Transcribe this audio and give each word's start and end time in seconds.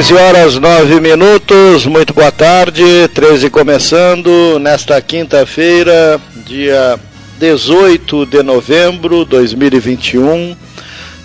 13 0.00 0.14
horas 0.14 0.58
9 0.58 0.98
minutos, 0.98 1.84
muito 1.84 2.14
boa 2.14 2.32
tarde, 2.32 2.82
13 3.12 3.50
começando 3.50 4.58
nesta 4.58 4.98
quinta-feira, 5.02 6.18
dia 6.46 6.98
18 7.38 8.24
de 8.24 8.42
novembro 8.42 9.24
de 9.24 9.32
2021, 9.32 10.56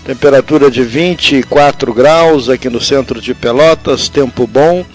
temperatura 0.03 0.70
de 0.70 0.84
24 0.84 1.93
graus 1.93 2.49
aqui 2.49 2.70
no 2.70 2.81
centro 2.81 3.21
de 3.21 3.34
Pelotas, 3.34 4.09
tempo 4.09 4.45
bom. 4.45 4.85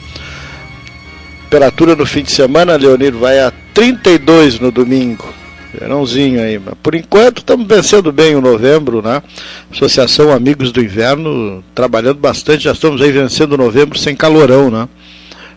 Temperatura 1.45 1.97
no 1.97 2.05
fim 2.05 2.23
de 2.23 2.33
semana, 2.33 2.77
Leonir, 2.77 3.15
vai 3.15 3.39
a 3.41 3.51
32 3.73 4.61
no 4.61 4.71
domingo. 4.71 5.30
Verãozinho 5.73 6.43
aí. 6.43 6.61
Por 6.83 6.95
enquanto 6.95 7.39
estamos 7.39 7.67
vencendo 7.67 8.11
bem 8.11 8.35
o 8.35 8.41
novembro, 8.41 9.01
né? 9.01 9.23
Associação 9.71 10.33
Amigos 10.33 10.73
do 10.73 10.83
Inverno, 10.83 11.63
trabalhando 11.75 12.19
bastante, 12.19 12.65
já 12.65 12.73
estamos 12.73 13.01
aí 13.01 13.13
vencendo 13.13 13.57
novembro 13.57 13.99
sem 13.99 14.17
calorão, 14.17 14.71
né? 14.71 14.89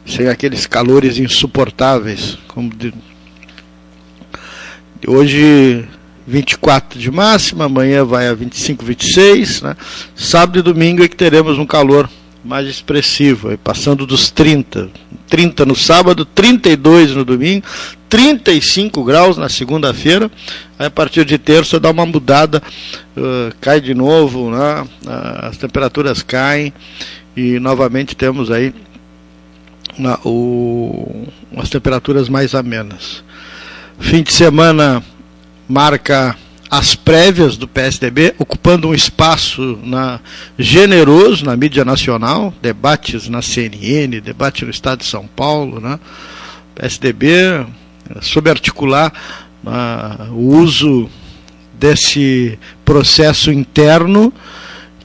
Sem 0.05 0.27
aqueles 0.27 0.67
calores 0.67 1.17
insuportáveis. 1.17 2.38
Como 2.47 2.69
de... 2.69 2.93
Hoje 5.07 5.85
24 6.25 6.97
de 6.97 7.11
máxima, 7.11 7.66
amanhã 7.66 8.05
vai 8.05 8.27
a 8.27 8.33
25, 8.33 8.85
26, 8.85 9.61
né? 9.63 9.75
Sábado 10.16 10.59
e 10.59 10.61
domingo 10.61 11.03
é 11.03 11.07
que 11.07 11.16
teremos 11.16 11.57
um 11.57 11.66
calor 11.66 12.09
mais 12.44 12.67
expressivo, 12.67 13.58
passando 13.58 14.05
dos 14.05 14.30
30. 14.30 14.89
30 15.27 15.66
no 15.66 15.75
sábado, 15.75 16.25
32 16.25 17.16
no 17.16 17.23
domingo, 17.23 17.66
35 18.09 19.03
graus 19.03 19.38
na 19.38 19.50
segunda-feira. 19.50 20.30
Aí 20.77 20.88
a 20.88 20.91
partir 20.91 21.25
de 21.25 21.38
terça 21.38 21.80
dá 21.80 21.89
uma 21.89 22.05
mudada, 22.05 22.61
uh, 23.17 23.55
cai 23.61 23.80
de 23.80 23.94
novo, 23.94 24.52
né? 24.52 24.85
as 25.41 25.58
temperaturas 25.58 26.22
caem 26.22 26.73
e 27.35 27.59
novamente 27.59 28.16
temos 28.16 28.52
aí 28.52 28.73
na, 29.97 30.19
o, 30.25 31.28
as 31.57 31.69
temperaturas 31.69 32.30
mais 32.30 32.53
amenas. 32.53 33.23
Fim 34.00 34.22
de 34.22 34.33
semana 34.33 35.02
marca 35.67 36.35
as 36.73 36.95
prévias 36.95 37.55
do 37.55 37.67
PSDB, 37.67 38.33
ocupando 38.39 38.88
um 38.88 38.95
espaço 38.95 39.77
na, 39.83 40.19
generoso 40.57 41.45
na 41.45 41.55
mídia 41.55 41.85
nacional, 41.85 42.52
debates 42.63 43.29
na 43.29 43.43
CNN, 43.43 44.19
debate 44.19 44.66
no 44.66 44.71
Estado 44.71 45.01
de 45.01 45.05
São 45.05 45.27
Paulo, 45.27 45.79
né? 45.79 45.99
PSDB 46.73 47.63
soube 48.23 48.49
articular 48.49 49.13
uh, 49.63 50.33
o 50.33 50.57
uso 50.57 51.07
desse 51.79 52.57
processo 52.83 53.51
interno 53.51 54.34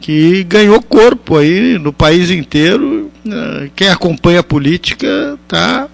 que 0.01 0.45
ganhou 0.45 0.81
corpo 0.81 1.37
aí 1.37 1.79
no 1.79 1.93
país 1.93 2.31
inteiro. 2.31 3.11
Uh, 3.27 3.71
quem 3.77 3.91
acompanha 3.91 4.41
a 4.41 4.43
política 4.43 5.39
está 5.45 5.87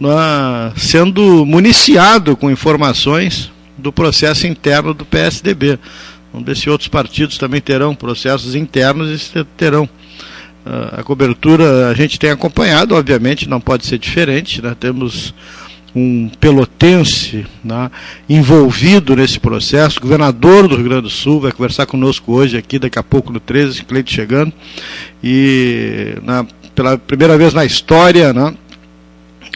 uh, 0.00 0.80
sendo 0.80 1.46
municiado 1.46 2.36
com 2.36 2.50
informações 2.50 3.54
do 3.86 3.92
processo 3.92 4.48
interno 4.48 4.92
do 4.92 5.04
PSDB. 5.04 5.78
Vamos 6.32 6.44
ver 6.44 6.56
se 6.56 6.68
outros 6.68 6.88
partidos 6.88 7.38
também 7.38 7.60
terão 7.60 7.94
processos 7.94 8.56
internos 8.56 9.32
e 9.32 9.44
terão. 9.56 9.84
Uh, 9.84 11.00
a 11.00 11.02
cobertura 11.04 11.88
a 11.88 11.94
gente 11.94 12.18
tem 12.18 12.30
acompanhado, 12.30 12.96
obviamente, 12.96 13.48
não 13.48 13.60
pode 13.60 13.86
ser 13.86 13.98
diferente. 13.98 14.60
Né? 14.60 14.76
Temos 14.78 15.32
um 15.94 16.28
pelotense 16.40 17.46
né, 17.62 17.88
envolvido 18.28 19.14
nesse 19.14 19.38
processo, 19.38 20.00
governador 20.00 20.66
do 20.66 20.74
Rio 20.74 20.84
Grande 20.84 21.02
do 21.02 21.10
Sul, 21.10 21.40
vai 21.40 21.52
conversar 21.52 21.86
conosco 21.86 22.32
hoje 22.32 22.58
aqui, 22.58 22.80
daqui 22.80 22.98
a 22.98 23.04
pouco 23.04 23.32
no 23.32 23.38
13, 23.38 23.84
Cleide 23.84 24.12
chegando. 24.12 24.52
E 25.22 26.16
na, 26.24 26.44
pela 26.74 26.98
primeira 26.98 27.38
vez 27.38 27.54
na 27.54 27.64
história, 27.64 28.32
né, 28.32 28.52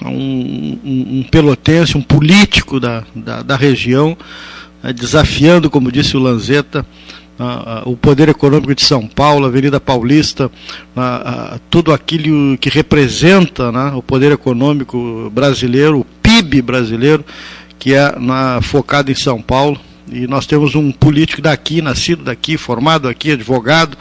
um, 0.05 0.79
um, 0.85 1.19
um 1.19 1.23
pelotense, 1.31 1.97
um 1.97 2.03
político 2.03 2.81
da, 2.81 3.05
da, 3.15 3.43
da 3.43 3.57
região, 3.57 4.17
né, 4.83 4.93
desafiando, 4.93 5.71
como 5.71 5.93
disse 5.93 6.17
o 6.17 6.21
Lanzetta, 6.21 6.85
o 7.87 7.97
poder 7.97 8.29
econômico 8.29 8.75
de 8.75 8.83
São 8.83 9.07
Paulo, 9.07 9.47
Avenida 9.47 9.81
Paulista, 9.81 10.51
tudo 11.71 11.91
aquilo 11.91 12.59
que 12.59 12.69
representa 12.69 13.73
né, 13.73 13.93
o 13.95 14.03
poder 14.03 14.31
econômico 14.31 15.31
brasileiro, 15.33 16.01
o 16.01 16.05
PIB 16.05 16.61
brasileiro, 16.61 17.25
que 17.79 17.95
é 17.95 18.13
focado 18.61 19.11
em 19.11 19.15
São 19.15 19.41
Paulo 19.41 19.81
e 20.13 20.27
nós 20.27 20.47
temos 20.47 20.75
um 20.75 20.91
político 20.91 21.41
daqui, 21.41 21.81
nascido 21.81 22.25
daqui, 22.25 22.57
formado 22.57 23.09
aqui, 23.09 23.33
advogado, 23.33 23.97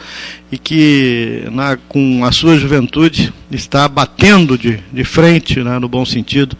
e 0.50 0.58
que 0.58 1.44
na, 1.52 1.76
com 1.76 2.24
a 2.24 2.32
sua 2.32 2.58
juventude 2.58 3.32
está 3.50 3.88
batendo 3.88 4.58
de, 4.58 4.80
de 4.92 5.04
frente, 5.04 5.62
né, 5.62 5.78
no 5.78 5.88
bom 5.88 6.04
sentido, 6.04 6.56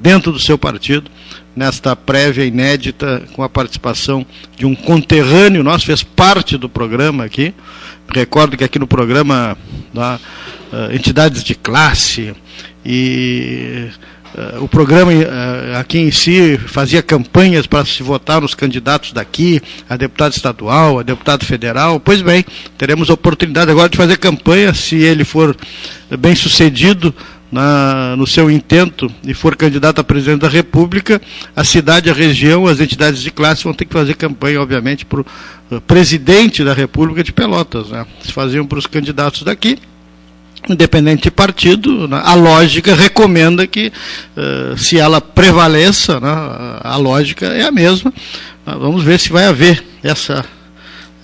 dentro 0.00 0.32
do 0.32 0.38
seu 0.38 0.56
partido, 0.56 1.10
nesta 1.54 1.94
prévia 1.94 2.44
inédita, 2.44 3.22
com 3.32 3.42
a 3.42 3.48
participação 3.48 4.24
de 4.56 4.64
um 4.64 4.74
conterrâneo 4.74 5.62
nosso, 5.62 5.86
fez 5.86 6.02
parte 6.02 6.56
do 6.56 6.68
programa 6.68 7.24
aqui. 7.24 7.52
Recordo 8.08 8.56
que 8.56 8.64
aqui 8.64 8.78
no 8.78 8.86
programa, 8.86 9.56
uh, 9.94 10.94
entidades 10.94 11.44
de 11.44 11.54
classe 11.54 12.34
e 12.84 13.88
o 14.60 14.68
programa 14.68 15.12
uh, 15.12 15.78
aqui 15.78 15.98
em 15.98 16.10
si 16.10 16.56
fazia 16.58 17.02
campanhas 17.02 17.66
para 17.66 17.84
se 17.84 18.02
votar 18.02 18.40
nos 18.40 18.54
candidatos 18.54 19.12
daqui, 19.12 19.60
a 19.88 19.96
deputado 19.96 20.32
estadual, 20.32 20.98
a 21.00 21.02
deputado 21.02 21.44
federal. 21.44 21.98
Pois 21.98 22.22
bem, 22.22 22.44
teremos 22.78 23.10
a 23.10 23.14
oportunidade 23.14 23.70
agora 23.70 23.88
de 23.88 23.96
fazer 23.96 24.16
campanha, 24.18 24.72
se 24.72 24.96
ele 24.96 25.24
for 25.24 25.56
bem 26.18 26.34
sucedido 26.34 27.14
na, 27.50 28.14
no 28.16 28.26
seu 28.26 28.50
intento 28.50 29.12
e 29.26 29.34
for 29.34 29.56
candidato 29.56 30.00
a 30.00 30.04
presidente 30.04 30.42
da 30.42 30.48
República, 30.48 31.20
a 31.54 31.64
cidade, 31.64 32.08
a 32.08 32.14
região, 32.14 32.66
as 32.66 32.80
entidades 32.80 33.20
de 33.20 33.30
classe 33.30 33.64
vão 33.64 33.74
ter 33.74 33.84
que 33.84 33.92
fazer 33.92 34.14
campanha, 34.14 34.62
obviamente, 34.62 35.04
para 35.04 35.20
o 35.20 35.26
uh, 35.72 35.80
presidente 35.80 36.62
da 36.62 36.72
República 36.72 37.24
de 37.24 37.32
Pelotas. 37.32 37.88
Né? 37.88 38.06
Se 38.22 38.32
faziam 38.32 38.66
para 38.66 38.78
os 38.78 38.86
candidatos 38.86 39.42
daqui, 39.42 39.78
independente 40.68 41.24
de 41.24 41.30
partido, 41.30 42.06
né, 42.06 42.20
a 42.22 42.34
lógica 42.34 42.94
recomenda 42.94 43.66
que, 43.66 43.92
uh, 44.36 44.76
se 44.76 44.98
ela 44.98 45.20
prevaleça, 45.20 46.20
né, 46.20 46.30
a 46.80 46.96
lógica 46.96 47.46
é 47.46 47.64
a 47.64 47.72
mesma. 47.72 48.12
Uh, 48.66 48.78
vamos 48.78 49.02
ver 49.02 49.18
se 49.18 49.30
vai 49.30 49.46
haver 49.46 49.82
essa, 50.02 50.44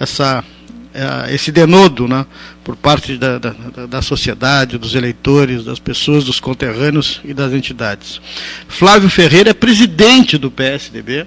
essa, 0.00 0.42
uh, 0.42 1.30
esse 1.30 1.52
denodo 1.52 2.08
né, 2.08 2.24
por 2.64 2.76
parte 2.76 3.16
da, 3.16 3.38
da, 3.38 3.54
da, 3.86 4.02
sociedade, 4.02 4.78
dos 4.78 4.94
eleitores, 4.94 5.64
das 5.64 5.78
pessoas, 5.78 6.24
dos 6.24 6.40
conterrâneos 6.40 7.20
e 7.24 7.34
das 7.34 7.52
entidades. 7.52 8.20
Flávio 8.68 9.10
Ferreira 9.10 9.50
é 9.50 9.54
presidente 9.54 10.38
do 10.38 10.50
PSDB, 10.50 11.26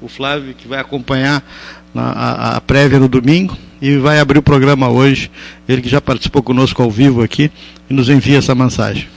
o 0.00 0.08
Flávio 0.08 0.54
que 0.54 0.66
vai 0.66 0.80
acompanhar 0.80 1.42
a, 1.94 2.56
a 2.56 2.60
prévia 2.60 2.98
no 2.98 3.08
domingo 3.08 3.56
e 3.80 3.96
vai 3.96 4.20
abrir 4.20 4.38
o 4.38 4.42
programa 4.42 4.88
hoje. 4.88 5.30
Ele 5.68 5.82
que 5.82 5.88
já 5.88 6.00
participou 6.00 6.42
conosco 6.42 6.82
ao 6.82 6.90
vivo 6.90 7.22
aqui 7.22 7.50
e 7.88 7.94
nos 7.94 8.08
envia 8.08 8.38
essa 8.38 8.54
mensagem. 8.54 9.08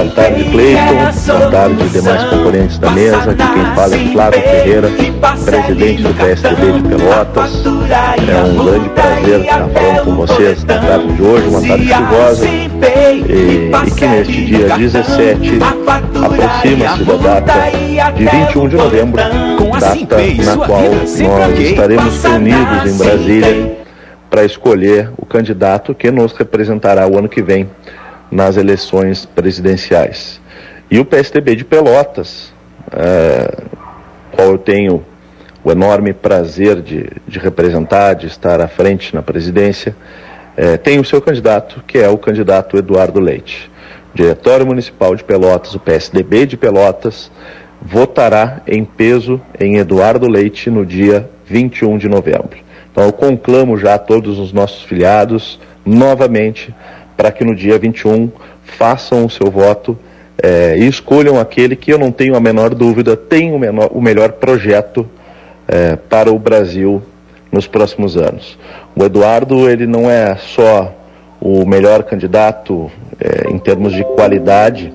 Boa 0.00 0.12
tarde, 0.12 0.44
Cleiton. 0.44 1.38
Boa 1.38 1.50
tarde, 1.50 1.88
demais 1.90 2.24
componentes 2.24 2.78
da 2.78 2.90
mesa. 2.90 3.18
Aqui 3.18 3.52
quem 3.52 3.74
fala 3.74 3.94
é 3.94 4.12
Flávio 4.12 4.40
Ferreira, 4.40 4.90
presidente 5.44 6.02
do 6.02 6.14
PSDB 6.14 6.72
de 6.72 6.88
Pelotas. 6.88 7.62
É 8.26 8.42
um 8.42 8.64
grande 8.64 8.88
prazer 8.88 9.40
estar 9.40 9.68
falando 9.68 10.04
com 10.04 10.14
vocês 10.14 10.64
na 10.64 10.78
tarde 10.78 11.12
de 11.12 11.22
hoje, 11.22 11.48
uma 11.48 11.60
tarde 11.60 11.86
chuvosa. 11.86 12.46
E, 12.48 13.70
e 13.70 13.90
que 13.90 14.06
neste 14.06 14.44
dia 14.46 14.68
17 14.78 15.58
aproxima-se 16.24 17.04
da 17.04 17.40
data 17.40 17.70
de 18.16 18.24
21 18.24 18.68
de 18.68 18.76
novembro, 18.76 19.16
data 19.78 20.16
na 20.44 20.66
qual 20.66 20.82
nós 20.82 21.58
estaremos 21.58 22.22
reunidos 22.22 22.86
em 22.86 22.96
Brasília 22.96 23.80
para 24.30 24.44
escolher 24.44 25.10
o 25.18 25.26
candidato 25.26 25.94
que 25.94 26.10
nos 26.10 26.32
representará 26.32 27.06
o 27.06 27.18
ano 27.18 27.28
que 27.28 27.42
vem 27.42 27.68
nas 28.30 28.56
eleições 28.56 29.26
presidenciais. 29.26 30.40
E 30.90 30.98
o 30.98 31.04
PSDB 31.04 31.56
de 31.56 31.64
Pelotas, 31.64 32.52
é, 32.92 33.62
qual 34.32 34.48
eu 34.48 34.58
tenho 34.58 35.04
o 35.62 35.70
enorme 35.70 36.12
prazer 36.12 36.80
de, 36.80 37.06
de 37.26 37.38
representar, 37.38 38.14
de 38.14 38.26
estar 38.26 38.60
à 38.60 38.68
frente 38.68 39.14
na 39.14 39.22
presidência, 39.22 39.94
é, 40.56 40.76
tem 40.76 40.98
o 40.98 41.04
seu 41.04 41.20
candidato, 41.20 41.82
que 41.86 41.98
é 41.98 42.08
o 42.08 42.18
candidato 42.18 42.76
Eduardo 42.76 43.20
Leite. 43.20 43.70
O 44.12 44.16
Diretório 44.16 44.66
Municipal 44.66 45.14
de 45.14 45.22
Pelotas, 45.22 45.74
o 45.74 45.80
PSDB 45.80 46.46
de 46.46 46.56
Pelotas, 46.56 47.30
votará 47.80 48.60
em 48.66 48.84
peso 48.84 49.40
em 49.58 49.76
Eduardo 49.76 50.28
Leite 50.28 50.68
no 50.70 50.84
dia 50.84 51.28
21 51.46 51.98
de 51.98 52.08
novembro. 52.08 52.58
Então 52.90 53.04
eu 53.04 53.12
conclamo 53.12 53.78
já 53.78 53.96
todos 53.98 54.38
os 54.38 54.52
nossos 54.52 54.82
filiados 54.82 55.58
novamente 55.84 56.74
para 57.20 57.30
que 57.30 57.44
no 57.44 57.54
dia 57.54 57.78
21 57.78 58.30
façam 58.62 59.26
o 59.26 59.30
seu 59.30 59.50
voto 59.50 59.94
é, 60.42 60.74
e 60.78 60.88
escolham 60.88 61.38
aquele 61.38 61.76
que 61.76 61.92
eu 61.92 61.98
não 61.98 62.10
tenho 62.10 62.34
a 62.34 62.40
menor 62.40 62.74
dúvida 62.74 63.14
tem 63.14 63.52
o, 63.52 63.58
menor, 63.58 63.90
o 63.92 64.00
melhor 64.00 64.32
projeto 64.32 65.06
é, 65.68 65.96
para 65.96 66.32
o 66.32 66.38
Brasil 66.38 67.02
nos 67.52 67.66
próximos 67.66 68.16
anos. 68.16 68.58
O 68.96 69.04
Eduardo 69.04 69.68
ele 69.68 69.86
não 69.86 70.10
é 70.10 70.34
só 70.36 70.94
o 71.38 71.66
melhor 71.66 72.04
candidato 72.04 72.90
é, 73.20 73.50
em 73.50 73.58
termos 73.58 73.92
de 73.92 74.02
qualidade, 74.02 74.90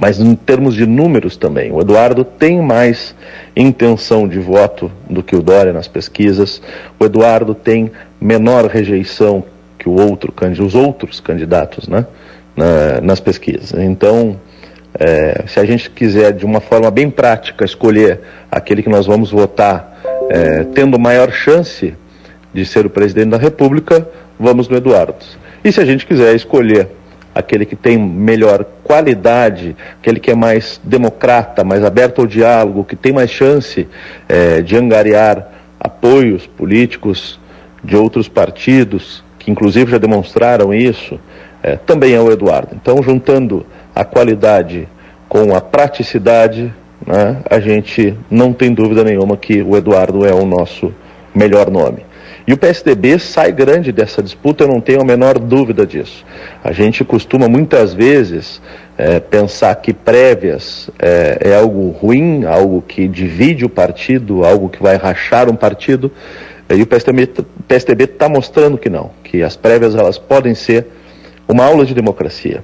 mas 0.00 0.20
em 0.20 0.36
termos 0.36 0.72
de 0.76 0.86
números 0.86 1.36
também. 1.36 1.72
O 1.72 1.80
Eduardo 1.80 2.22
tem 2.22 2.62
mais 2.62 3.12
intenção 3.56 4.28
de 4.28 4.38
voto 4.38 4.88
do 5.10 5.20
que 5.20 5.34
o 5.34 5.42
Dória 5.42 5.72
nas 5.72 5.88
pesquisas. 5.88 6.62
O 6.96 7.04
Eduardo 7.04 7.56
tem 7.56 7.90
menor 8.20 8.66
rejeição 8.66 9.42
o 9.88 10.00
outro, 10.00 10.32
os 10.62 10.74
outros 10.74 11.20
candidatos 11.20 11.88
né, 11.88 12.06
nas 13.02 13.20
pesquisas. 13.20 13.72
Então, 13.74 14.38
é, 14.98 15.44
se 15.46 15.60
a 15.60 15.64
gente 15.64 15.90
quiser, 15.90 16.32
de 16.32 16.44
uma 16.44 16.60
forma 16.60 16.90
bem 16.90 17.10
prática, 17.10 17.64
escolher 17.64 18.20
aquele 18.50 18.82
que 18.82 18.88
nós 18.88 19.06
vamos 19.06 19.30
votar, 19.30 20.00
é, 20.30 20.64
tendo 20.74 20.98
maior 20.98 21.30
chance 21.30 21.94
de 22.52 22.64
ser 22.64 22.86
o 22.86 22.90
presidente 22.90 23.30
da 23.30 23.36
República, 23.36 24.08
vamos 24.38 24.68
no 24.68 24.76
Eduardo. 24.76 25.24
E 25.64 25.72
se 25.72 25.80
a 25.80 25.84
gente 25.84 26.06
quiser 26.06 26.34
escolher 26.34 26.88
aquele 27.34 27.64
que 27.64 27.76
tem 27.76 27.96
melhor 27.96 28.64
qualidade, 28.82 29.76
aquele 30.00 30.18
que 30.18 30.30
é 30.30 30.34
mais 30.34 30.80
democrata, 30.82 31.62
mais 31.62 31.84
aberto 31.84 32.20
ao 32.20 32.26
diálogo, 32.26 32.84
que 32.84 32.96
tem 32.96 33.12
mais 33.12 33.30
chance 33.30 33.86
é, 34.28 34.60
de 34.60 34.76
angariar 34.76 35.48
apoios 35.78 36.46
políticos 36.46 37.38
de 37.84 37.96
outros 37.96 38.28
partidos, 38.28 39.22
inclusive 39.48 39.90
já 39.90 39.98
demonstraram 39.98 40.72
isso, 40.72 41.18
é, 41.62 41.76
também 41.76 42.14
é 42.14 42.20
o 42.20 42.30
Eduardo. 42.30 42.76
Então, 42.80 43.02
juntando 43.02 43.66
a 43.94 44.04
qualidade 44.04 44.88
com 45.28 45.54
a 45.54 45.60
praticidade, 45.60 46.72
né, 47.06 47.38
a 47.48 47.58
gente 47.58 48.16
não 48.30 48.52
tem 48.52 48.72
dúvida 48.72 49.02
nenhuma 49.02 49.36
que 49.36 49.62
o 49.62 49.76
Eduardo 49.76 50.24
é 50.24 50.32
o 50.32 50.46
nosso 50.46 50.92
melhor 51.34 51.70
nome. 51.70 52.06
E 52.46 52.52
o 52.52 52.56
PSDB 52.56 53.18
sai 53.18 53.52
grande 53.52 53.92
dessa 53.92 54.22
disputa, 54.22 54.64
eu 54.64 54.68
não 54.68 54.80
tenho 54.80 55.02
a 55.02 55.04
menor 55.04 55.38
dúvida 55.38 55.86
disso. 55.86 56.24
A 56.64 56.72
gente 56.72 57.04
costuma 57.04 57.46
muitas 57.46 57.92
vezes 57.92 58.62
é, 58.96 59.20
pensar 59.20 59.74
que 59.76 59.92
prévias 59.92 60.88
é, 60.98 61.38
é, 61.42 61.54
algo 61.54 61.90
ruim, 61.90 62.46
algo 62.46 62.80
que 62.80 63.06
divide 63.06 63.66
o 63.66 63.68
partido, 63.68 64.46
algo 64.46 64.70
que 64.70 64.82
vai 64.82 64.96
rachar 64.96 65.50
um 65.50 65.54
partido. 65.54 66.10
E 66.70 66.82
o 66.82 66.86
PSDB 66.86 68.04
está 68.04 68.28
mostrando 68.28 68.76
que 68.76 68.90
não, 68.90 69.10
que 69.24 69.42
as 69.42 69.56
prévias 69.56 69.94
elas 69.94 70.18
podem 70.18 70.54
ser 70.54 70.86
uma 71.48 71.64
aula 71.64 71.86
de 71.86 71.94
democracia. 71.94 72.62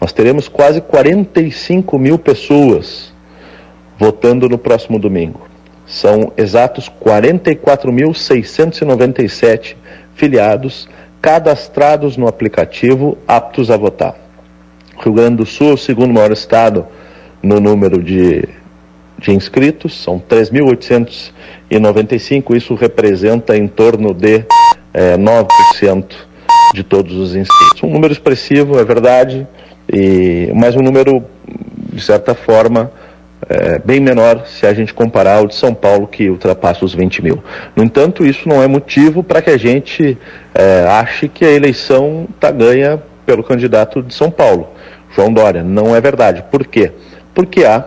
Nós 0.00 0.10
teremos 0.12 0.48
quase 0.48 0.80
45 0.80 1.98
mil 1.98 2.18
pessoas 2.18 3.12
votando 3.98 4.48
no 4.48 4.56
próximo 4.56 4.98
domingo. 4.98 5.46
São 5.86 6.32
exatos 6.36 6.90
44.697 7.04 9.76
filiados 10.14 10.88
cadastrados 11.20 12.16
no 12.16 12.26
aplicativo 12.26 13.18
aptos 13.28 13.70
a 13.70 13.76
votar. 13.76 14.16
Rio 14.98 15.12
Grande 15.12 15.36
do 15.36 15.46
Sul 15.46 15.70
é 15.70 15.74
o 15.74 15.78
segundo 15.78 16.14
maior 16.14 16.32
estado 16.32 16.86
no 17.42 17.60
número 17.60 18.02
de, 18.02 18.48
de 19.18 19.32
inscritos, 19.32 20.02
são 20.02 20.20
3.895, 20.20 22.56
isso 22.56 22.74
representa 22.74 23.56
em 23.56 23.68
torno 23.68 24.12
de 24.12 24.44
é, 24.92 25.16
9% 25.16 26.04
de 26.74 26.82
todos 26.82 27.16
os 27.16 27.36
inscritos. 27.36 27.82
Um 27.82 27.90
número 27.90 28.12
expressivo, 28.12 28.78
é 28.78 28.84
verdade, 28.84 29.46
e, 29.92 30.50
mas 30.54 30.76
um 30.76 30.80
número, 30.80 31.24
de 31.92 32.02
certa 32.02 32.34
forma, 32.34 32.90
é, 33.48 33.78
bem 33.78 34.00
menor 34.00 34.46
se 34.46 34.66
a 34.66 34.72
gente 34.72 34.94
comparar 34.94 35.42
o 35.42 35.48
de 35.48 35.54
São 35.54 35.74
Paulo, 35.74 36.06
que 36.06 36.30
ultrapassa 36.30 36.84
os 36.84 36.94
20 36.94 37.22
mil. 37.22 37.42
No 37.74 37.82
entanto, 37.82 38.24
isso 38.24 38.48
não 38.48 38.62
é 38.62 38.66
motivo 38.66 39.22
para 39.22 39.42
que 39.42 39.50
a 39.50 39.56
gente 39.56 40.16
é, 40.54 40.86
ache 40.88 41.28
que 41.28 41.44
a 41.44 41.50
eleição 41.50 42.26
está 42.34 42.50
ganha 42.50 43.02
pelo 43.26 43.42
candidato 43.42 44.02
de 44.02 44.14
São 44.14 44.30
Paulo, 44.30 44.68
João 45.14 45.32
Dória. 45.32 45.62
Não 45.62 45.94
é 45.94 46.00
verdade. 46.00 46.44
Por 46.50 46.66
quê? 46.66 46.92
Porque 47.34 47.64
há 47.64 47.84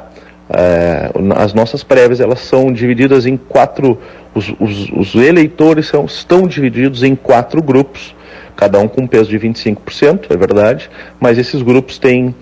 as 1.35 1.53
nossas 1.53 1.83
prévias 1.83 2.19
elas 2.19 2.39
são 2.39 2.71
divididas 2.71 3.25
em 3.25 3.37
quatro. 3.37 3.97
Os, 4.33 4.53
os, 4.59 4.89
os 4.91 5.15
eleitores 5.15 5.87
são, 5.87 6.05
estão 6.05 6.47
divididos 6.47 7.03
em 7.03 7.15
quatro 7.15 7.61
grupos, 7.61 8.13
cada 8.55 8.79
um 8.79 8.87
com 8.87 9.03
um 9.03 9.07
peso 9.07 9.29
de 9.29 9.39
25%, 9.39 10.25
é 10.29 10.35
verdade, 10.35 10.89
mas 11.19 11.37
esses 11.37 11.61
grupos 11.61 11.97
têm 11.97 12.35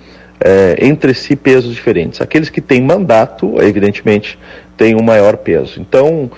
é, 0.43 0.75
entre 0.81 1.13
si 1.13 1.35
pesos 1.35 1.73
diferentes. 1.73 2.19
Aqueles 2.19 2.49
que 2.49 2.59
têm 2.59 2.81
mandato, 2.81 3.61
evidentemente, 3.61 4.39
têm 4.75 4.95
um 4.95 5.03
maior 5.03 5.37
peso. 5.37 5.79
Então, 5.79 6.31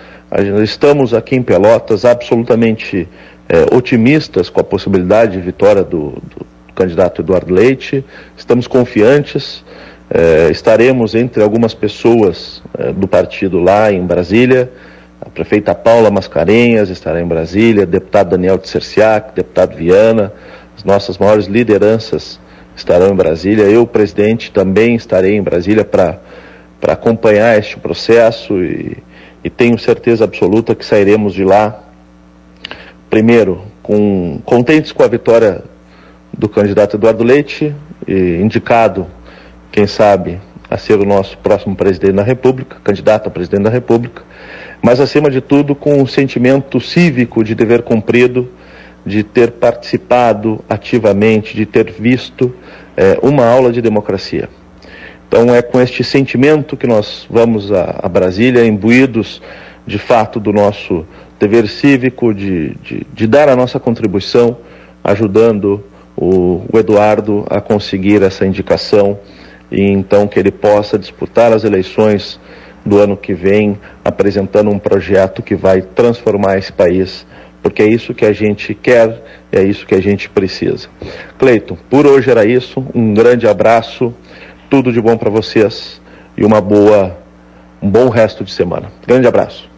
estamos 0.64 1.14
aqui 1.14 1.36
em 1.36 1.42
Pelotas 1.42 2.04
absolutamente 2.04 3.08
é, 3.48 3.76
otimistas 3.76 4.50
com 4.50 4.60
a 4.60 4.64
possibilidade 4.64 5.34
de 5.34 5.42
vitória 5.42 5.84
do, 5.84 6.12
do 6.12 6.46
candidato 6.76 7.22
Eduardo 7.22 7.54
Leite, 7.54 8.04
estamos 8.36 8.68
confiantes, 8.68 9.64
é, 10.10 10.50
estaremos 10.52 11.16
entre 11.16 11.42
algumas 11.42 11.74
pessoas 11.74 12.62
é, 12.78 12.92
do 12.92 13.08
partido 13.08 13.60
lá 13.60 13.92
em 13.92 14.06
Brasília, 14.06 14.72
a 15.20 15.30
prefeita 15.30 15.74
Paula 15.74 16.12
Mascarenhas 16.12 16.90
estará 16.90 17.20
em 17.20 17.26
Brasília, 17.26 17.86
deputado 17.86 18.30
Daniel 18.30 18.60
Tserciak, 18.60 19.34
deputado 19.34 19.76
Viana, 19.76 20.32
as 20.78 20.84
nossas 20.84 21.18
maiores 21.18 21.48
lideranças 21.48 22.40
estarão 22.76 23.12
em 23.12 23.16
Brasília. 23.16 23.64
Eu, 23.64 23.88
presidente, 23.88 24.52
também 24.52 24.96
estarei 24.96 25.36
em 25.36 25.42
Brasília 25.42 25.84
para 25.84 26.20
acompanhar 26.88 27.58
este 27.58 27.78
processo 27.78 28.62
e, 28.62 28.98
e 29.44 29.50
tenho 29.50 29.80
certeza 29.80 30.26
absoluta 30.26 30.76
que 30.76 30.86
sairemos 30.86 31.34
de 31.34 31.44
lá, 31.44 31.84
primeiro, 33.10 33.64
com, 33.82 34.40
contentes 34.46 34.92
com 34.92 35.02
a 35.02 35.08
vitória 35.08 35.64
do 36.32 36.50
candidato 36.50 36.98
Eduardo 36.98 37.24
Leite, 37.24 37.74
indicado, 38.08 39.08
quem 39.76 39.88
sabe, 39.88 40.40
a 40.70 40.78
ser 40.78 40.98
o 40.98 41.06
nosso 41.06 41.38
próximo 41.40 41.76
presidente 41.76 42.14
da 42.14 42.24
República, 42.24 42.78
candidato 42.82 43.28
a 43.28 43.30
presidente 43.30 43.64
da 43.64 43.70
República, 43.70 44.24
mas 44.82 45.02
acima 45.02 45.30
de 45.30 45.42
tudo 45.42 45.76
com 45.76 46.02
um 46.02 46.08
sentimento 46.08 46.80
cívico 46.80 47.44
de 47.44 47.54
dever 47.54 47.82
cumprido 47.84 48.50
de 49.06 49.22
ter 49.22 49.52
participado 49.52 50.64
ativamente, 50.70 51.58
de 51.58 51.66
ter 51.66 51.92
visto 51.92 52.56
é, 52.96 53.20
uma 53.22 53.46
aula 53.46 53.70
de 53.70 53.82
democracia. 53.82 54.48
Então 55.28 55.54
é 55.54 55.62
com 55.62 55.82
este 55.82 56.06
sentimento 56.06 56.78
que 56.78 56.88
nós 56.88 57.28
vamos 57.30 57.70
a, 57.70 58.00
a 58.02 58.08
Brasília, 58.08 58.66
imbuídos 58.66 59.42
de 59.86 60.00
fato 60.00 60.40
do 60.40 60.54
nosso 60.54 61.06
dever 61.38 61.68
cívico, 61.68 62.34
de, 62.34 62.76
de, 62.76 63.06
de 63.14 63.28
dar 63.28 63.50
a 63.50 63.58
nossa 63.58 63.78
contribuição, 63.78 64.56
ajudando 65.04 65.84
o, 66.16 66.64
o 66.72 66.80
Eduardo 66.80 67.46
a 67.50 67.60
conseguir 67.60 68.24
essa 68.24 68.46
indicação 68.46 69.20
e 69.72 69.82
então 69.82 70.28
que 70.28 70.40
ele 70.40 70.52
possa 70.52 70.98
disputar 70.98 71.52
as 71.52 71.64
eleições 71.64 72.40
do 72.86 73.00
ano 73.00 73.18
que 73.18 73.34
vem, 73.34 73.80
apresentando 74.04 74.70
um 74.70 74.78
projeto 74.78 75.42
que 75.42 75.56
vai 75.56 75.82
transformar 75.82 76.58
esse 76.58 76.72
país 76.72 77.26
porque 77.66 77.82
é 77.82 77.88
isso 77.88 78.14
que 78.14 78.24
a 78.24 78.32
gente 78.32 78.76
quer, 78.76 79.24
é 79.52 79.64
isso 79.64 79.88
que 79.88 79.96
a 79.96 80.00
gente 80.00 80.30
precisa. 80.30 80.88
Cleiton, 81.40 81.76
por 81.90 82.06
hoje 82.06 82.30
era 82.30 82.46
isso. 82.46 82.86
Um 82.94 83.12
grande 83.12 83.48
abraço, 83.48 84.14
tudo 84.70 84.94
de 84.94 85.02
bom 85.02 85.18
para 85.18 85.32
vocês 85.32 86.00
e 86.38 86.46
uma 86.46 86.62
boa, 86.62 87.18
um 87.82 87.90
bom 87.90 88.08
resto 88.10 88.44
de 88.44 88.52
semana. 88.52 88.92
Grande 89.08 89.26
abraço. 89.26 89.75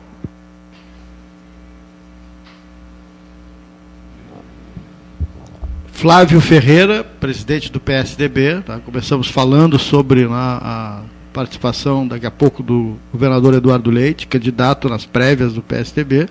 Flávio 5.97 6.39
Ferreira, 6.39 7.03
presidente 7.03 7.71
do 7.71 7.79
PSDB, 7.79 8.61
tá? 8.61 8.77
começamos 8.77 9.29
falando 9.29 9.79
sobre 9.79 10.25
a, 10.25 10.29
a 10.31 11.01
participação 11.33 12.07
daqui 12.07 12.27
a 12.27 12.29
pouco 12.29 12.61
do 12.61 12.97
governador 13.11 13.55
Eduardo 13.55 13.89
Leite, 13.89 14.27
candidato 14.27 14.87
nas 14.87 15.07
prévias 15.07 15.53
do 15.53 15.63
PSDB. 15.63 16.29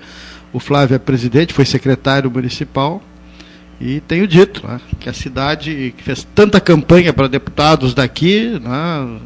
O 0.52 0.60
Flávio 0.60 0.94
é 0.94 1.00
presidente, 1.00 1.52
foi 1.52 1.64
secretário 1.64 2.30
municipal 2.30 3.02
e 3.80 4.00
tenho 4.00 4.26
dito 4.26 4.66
né, 4.66 4.80
que 4.98 5.08
a 5.08 5.12
cidade 5.12 5.94
que 5.96 6.02
fez 6.02 6.26
tanta 6.34 6.60
campanha 6.60 7.12
para 7.12 7.28
deputados 7.28 7.92
daqui, 7.92 8.58
né, 8.62 9.18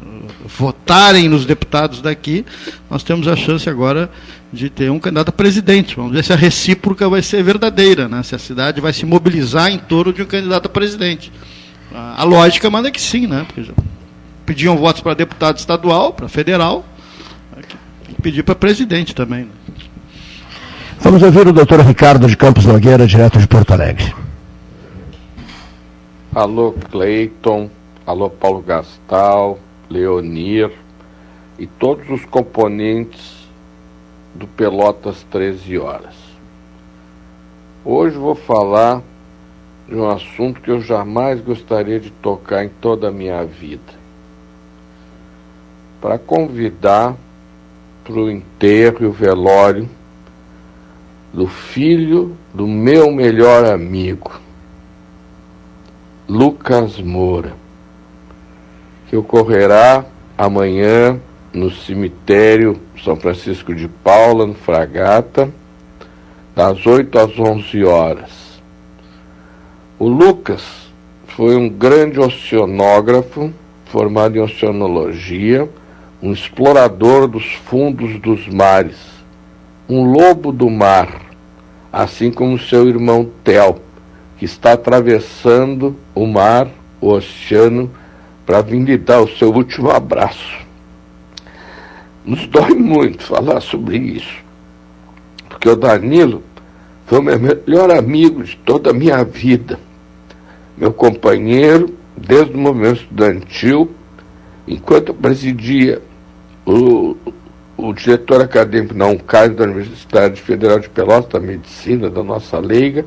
votarem 0.45 1.29
nos 1.29 1.45
deputados 1.45 2.01
daqui, 2.01 2.45
nós 2.89 3.01
temos 3.01 3.27
a 3.27 3.35
chance 3.35 3.69
agora 3.69 4.11
de 4.51 4.69
ter 4.69 4.91
um 4.91 4.99
candidato 4.99 5.29
a 5.29 5.31
presidente. 5.31 5.95
Vamos 5.95 6.11
ver 6.11 6.23
se 6.23 6.33
a 6.33 6.35
recíproca 6.35 7.07
vai 7.07 7.21
ser 7.21 7.41
verdadeira, 7.43 8.09
né, 8.09 8.21
se 8.23 8.35
a 8.35 8.39
cidade 8.39 8.81
vai 8.81 8.91
se 8.91 9.05
mobilizar 9.05 9.71
em 9.71 9.77
torno 9.77 10.11
de 10.11 10.21
um 10.21 10.25
candidato 10.25 10.65
a 10.65 10.69
presidente. 10.69 11.31
A 11.93 12.23
lógica 12.23 12.69
manda 12.69 12.89
que 12.89 13.01
sim, 13.01 13.27
né? 13.27 13.45
Porque 13.45 13.69
pediam 14.45 14.77
votos 14.77 15.01
para 15.01 15.13
deputado 15.13 15.57
estadual, 15.57 16.13
para 16.13 16.29
federal, 16.29 16.85
tem 18.05 18.15
que 18.15 18.21
pedir 18.21 18.43
para 18.43 18.55
presidente 18.55 19.13
também. 19.13 19.41
Né? 19.41 19.51
Vamos 21.01 21.21
ouvir 21.21 21.47
o 21.47 21.53
doutor 21.53 21.81
Ricardo 21.81 22.27
de 22.27 22.37
Campos 22.37 22.65
Nogueira, 22.65 23.05
direto 23.05 23.39
de 23.39 23.47
Porto 23.47 23.71
Alegre. 23.73 24.13
Alô, 26.33 26.73
Cleiton. 26.89 27.69
Alô, 28.07 28.29
Paulo 28.29 28.61
Gastal, 28.61 29.59
Leonir 29.89 30.71
e 31.59 31.67
todos 31.67 32.09
os 32.09 32.23
componentes 32.23 33.49
do 34.33 34.47
Pelotas 34.47 35.23
13 35.29 35.77
horas. 35.77 36.15
Hoje 37.83 38.15
vou 38.17 38.33
falar 38.33 39.01
de 39.85 39.93
um 39.93 40.09
assunto 40.09 40.61
que 40.61 40.71
eu 40.71 40.79
jamais 40.79 41.41
gostaria 41.41 41.99
de 41.99 42.09
tocar 42.09 42.63
em 42.63 42.69
toda 42.69 43.09
a 43.09 43.11
minha 43.11 43.43
vida. 43.43 43.93
Para 45.99 46.17
convidar 46.17 47.13
para 48.05 48.13
o 48.13 48.31
enterro 48.31 48.99
e 49.01 49.05
o 49.05 49.11
velório 49.11 49.89
do 51.33 51.45
filho 51.45 52.37
do 52.53 52.65
meu 52.65 53.11
melhor 53.11 53.65
amigo, 53.65 54.31
Lucas 56.33 56.97
Moura, 56.97 57.51
que 59.09 59.17
ocorrerá 59.17 60.05
amanhã 60.37 61.19
no 61.53 61.69
cemitério 61.69 62.79
São 63.03 63.17
Francisco 63.17 63.75
de 63.75 63.89
Paula, 63.89 64.45
no 64.45 64.53
Fragata, 64.53 65.51
das 66.55 66.85
8 66.85 67.19
às 67.19 67.37
11 67.37 67.83
horas. 67.83 68.61
O 69.99 70.07
Lucas 70.07 70.63
foi 71.25 71.57
um 71.57 71.67
grande 71.67 72.17
oceanógrafo, 72.17 73.51
formado 73.87 74.37
em 74.37 74.39
oceanologia, 74.39 75.67
um 76.23 76.31
explorador 76.31 77.27
dos 77.27 77.51
fundos 77.65 78.17
dos 78.21 78.47
mares, 78.47 78.99
um 79.89 80.09
lobo 80.09 80.53
do 80.53 80.69
mar, 80.69 81.09
assim 81.91 82.31
como 82.31 82.57
seu 82.57 82.87
irmão 82.87 83.29
Tel, 83.43 83.81
que 84.41 84.45
está 84.45 84.73
atravessando 84.73 85.95
o 86.15 86.25
mar, 86.25 86.67
o 86.99 87.09
oceano, 87.09 87.91
para 88.43 88.59
vir 88.63 88.81
lhe 88.81 88.97
dar 88.97 89.21
o 89.21 89.27
seu 89.37 89.53
último 89.53 89.91
abraço. 89.91 90.65
Nos 92.25 92.47
dói 92.47 92.73
muito 92.73 93.21
falar 93.21 93.61
sobre 93.61 93.97
isso, 93.97 94.33
porque 95.47 95.69
o 95.69 95.75
Danilo 95.75 96.41
foi 97.05 97.19
o 97.19 97.21
meu 97.21 97.39
melhor 97.39 97.91
amigo 97.91 98.43
de 98.43 98.55
toda 98.57 98.89
a 98.89 98.93
minha 98.93 99.23
vida 99.23 99.77
meu 100.75 100.91
companheiro 100.91 101.93
desde 102.17 102.55
o 102.55 102.57
movimento 102.57 103.01
estudantil, 103.01 103.91
enquanto 104.67 105.09
eu 105.09 105.13
presidia 105.13 106.01
o, 106.65 107.15
o 107.77 107.93
diretor 107.93 108.41
acadêmico 108.41 108.95
na 108.95 109.05
UNCAS 109.05 109.55
da 109.55 109.65
Universidade 109.65 110.41
Federal 110.41 110.79
de 110.79 110.89
Pelotas, 110.89 111.29
da 111.29 111.39
Medicina, 111.39 112.09
da 112.09 112.23
nossa 112.23 112.57
leiga, 112.57 113.05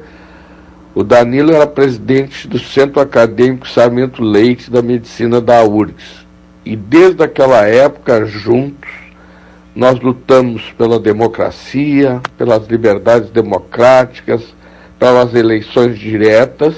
o 0.94 1.02
Danilo 1.02 1.52
era 1.52 1.66
presidente 1.66 2.46
do 2.46 2.58
Centro 2.58 3.00
Acadêmico 3.00 3.68
Sarmento 3.68 4.22
Leite 4.22 4.70
da 4.70 4.80
Medicina 4.80 5.40
da 5.40 5.62
URGS. 5.64 6.24
E 6.64 6.76
desde 6.76 7.22
aquela 7.22 7.66
época, 7.66 8.24
juntos, 8.24 8.90
nós 9.74 10.00
lutamos 10.00 10.72
pela 10.78 11.00
democracia, 11.00 12.20
pelas 12.38 12.66
liberdades 12.68 13.28
democráticas, 13.30 14.54
pelas 14.98 15.34
eleições 15.34 15.98
diretas 15.98 16.74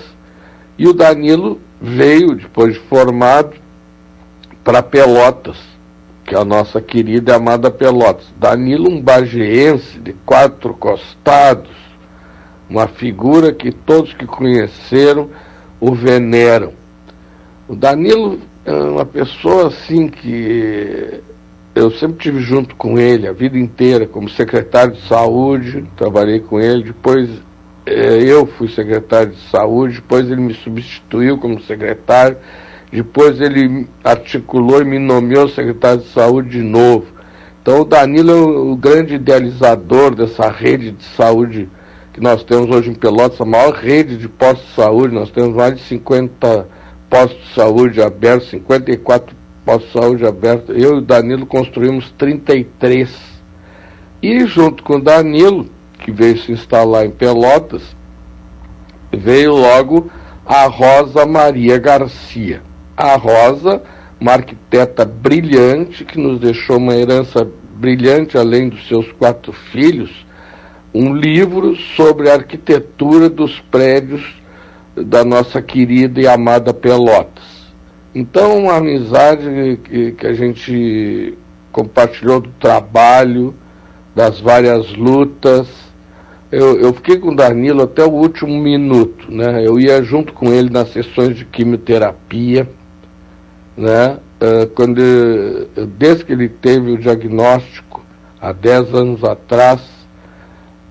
e 0.78 0.86
o 0.86 0.92
Danilo 0.92 1.60
veio, 1.80 2.34
depois 2.34 2.74
de 2.74 2.80
formado, 2.80 3.54
para 4.62 4.82
Pelotas, 4.82 5.56
que 6.24 6.34
é 6.34 6.38
a 6.38 6.44
nossa 6.44 6.80
querida 6.80 7.32
e 7.32 7.34
amada 7.34 7.70
Pelotas. 7.70 8.26
Danilo, 8.36 8.90
um 8.90 9.00
bageense 9.00 9.98
de 9.98 10.12
quatro 10.12 10.74
costados, 10.74 11.85
uma 12.68 12.88
figura 12.88 13.52
que 13.52 13.70
todos 13.72 14.12
que 14.12 14.26
conheceram 14.26 15.30
o 15.80 15.94
veneram. 15.94 16.72
O 17.68 17.74
Danilo 17.74 18.40
é 18.64 18.72
uma 18.72 19.04
pessoa 19.04 19.68
assim 19.68 20.08
que 20.08 21.20
eu 21.74 21.90
sempre 21.90 22.18
tive 22.18 22.40
junto 22.40 22.74
com 22.74 22.98
ele 22.98 23.28
a 23.28 23.32
vida 23.32 23.58
inteira, 23.58 24.06
como 24.06 24.28
secretário 24.28 24.94
de 24.94 25.06
saúde, 25.06 25.84
trabalhei 25.96 26.40
com 26.40 26.58
ele, 26.58 26.84
depois 26.84 27.28
é, 27.84 28.22
eu 28.22 28.46
fui 28.46 28.68
secretário 28.68 29.32
de 29.32 29.40
saúde, 29.50 29.96
depois 29.96 30.30
ele 30.30 30.40
me 30.40 30.54
substituiu 30.54 31.38
como 31.38 31.60
secretário, 31.60 32.38
depois 32.90 33.40
ele 33.40 33.86
articulou 34.02 34.80
e 34.80 34.84
me 34.84 34.98
nomeou 34.98 35.48
secretário 35.48 36.00
de 36.00 36.08
saúde 36.08 36.50
de 36.50 36.62
novo. 36.62 37.06
Então 37.60 37.80
o 37.80 37.84
Danilo 37.84 38.30
é 38.30 38.72
o 38.72 38.76
grande 38.76 39.14
idealizador 39.14 40.14
dessa 40.14 40.48
rede 40.48 40.92
de 40.92 41.04
saúde 41.04 41.68
que 42.16 42.22
nós 42.22 42.42
temos 42.42 42.74
hoje 42.74 42.88
em 42.88 42.94
Pelotas, 42.94 43.38
a 43.42 43.44
maior 43.44 43.74
rede 43.74 44.16
de 44.16 44.26
postos 44.26 44.66
de 44.68 44.74
saúde, 44.74 45.14
nós 45.14 45.30
temos 45.30 45.54
mais 45.54 45.76
de 45.76 45.82
50 45.82 46.66
postos 47.10 47.46
de 47.46 47.54
saúde 47.54 48.00
abertos, 48.00 48.48
54 48.48 49.36
postos 49.66 49.92
de 49.92 50.00
saúde 50.00 50.26
abertos. 50.26 50.74
Eu 50.74 50.94
e 50.94 50.98
o 50.98 51.00
Danilo 51.02 51.44
construímos 51.44 52.10
33. 52.12 53.14
E 54.22 54.46
junto 54.46 54.82
com 54.82 54.94
o 54.94 55.02
Danilo, 55.02 55.68
que 55.98 56.10
veio 56.10 56.38
se 56.38 56.52
instalar 56.52 57.04
em 57.04 57.10
Pelotas, 57.10 57.82
veio 59.12 59.52
logo 59.52 60.10
a 60.46 60.64
Rosa 60.68 61.26
Maria 61.26 61.76
Garcia. 61.76 62.62
A 62.96 63.14
Rosa, 63.16 63.82
uma 64.18 64.32
arquiteta 64.32 65.04
brilhante, 65.04 66.02
que 66.02 66.18
nos 66.18 66.40
deixou 66.40 66.78
uma 66.78 66.96
herança 66.96 67.46
brilhante, 67.74 68.38
além 68.38 68.70
dos 68.70 68.88
seus 68.88 69.12
quatro 69.12 69.52
filhos, 69.52 70.25
um 70.96 71.14
livro 71.14 71.76
sobre 71.94 72.30
a 72.30 72.34
arquitetura 72.34 73.28
dos 73.28 73.60
prédios 73.60 74.24
da 74.96 75.24
nossa 75.24 75.60
querida 75.60 76.20
e 76.20 76.26
amada 76.26 76.72
Pelotas. 76.72 77.44
Então, 78.14 78.62
uma 78.62 78.76
amizade 78.76 79.78
que, 79.84 80.12
que 80.12 80.26
a 80.26 80.32
gente 80.32 81.36
compartilhou 81.70 82.40
do 82.40 82.48
trabalho, 82.58 83.54
das 84.14 84.40
várias 84.40 84.94
lutas, 84.94 85.68
eu, 86.50 86.80
eu 86.80 86.94
fiquei 86.94 87.18
com 87.18 87.32
o 87.32 87.36
Danilo 87.36 87.82
até 87.82 88.02
o 88.02 88.12
último 88.12 88.56
minuto, 88.58 89.30
né? 89.30 89.62
Eu 89.66 89.78
ia 89.78 90.02
junto 90.02 90.32
com 90.32 90.50
ele 90.50 90.70
nas 90.70 90.90
sessões 90.92 91.36
de 91.36 91.44
quimioterapia, 91.44 92.66
né? 93.76 94.16
Uh, 94.40 94.66
quando 94.74 94.94
desde 95.98 96.24
que 96.24 96.32
ele 96.32 96.48
teve 96.48 96.92
o 96.92 96.98
diagnóstico 96.98 98.02
há 98.40 98.52
10 98.52 98.94
anos 98.94 99.24
atrás, 99.24 99.95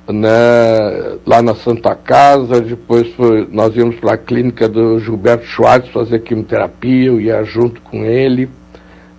né, 0.08 1.18
lá 1.26 1.42
na 1.42 1.56
Santa 1.56 1.96
Casa, 1.96 2.62
depois 2.62 3.12
foi, 3.14 3.48
nós 3.52 3.76
íamos 3.76 3.96
para 3.96 4.14
a 4.14 4.18
clínica 4.18 4.70
do 4.70 5.00
Gilberto 5.00 5.46
Schwartz 5.46 5.90
fazer 5.90 6.20
quimioterapia, 6.20 7.08
eu 7.08 7.20
ia 7.20 7.44
junto 7.44 7.82
com 7.82 8.04
ele, 8.06 8.50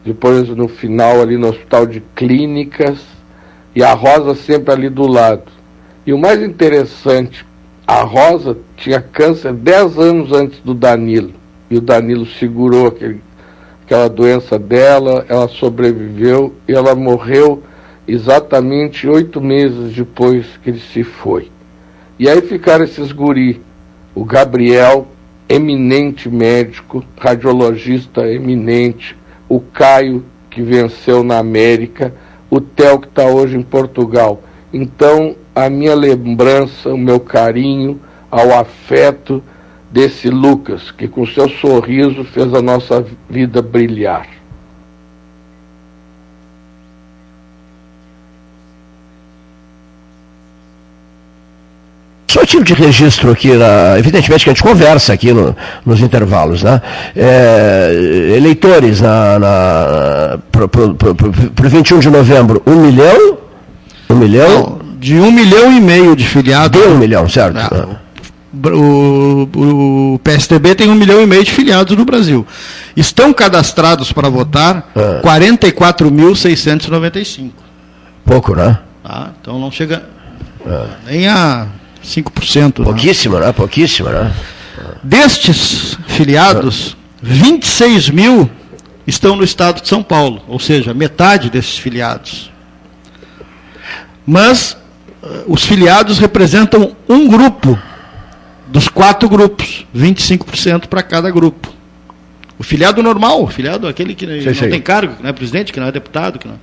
depois 0.05 0.49
no 0.49 0.69
final 0.69 1.21
ali 1.21 1.37
no 1.37 1.49
Hospital 1.49 1.87
de 1.87 2.01
Clínicas, 2.15 3.05
e 3.75 3.83
a 3.83 3.93
Rosa 3.93 4.35
sempre 4.35 4.73
ali 4.73 4.89
do 4.89 5.07
lado. 5.07 5.53
E 6.07 6.13
o 6.13 6.19
mais 6.19 6.41
interessante, 6.41 7.45
a 7.87 8.03
Rosa 8.03 8.57
tinha 8.77 9.01
câncer 9.01 9.53
10 9.53 9.99
anos 9.99 10.33
antes 10.33 10.61
do 10.61 10.73
Danilo. 10.73 11.33
E 11.69 11.77
o 11.77 11.81
Danilo 11.81 12.25
segurou 12.25 12.87
aquele, 12.87 13.21
aquela 13.85 14.09
doença 14.09 14.59
dela, 14.59 15.27
ela 15.29 15.49
sobreviveu 15.49 16.55
e 16.69 16.73
ela 16.73 16.95
morreu 16.95 17.63
exatamente 18.07 19.09
oito 19.09 19.41
meses 19.41 19.95
depois 19.95 20.47
que 20.63 20.71
ele 20.71 20.81
se 20.81 21.03
foi. 21.03 21.51
E 22.19 22.29
aí 22.29 22.41
ficaram 22.41 22.85
esses 22.85 23.13
guri, 23.13 23.61
o 24.15 24.25
Gabriel, 24.25 25.07
eminente 25.49 26.29
médico, 26.29 27.05
radiologista 27.19 28.27
eminente, 28.31 29.17
o 29.49 29.61
Caio, 29.61 30.25
que 30.51 30.63
venceu 30.63 31.23
na 31.23 31.39
América, 31.39 32.15
o 32.51 32.61
Theo, 32.61 32.99
que 33.01 33.09
está 33.09 33.27
hoje 33.27 33.57
em 33.57 33.63
Portugal. 33.63 34.43
Então, 34.73 35.37
a 35.55 35.69
minha 35.69 35.95
lembrança, 35.95 36.93
o 36.93 36.99
meu 36.99 37.21
carinho 37.21 38.01
ao 38.31 38.59
afeto 38.59 39.43
desse 39.91 40.29
Lucas, 40.29 40.91
que 40.91 41.07
com 41.07 41.27
seu 41.27 41.49
sorriso 41.49 42.25
fez 42.25 42.53
a 42.53 42.63
nossa 42.63 43.05
vida 43.29 43.63
brilhar. 43.63 44.36
Só 52.37 52.45
tipo 52.45 52.63
de 52.63 52.75
registro 52.75 53.31
aqui, 53.31 53.55
na, 53.55 53.99
evidentemente 53.99 54.45
que 54.45 54.51
a 54.51 54.53
gente 54.53 54.63
conversa 54.63 55.15
aqui 55.15 55.33
no, 55.33 55.57
nos 55.87 56.01
intervalos, 56.01 56.63
né? 56.63 56.83
É, 57.17 58.35
eleitores 58.37 59.01
na, 59.01 59.39
na, 59.39 60.39
para 60.53 60.67
o 60.67 61.69
21 61.71 61.99
de 61.99 62.11
novembro, 62.11 62.63
um 62.67 62.75
milhão? 62.75 63.39
Um 64.11 64.17
milhão? 64.17 64.49
Não, 64.49 64.79
de 64.99 65.19
um 65.19 65.33
milhão 65.33 65.73
e 65.73 65.81
meio 65.81 66.15
de 66.15 66.29
filiados. 66.29 66.79
De 66.79 66.87
um 66.87 66.99
milhão, 66.99 67.27
certo. 67.27 67.59
É. 67.59 67.87
O, 68.69 69.49
o, 70.15 70.21
PSDB 70.23 70.75
tem 70.75 70.91
um 70.91 70.95
milhão 70.95 71.23
e 71.23 71.27
meio 71.27 71.43
de 71.43 71.53
filiados 71.53 71.97
no 71.97 72.05
Brasil. 72.05 72.47
Estão 72.95 73.33
cadastrados 73.33 74.13
para 74.13 74.29
votar 74.29 74.91
é. 74.95 75.23
44.695. 75.23 77.51
Pouco, 78.27 78.55
né? 78.55 78.79
Tá? 79.03 79.31
Então 79.41 79.59
não 79.59 79.71
chega 79.71 80.03
é. 80.67 80.85
nem 81.07 81.27
a 81.29 81.67
5%. 82.05 82.79
Né? 82.79 82.85
Pouquíssimo, 82.85 83.39
né? 83.39 83.47
né? 83.47 83.53
Pouquíssimo, 83.53 84.09
né? 84.09 84.33
Destes 85.03 85.97
filiados, 86.07 86.97
26 87.23 88.11
mil 88.11 88.51
estão 89.07 89.37
no 89.37 89.45
estado 89.45 89.81
de 89.81 89.89
São 89.89 90.03
Paulo, 90.03 90.43
ou 90.49 90.59
seja, 90.59 90.93
metade 90.93 91.49
desses 91.49 91.79
filiados. 91.79 92.51
Mas 94.27 94.77
uh, 95.23 95.45
os 95.47 95.65
filiados 95.65 96.19
representam 96.19 96.97
um 97.09 97.29
grupo 97.29 97.79
dos 98.67 98.89
quatro 98.89 99.29
grupos, 99.29 99.87
25% 99.95 100.89
para 100.89 101.03
cada 101.03 101.31
grupo. 101.31 101.73
O 102.59 102.63
filiado 102.63 103.03
normal, 103.03 103.45
o 103.45 103.47
filiado 103.47 103.87
aquele 103.87 104.15
que 104.15 104.27
não 104.27 104.71
tem 104.71 104.81
cargo, 104.81 105.17
que 105.17 105.23
não 105.23 105.31
é 105.31 105.33
presidente, 105.33 105.73
que 105.73 105.79
não 105.79 105.87
é 105.87 105.93
deputado. 105.93 106.39
Que 106.39 106.49
não... 106.49 106.59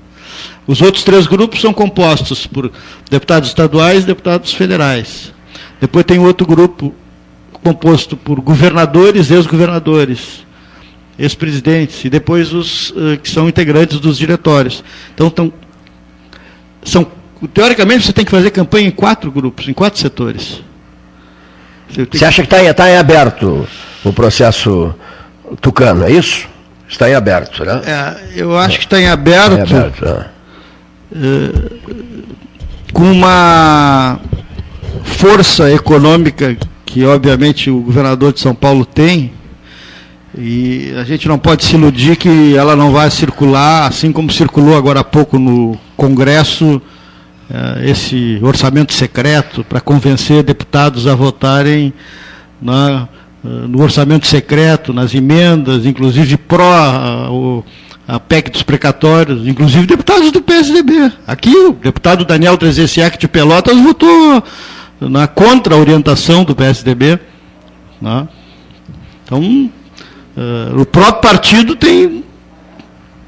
Os 0.65 0.81
outros 0.81 1.03
três 1.03 1.27
grupos 1.27 1.61
são 1.61 1.73
compostos 1.73 2.47
por 2.47 2.71
deputados 3.09 3.49
estaduais 3.49 4.03
e 4.03 4.07
deputados 4.07 4.53
federais. 4.53 5.33
Depois 5.79 6.05
tem 6.05 6.19
outro 6.19 6.47
grupo 6.47 6.93
composto 7.63 8.15
por 8.17 8.39
governadores, 8.41 9.31
ex-governadores, 9.31 10.45
ex-presidentes, 11.17 12.03
e 12.05 12.09
depois 12.09 12.53
os 12.53 12.89
uh, 12.91 13.17
que 13.21 13.29
são 13.29 13.47
integrantes 13.47 13.99
dos 13.99 14.17
diretórios. 14.17 14.83
Então, 15.13 15.29
tão, 15.29 15.53
são, 16.83 17.07
teoricamente, 17.53 18.05
você 18.05 18.13
tem 18.13 18.25
que 18.25 18.31
fazer 18.31 18.51
campanha 18.51 18.87
em 18.87 18.91
quatro 18.91 19.31
grupos, 19.31 19.67
em 19.67 19.73
quatro 19.73 19.99
setores. 19.99 20.61
Você, 21.89 22.05
você 22.11 22.25
acha 22.25 22.41
que 22.41 22.53
está 22.53 22.73
tá 22.73 22.89
em 22.89 22.97
aberto 22.97 23.67
o 24.03 24.11
processo 24.11 24.93
tucano, 25.61 26.03
é 26.05 26.11
isso? 26.11 26.47
Está 26.93 27.09
em 27.09 27.15
aberto, 27.15 27.65
né? 27.65 27.81
É, 27.85 28.15
eu 28.35 28.55
acho 28.55 28.77
que 28.77 28.85
está 28.85 29.01
em 29.01 29.07
aberto, 29.07 29.63
está 29.63 29.75
em 29.75 29.79
aberto 29.79 30.05
é. 30.05 31.17
uh, 31.17 31.71
com 32.93 33.11
uma 33.11 34.19
força 35.03 35.71
econômica 35.71 36.55
que 36.85 37.03
obviamente 37.03 37.71
o 37.71 37.81
governador 37.81 38.31
de 38.31 38.39
São 38.39 38.53
Paulo 38.53 38.85
tem, 38.85 39.33
e 40.37 40.93
a 40.95 41.03
gente 41.03 41.27
não 41.27 41.39
pode 41.39 41.65
se 41.65 41.75
iludir 41.75 42.15
que 42.15 42.55
ela 42.55 42.75
não 42.75 42.91
vai 42.91 43.09
circular, 43.09 43.87
assim 43.87 44.11
como 44.11 44.31
circulou 44.31 44.77
agora 44.77 44.99
há 44.99 45.03
pouco 45.03 45.39
no 45.39 45.75
Congresso, 45.97 46.79
eh, 47.49 47.89
esse 47.89 48.37
orçamento 48.43 48.93
secreto 48.93 49.63
para 49.63 49.81
convencer 49.81 50.43
deputados 50.43 51.07
a 51.07 51.15
votarem 51.15 51.91
na, 52.61 53.07
eh, 53.11 53.12
no 53.43 53.81
orçamento 53.81 54.25
secreto, 54.25 54.93
nas 54.93 55.13
emendas, 55.13 55.85
inclusive 55.85 56.37
pró 56.37 56.71
a, 56.71 58.15
a 58.15 58.19
PEC 58.19 58.49
dos 58.51 58.63
precatórios, 58.63 59.47
inclusive 59.47 59.85
deputados 59.85 60.31
do 60.31 60.41
PSDB. 60.41 61.11
Aqui 61.27 61.55
o 61.55 61.73
deputado 61.73 62.23
Daniel 62.23 62.57
Trezessiak 62.57 63.17
de 63.17 63.27
Pelotas 63.27 63.77
votou 63.79 64.43
na 64.99 65.27
contra-orientação 65.27 66.43
do 66.43 66.55
PSDB. 66.55 67.19
Né? 68.01 68.27
Então, 69.25 69.41
uh, 69.41 70.81
o 70.81 70.85
próprio 70.85 71.21
partido 71.21 71.75
tem 71.75 72.23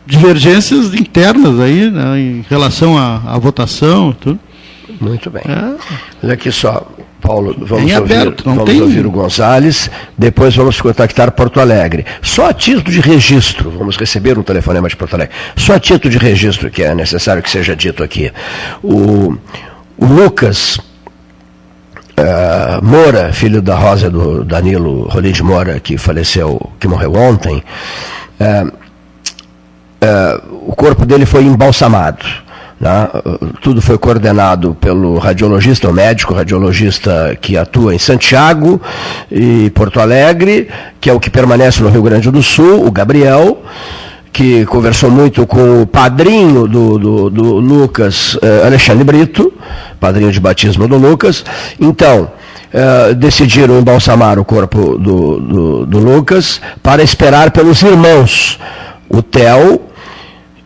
divergências 0.05 0.93
internas 0.93 1.59
aí, 1.59 1.89
né, 1.89 2.19
em 2.19 2.45
relação 2.49 2.97
à, 2.97 3.21
à 3.25 3.37
votação. 3.39 4.13
Tudo. 4.13 4.39
Muito 5.01 5.29
bem. 5.29 5.43
É. 5.45 5.75
Olha 6.23 6.33
aqui 6.33 6.51
só, 6.51 6.87
Paulo, 7.25 7.55
vamos, 7.57 7.91
aberto, 7.91 8.47
ouvir, 8.47 8.53
vamos 8.57 8.65
tem... 8.65 8.81
ouvir 8.81 9.05
o 9.05 9.11
Gonzales, 9.11 9.89
depois 10.17 10.55
vamos 10.55 10.79
contactar 10.79 11.31
Porto 11.31 11.59
Alegre. 11.59 12.05
Só 12.21 12.49
a 12.49 12.53
título 12.53 12.91
de 12.91 13.01
registro, 13.01 13.71
vamos 13.71 13.97
receber 13.97 14.37
um 14.37 14.43
telefonema 14.43 14.87
de 14.87 14.95
Porto 14.95 15.15
Alegre, 15.15 15.33
só 15.55 15.73
a 15.73 15.79
título 15.79 16.11
de 16.11 16.17
registro 16.17 16.69
que 16.69 16.83
é 16.83 16.93
necessário 16.93 17.41
que 17.41 17.49
seja 17.49 17.75
dito 17.75 18.03
aqui. 18.03 18.31
O, 18.83 19.35
o 19.97 20.05
Lucas 20.05 20.79
Uh, 22.17 22.81
Moura, 22.81 23.33
filho 23.33 23.61
da 23.61 23.75
Rosa 23.75 24.09
do 24.09 24.45
Danilo 24.45 25.05
Rolide 25.09 25.43
Moura, 25.43 25.81
que 25.81 25.97
faleceu, 25.97 26.71
que 26.79 26.87
morreu 26.87 27.13
ontem, 27.13 27.61
uh, 28.39 28.67
uh, 28.69 30.69
o 30.69 30.73
corpo 30.73 31.05
dele 31.05 31.25
foi 31.25 31.43
embalsamado. 31.43 32.25
Né? 32.79 33.09
Tudo 33.61 33.81
foi 33.81 33.97
coordenado 33.97 34.75
pelo 34.79 35.17
radiologista, 35.17 35.89
o 35.89 35.93
médico 35.93 36.33
radiologista 36.33 37.37
que 37.39 37.57
atua 37.57 37.95
em 37.95 37.99
Santiago 37.99 38.81
e 39.31 39.69
Porto 39.71 39.99
Alegre, 39.99 40.67
que 40.99 41.09
é 41.09 41.13
o 41.13 41.19
que 41.19 41.29
permanece 41.29 41.81
no 41.81 41.89
Rio 41.89 42.01
Grande 42.01 42.29
do 42.29 42.43
Sul, 42.43 42.85
o 42.85 42.91
Gabriel 42.91 43.61
que 44.35 44.65
conversou 44.65 45.09
muito 45.09 45.47
com 45.47 45.83
o 45.83 45.87
padrinho 45.87 46.67
do, 46.67 46.99
do, 46.99 47.29
do 47.29 47.43
Lucas, 47.53 48.37
eh, 48.41 48.63
Alexandre 48.65 49.05
Brito, 49.05 49.53
padrinho 49.97 50.29
de 50.29 50.41
batismo 50.41 50.89
do 50.89 50.97
Lucas. 50.97 51.45
Então, 51.79 52.29
eh, 52.73 53.13
decidiram 53.13 53.79
embalsamar 53.79 54.37
o 54.37 54.43
corpo 54.43 54.97
do, 54.97 55.39
do, 55.39 55.85
do 55.85 55.99
Lucas 55.99 56.59
para 56.83 57.01
esperar 57.01 57.51
pelos 57.51 57.81
irmãos, 57.81 58.59
o 59.07 59.21
Theo 59.21 59.79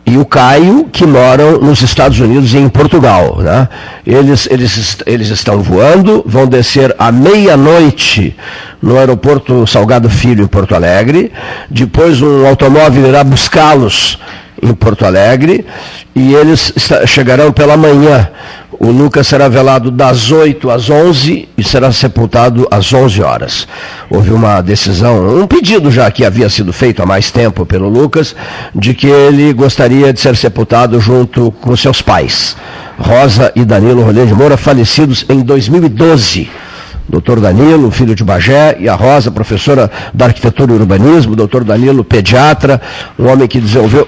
e 0.06 0.16
o 0.16 0.24
Caio, 0.24 0.88
que 0.90 1.06
moram 1.06 1.58
nos 1.60 1.82
Estados 1.82 2.18
Unidos 2.18 2.52
e 2.52 2.58
em 2.58 2.68
Portugal. 2.68 3.36
Né? 3.38 3.68
Eles, 4.04 4.48
eles, 4.50 4.98
eles 5.06 5.28
estão 5.28 5.62
voando, 5.62 6.22
vão 6.26 6.46
descer 6.46 6.94
à 6.98 7.12
meia-noite 7.12 8.34
no 8.82 8.98
aeroporto 8.98 9.66
Salgado 9.66 10.08
Filho, 10.10 10.44
em 10.44 10.48
Porto 10.48 10.74
Alegre. 10.74 11.30
Depois, 11.68 12.20
um 12.20 12.46
automóvel 12.46 13.06
irá 13.06 13.22
buscá-los 13.22 14.18
em 14.62 14.74
Porto 14.74 15.06
Alegre 15.06 15.64
e 16.14 16.34
eles 16.34 16.72
chegarão 17.06 17.52
pela 17.52 17.76
manhã 17.76 18.28
o 18.80 18.90
Lucas 18.90 19.26
será 19.26 19.46
velado 19.46 19.90
das 19.90 20.32
8 20.32 20.70
às 20.70 20.88
11 20.88 21.46
e 21.54 21.62
será 21.62 21.92
sepultado 21.92 22.66
às 22.70 22.90
11 22.90 23.22
horas. 23.22 23.68
Houve 24.08 24.32
uma 24.32 24.62
decisão, 24.62 25.38
um 25.38 25.46
pedido 25.46 25.90
já 25.90 26.10
que 26.10 26.24
havia 26.24 26.48
sido 26.48 26.72
feito 26.72 27.02
há 27.02 27.06
mais 27.06 27.30
tempo 27.30 27.66
pelo 27.66 27.90
Lucas, 27.90 28.34
de 28.74 28.94
que 28.94 29.06
ele 29.06 29.52
gostaria 29.52 30.14
de 30.14 30.18
ser 30.18 30.34
sepultado 30.34 30.98
junto 30.98 31.52
com 31.60 31.76
seus 31.76 32.00
pais, 32.00 32.56
Rosa 32.98 33.52
e 33.54 33.66
Danilo 33.66 34.02
Rolê 34.02 34.24
de 34.24 34.32
Moura, 34.32 34.56
falecidos 34.56 35.26
em 35.28 35.40
2012 35.40 36.48
doutor 37.06 37.40
Danilo, 37.40 37.90
filho 37.90 38.14
de 38.14 38.22
Bagé, 38.22 38.76
e 38.78 38.88
a 38.88 38.94
Rosa, 38.94 39.32
professora 39.32 39.90
da 40.14 40.26
arquitetura 40.26 40.72
e 40.72 40.76
urbanismo, 40.76 41.34
doutor 41.34 41.64
Danilo, 41.64 42.04
pediatra, 42.04 42.80
um 43.18 43.26
homem 43.26 43.48
que 43.48 43.60
desenvolveu, 43.60 44.06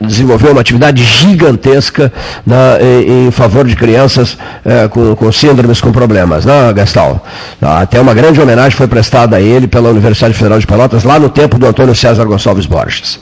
desenvolveu 0.00 0.52
uma 0.52 0.60
atividade 0.60 1.02
gigantesca 1.02 2.12
na, 2.46 2.78
em, 2.80 3.26
em, 3.26 3.30
favor 3.30 3.66
de 3.66 3.74
crianças 3.74 4.38
é, 4.64 4.86
com, 4.88 5.14
com, 5.16 5.32
síndromes, 5.32 5.80
com 5.80 5.90
problemas, 5.90 6.44
né, 6.44 6.72
Gastal? 6.72 7.24
Até 7.60 8.00
uma 8.00 8.14
grande 8.14 8.40
homenagem 8.40 8.76
foi 8.76 8.86
prestada 8.86 9.36
a 9.36 9.40
ele 9.40 9.66
pela 9.66 9.90
Universidade 9.90 10.34
Federal 10.34 10.58
de 10.58 10.66
Pelotas, 10.66 11.04
lá 11.04 11.18
no 11.18 11.28
tempo 11.28 11.58
do 11.58 11.66
Antônio 11.66 11.94
César 11.94 12.24
Gonçalves 12.24 12.66
Borges. 12.66 13.18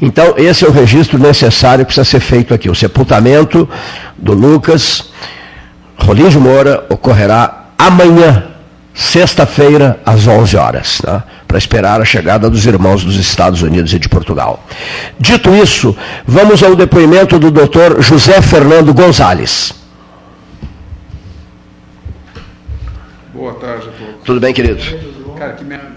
Então, 0.00 0.34
esse 0.36 0.64
é 0.64 0.68
o 0.68 0.72
registro 0.72 1.18
necessário 1.18 1.84
que 1.84 1.94
precisa 1.94 2.04
ser 2.04 2.20
feito 2.20 2.52
aqui. 2.52 2.68
O 2.68 2.74
sepultamento 2.74 3.68
do 4.18 4.34
Lucas 4.34 5.10
de 6.28 6.38
Moura 6.38 6.84
ocorrerá 6.90 7.64
amanhã, 7.78 8.44
sexta-feira, 8.94 10.00
às 10.06 10.26
11 10.26 10.56
horas. 10.56 11.02
Né? 11.04 11.22
para 11.54 11.58
esperar 11.60 12.00
a 12.00 12.04
chegada 12.04 12.50
dos 12.50 12.66
irmãos 12.66 13.04
dos 13.04 13.14
Estados 13.14 13.62
Unidos 13.62 13.92
e 13.92 13.98
de 14.00 14.08
Portugal. 14.08 14.64
Dito 15.20 15.54
isso, 15.54 15.96
vamos 16.26 16.64
ao 16.64 16.74
depoimento 16.74 17.38
do 17.38 17.48
Dr. 17.48 18.00
José 18.00 18.42
Fernando 18.42 18.92
Gonzalez. 18.92 19.72
Boa 23.32 23.54
tarde 23.54 23.88
a 23.88 23.92
todos. 23.92 24.24
Tudo 24.24 24.40
bem, 24.40 24.52
querido? 24.52 24.82
Cara, 25.38 25.52
que 25.52 25.62
merda. 25.62 25.94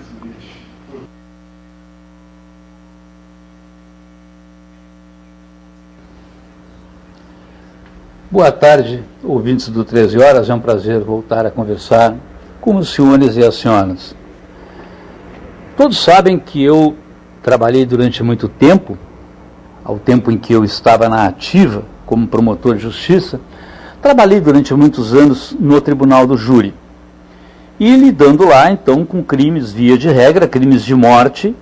Boa 8.30 8.52
tarde, 8.52 9.04
ouvintes 9.24 9.70
do 9.70 9.84
13 9.84 10.20
Horas. 10.20 10.52
É 10.52 10.54
um 10.54 10.60
prazer 10.60 11.00
voltar 11.00 11.48
a 11.48 11.50
conversar 11.50 12.14
com 12.62 12.76
os 12.76 12.90
senhores 12.90 13.36
e 13.36 13.44
as 13.44 13.56
senhoras. 13.56 14.16
Todos 15.76 15.98
sabem 15.98 16.40
que 16.40 16.64
eu 16.64 16.96
trabalhei 17.44 17.86
durante 17.86 18.24
muito 18.24 18.48
tempo, 18.48 18.98
ao 19.84 20.00
tempo 20.00 20.32
em 20.32 20.38
que 20.38 20.54
eu 20.54 20.64
estava 20.66 21.08
na 21.08 21.26
ativa 21.26 21.84
como 22.06 22.28
promotor 22.28 22.76
de 22.76 22.82
justiça, 22.82 23.40
trabalhei 24.02 24.40
durante 24.40 24.74
muitos 24.74 25.14
anos 25.14 25.56
no 25.60 25.80
Tribunal 25.80 26.26
do 26.26 26.38
Júri. 26.38 26.74
E 27.80 27.96
lidando 27.96 28.48
lá, 28.48 28.72
então, 28.72 29.06
com 29.06 29.24
crimes 29.24 29.72
via 29.72 29.98
de 29.98 30.10
regra, 30.10 30.48
crimes 30.48 30.84
de 30.84 30.96
morte, 30.96 31.56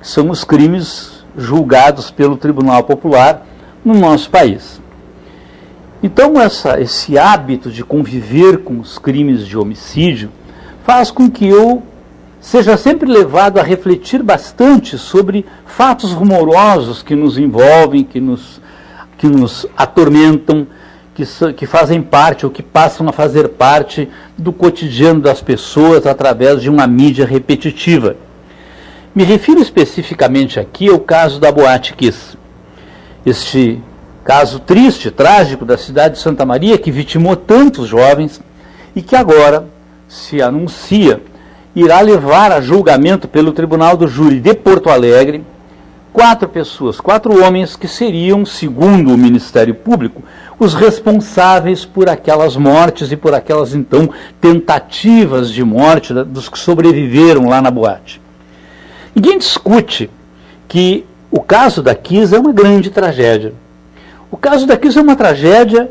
que 0.00 0.08
são 0.08 0.30
os 0.30 0.42
crimes 0.42 1.24
julgados 1.36 2.10
pelo 2.10 2.36
Tribunal 2.36 2.82
Popular 2.82 3.46
no 3.84 3.94
nosso 3.94 4.30
país. 4.30 4.80
Então, 6.04 6.38
essa, 6.38 6.78
esse 6.78 7.16
hábito 7.16 7.70
de 7.70 7.82
conviver 7.82 8.58
com 8.58 8.78
os 8.78 8.98
crimes 8.98 9.46
de 9.46 9.56
homicídio 9.56 10.28
faz 10.84 11.10
com 11.10 11.30
que 11.30 11.48
eu 11.48 11.82
seja 12.38 12.76
sempre 12.76 13.10
levado 13.10 13.58
a 13.58 13.62
refletir 13.62 14.22
bastante 14.22 14.98
sobre 14.98 15.46
fatos 15.64 16.12
rumorosos 16.12 17.02
que 17.02 17.16
nos 17.16 17.38
envolvem, 17.38 18.04
que 18.04 18.20
nos, 18.20 18.60
que 19.16 19.26
nos 19.26 19.66
atormentam, 19.74 20.66
que, 21.14 21.24
que 21.54 21.64
fazem 21.64 22.02
parte 22.02 22.44
ou 22.44 22.52
que 22.52 22.62
passam 22.62 23.08
a 23.08 23.12
fazer 23.12 23.48
parte 23.48 24.06
do 24.36 24.52
cotidiano 24.52 25.22
das 25.22 25.40
pessoas 25.40 26.06
através 26.06 26.60
de 26.60 26.68
uma 26.68 26.86
mídia 26.86 27.24
repetitiva. 27.24 28.14
Me 29.14 29.24
refiro 29.24 29.58
especificamente 29.58 30.60
aqui 30.60 30.86
ao 30.86 31.00
caso 31.00 31.40
da 31.40 31.50
Boate 31.50 31.94
Kiss. 31.94 32.36
Este 33.24 33.80
Caso 34.24 34.58
triste, 34.58 35.10
trágico 35.10 35.64
da 35.64 35.76
cidade 35.76 36.14
de 36.14 36.20
Santa 36.20 36.44
Maria, 36.46 36.78
que 36.78 36.90
vitimou 36.90 37.36
tantos 37.36 37.86
jovens 37.86 38.40
e 38.96 39.02
que 39.02 39.14
agora 39.14 39.66
se 40.08 40.40
anuncia 40.40 41.20
irá 41.76 42.00
levar 42.00 42.50
a 42.52 42.60
julgamento 42.60 43.28
pelo 43.28 43.52
Tribunal 43.52 43.96
do 43.96 44.08
Júri 44.08 44.40
de 44.40 44.54
Porto 44.54 44.88
Alegre 44.88 45.44
quatro 46.14 46.48
pessoas, 46.48 47.00
quatro 47.00 47.44
homens 47.44 47.74
que 47.74 47.88
seriam, 47.88 48.46
segundo 48.46 49.12
o 49.12 49.18
Ministério 49.18 49.74
Público, 49.74 50.22
os 50.60 50.72
responsáveis 50.72 51.84
por 51.84 52.08
aquelas 52.08 52.56
mortes 52.56 53.10
e 53.10 53.16
por 53.16 53.34
aquelas 53.34 53.74
então 53.74 54.08
tentativas 54.40 55.50
de 55.50 55.64
morte 55.64 56.14
dos 56.14 56.48
que 56.48 56.56
sobreviveram 56.56 57.48
lá 57.48 57.60
na 57.60 57.70
boate. 57.70 58.22
Ninguém 59.12 59.38
discute 59.38 60.08
que 60.68 61.04
o 61.32 61.40
caso 61.40 61.82
da 61.82 61.96
Kiss 61.96 62.32
é 62.32 62.38
uma 62.38 62.52
grande 62.52 62.90
tragédia. 62.90 63.52
O 64.34 64.36
caso 64.36 64.66
da 64.66 64.76
Kiss 64.76 64.98
é 64.98 65.00
uma 65.00 65.14
tragédia 65.14 65.88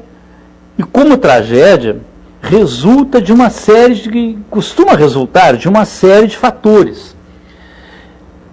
e 0.77 0.83
como 0.83 1.15
tragédia 1.15 2.01
resulta 2.41 3.21
de 3.21 3.31
uma 3.31 3.49
série 3.49 3.95
de 3.95 4.37
costuma 4.49 4.97
resultar 4.97 5.55
de 5.55 5.69
uma 5.69 5.85
série 5.85 6.27
de 6.27 6.35
fatores. 6.35 7.15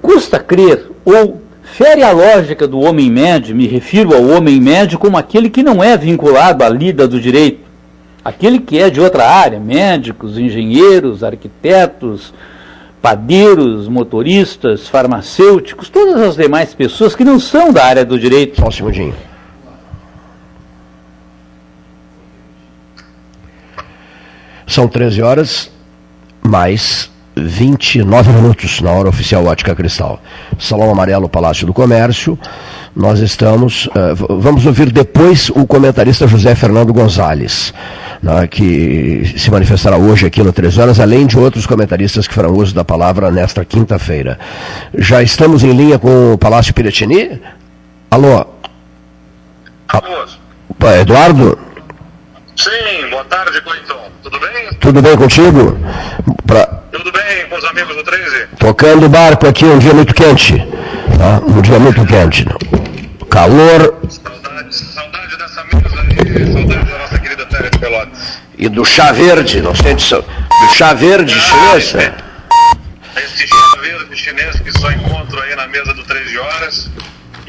Custa 0.00 0.38
crer 0.38 0.88
ou 1.04 1.42
fere 1.64 2.04
a 2.04 2.12
lógica 2.12 2.68
do 2.68 2.78
homem 2.78 3.10
médio, 3.10 3.56
me 3.56 3.66
refiro 3.66 4.14
ao 4.14 4.28
homem 4.28 4.60
médio 4.60 4.96
como 4.96 5.18
aquele 5.18 5.50
que 5.50 5.60
não 5.60 5.82
é 5.82 5.96
vinculado 5.96 6.62
à 6.62 6.68
lida 6.68 7.08
do 7.08 7.20
direito, 7.20 7.66
aquele 8.24 8.60
que 8.60 8.78
é 8.78 8.90
de 8.90 9.00
outra 9.00 9.28
área, 9.28 9.58
médicos, 9.58 10.38
engenheiros, 10.38 11.24
arquitetos, 11.24 12.32
padeiros, 13.02 13.88
motoristas, 13.88 14.86
farmacêuticos, 14.86 15.88
todas 15.88 16.22
as 16.22 16.36
demais 16.36 16.72
pessoas 16.74 17.16
que 17.16 17.24
não 17.24 17.40
são 17.40 17.72
da 17.72 17.84
área 17.84 18.04
do 18.04 18.16
direito. 18.16 18.60
Só 18.60 18.68
um 18.68 18.70
segundinho. 18.70 19.29
São 24.70 24.86
13 24.86 25.20
horas, 25.20 25.68
mais 26.46 27.10
29 27.36 28.30
minutos 28.30 28.80
na 28.80 28.92
hora 28.92 29.08
oficial 29.08 29.44
Ótica 29.44 29.74
Cristal. 29.74 30.22
Salão 30.60 30.88
Amarelo, 30.92 31.28
Palácio 31.28 31.66
do 31.66 31.72
Comércio. 31.74 32.38
Nós 32.94 33.18
estamos. 33.18 33.86
Uh, 33.86 34.38
vamos 34.38 34.64
ouvir 34.64 34.92
depois 34.92 35.50
o 35.50 35.66
comentarista 35.66 36.28
José 36.28 36.54
Fernando 36.54 36.92
Gonzalez, 36.92 37.74
né, 38.22 38.46
que 38.46 39.34
se 39.36 39.50
manifestará 39.50 39.96
hoje 39.96 40.28
aqui 40.28 40.40
no 40.40 40.52
3 40.52 40.78
horas, 40.78 41.00
além 41.00 41.26
de 41.26 41.36
outros 41.36 41.66
comentaristas 41.66 42.28
que 42.28 42.34
farão 42.34 42.52
uso 42.52 42.72
da 42.72 42.84
palavra 42.84 43.28
nesta 43.32 43.64
quinta-feira. 43.64 44.38
Já 44.96 45.20
estamos 45.20 45.64
em 45.64 45.72
linha 45.72 45.98
com 45.98 46.34
o 46.34 46.38
Palácio 46.38 46.72
Piratini? 46.72 47.40
Alô? 48.08 48.46
Alô? 49.88 50.26
Eduardo? 51.00 51.58
Sim, 52.54 53.10
boa 53.10 53.24
tarde, 53.24 53.60
Cleiton. 53.62 53.99
Tudo 54.22 54.38
bem? 54.38 54.68
Tudo 54.80 55.02
bem 55.02 55.16
contigo? 55.16 55.78
Pra... 56.46 56.66
Tudo 56.92 57.10
bem 57.12 57.46
com 57.48 57.56
os 57.56 57.64
amigos 57.64 57.96
do 57.96 58.04
13? 58.04 58.46
Tocando 58.58 59.08
barco 59.08 59.46
aqui, 59.46 59.64
um 59.64 59.78
dia 59.78 59.94
muito 59.94 60.14
quente. 60.14 60.58
Tá? 61.16 61.40
Um 61.46 61.60
dia 61.62 61.78
muito 61.78 62.04
quente. 62.04 62.44
Calor. 63.30 63.94
Saudade, 64.08 64.74
saudade 64.74 65.36
dessa 65.38 65.64
mesa 65.64 66.00
aí, 66.00 66.52
saudade 66.52 66.90
da 66.90 66.98
nossa 66.98 67.18
querida 67.18 67.46
Terra 67.46 67.70
de 67.70 67.78
Pelotas. 67.78 68.40
E 68.58 68.68
do 68.68 68.84
chá 68.84 69.12
verde, 69.12 69.62
não 69.62 69.74
sei 69.74 69.98
se 69.98 70.14
do 70.14 70.74
chá 70.74 70.92
verde 70.92 71.34
ah, 71.34 71.40
chinês. 71.40 71.94
É. 71.94 72.14
Esse 73.16 73.46
chá 73.46 73.80
verde 73.80 74.16
chinês 74.16 74.60
que 74.60 74.70
só 74.78 74.90
encontro 74.90 75.40
aí 75.40 75.56
na 75.56 75.66
mesa 75.68 75.94
do 75.94 76.04
13 76.04 76.38
horas. 76.38 76.90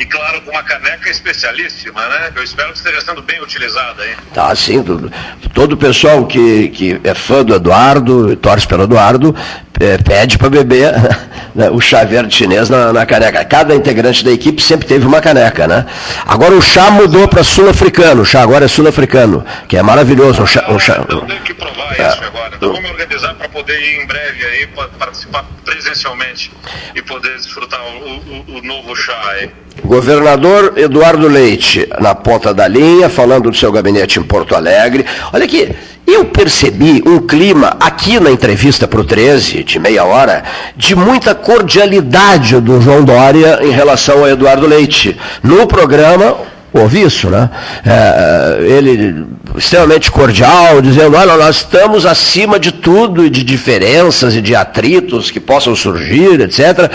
E 0.01 0.05
claro, 0.07 0.41
com 0.41 0.49
uma 0.49 0.63
caneca 0.63 1.11
especialíssima, 1.11 2.01
né? 2.09 2.31
Eu 2.35 2.41
espero 2.41 2.71
que 2.71 2.79
esteja 2.79 3.01
sendo 3.01 3.21
bem 3.21 3.39
utilizada 3.39 4.01
aí. 4.01 4.15
Tá, 4.33 4.55
sim. 4.55 4.81
Todo, 4.81 5.13
todo 5.53 5.73
o 5.73 5.77
pessoal 5.77 6.25
que, 6.25 6.69
que 6.69 6.99
é 7.03 7.13
fã 7.13 7.43
do 7.45 7.53
Eduardo, 7.53 8.35
torce 8.37 8.65
pelo 8.65 8.85
Eduardo, 8.85 9.35
é, 9.82 9.98
pede 9.98 10.38
para 10.38 10.50
beber 10.50 10.94
né, 11.56 11.70
o 11.70 11.82
chá 11.82 12.04
verde 12.04 12.36
chinês 12.36 12.70
na, 12.70 12.94
na, 12.94 13.06
caneca. 13.06 13.44
Cada 13.44 13.76
integrante 13.76 14.24
da 14.24 14.32
equipe 14.32 14.62
sempre 14.62 14.88
teve 14.88 15.06
uma 15.06 15.20
caneca, 15.20 15.67
né? 15.67 15.86
Agora 16.26 16.54
o 16.54 16.62
chá 16.62 16.91
mudou 16.91 17.28
para 17.28 17.44
sul-africano. 17.44 18.22
O 18.22 18.26
chá 18.26 18.41
agora 18.41 18.65
é 18.65 18.67
sul-africano, 18.67 19.44
que 19.67 19.78
é 19.78 19.82
maravilhoso. 19.82 20.44
Um 20.44 20.48
chá, 20.48 20.65
um 20.70 20.80
chá, 20.80 21.04
eu 21.10 21.22
tenho 21.22 21.41
que 21.41 21.54
provar 21.54 22.00
é, 22.00 22.08
isso 22.08 22.24
agora. 22.24 22.52
Então, 22.56 22.72
vou 22.72 22.82
me 22.82 22.89
organizar 22.89 23.34
para 23.34 23.50
poder 23.50 23.80
ir 23.80 24.04
em 24.04 24.08
breve 24.08 24.46
aí, 24.46 24.67
participar 25.00 25.46
presencialmente 25.65 26.52
e 26.96 27.02
poder 27.02 27.36
desfrutar 27.36 27.80
o, 27.82 28.54
o, 28.54 28.58
o 28.58 28.62
novo 28.62 28.96
chá 28.96 29.20
aí. 29.32 29.50
Governador 29.84 30.74
Eduardo 30.78 31.28
Leite, 31.28 31.88
na 32.00 32.13
ponta 32.13 32.54
da 32.54 32.67
linha, 32.67 33.10
falando 33.10 33.50
do 33.50 33.58
seu 33.58 33.72
gabinete 33.72 34.20
em 34.20 34.24
Porto 34.24 34.56
Alegre. 34.56 35.06
Olha 35.34 35.46
aqui, 35.46 35.74
eu 36.06 36.26
percebi 36.26 37.02
um 37.06 37.20
clima 37.20 37.78
aqui 37.80 38.20
na 38.20 38.32
entrevista 38.32 38.88
para 38.88 39.00
o 39.00 39.04
13, 39.04 39.63
de 39.71 39.79
meia 39.79 40.03
hora, 40.03 40.43
de 40.75 40.95
muita 40.95 41.34
cordialidade 41.34 42.60
do 42.60 42.81
João 42.81 43.03
Dória 43.03 43.60
em 43.62 43.71
relação 43.71 44.19
ao 44.19 44.27
Eduardo 44.27 44.67
Leite. 44.67 45.17
No 45.43 45.65
programa, 45.67 46.36
ouvi 46.73 47.01
isso, 47.01 47.29
né? 47.29 47.49
É, 47.86 48.57
ele 48.62 49.25
extremamente 49.57 50.10
cordial, 50.10 50.81
dizendo, 50.81 51.17
olha, 51.17 51.36
nós 51.36 51.57
estamos 51.57 52.05
acima 52.05 52.57
de 52.60 52.71
tudo 52.71 53.25
e 53.25 53.29
de 53.29 53.43
diferenças 53.43 54.36
e 54.36 54.41
de 54.41 54.55
atritos 54.55 55.29
que 55.29 55.39
possam 55.39 55.75
surgir, 55.75 56.39
etc. 56.39 56.89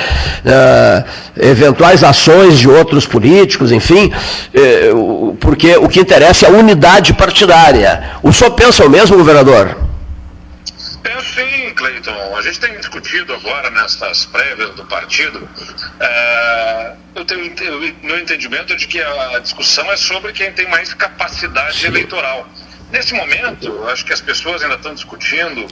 É, 0.45 1.05
eventuais 1.39 2.03
ações 2.03 2.59
de 2.59 2.69
outros 2.69 3.07
políticos, 3.07 3.73
enfim, 3.73 4.11
é, 4.55 4.91
porque 5.41 5.77
o 5.77 5.89
que 5.89 6.01
interessa 6.01 6.47
é 6.47 6.49
a 6.49 6.53
unidade 6.53 7.13
partidária. 7.13 8.03
O 8.23 8.33
senhor 8.33 8.53
pensa 8.53 8.85
o 8.85 8.91
mesmo, 8.91 9.17
governador? 9.17 9.86
Cleiton. 11.77 12.37
A 12.37 12.43
gente 12.43 12.59
tem 12.59 12.77
discutido 12.79 13.35
agora 13.35 13.71
nessas 13.71 14.27
prévias 14.27 14.75
do 14.75 14.85
partido. 14.87 15.49
É, 16.01 16.93
eu 17.15 17.25
tenho 17.25 17.55
meu 18.03 18.19
entendimento 18.19 18.73
é 18.73 18.77
de 18.77 18.87
que 18.89 19.01
a 19.01 19.39
discussão 19.39 19.91
é 19.93 19.97
sobre 19.97 20.33
quem 20.33 20.51
tem 20.53 20.69
mais 20.69 20.93
capacidade 20.95 21.87
eleitoral. 21.87 22.49
Nesse 22.91 23.15
momento, 23.15 23.87
acho 23.89 24.05
que 24.05 24.13
as 24.13 24.21
pessoas 24.21 24.63
ainda 24.63 24.77
estão 24.77 24.95
discutindo 24.95 25.67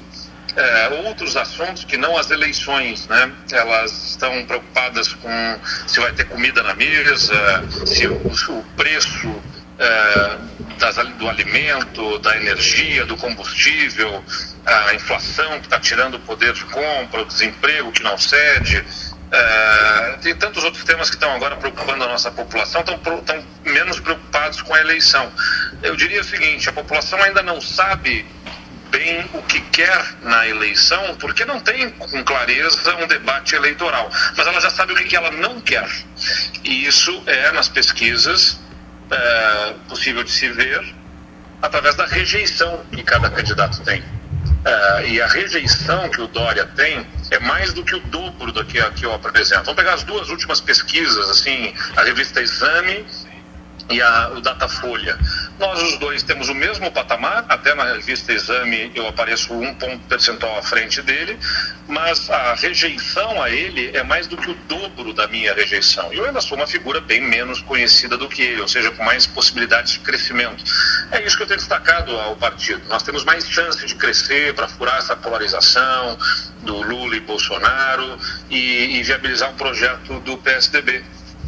é, 0.56 0.88
outros 1.06 1.36
assuntos 1.36 1.84
que 1.84 1.96
não 1.96 2.16
as 2.16 2.30
eleições, 2.30 3.08
né? 3.08 3.32
Elas 3.50 4.10
estão 4.10 4.44
preocupadas 4.46 5.12
com 5.14 5.58
se 5.86 5.98
vai 6.00 6.12
ter 6.12 6.24
comida 6.26 6.62
na 6.62 6.74
mesa, 6.74 7.64
se 7.86 8.06
o, 8.06 8.14
o 8.14 8.64
preço 8.76 9.42
é, 9.78 10.38
das, 10.78 10.96
do 10.96 11.28
alimento, 11.28 12.18
da 12.18 12.36
energia, 12.36 13.04
do 13.04 13.16
combustível, 13.16 14.24
a 14.64 14.94
inflação 14.94 15.60
que 15.60 15.66
está 15.66 15.78
tirando 15.78 16.14
o 16.14 16.20
poder 16.20 16.52
de 16.52 16.64
compra, 16.64 17.22
o 17.22 17.24
desemprego 17.24 17.92
que 17.92 18.02
não 18.02 18.16
cede. 18.16 18.84
É, 19.30 20.18
tem 20.22 20.34
tantos 20.36 20.62
outros 20.62 20.84
temas 20.84 21.10
que 21.10 21.16
estão 21.16 21.34
agora 21.34 21.56
preocupando 21.56 22.04
a 22.04 22.08
nossa 22.08 22.30
população, 22.30 22.82
estão, 22.82 23.00
estão 23.18 23.44
menos 23.64 23.98
preocupados 23.98 24.62
com 24.62 24.74
a 24.74 24.80
eleição. 24.80 25.30
Eu 25.82 25.96
diria 25.96 26.20
o 26.20 26.24
seguinte: 26.24 26.68
a 26.68 26.72
população 26.72 27.20
ainda 27.22 27.42
não 27.42 27.60
sabe 27.60 28.24
bem 28.90 29.28
o 29.34 29.42
que 29.42 29.60
quer 29.60 30.14
na 30.22 30.46
eleição, 30.46 31.16
porque 31.16 31.44
não 31.44 31.58
tem 31.58 31.90
com 31.90 32.22
clareza 32.22 32.94
um 32.96 33.08
debate 33.08 33.56
eleitoral. 33.56 34.08
Mas 34.36 34.46
ela 34.46 34.60
já 34.60 34.70
sabe 34.70 34.92
o 34.92 34.96
que 34.96 35.16
ela 35.16 35.32
não 35.32 35.60
quer. 35.60 35.88
E 36.62 36.86
isso 36.86 37.22
é, 37.26 37.50
nas 37.50 37.68
pesquisas, 37.68 38.60
é, 39.10 39.74
possível 39.88 40.22
de 40.22 40.30
se 40.30 40.48
ver 40.48 40.94
através 41.60 41.94
da 41.94 42.06
rejeição 42.06 42.84
que 42.92 43.02
cada 43.02 43.30
candidato 43.30 43.80
tem. 43.82 44.02
É, 44.64 45.08
e 45.08 45.20
a 45.20 45.26
rejeição 45.26 46.08
que 46.08 46.20
o 46.20 46.26
Dória 46.26 46.64
tem 46.64 47.06
é 47.30 47.38
mais 47.38 47.72
do 47.72 47.84
que 47.84 47.94
o 47.94 48.00
dobro 48.00 48.52
do 48.52 48.64
que, 48.64 48.82
que 48.92 49.04
eu 49.04 49.12
apresento. 49.12 49.64
Vamos 49.64 49.76
pegar 49.76 49.94
as 49.94 50.02
duas 50.04 50.28
últimas 50.30 50.60
pesquisas, 50.60 51.28
assim, 51.28 51.74
a 51.96 52.02
revista 52.02 52.40
Exame 52.40 53.04
e 53.90 54.00
a, 54.00 54.30
o 54.30 54.40
Datafolha. 54.40 55.18
Nós 55.58 55.82
os 55.82 55.98
dois 55.98 56.22
temos 56.22 56.48
o 56.48 56.54
mesmo 56.54 56.90
patamar, 56.90 57.44
até 57.48 57.74
na 57.74 57.84
revista 57.92 58.32
Exame 58.32 58.90
eu 58.94 59.06
apareço 59.06 59.52
um 59.52 59.74
ponto 59.74 59.98
percentual 60.08 60.58
à 60.58 60.62
frente 60.62 61.02
dele, 61.02 61.38
mas 61.86 62.30
a 62.30 62.54
rejeição 62.54 63.42
a 63.42 63.50
ele 63.50 63.90
é 63.94 64.02
mais 64.02 64.26
do 64.26 64.36
que 64.36 64.50
o 64.50 64.54
dobro 64.68 65.12
da 65.12 65.26
minha 65.26 65.54
rejeição. 65.54 66.12
Eu 66.12 66.24
ainda 66.24 66.40
sou 66.40 66.56
uma 66.56 66.66
figura 66.66 67.00
bem 67.00 67.20
menos 67.20 67.60
conhecida 67.60 68.16
do 68.16 68.28
que 68.28 68.42
ele, 68.42 68.60
ou 68.60 68.68
seja, 68.68 68.90
com 68.90 69.04
mais 69.04 69.26
possibilidades 69.26 69.92
de 69.92 69.98
crescimento. 70.00 70.64
É 71.10 71.22
isso 71.22 71.36
que 71.36 71.42
eu 71.42 71.46
tenho 71.46 71.58
destacado 71.58 72.16
ao 72.18 72.36
partido. 72.36 72.82
Nós 72.88 73.02
temos 73.02 73.24
mais 73.24 73.48
chance 73.48 73.84
de 73.84 73.94
crescer 73.94 74.54
para 74.54 74.66
furar 74.68 74.98
essa 74.98 75.14
polarização 75.14 76.18
do 76.62 76.80
Lula 76.82 77.16
e 77.16 77.20
Bolsonaro 77.20 78.18
e, 78.50 78.98
e 78.98 79.02
viabilizar 79.02 79.50
um 79.50 79.54
projeto 79.54 80.20
do 80.20 80.38
PSDB. 80.38 81.04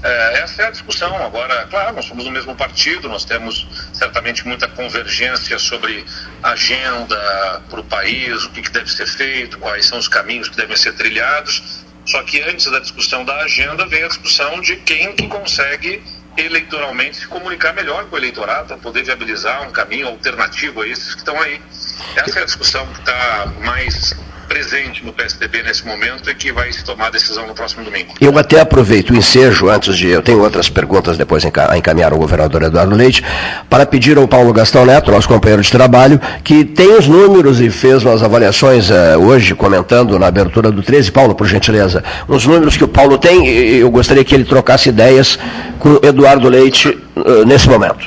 É, 0.07 0.39
essa 0.39 0.63
é 0.63 0.67
a 0.67 0.71
discussão. 0.71 1.17
Agora, 1.17 1.67
claro, 1.67 1.97
nós 1.97 2.05
somos 2.05 2.25
do 2.25 2.31
mesmo 2.31 2.55
partido, 2.55 3.09
nós 3.09 3.25
temos 3.25 3.67
certamente 3.93 4.47
muita 4.47 4.69
convergência 4.69 5.59
sobre 5.59 6.05
agenda 6.43 7.63
para 7.69 7.81
o 7.81 7.85
país, 7.85 8.45
o 8.45 8.51
que, 8.51 8.63
que 8.63 8.71
deve 8.71 8.89
ser 8.89 9.07
feito, 9.07 9.59
quais 9.59 9.87
são 9.87 9.99
os 9.99 10.07
caminhos 10.07 10.49
que 10.49 10.57
devem 10.57 10.77
ser 10.77 10.93
trilhados. 10.93 11.85
Só 12.07 12.23
que 12.23 12.41
antes 12.41 12.71
da 12.71 12.79
discussão 12.79 13.25
da 13.25 13.37
agenda 13.39 13.85
vem 13.87 14.05
a 14.05 14.09
discussão 14.09 14.61
de 14.61 14.77
quem 14.77 15.13
que 15.13 15.27
consegue 15.27 16.01
eleitoralmente 16.37 17.17
se 17.17 17.27
comunicar 17.27 17.73
melhor 17.73 18.05
com 18.05 18.15
o 18.15 18.19
eleitorado, 18.19 18.69
para 18.69 18.77
poder 18.77 19.03
viabilizar 19.03 19.67
um 19.67 19.73
caminho 19.73 20.07
alternativo 20.07 20.83
a 20.83 20.87
esses 20.87 21.15
que 21.15 21.21
estão 21.21 21.41
aí. 21.41 21.61
Essa 22.15 22.39
é 22.39 22.43
a 22.43 22.45
discussão 22.45 22.87
que 22.93 23.01
está 23.01 23.47
mais 23.65 24.15
presente 24.57 25.05
no 25.05 25.13
PSDB 25.13 25.63
nesse 25.63 25.87
momento 25.87 26.31
e 26.31 26.35
que 26.35 26.51
vai 26.51 26.73
se 26.73 26.83
tomar 26.83 27.09
a 27.09 27.11
decisão 27.11 27.47
no 27.47 27.55
próximo 27.55 27.85
domingo. 27.85 28.15
Eu 28.19 28.39
até 28.39 28.59
aproveito 28.59 29.11
o 29.11 29.17
ensejo, 29.17 29.69
antes 29.69 29.97
de. 29.97 30.09
Eu 30.09 30.23
tenho 30.23 30.41
outras 30.41 30.71
perguntas 30.71 31.19
depois 31.19 31.45
a 31.45 31.77
encaminhar 31.77 32.13
ao 32.13 32.19
governador 32.19 32.63
Eduardo 32.63 32.95
Leite, 32.95 33.23
para 33.69 33.85
pedir 33.85 34.17
ao 34.17 34.27
Paulo 34.27 34.53
Gastão 34.55 34.87
Neto, 34.87 35.11
nosso 35.11 35.29
companheiro 35.29 35.61
de 35.61 35.71
trabalho, 35.71 36.19
que 36.43 36.65
tem 36.65 36.97
os 36.97 37.07
números 37.07 37.61
e 37.61 37.69
fez 37.69 38.03
umas 38.03 38.23
avaliações 38.23 38.89
uh, 38.89 39.19
hoje, 39.19 39.55
comentando 39.55 40.19
na 40.19 40.27
abertura 40.27 40.71
do 40.71 40.83
13. 40.83 41.13
Paulo, 41.13 41.35
por 41.35 41.47
gentileza, 41.47 42.03
uns 42.27 42.47
números 42.47 42.79
que 42.79 42.85
o 42.85 42.89
Paulo 42.89 43.19
tem, 43.19 43.47
eu 43.47 43.91
gostaria 43.91 44.25
que 44.25 44.35
ele 44.35 44.45
trocasse 44.45 44.89
ideias 44.89 45.39
com 45.79 45.91
o 45.91 46.01
Eduardo 46.03 46.49
Leite 46.49 46.89
uh, 46.89 47.45
nesse 47.45 47.69
momento. 47.69 48.07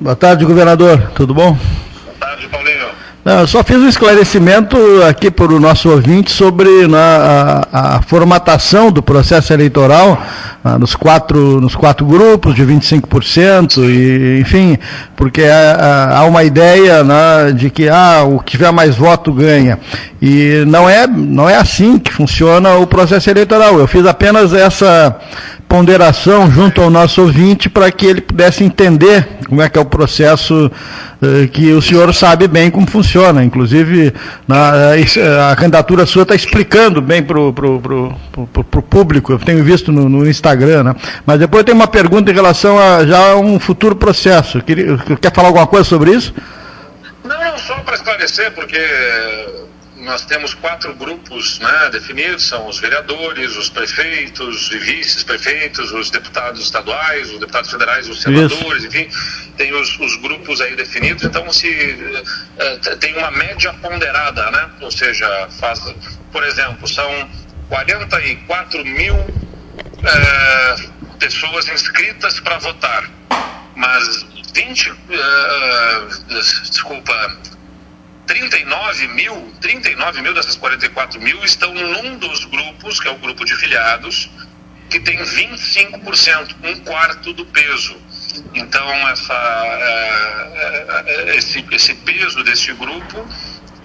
Boa 0.00 0.16
tarde, 0.16 0.44
governador. 0.46 1.10
Tudo 1.14 1.34
bom? 1.34 1.52
Boa 1.52 2.16
tarde, 2.18 2.48
Paulinho. 2.48 2.75
Eu 3.28 3.44
só 3.48 3.64
fiz 3.64 3.78
um 3.78 3.88
esclarecimento 3.88 4.76
aqui 5.02 5.32
para 5.32 5.52
o 5.52 5.58
nosso 5.58 5.90
ouvinte 5.90 6.30
sobre 6.30 6.86
na, 6.86 7.66
a, 7.72 7.96
a, 7.96 8.02
formatação 8.02 8.92
do 8.92 9.02
processo 9.02 9.52
eleitoral 9.52 10.22
ah, 10.64 10.78
nos, 10.78 10.94
quatro, 10.94 11.60
nos 11.60 11.74
quatro 11.74 12.06
grupos 12.06 12.54
de 12.54 12.62
25%, 12.62 13.78
e, 13.78 14.38
enfim, 14.40 14.78
porque 15.16 15.42
há, 15.42 16.18
há 16.18 16.24
uma 16.24 16.44
ideia 16.44 17.02
né, 17.02 17.50
de 17.52 17.68
que 17.68 17.88
ah, 17.88 18.22
o 18.22 18.38
que 18.38 18.52
tiver 18.52 18.70
mais 18.70 18.94
voto 18.94 19.32
ganha. 19.32 19.76
E 20.22 20.62
não 20.68 20.88
é, 20.88 21.04
não 21.08 21.48
é 21.48 21.56
assim 21.56 21.98
que 21.98 22.12
funciona 22.12 22.76
o 22.76 22.86
processo 22.86 23.28
eleitoral. 23.28 23.76
Eu 23.80 23.88
fiz 23.88 24.06
apenas 24.06 24.52
essa 24.52 25.18
ponderação 25.76 26.50
junto 26.50 26.80
ao 26.80 26.88
nosso 26.88 27.20
ouvinte 27.20 27.68
para 27.68 27.92
que 27.92 28.06
ele 28.06 28.22
pudesse 28.22 28.64
entender 28.64 29.28
como 29.46 29.60
é 29.60 29.68
que 29.68 29.78
é 29.78 29.80
o 29.82 29.84
processo 29.84 30.72
eh, 31.22 31.48
que 31.48 31.70
o 31.70 31.82
senhor 31.82 32.14
sabe 32.14 32.48
bem 32.48 32.70
como 32.70 32.86
funciona. 32.86 33.44
Inclusive, 33.44 34.14
na, 34.48 34.96
eh, 34.96 35.52
a 35.52 35.54
candidatura 35.54 36.06
sua 36.06 36.22
está 36.22 36.34
explicando 36.34 37.02
bem 37.02 37.22
para 37.22 37.38
o 37.38 38.82
público, 38.88 39.32
eu 39.32 39.38
tenho 39.38 39.62
visto 39.62 39.92
no, 39.92 40.08
no, 40.08 40.26
Instagram. 40.26 40.82
Né? 40.82 40.96
Mas 41.26 41.38
depois 41.40 41.62
tem 41.62 41.74
uma 41.74 41.86
pergunta 41.86 42.30
em 42.30 42.34
relação 42.34 42.78
a 42.78 43.04
já 43.04 43.36
um 43.36 43.60
futuro 43.60 43.94
processo. 43.94 44.62
Quer, 44.62 44.76
quer 45.20 45.30
falar 45.30 45.48
alguma 45.48 45.66
coisa 45.66 45.84
sobre 45.84 46.12
isso? 46.12 46.32
Não, 47.22 47.58
só 47.58 47.74
para 47.80 47.96
esclarecer, 47.96 48.50
porque 48.52 48.80
nós 50.06 50.24
temos 50.24 50.54
quatro 50.54 50.94
grupos 50.94 51.58
né, 51.58 51.90
definidos, 51.90 52.48
são 52.48 52.68
os 52.68 52.78
vereadores, 52.78 53.56
os 53.56 53.68
prefeitos 53.68 54.70
e 54.70 54.78
vice-prefeitos, 54.78 55.90
os 55.90 56.10
deputados 56.10 56.62
estaduais, 56.62 57.32
os 57.32 57.40
deputados 57.40 57.70
federais, 57.70 58.08
os 58.08 58.22
senadores, 58.22 58.84
Isso. 58.84 58.86
enfim, 58.86 59.08
tem 59.56 59.74
os, 59.74 59.98
os, 59.98 60.16
grupos 60.22 60.60
aí 60.60 60.76
definidos, 60.76 61.24
então 61.24 61.50
se 61.50 61.68
uh, 61.68 62.96
tem 62.98 63.16
uma 63.16 63.32
média 63.32 63.72
ponderada, 63.74 64.48
né? 64.52 64.70
Ou 64.80 64.92
seja, 64.92 65.48
faz, 65.58 65.80
por 66.30 66.44
exemplo, 66.44 66.86
são 66.86 67.28
44 67.68 68.84
mil 68.84 69.16
uh, 69.16 71.16
pessoas 71.18 71.68
inscritas 71.68 72.38
para 72.38 72.58
votar, 72.58 73.10
mas 73.74 74.24
20, 74.54 74.90
uh, 74.90 74.96
desculpa, 76.70 77.36
39 78.26 79.08
mil, 79.08 79.52
39 79.60 80.20
mil 80.20 80.34
dessas 80.34 80.56
44 80.56 81.20
mil 81.20 81.44
estão 81.44 81.72
num 81.72 82.18
dos 82.18 82.44
grupos, 82.44 83.00
que 83.00 83.08
é 83.08 83.10
o 83.10 83.18
grupo 83.18 83.44
de 83.44 83.54
filiados, 83.56 84.30
que 84.90 85.00
tem 85.00 85.18
25%, 85.18 86.56
um 86.62 86.80
quarto 86.80 87.32
do 87.32 87.46
peso. 87.46 87.96
Então, 88.54 89.08
essa, 89.08 89.34
é, 89.34 91.04
é, 91.06 91.36
esse, 91.36 91.64
esse 91.70 91.94
peso 91.94 92.42
desse 92.44 92.72
grupo, 92.72 93.26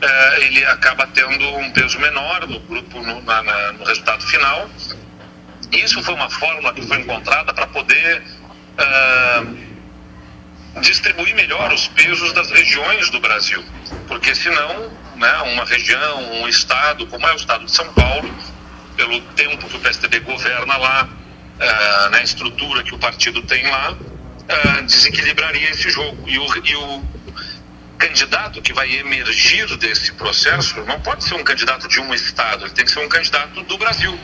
é, 0.02 0.42
ele 0.44 0.66
acaba 0.66 1.08
tendo 1.08 1.58
um 1.58 1.72
peso 1.72 2.00
menor 2.00 2.48
no 2.48 2.60
grupo, 2.62 3.02
no, 3.02 3.22
na, 3.22 3.44
na, 3.44 3.72
no 3.74 3.86
resultado 3.86 4.24
final. 4.24 4.70
Isso 5.72 6.04
foi 6.04 6.14
uma 6.16 6.30
fórmula 6.30 6.74
que 6.74 6.82
foi 6.82 7.00
encontrada 7.00 7.54
para 7.54 7.68
poder 7.68 8.24
distribuir 10.80 11.36
melhor 11.36 11.74
os 11.74 11.88
pesos 11.90 12.32
das 12.34 12.50
regiões 12.50 13.10
do 13.10 13.20
Brasil, 13.20 13.64
porque 14.08 14.34
senão, 14.34 14.92
né, 15.16 15.34
uma 15.54 15.66
região, 15.66 16.42
um 16.42 16.48
estado, 16.48 17.06
como 17.08 17.28
é 17.28 17.34
o 17.34 17.36
estado 17.36 17.66
de 17.66 17.72
São 17.72 17.92
Paulo, 17.94 18.34
pelo 18.96 19.20
tempo 19.36 19.68
que 19.68 19.76
o 19.76 19.80
PSDB 19.80 20.20
governa 20.22 20.78
lá, 20.78 21.10
uh, 21.62 22.10
na 22.10 22.22
estrutura 22.24 22.84
que 22.84 22.94
o 22.94 22.98
partido 22.98 23.42
tem 23.44 23.66
lá, 23.68 23.92
uh, 23.92 24.86
desequilibraria 24.86 25.70
esse 25.70 25.90
jogo. 25.90 26.28
E 26.28 26.38
o, 26.38 26.66
e 26.66 26.76
o 26.76 27.04
candidato 27.98 28.62
que 28.62 28.74
vai 28.74 28.92
emergir 28.96 29.78
desse 29.78 30.12
processo 30.14 30.82
não 30.86 31.00
pode 31.02 31.24
ser 31.24 31.36
um 31.36 31.44
candidato 31.44 31.88
de 31.88 32.00
um 32.00 32.14
estado, 32.14 32.66
ele 32.66 32.74
tem 32.74 32.86
que 32.86 32.92
ser 32.92 33.00
um 33.00 33.10
candidato 33.10 33.62
do 33.64 33.78
Brasil. 33.78 34.18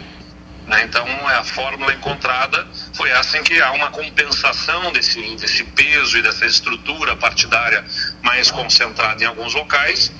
Né? 0.67 0.83
Então, 0.83 1.07
a 1.27 1.43
fórmula 1.45 1.93
encontrada 1.93 2.67
foi 2.93 3.09
essa 3.09 3.37
em 3.37 3.43
que 3.43 3.61
há 3.61 3.71
uma 3.71 3.89
compensação 3.89 4.91
desse, 4.91 5.21
desse 5.37 5.63
peso 5.63 6.17
e 6.17 6.21
dessa 6.21 6.45
estrutura 6.45 7.15
partidária 7.15 7.85
mais 8.21 8.51
concentrada 8.51 9.23
em 9.23 9.27
alguns 9.27 9.53
locais, 9.53 10.11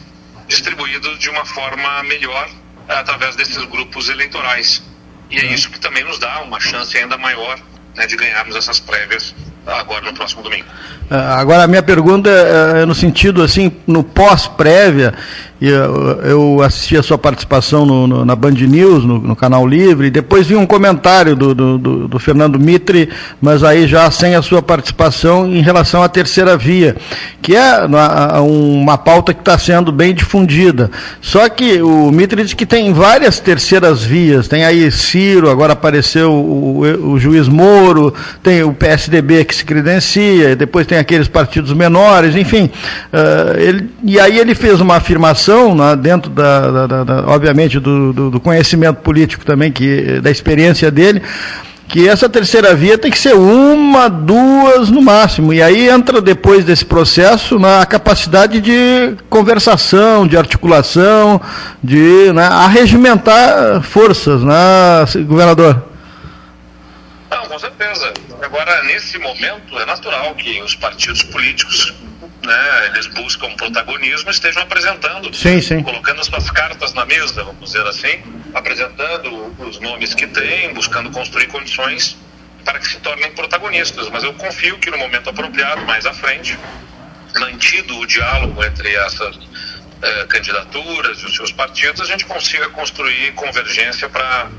distribuído 0.47 1.17
de 1.17 1.29
uma 1.29 1.45
forma 1.45 2.01
melhor 2.03 2.49
através 2.88 3.36
desses 3.36 3.62
grupos 3.65 4.07
eleitorais. 4.07 4.81
E 5.29 5.38
é 5.38 5.45
isso 5.45 5.69
que 5.69 5.79
também 5.79 6.05
nos 6.05 6.17
dá 6.17 6.39
uma 6.39 6.62
chance 6.62 6.97
ainda 6.97 7.17
maior 7.17 7.60
né, 7.93 8.07
de 8.07 8.15
ganharmos 8.15 8.55
essas 8.55 8.79
prévias 8.79 9.36
agora 9.65 10.05
no 10.05 10.13
próximo 10.13 10.41
domingo. 10.41 10.67
Ah, 11.10 11.39
agora 11.39 11.63
a 11.63 11.67
minha 11.67 11.82
pergunta 11.82 12.30
é, 12.30 12.82
é 12.82 12.86
no 12.86 12.93
sentido 12.93 13.41
assim, 13.41 13.72
no 13.88 14.04
pós-prévia, 14.04 15.13
eu, 15.60 16.22
eu, 16.22 16.62
assisti 16.62 16.96
a 16.96 17.02
sua 17.02 17.17
participação 17.17 17.84
no, 17.84 18.06
no, 18.06 18.26
na 18.26 18.36
Band 18.36 18.52
News, 18.52 19.04
no, 19.04 19.17
no, 19.17 19.36
Canal 19.36 19.65
Livre, 19.65 20.08
e 20.08 20.12
depois 20.12 20.46
vi 20.46 20.56
um 20.56 20.67
comentário 20.67 21.36
do, 21.36 21.56
do, 21.56 21.78
do, 21.80 22.08
do, 22.08 22.20
Fernando 22.20 22.60
Mitre, 22.60 23.10
mas 23.41 23.63
aí 23.63 23.88
já 23.88 24.10
sem 24.12 24.36
a 24.36 24.41
sua 24.43 24.62
participação 24.62 25.48
em 25.48 25.62
relação 25.62 26.04
à 26.04 26.10
terceira 26.10 26.56
via, 26.56 26.96
que 27.41 27.56
é 27.56 27.86
uma, 27.86 28.39
uma 28.41 28.98
pauta 29.00 29.34
que 29.34 29.41
está 29.41 29.58
sendo 29.58 29.91
bem 29.91 30.13
difundida. 30.13 30.91
Só 31.22 31.50
que 31.50 31.82
o 31.82 32.12
Mitre 32.12 32.43
diz 32.43 32.54
que 32.54 32.65
tem 32.65 32.93
várias 32.93 33.39
terceiras 33.39 34.04
vias, 34.04 34.48
tem 34.48 34.63
aí 34.63 34.91
Ciro, 34.91 35.50
agora 35.50 35.74
apareceu 35.74 36.32
o, 36.32 36.84
o, 36.84 37.12
o 37.13 37.20
juiz 37.20 37.48
Moro, 37.48 38.13
tem 38.43 38.62
o 38.62 38.74
PSDB 38.74 39.43
que 39.43 39.56
se 39.56 39.65
credencia, 39.65 40.56
depois 40.56 40.86
tem 40.86 40.96
aqueles 40.97 41.27
partidos 41.27 41.73
menores, 41.73 42.36
enfim. 42.36 42.69
Uh, 43.12 43.60
ele, 43.60 43.89
e 44.03 44.19
aí 44.19 44.38
ele 44.38 44.55
fez 44.55 44.81
uma 44.81 44.95
afirmação, 44.95 45.75
né, 45.75 45.95
dentro 45.95 46.29
da, 46.29 46.88
da, 46.88 47.03
da 47.03 47.27
obviamente, 47.27 47.79
do, 47.79 48.13
do, 48.13 48.29
do, 48.31 48.39
conhecimento 48.39 49.01
político 49.01 49.45
também, 49.45 49.71
que, 49.71 50.19
da 50.21 50.31
experiência 50.31 50.89
dele, 50.91 51.21
que 51.88 52.07
essa 52.07 52.27
terceira 52.27 52.75
via 52.75 52.97
tem 52.97 53.10
que 53.10 53.17
ser 53.17 53.33
uma, 53.33 54.10
duas 54.10 54.89
no 54.89 55.01
máximo. 55.01 55.53
E 55.53 55.62
aí 55.62 55.88
entra 55.89 56.21
depois 56.21 56.65
desse 56.65 56.83
processo 56.83 57.57
na 57.57 57.86
capacidade 57.86 58.60
de 58.60 59.15
conversação, 59.29 60.27
de 60.27 60.38
articulação, 60.38 61.39
de 61.81 62.31
né, 62.33 62.45
arregimentar 62.45 63.81
forças, 63.81 64.43
né, 64.43 64.53
governador? 65.25 65.81
Não, 67.31 67.45
com 67.47 67.60
certeza. 67.60 68.13
Agora, 68.47 68.81
nesse 68.83 69.17
momento, 69.17 69.77
é 69.77 69.86
natural 69.86 70.33
que 70.36 70.62
os 70.62 70.73
partidos 70.73 71.21
políticos, 71.21 71.93
né, 72.41 72.86
eles 72.86 73.05
buscam 73.07 73.53
protagonismo, 73.57 74.31
estejam 74.31 74.63
apresentando, 74.63 75.36
sim, 75.36 75.62
sim. 75.62 75.83
colocando 75.83 76.21
as 76.21 76.27
suas 76.27 76.49
cartas 76.49 76.93
na 76.93 77.05
mesa, 77.05 77.43
vamos 77.43 77.73
dizer 77.73 77.86
assim, 77.86 78.23
apresentando 78.53 79.53
os 79.60 79.81
nomes 79.81 80.13
que 80.13 80.25
têm, 80.27 80.73
buscando 80.73 81.12
construir 81.12 81.47
condições 81.47 82.15
para 82.63 82.79
que 82.79 82.88
se 82.88 82.97
tornem 82.99 83.29
protagonistas. 83.33 84.10
Mas 84.10 84.23
eu 84.23 84.33
confio 84.36 84.77
que 84.77 84.89
no 84.89 84.97
momento 84.97 85.29
apropriado, 85.29 85.81
mais 85.86 86.05
à 86.05 86.13
frente, 86.13 86.57
mantido 87.38 87.99
o 87.99 88.07
diálogo 88.07 88.63
entre 88.63 88.95
essas 88.95 89.38
eh, 90.01 90.25
candidaturas 90.29 91.19
e 91.19 91.25
os 91.25 91.36
seus 91.36 91.51
partidos, 91.51 91.99
a 91.99 92.05
gente 92.05 92.25
consiga 92.25 92.69
construir 92.69 93.33
convergência 93.33 94.07
para 94.07 94.49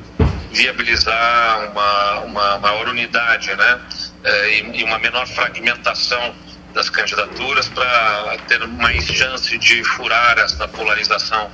viabilizar 0.53 1.71
uma, 1.71 2.21
uma 2.21 2.59
maior 2.59 2.89
unidade 2.89 3.55
né? 3.55 3.79
É, 4.25 4.59
e, 4.59 4.81
e 4.81 4.85
uma 4.85 4.99
menor 4.99 5.27
fragmentação 5.27 6.35
das 6.75 6.91
candidaturas 6.91 7.69
para 7.69 8.37
ter 8.47 8.67
mais 8.67 9.05
chance 9.05 9.57
de 9.59 9.83
furar 9.85 10.39
essa 10.39 10.69
polarização 10.69 11.49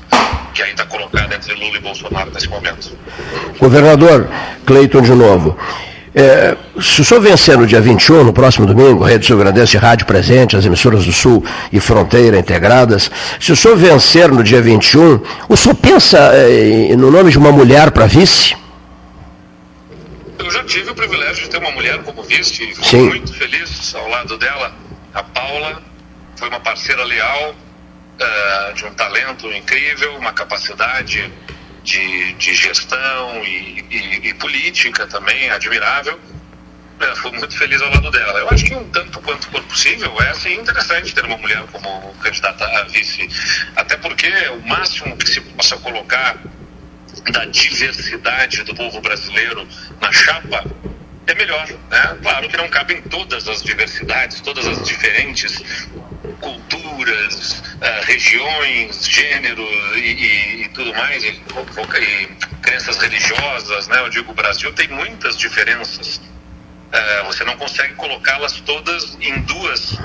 que 0.52 0.62
aí 0.62 0.70
está 0.70 0.86
colocada 0.86 1.34
entre 1.34 1.54
Lula 1.54 1.76
e 1.76 1.80
Bolsonaro 1.80 2.30
nesse 2.32 2.48
momento. 2.48 2.96
Governador 3.58 4.28
Cleiton 4.66 5.02
de 5.02 5.12
novo. 5.12 5.58
É, 6.16 6.56
se 6.80 7.00
o 7.00 7.04
senhor 7.04 7.20
vencer 7.20 7.58
no 7.58 7.66
dia 7.66 7.80
21, 7.80 8.22
no 8.22 8.32
próximo 8.32 8.66
domingo, 8.66 9.02
Rede 9.02 9.26
Sul 9.26 9.36
Grandense 9.36 9.76
Rádio 9.76 10.06
presente, 10.06 10.56
as 10.56 10.64
emissoras 10.64 11.04
do 11.04 11.12
Sul 11.12 11.44
e 11.72 11.80
Fronteira 11.80 12.38
integradas, 12.38 13.10
se 13.40 13.50
o 13.50 13.56
senhor 13.56 13.76
vencer 13.76 14.30
no 14.30 14.44
dia 14.44 14.62
21, 14.62 15.20
o 15.48 15.56
senhor 15.56 15.74
pensa 15.74 16.18
é, 16.34 16.94
no 16.96 17.10
nome 17.10 17.32
de 17.32 17.38
uma 17.38 17.50
mulher 17.50 17.90
para 17.90 18.06
vice? 18.06 18.54
Eu 20.44 20.50
já 20.50 20.62
tive 20.64 20.90
o 20.90 20.94
privilégio 20.94 21.44
de 21.44 21.48
ter 21.48 21.56
uma 21.56 21.70
mulher 21.70 22.02
como 22.02 22.22
vice, 22.22 22.66
fico 22.66 22.84
Sim. 22.84 23.06
muito 23.08 23.32
feliz 23.32 23.94
ao 23.94 24.06
lado 24.08 24.36
dela. 24.36 24.76
A 25.14 25.22
Paula 25.22 25.82
foi 26.36 26.48
uma 26.50 26.60
parceira 26.60 27.02
leal, 27.02 27.54
eh, 28.20 28.72
de 28.76 28.84
um 28.84 28.92
talento 28.92 29.50
incrível, 29.50 30.14
uma 30.18 30.34
capacidade 30.34 31.32
de, 31.82 32.32
de 32.34 32.54
gestão 32.54 33.42
e, 33.42 33.86
e- 33.90 34.28
e 34.28 34.34
política 34.34 35.06
também 35.06 35.48
admirável. 35.48 36.20
Fui 37.16 37.30
muito 37.32 37.56
feliz 37.56 37.80
ao 37.80 37.90
lado 37.90 38.10
dela. 38.10 38.38
Eu 38.40 38.48
acho 38.50 38.64
que 38.66 38.74
um 38.74 38.84
tanto 38.90 39.20
quanto 39.20 39.48
for 39.50 39.62
possível 39.64 40.14
é 40.20 40.28
assim, 40.30 40.54
interessante 40.60 41.14
ter 41.14 41.24
uma 41.24 41.38
mulher 41.38 41.62
como 41.72 42.14
candidata 42.22 42.66
a 42.66 42.84
vice, 42.84 43.28
até 43.76 43.96
porque 43.96 44.28
o 44.50 44.68
máximo 44.68 45.16
que 45.16 45.26
se 45.28 45.40
possa 45.40 45.76
colocar 45.78 46.36
da 47.32 47.44
diversidade 47.46 48.62
do 48.64 48.74
povo 48.74 49.00
brasileiro 49.00 49.66
na 50.00 50.12
chapa 50.12 50.66
é 51.26 51.34
melhor, 51.34 51.66
né? 51.90 52.18
Claro 52.22 52.48
que 52.48 52.56
não 52.56 52.68
cabem 52.68 53.02
todas 53.02 53.48
as 53.48 53.62
diversidades, 53.62 54.40
todas 54.42 54.66
as 54.66 54.82
diferentes 54.82 55.62
culturas, 56.40 57.62
eh, 57.80 58.00
regiões, 58.04 59.06
gêneros 59.08 59.68
e, 59.96 60.00
e- 60.00 60.62
e 60.64 60.68
tudo 60.70 60.94
mais, 60.94 61.24
e, 61.24 61.28
e 61.28 62.36
crenças 62.62 62.98
religiosas, 62.98 63.88
né? 63.88 64.00
Eu 64.00 64.10
digo, 64.10 64.32
o 64.32 64.34
Brasil 64.34 64.72
tem 64.74 64.88
muitas 64.88 65.38
diferenças. 65.38 66.20
Eh, 66.92 67.22
você 67.24 67.44
não 67.44 67.56
consegue 67.56 67.94
colocá-las 67.94 68.60
todas 68.60 69.16
em 69.20 69.40
duas 69.42 70.02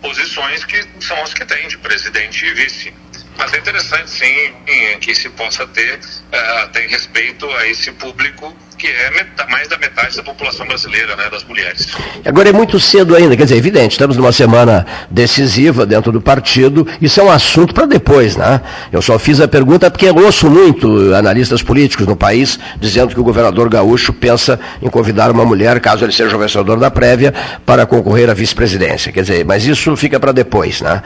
posições 0.00 0.64
que 0.64 0.80
são 1.00 1.22
as 1.22 1.34
que 1.34 1.44
tem, 1.44 1.68
de 1.68 1.78
presidente 1.78 2.46
e 2.46 2.54
vice. 2.54 2.99
Mas 3.40 3.54
é 3.54 3.58
interessante, 3.58 4.10
sim, 4.10 4.52
que 5.00 5.14
se 5.14 5.30
possa 5.30 5.66
ter 5.68 5.98
eh, 6.30 6.62
até 6.62 6.84
em 6.84 6.88
respeito 6.90 7.48
a 7.48 7.66
esse 7.66 7.90
público 7.92 8.54
que 8.76 8.86
é 8.86 9.10
mais 9.50 9.68
da 9.68 9.78
metade 9.78 10.16
da 10.16 10.22
população 10.22 10.66
brasileira, 10.66 11.16
né, 11.16 11.28
das 11.30 11.44
mulheres. 11.44 11.86
Agora 12.24 12.48
é 12.48 12.52
muito 12.52 12.78
cedo 12.80 13.14
ainda, 13.14 13.36
quer 13.36 13.44
dizer, 13.44 13.56
evidente, 13.56 13.92
estamos 13.92 14.16
numa 14.16 14.32
semana 14.32 14.86
decisiva 15.10 15.84
dentro 15.84 16.10
do 16.10 16.20
partido, 16.20 16.86
isso 17.00 17.20
é 17.20 17.22
um 17.22 17.30
assunto 17.30 17.74
para 17.74 17.84
depois, 17.84 18.36
né? 18.36 18.60
Eu 18.90 19.02
só 19.02 19.18
fiz 19.18 19.38
a 19.40 19.48
pergunta 19.48 19.90
porque 19.90 20.06
eu 20.06 20.16
ouço 20.16 20.48
muito 20.48 21.14
analistas 21.14 21.62
políticos 21.62 22.06
no 22.06 22.16
país 22.16 22.58
dizendo 22.78 23.14
que 23.14 23.20
o 23.20 23.24
governador 23.24 23.68
gaúcho 23.68 24.14
pensa 24.14 24.58
em 24.82 24.88
convidar 24.88 25.30
uma 25.30 25.44
mulher, 25.44 25.78
caso 25.80 26.04
ele 26.04 26.12
seja 26.12 26.34
o 26.34 26.38
vencedor 26.38 26.78
da 26.78 26.90
prévia, 26.90 27.34
para 27.66 27.84
concorrer 27.84 28.30
à 28.30 28.34
vice-presidência. 28.34 29.12
Quer 29.12 29.22
dizer, 29.22 29.44
mas 29.44 29.66
isso 29.66 29.94
fica 29.96 30.18
para 30.18 30.32
depois, 30.32 30.80
né? 30.80 31.02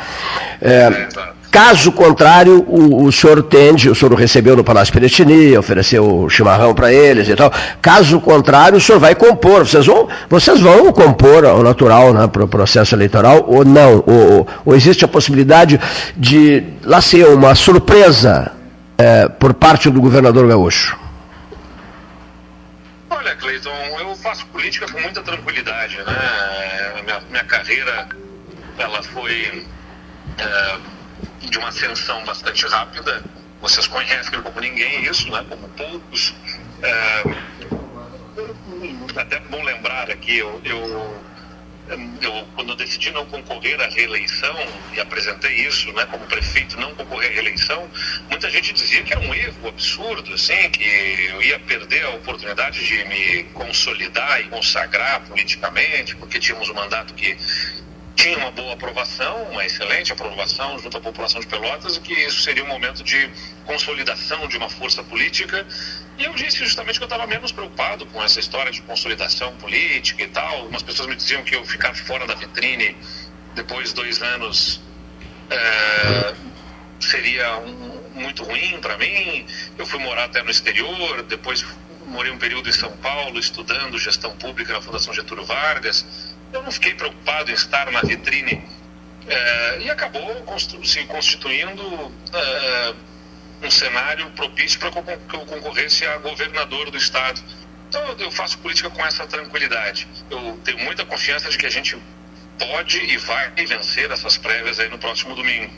É, 0.62 1.08
Caso 1.54 1.92
contrário, 1.92 2.64
o, 2.66 3.04
o 3.04 3.12
senhor 3.12 3.40
tende, 3.44 3.88
o 3.88 3.94
senhor 3.94 4.12
recebeu 4.14 4.56
no 4.56 4.64
Palácio 4.64 4.92
Piratini, 4.92 5.56
ofereceu 5.56 6.28
chimarrão 6.28 6.74
para 6.74 6.92
eles 6.92 7.28
e 7.28 7.36
tal. 7.36 7.48
Caso 7.80 8.20
contrário, 8.20 8.76
o 8.78 8.80
senhor 8.80 8.98
vai 8.98 9.14
compor. 9.14 9.64
Vocês 9.64 9.86
vão, 9.86 10.08
vocês 10.28 10.58
vão 10.60 10.92
compor 10.92 11.44
ao 11.44 11.62
natural 11.62 12.12
né, 12.12 12.26
para 12.26 12.42
o 12.42 12.48
processo 12.48 12.96
eleitoral 12.96 13.44
ou 13.46 13.64
não? 13.64 14.02
Ou, 14.04 14.48
ou- 14.64 14.74
existe 14.74 15.04
a 15.04 15.08
possibilidade 15.08 15.80
de 16.16 16.64
lá 16.82 17.00
ser 17.00 17.24
uma 17.28 17.54
surpresa 17.54 18.50
eh, 18.98 19.28
por 19.38 19.54
parte 19.54 19.88
do 19.88 20.00
governador 20.00 20.48
gaúcho? 20.48 20.98
Olha, 23.10 23.36
Cleiton, 23.36 23.70
eu 24.00 24.12
faço 24.16 24.44
política 24.46 24.86
com 24.90 25.00
muita 25.00 25.22
tranquilidade, 25.22 25.98
né? 25.98 27.02
Minha, 27.04 27.20
minha 27.30 27.44
carreira, 27.44 28.08
ela 28.76 29.00
foi 29.04 29.64
é, 30.36 30.76
de 31.54 31.58
uma 31.58 31.68
ascensão 31.68 32.24
bastante 32.24 32.66
rápida. 32.66 33.22
Vocês 33.60 33.86
conhecem 33.86 34.42
como 34.42 34.60
ninguém 34.60 35.04
isso, 35.04 35.30
né? 35.30 35.44
Como 35.48 35.68
poucos. 35.68 36.34
É, 36.82 37.22
até 39.20 39.38
bom 39.38 39.62
lembrar 39.62 40.10
aqui, 40.10 40.38
eu, 40.38 40.60
eu, 40.64 41.24
eu, 42.20 42.48
quando 42.56 42.70
eu 42.70 42.76
decidi 42.76 43.12
não 43.12 43.24
concorrer 43.26 43.80
à 43.80 43.86
reeleição 43.86 44.56
e 44.92 45.00
apresentei 45.00 45.52
isso, 45.64 45.92
né, 45.92 46.04
como 46.06 46.26
prefeito, 46.26 46.76
não 46.80 46.92
concorrer 46.96 47.30
à 47.30 47.34
reeleição, 47.34 47.88
muita 48.28 48.50
gente 48.50 48.72
dizia 48.72 49.04
que 49.04 49.12
era 49.12 49.20
um 49.20 49.32
erro 49.32 49.68
absurdo, 49.68 50.34
assim, 50.34 50.68
que 50.70 50.84
eu 51.30 51.40
ia 51.40 51.60
perder 51.60 52.04
a 52.04 52.10
oportunidade 52.10 52.84
de 52.84 53.04
me 53.04 53.44
consolidar 53.54 54.40
e 54.40 54.48
consagrar 54.48 55.20
politicamente, 55.28 56.16
porque 56.16 56.40
tínhamos 56.40 56.68
um 56.68 56.74
mandato 56.74 57.14
que 57.14 57.36
tinha 58.14 58.38
uma 58.38 58.50
boa 58.50 58.74
aprovação, 58.74 59.44
uma 59.50 59.64
excelente 59.64 60.12
aprovação 60.12 60.78
junto 60.78 60.96
à 60.96 61.00
população 61.00 61.40
de 61.40 61.46
Pelotas, 61.46 61.96
e 61.96 62.00
que 62.00 62.12
isso 62.12 62.42
seria 62.42 62.64
um 62.64 62.68
momento 62.68 63.02
de 63.02 63.30
consolidação 63.64 64.46
de 64.46 64.56
uma 64.56 64.68
força 64.68 65.02
política. 65.02 65.66
E 66.18 66.24
eu 66.24 66.32
disse 66.34 66.58
justamente 66.58 66.98
que 66.98 67.02
eu 67.02 67.06
estava 67.06 67.26
menos 67.26 67.50
preocupado 67.50 68.06
com 68.06 68.22
essa 68.22 68.38
história 68.38 68.70
de 68.70 68.82
consolidação 68.82 69.56
política 69.56 70.22
e 70.22 70.28
tal. 70.28 70.58
Algumas 70.58 70.82
pessoas 70.82 71.08
me 71.08 71.16
diziam 71.16 71.42
que 71.42 71.56
eu 71.56 71.64
ficar 71.64 71.94
fora 71.94 72.26
da 72.26 72.34
vitrine 72.34 72.96
depois 73.54 73.88
de 73.88 73.94
dois 73.94 74.22
anos 74.22 74.80
é, 75.50 76.34
seria 77.00 77.58
um, 77.58 78.00
muito 78.14 78.44
ruim 78.44 78.80
para 78.80 78.96
mim. 78.96 79.46
Eu 79.76 79.86
fui 79.86 79.98
morar 79.98 80.24
até 80.24 80.42
no 80.42 80.50
exterior, 80.50 81.22
depois 81.24 81.64
morei 82.06 82.30
um 82.30 82.38
período 82.38 82.68
em 82.68 82.72
São 82.72 82.92
Paulo 82.98 83.38
estudando 83.38 83.98
gestão 83.98 84.36
pública 84.36 84.72
na 84.72 84.80
Fundação 84.80 85.12
Getúlio 85.12 85.44
Vargas. 85.44 86.33
Eu 86.54 86.62
não 86.62 86.70
fiquei 86.70 86.94
preocupado 86.94 87.50
em 87.50 87.54
estar 87.54 87.90
na 87.90 88.00
vitrine 88.02 88.62
é, 89.26 89.78
e 89.80 89.90
acabou 89.90 90.24
se 90.84 91.04
constituindo 91.04 91.82
é, 92.32 92.94
um 93.66 93.70
cenário 93.70 94.30
propício 94.30 94.78
para 94.78 94.92
que 94.92 95.34
eu 95.34 95.40
concorresse 95.46 96.06
a 96.06 96.16
governador 96.18 96.92
do 96.92 96.96
estado. 96.96 97.42
Então 97.88 98.00
eu 98.20 98.30
faço 98.30 98.56
política 98.58 98.88
com 98.88 99.04
essa 99.04 99.26
tranquilidade. 99.26 100.06
Eu 100.30 100.60
tenho 100.64 100.78
muita 100.78 101.04
confiança 101.04 101.50
de 101.50 101.58
que 101.58 101.66
a 101.66 101.70
gente 101.70 101.98
pode 102.56 102.98
e 102.98 103.16
vai 103.16 103.50
vencer 103.50 104.08
essas 104.12 104.36
prévias 104.36 104.78
aí 104.78 104.88
no 104.88 104.98
próximo 104.98 105.34
domingo. 105.34 105.72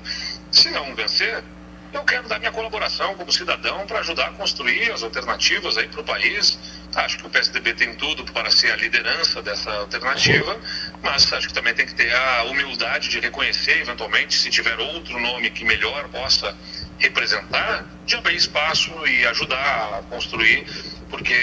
Se 0.52 0.68
não 0.70 0.94
vencer, 0.94 1.42
eu 1.90 2.04
quero 2.04 2.28
dar 2.28 2.38
minha 2.38 2.52
colaboração 2.52 3.14
como 3.14 3.32
cidadão 3.32 3.86
para 3.86 4.00
ajudar 4.00 4.26
a 4.26 4.32
construir 4.32 4.92
as 4.92 5.02
alternativas 5.02 5.78
aí 5.78 5.88
para 5.88 6.02
o 6.02 6.04
país. 6.04 6.58
Acho 6.96 7.18
que 7.18 7.26
o 7.26 7.30
PSDB 7.30 7.74
tem 7.74 7.94
tudo 7.94 8.24
para 8.32 8.50
ser 8.50 8.72
a 8.72 8.76
liderança 8.76 9.42
dessa 9.42 9.70
alternativa, 9.70 10.58
mas 11.02 11.30
acho 11.30 11.46
que 11.48 11.52
também 11.52 11.74
tem 11.74 11.84
que 11.84 11.94
ter 11.94 12.10
a 12.14 12.44
humildade 12.44 13.10
de 13.10 13.20
reconhecer, 13.20 13.82
eventualmente, 13.82 14.34
se 14.34 14.48
tiver 14.48 14.78
outro 14.78 15.20
nome 15.20 15.50
que 15.50 15.62
melhor 15.62 16.08
possa 16.08 16.56
representar, 16.98 17.84
de 18.06 18.16
abrir 18.16 18.36
espaço 18.36 18.90
e 19.06 19.26
ajudar 19.26 19.98
a 19.98 20.02
construir, 20.08 20.66
porque 21.10 21.34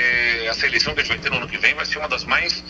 essa 0.47 0.65
eleição 0.65 0.95
que 0.95 1.01
a 1.01 1.03
gente 1.03 1.13
vai 1.13 1.23
ter 1.23 1.29
no 1.29 1.37
ano 1.37 1.47
que 1.47 1.59
vem 1.59 1.75
vai 1.75 1.85
ser 1.85 1.99
uma 1.99 2.09
das 2.09 2.23
mais 2.23 2.63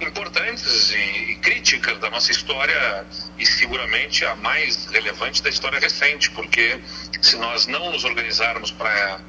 importantes 0.00 0.90
e, 0.92 1.32
e 1.32 1.34
críticas 1.36 1.98
da 1.98 2.08
nossa 2.08 2.32
história 2.32 3.06
e 3.38 3.44
seguramente 3.44 4.24
a 4.24 4.34
mais 4.36 4.86
relevante 4.86 5.42
da 5.42 5.50
história 5.50 5.78
recente, 5.78 6.30
porque 6.30 6.80
se 7.20 7.36
nós 7.36 7.66
não 7.66 7.92
nos 7.92 8.04
organizarmos 8.04 8.70
para 8.70 9.20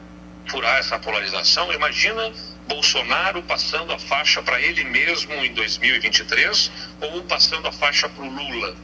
furar 0.50 0.80
essa 0.80 0.98
polarização, 0.98 1.72
imagina 1.74 2.32
Bolsonaro 2.70 3.42
passando 3.44 3.92
a 3.92 4.00
faixa 4.00 4.42
para 4.44 4.62
ele 4.62 4.84
mesmo 4.86 5.34
em 5.34 5.52
2023 5.54 6.72
ou 7.02 7.24
passando 7.24 7.68
a 7.68 7.72
faixa 7.72 8.08
para 8.08 8.24
o 8.24 8.30
Lula. 8.30 8.78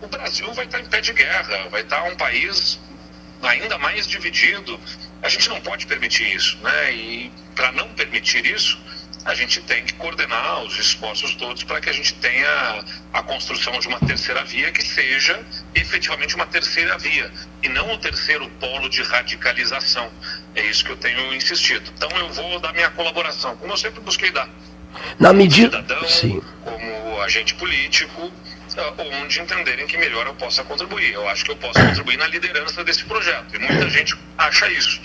O 0.00 0.06
Brasil 0.06 0.50
vai 0.54 0.64
estar 0.64 0.80
em 0.80 0.86
pé 0.86 1.00
de 1.00 1.12
guerra, 1.12 1.68
vai 1.68 1.82
estar 1.82 2.04
um 2.04 2.16
país 2.16 2.80
ainda 3.42 3.76
mais 3.78 4.06
dividido. 4.06 4.80
A 5.20 5.28
gente 5.28 5.48
não 5.48 5.60
pode 5.60 5.86
permitir 5.86 6.34
isso, 6.34 6.56
né? 6.58 6.92
E 6.92 7.32
para 7.54 7.72
não 7.72 7.88
permitir 7.94 8.46
isso, 8.46 8.78
a 9.24 9.34
gente 9.34 9.60
tem 9.62 9.84
que 9.84 9.94
coordenar 9.94 10.62
os 10.62 10.78
esforços 10.78 11.34
todos 11.34 11.62
para 11.64 11.80
que 11.80 11.90
a 11.90 11.92
gente 11.92 12.14
tenha 12.14 12.84
a 13.12 13.22
construção 13.22 13.78
de 13.78 13.88
uma 13.88 13.98
terceira 14.00 14.44
via 14.44 14.70
que 14.72 14.82
seja 14.82 15.44
efetivamente 15.74 16.34
uma 16.34 16.46
terceira 16.46 16.96
via 16.98 17.30
e 17.62 17.68
não 17.68 17.92
o 17.92 17.98
terceiro 17.98 18.48
polo 18.60 18.88
de 18.88 19.02
radicalização. 19.02 20.10
É 20.54 20.64
isso 20.66 20.84
que 20.84 20.90
eu 20.90 20.96
tenho 20.96 21.34
insistido. 21.34 21.90
Então 21.96 22.10
eu 22.18 22.28
vou 22.30 22.60
dar 22.60 22.72
minha 22.72 22.90
colaboração, 22.90 23.56
como 23.56 23.72
eu 23.72 23.76
sempre 23.76 24.00
busquei 24.00 24.30
dar. 24.30 24.48
Na 25.18 25.32
medida. 25.32 25.78
Cidadão, 25.78 26.08
Sim. 26.08 26.42
como 26.62 27.22
agente 27.22 27.54
político, 27.54 28.30
onde 29.22 29.40
entenderem 29.40 29.86
que 29.86 29.96
melhor 29.96 30.26
eu 30.26 30.34
possa 30.34 30.62
contribuir. 30.64 31.12
Eu 31.12 31.28
acho 31.28 31.44
que 31.44 31.50
eu 31.50 31.56
posso 31.56 31.80
contribuir 31.80 32.18
na 32.18 32.26
liderança 32.26 32.84
desse 32.84 33.04
projeto. 33.04 33.54
E 33.54 33.58
muita 33.58 33.88
gente 33.88 34.14
acha 34.36 34.68
isso. 34.68 35.00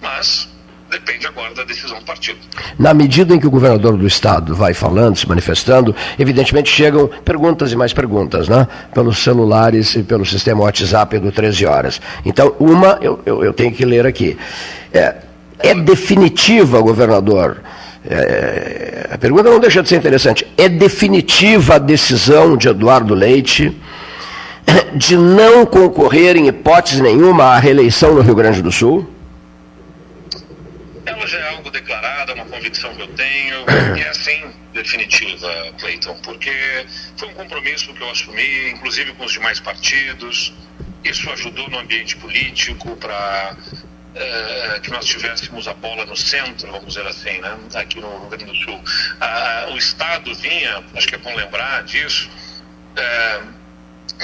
Mas 0.00 0.48
depende 0.92 1.26
agora 1.26 1.54
da 1.54 1.64
decisão 1.64 1.98
do 1.98 2.04
partido. 2.04 2.38
Na 2.78 2.92
medida 2.92 3.34
em 3.34 3.40
que 3.40 3.46
o 3.46 3.50
governador 3.50 3.96
do 3.96 4.06
estado 4.06 4.54
vai 4.54 4.74
falando, 4.74 5.16
se 5.16 5.26
manifestando, 5.26 5.94
evidentemente 6.18 6.70
chegam 6.70 7.08
perguntas 7.24 7.72
e 7.72 7.76
mais 7.76 7.92
perguntas, 7.92 8.48
né? 8.48 8.68
Pelos 8.94 9.18
celulares 9.18 9.94
e 9.96 10.02
pelo 10.02 10.24
sistema 10.24 10.62
WhatsApp 10.62 11.18
do 11.18 11.32
13 11.32 11.66
horas. 11.66 12.00
Então, 12.24 12.54
uma 12.60 12.98
eu, 13.00 13.20
eu, 13.24 13.42
eu 13.42 13.52
tenho 13.52 13.72
que 13.72 13.84
ler 13.84 14.06
aqui. 14.06 14.36
É, 14.92 15.16
é 15.58 15.74
definitiva, 15.74 16.80
governador. 16.80 17.62
É, 18.08 19.08
a 19.12 19.18
pergunta 19.18 19.48
não 19.48 19.60
deixa 19.60 19.82
de 19.82 19.88
ser 19.88 19.96
interessante. 19.96 20.46
É 20.56 20.68
definitiva 20.68 21.76
a 21.76 21.78
decisão 21.78 22.56
de 22.56 22.68
Eduardo 22.68 23.14
Leite 23.14 23.74
de 24.94 25.16
não 25.16 25.64
concorrer 25.64 26.36
em 26.36 26.48
hipótese 26.48 27.02
nenhuma 27.02 27.44
à 27.44 27.58
reeleição 27.58 28.14
no 28.14 28.20
Rio 28.20 28.34
Grande 28.34 28.60
do 28.60 28.70
Sul? 28.70 29.08
Já 31.74 32.26
é 32.28 32.34
uma 32.34 32.44
convicção 32.44 32.94
que 32.94 33.02
eu 33.02 33.08
tenho, 33.08 33.64
e 33.96 34.00
é 34.00 34.08
assim, 34.08 34.52
definitiva, 34.72 35.48
Cleiton, 35.78 36.14
porque 36.22 36.86
foi 37.16 37.28
um 37.28 37.34
compromisso 37.34 37.92
que 37.94 38.02
eu 38.02 38.10
assumi, 38.10 38.70
inclusive 38.70 39.12
com 39.14 39.24
os 39.24 39.32
demais 39.32 39.58
partidos. 39.58 40.52
Isso 41.02 41.30
ajudou 41.30 41.68
no 41.70 41.78
ambiente 41.78 42.16
político 42.16 42.94
para 42.96 43.56
é, 44.14 44.80
que 44.82 44.90
nós 44.90 45.06
tivéssemos 45.06 45.66
a 45.66 45.74
bola 45.74 46.04
no 46.04 46.16
centro, 46.16 46.70
vamos 46.70 46.94
dizer 46.94 47.06
assim, 47.06 47.40
né, 47.40 47.58
aqui 47.74 48.00
no 48.00 48.08
Rio 48.20 48.28
Grande 48.28 48.44
do 48.44 48.54
Sul. 48.56 48.80
O 49.72 49.76
Estado 49.76 50.34
vinha, 50.34 50.84
acho 50.94 51.08
que 51.08 51.14
é 51.14 51.18
bom 51.18 51.34
lembrar 51.34 51.82
disso, 51.84 52.30
é, 52.96 53.40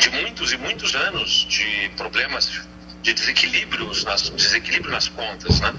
de 0.00 0.10
muitos 0.10 0.52
e 0.52 0.58
muitos 0.58 0.94
anos 0.94 1.46
de 1.48 1.90
problemas 1.96 2.68
de 3.02 3.14
desequilíbrios 3.14 4.04
nas, 4.04 4.28
desequilíbrio 4.30 4.90
nas 4.90 5.08
contas. 5.08 5.60
Né? 5.60 5.72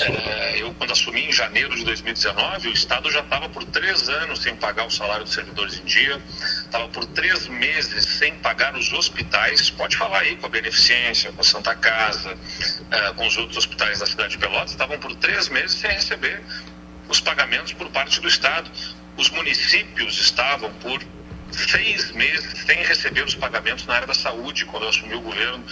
É, 0.00 0.62
eu, 0.62 0.72
quando 0.74 0.92
assumi 0.92 1.28
em 1.28 1.32
janeiro 1.32 1.74
de 1.74 1.84
2019, 1.84 2.68
o 2.68 2.72
Estado 2.72 3.10
já 3.10 3.20
estava 3.20 3.48
por 3.48 3.64
três 3.64 4.08
anos 4.08 4.40
sem 4.42 4.54
pagar 4.56 4.86
o 4.86 4.90
salário 4.90 5.24
dos 5.24 5.34
servidores 5.34 5.78
em 5.78 5.84
dia, 5.84 6.20
estava 6.62 6.88
por 6.88 7.04
três 7.06 7.48
meses 7.48 8.04
sem 8.04 8.34
pagar 8.36 8.76
os 8.76 8.92
hospitais, 8.92 9.70
pode 9.70 9.96
falar 9.96 10.20
aí 10.20 10.36
com 10.36 10.46
a 10.46 10.48
Beneficência, 10.48 11.32
com 11.32 11.40
a 11.40 11.44
Santa 11.44 11.74
Casa, 11.74 12.36
é, 12.90 13.12
com 13.14 13.26
os 13.26 13.36
outros 13.36 13.56
hospitais 13.56 13.98
da 13.98 14.06
cidade 14.06 14.32
de 14.32 14.38
Pelotas, 14.38 14.70
estavam 14.70 14.98
por 14.98 15.14
três 15.16 15.48
meses 15.48 15.72
sem 15.72 15.90
receber 15.90 16.40
os 17.08 17.20
pagamentos 17.20 17.72
por 17.72 17.90
parte 17.90 18.20
do 18.20 18.28
Estado. 18.28 18.70
Os 19.16 19.28
municípios 19.30 20.18
estavam 20.20 20.72
por 20.74 21.02
seis 21.52 22.10
meses 22.12 22.64
sem 22.66 22.82
receber 22.82 23.24
os 23.24 23.34
pagamentos 23.34 23.86
na 23.86 23.94
área 23.94 24.06
da 24.06 24.14
saúde, 24.14 24.64
quando 24.66 24.84
eu 24.84 24.88
assumi 24.88 25.14
o 25.14 25.20
governo. 25.20 25.64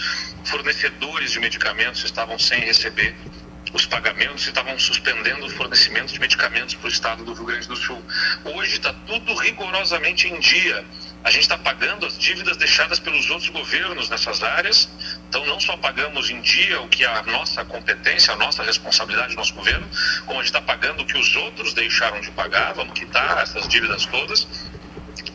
Fornecedores 0.45 1.31
de 1.31 1.39
medicamentos 1.39 2.03
estavam 2.03 2.37
sem 2.37 2.59
receber 2.59 3.15
os 3.73 3.85
pagamentos 3.85 4.45
e 4.45 4.49
estavam 4.49 4.77
suspendendo 4.79 5.45
o 5.45 5.49
fornecimento 5.49 6.11
de 6.11 6.19
medicamentos 6.19 6.75
para 6.75 6.87
o 6.87 6.89
estado 6.89 7.23
do 7.23 7.33
Rio 7.33 7.45
Grande 7.45 7.67
do 7.67 7.75
Sul. 7.75 8.03
Hoje 8.43 8.75
está 8.77 8.93
tudo 9.05 9.33
rigorosamente 9.35 10.27
em 10.27 10.39
dia. 10.39 10.83
A 11.23 11.29
gente 11.29 11.43
está 11.43 11.57
pagando 11.57 12.05
as 12.05 12.17
dívidas 12.17 12.57
deixadas 12.57 12.97
pelos 12.97 13.29
outros 13.29 13.49
governos 13.49 14.09
nessas 14.09 14.41
áreas. 14.41 14.89
Então, 15.27 15.45
não 15.45 15.59
só 15.59 15.75
pagamos 15.77 16.29
em 16.29 16.41
dia 16.41 16.81
o 16.81 16.87
que 16.87 17.03
é 17.03 17.07
a 17.07 17.23
nossa 17.23 17.63
competência, 17.65 18.33
a 18.33 18.37
nossa 18.37 18.63
responsabilidade 18.63 19.35
nosso 19.35 19.53
governo, 19.53 19.87
como 20.25 20.39
a 20.39 20.43
gente 20.43 20.53
está 20.55 20.61
pagando 20.61 21.03
o 21.03 21.05
que 21.05 21.17
os 21.17 21.35
outros 21.35 21.73
deixaram 21.73 22.21
de 22.21 22.31
pagar. 22.31 22.73
Vamos 22.73 22.97
quitar 22.97 23.43
essas 23.43 23.67
dívidas 23.67 24.05
todas 24.05 24.47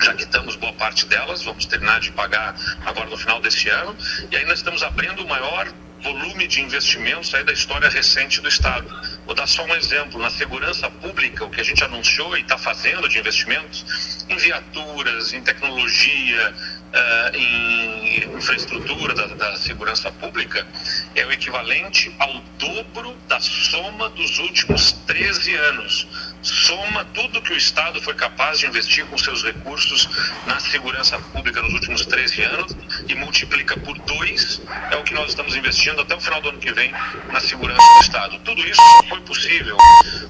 já 0.00 0.14
quitamos 0.14 0.56
boa 0.56 0.72
parte 0.74 1.06
delas, 1.06 1.42
vamos 1.42 1.66
terminar 1.66 2.00
de 2.00 2.12
pagar 2.12 2.54
agora 2.84 3.08
no 3.08 3.16
final 3.16 3.40
desse 3.40 3.68
ano, 3.68 3.96
e 4.30 4.36
ainda 4.36 4.52
estamos 4.52 4.82
abrindo 4.82 5.24
o 5.24 5.28
maior 5.28 5.72
volume 6.04 6.46
de 6.46 6.60
investimentos 6.60 7.34
aí 7.34 7.42
da 7.44 7.52
história 7.52 7.88
recente 7.88 8.40
do 8.42 8.48
Estado. 8.48 8.86
Vou 9.24 9.34
dar 9.34 9.46
só 9.46 9.64
um 9.64 9.74
exemplo, 9.74 10.20
na 10.20 10.28
segurança 10.30 10.90
pública, 10.90 11.44
o 11.44 11.50
que 11.50 11.60
a 11.60 11.64
gente 11.64 11.82
anunciou 11.82 12.36
e 12.36 12.42
está 12.42 12.58
fazendo 12.58 13.08
de 13.08 13.18
investimentos 13.18 14.26
em 14.28 14.36
viaturas, 14.36 15.32
em 15.32 15.40
tecnologia, 15.40 16.54
uh, 16.94 17.36
em 17.36 18.36
infraestrutura 18.36 19.14
da, 19.14 19.26
da 19.28 19.56
segurança 19.56 20.12
pública, 20.12 20.66
é 21.14 21.24
o 21.26 21.32
equivalente 21.32 22.14
ao 22.18 22.40
dobro 22.58 23.16
da 23.28 23.40
soma 23.40 24.08
dos 24.10 24.38
últimos 24.38 24.92
13 25.06 25.54
anos 25.54 26.06
soma 26.44 27.04
tudo 27.06 27.40
que 27.40 27.52
o 27.52 27.56
Estado 27.56 28.00
foi 28.02 28.14
capaz 28.14 28.58
de 28.58 28.66
investir 28.66 29.06
com 29.06 29.16
seus 29.16 29.42
recursos 29.42 30.08
na 30.46 30.60
segurança 30.60 31.18
pública 31.18 31.62
nos 31.62 31.72
últimos 31.72 32.04
13 32.04 32.42
anos 32.42 32.76
e 33.08 33.14
multiplica 33.14 33.78
por 33.80 33.98
dois, 34.00 34.60
é 34.90 34.96
o 34.96 35.02
que 35.02 35.14
nós 35.14 35.30
estamos 35.30 35.56
investindo 35.56 36.02
até 36.02 36.14
o 36.14 36.20
final 36.20 36.42
do 36.42 36.50
ano 36.50 36.58
que 36.58 36.72
vem 36.72 36.92
na 37.32 37.40
segurança 37.40 37.80
do 37.80 38.02
Estado. 38.02 38.38
Tudo 38.40 38.60
isso 38.66 38.80
foi 39.08 39.20
possível 39.22 39.76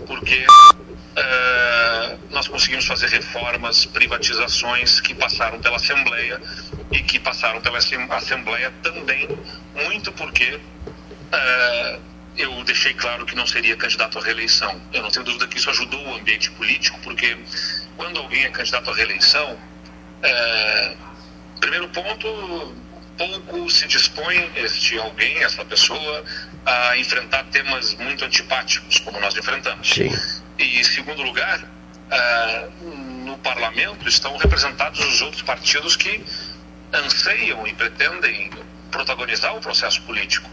porque 0.07 0.47
uh, 1.17 2.19
nós 2.31 2.49
conseguimos 2.49 2.87
fazer 2.87 3.09
reformas, 3.09 3.87
privatizações 3.87 5.01
que 5.01 5.15
passaram 5.15 5.61
pela 5.61 5.77
Assembleia 5.77 6.41
e 6.93 7.03
que 7.03 7.19
passaram 7.19 7.61
pela 7.61 7.79
Assembleia 7.79 8.73
também, 8.83 9.29
muito 9.75 10.13
porque. 10.13 10.61
Uh, 11.33 12.15
eu 12.37 12.65
deixei 12.65 12.93
claro 12.95 13.25
que 13.25 13.37
não 13.37 13.47
seria 13.47 13.77
candidato 13.77 14.19
à 14.19 14.23
reeleição. 14.23 14.81
Eu 14.93 15.03
não 15.03 15.11
tenho 15.11 15.25
dúvida 15.25 15.47
que 15.47 15.57
isso 15.57 15.71
ajudou 15.71 16.05
o 16.05 16.15
ambiente 16.17 16.51
político, 16.51 16.99
porque 17.03 17.37
quando 17.97 18.19
alguém 18.19 18.45
é 18.45 18.49
candidato 18.49 18.91
à 18.91 18.95
reeleição, 18.95 19.57
é, 20.23 20.97
primeiro 21.61 21.89
ponto, 21.91 22.75
pouco 23.17 23.71
se 23.71 23.87
dispõe 23.87 24.51
este 24.57 24.99
alguém, 24.99 25.43
essa 25.43 25.65
pessoa, 25.65 26.25
a 26.65 26.97
enfrentar 26.97 27.45
temas 27.45 27.95
muito 27.95 28.25
antipáticos, 28.25 28.99
como 29.01 29.21
nós 29.21 29.37
enfrentamos. 29.37 29.89
Sim. 29.89 30.11
E, 30.59 30.85
segundo 30.85 31.23
lugar, 31.23 31.61
é, 32.11 32.69
no 33.25 33.37
parlamento 33.39 34.09
estão 34.09 34.37
representados 34.37 35.01
os 35.01 35.21
outros 35.23 35.43
partidos 35.43 35.97
que 35.97 36.25
anseiam 36.93 37.67
e 37.67 37.75
pretendem 37.75 38.51
protagonizar 38.91 39.57
o 39.57 39.61
processo 39.61 40.01
político 40.03 40.49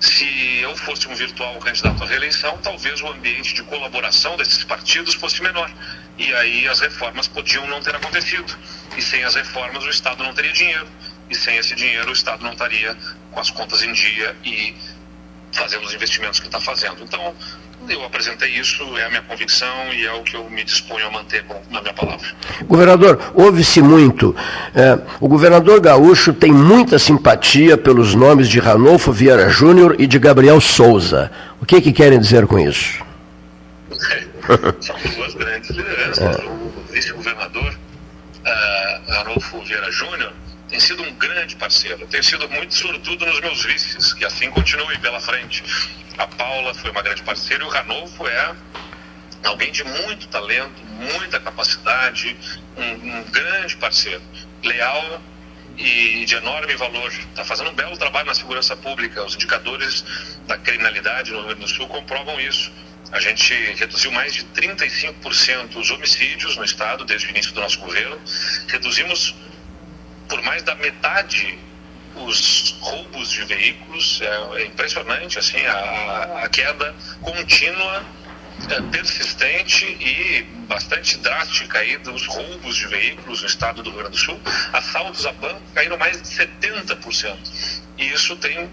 se 0.00 0.58
eu 0.60 0.76
fosse 0.76 1.08
um 1.08 1.14
virtual 1.14 1.58
candidato 1.58 2.02
à 2.02 2.06
reeleição, 2.06 2.58
talvez 2.58 3.00
o 3.00 3.08
ambiente 3.08 3.54
de 3.54 3.62
colaboração 3.62 4.36
desses 4.36 4.62
partidos 4.64 5.14
fosse 5.14 5.42
menor. 5.42 5.70
E 6.18 6.34
aí 6.34 6.68
as 6.68 6.80
reformas 6.80 7.28
podiam 7.28 7.66
não 7.66 7.80
ter 7.80 7.94
acontecido. 7.94 8.56
E 8.96 9.02
sem 9.02 9.24
as 9.24 9.34
reformas 9.34 9.84
o 9.84 9.88
Estado 9.88 10.22
não 10.22 10.34
teria 10.34 10.52
dinheiro. 10.52 10.86
E 11.30 11.34
sem 11.34 11.56
esse 11.56 11.74
dinheiro 11.74 12.08
o 12.08 12.12
Estado 12.12 12.42
não 12.42 12.52
estaria 12.52 12.96
com 13.32 13.40
as 13.40 13.50
contas 13.50 13.82
em 13.82 13.92
dia 13.92 14.36
e 14.44 14.74
fazendo 15.52 15.84
os 15.84 15.94
investimentos 15.94 16.38
que 16.38 16.46
está 16.46 16.60
fazendo. 16.60 17.02
Então, 17.02 17.34
eu 17.88 18.04
apresentei 18.04 18.50
isso, 18.50 18.82
é 18.96 19.04
a 19.04 19.08
minha 19.08 19.22
convicção 19.22 19.92
e 19.92 20.04
é 20.04 20.12
o 20.12 20.22
que 20.22 20.36
eu 20.36 20.48
me 20.50 20.64
disponho 20.64 21.06
a 21.06 21.10
manter 21.10 21.44
na 21.70 21.80
minha 21.80 21.94
palavra. 21.94 22.26
Governador, 22.64 23.32
ouve-se 23.34 23.80
muito. 23.80 24.34
É, 24.74 24.98
o 25.20 25.28
governador 25.28 25.80
gaúcho 25.80 26.32
tem 26.32 26.52
muita 26.52 26.98
simpatia 26.98 27.76
pelos 27.76 28.14
nomes 28.14 28.48
de 28.48 28.58
Ranolfo 28.58 29.12
Vieira 29.12 29.48
Júnior 29.48 29.96
e 29.98 30.06
de 30.06 30.18
Gabriel 30.18 30.60
Souza. 30.60 31.30
O 31.60 31.66
que, 31.66 31.80
que 31.80 31.92
querem 31.92 32.18
dizer 32.18 32.46
com 32.46 32.58
isso? 32.58 33.04
São 34.80 34.96
duas 35.16 35.34
grandes 35.34 35.70
lideranças. 35.70 36.38
É. 36.38 36.44
O 36.44 36.92
vice-governador 36.92 37.72
uh, 37.72 39.12
Ranolfo 39.12 39.60
Vieira 39.62 39.90
Júnior 39.90 40.32
tem 40.68 40.80
sido 40.80 41.02
um 41.02 41.14
grande 41.14 41.56
parceiro. 41.56 42.06
Tem 42.06 42.22
sido 42.22 42.48
muito 42.48 42.74
sobretudo 42.74 43.24
nos 43.26 43.40
meus 43.40 43.64
vices, 43.64 44.12
que 44.12 44.24
assim 44.24 44.50
continue 44.50 44.98
pela 44.98 45.20
frente. 45.20 45.62
A 46.18 46.26
Paula 46.26 46.74
foi 46.74 46.90
uma 46.90 47.02
grande 47.02 47.22
parceira 47.22 47.62
e 47.62 47.66
o 47.66 47.70
Ranolfo 47.70 48.26
é 48.26 48.56
alguém 49.44 49.70
de 49.70 49.84
muito 49.84 50.26
talento, 50.28 50.82
muita 50.84 51.38
capacidade, 51.38 52.36
um, 52.76 53.18
um 53.18 53.22
grande 53.30 53.76
parceiro, 53.76 54.22
leal 54.62 55.22
e 55.78 56.24
de 56.24 56.34
enorme 56.34 56.74
valor. 56.74 57.12
Está 57.12 57.44
fazendo 57.44 57.70
um 57.70 57.74
belo 57.74 57.96
trabalho 57.96 58.26
na 58.26 58.34
segurança 58.34 58.74
pública. 58.76 59.24
Os 59.24 59.34
indicadores 59.34 60.04
da 60.46 60.58
criminalidade 60.58 61.30
no 61.30 61.38
Rio 61.38 61.46
Grande 61.48 61.60
do 61.60 61.68
Sul 61.68 61.86
comprovam 61.86 62.40
isso. 62.40 62.72
A 63.12 63.20
gente 63.20 63.54
reduziu 63.74 64.10
mais 64.10 64.34
de 64.34 64.44
35% 64.46 65.76
os 65.76 65.90
homicídios 65.90 66.56
no 66.56 66.64
estado 66.64 67.04
desde 67.04 67.28
o 67.28 67.30
início 67.30 67.52
do 67.52 67.60
nosso 67.60 67.78
governo. 67.78 68.18
Reduzimos 68.66 69.34
por 70.28 70.42
mais 70.42 70.62
da 70.62 70.74
metade 70.76 71.58
os 72.16 72.76
roubos 72.80 73.30
de 73.30 73.44
veículos. 73.44 74.20
É, 74.22 74.60
é 74.62 74.66
impressionante 74.66 75.38
assim 75.38 75.64
a, 75.66 76.42
a 76.44 76.48
queda 76.48 76.94
contínua, 77.20 78.04
é, 78.70 78.80
persistente 78.90 79.84
e 79.84 80.42
bastante 80.66 81.18
drástica 81.18 81.78
aí 81.78 81.98
dos 81.98 82.26
roubos 82.26 82.76
de 82.76 82.86
veículos 82.86 83.42
no 83.42 83.46
estado 83.46 83.82
do 83.82 83.90
Rio 83.90 83.98
Grande 84.00 84.16
do 84.16 84.18
Sul. 84.18 84.40
Assaltos 84.72 85.26
a 85.26 85.32
banco 85.32 85.62
caíram 85.74 85.98
mais 85.98 86.20
de 86.20 86.28
70%. 86.28 87.36
E 87.98 88.08
isso 88.08 88.36
tem 88.36 88.68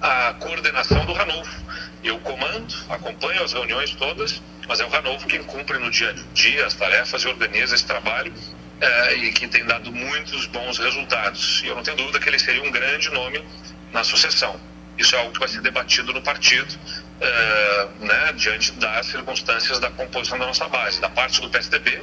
a 0.00 0.34
coordenação 0.34 1.04
do 1.06 1.12
Ranolfo. 1.12 1.68
Eu 2.04 2.18
comando, 2.20 2.74
acompanho 2.88 3.42
as 3.42 3.52
reuniões 3.52 3.90
todas, 3.94 4.40
mas 4.68 4.78
é 4.78 4.84
o 4.84 4.88
Ranolfo 4.88 5.26
quem 5.26 5.42
cumpre 5.42 5.78
no 5.78 5.90
dia 5.90 6.10
a 6.10 6.34
dia 6.34 6.66
as 6.66 6.74
tarefas 6.74 7.22
e 7.22 7.28
organiza 7.28 7.74
esse 7.74 7.84
trabalho 7.84 8.32
é, 8.80 9.14
e 9.14 9.32
que 9.32 9.48
tem 9.48 9.64
dado 9.64 9.92
muitos 9.92 10.46
bons 10.46 10.78
resultados. 10.78 11.62
E 11.64 11.68
eu 11.68 11.76
não 11.76 11.82
tenho 11.82 11.96
dúvida 11.96 12.18
que 12.18 12.28
ele 12.28 12.38
seria 12.38 12.62
um 12.62 12.70
grande 12.70 13.10
nome 13.10 13.44
na 13.92 14.04
sucessão. 14.04 14.60
Isso 14.96 15.14
é 15.14 15.18
algo 15.18 15.32
que 15.32 15.38
vai 15.38 15.48
ser 15.48 15.60
debatido 15.60 16.12
no 16.12 16.20
partido, 16.22 16.74
é, 17.20 17.88
né, 18.00 18.32
diante 18.34 18.72
das 18.72 19.06
circunstâncias 19.06 19.78
da 19.78 19.90
composição 19.90 20.38
da 20.38 20.46
nossa 20.46 20.66
base. 20.68 21.00
Da 21.00 21.08
parte 21.08 21.40
do 21.40 21.48
PSDB, 21.48 22.00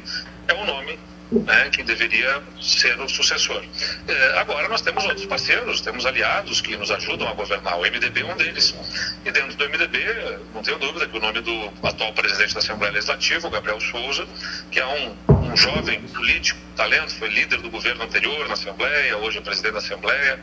é 0.47 0.53
um 0.53 0.65
nome 0.65 0.97
né, 1.31 1.69
deveria 1.85 2.41
ser 2.61 2.99
o 2.99 3.07
sucessor. 3.07 3.63
É, 4.07 4.39
agora 4.39 4.67
nós 4.67 4.81
temos 4.81 5.03
outros 5.05 5.25
parceiros, 5.25 5.81
temos 5.81 6.05
aliados 6.05 6.61
que 6.61 6.75
nos 6.77 6.91
ajudam 6.91 7.27
a 7.27 7.33
governar. 7.33 7.77
O 7.77 7.81
MDB 7.81 8.21
é 8.21 8.25
um 8.25 8.35
deles. 8.35 8.75
E 9.23 9.31
dentro 9.31 9.55
do 9.55 9.69
MDB, 9.69 9.99
não 10.53 10.61
tenho 10.61 10.77
dúvida 10.77 11.07
que 11.07 11.17
o 11.17 11.21
nome 11.21 11.41
do 11.41 11.71
atual 11.83 12.13
presidente 12.13 12.53
da 12.53 12.59
Assembleia 12.59 12.93
Legislativa, 12.93 13.47
o 13.47 13.51
Gabriel 13.51 13.79
Souza, 13.79 14.27
que 14.71 14.79
é 14.79 14.85
um, 14.85 15.33
um 15.51 15.57
jovem 15.57 16.01
político, 16.01 16.59
talento, 16.75 17.15
foi 17.15 17.29
líder 17.29 17.61
do 17.61 17.69
governo 17.69 18.03
anterior 18.03 18.47
na 18.47 18.53
Assembleia, 18.53 19.17
hoje 19.17 19.37
é 19.37 19.41
presidente 19.41 19.73
da 19.73 19.79
Assembleia 19.79 20.39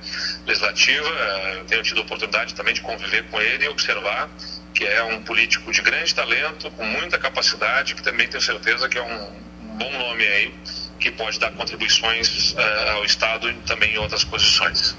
Legislativa. 0.46 1.08
É, 1.08 1.64
tenho 1.66 1.82
tido 1.82 1.98
a 1.98 2.02
oportunidade 2.02 2.54
também 2.54 2.74
de 2.74 2.80
conviver 2.80 3.24
com 3.24 3.40
ele 3.40 3.64
e 3.64 3.68
observar 3.68 4.30
que 4.74 4.84
é 4.84 5.02
um 5.02 5.22
político 5.22 5.70
de 5.70 5.82
grande 5.82 6.14
talento, 6.14 6.70
com 6.70 6.84
muita 6.84 7.18
capacidade, 7.18 7.94
que 7.94 8.02
também 8.02 8.26
tenho 8.26 8.42
certeza 8.42 8.88
que 8.88 8.96
é 8.96 9.02
um 9.02 9.51
bom 9.78 9.90
nome 9.90 10.24
aí, 10.24 10.52
que 10.98 11.10
pode 11.10 11.38
dar 11.38 11.50
contribuições 11.52 12.52
uh, 12.52 12.96
ao 12.96 13.04
Estado 13.04 13.50
e 13.50 13.54
também 13.66 13.94
em 13.94 13.98
outras 13.98 14.24
posições. 14.24 14.96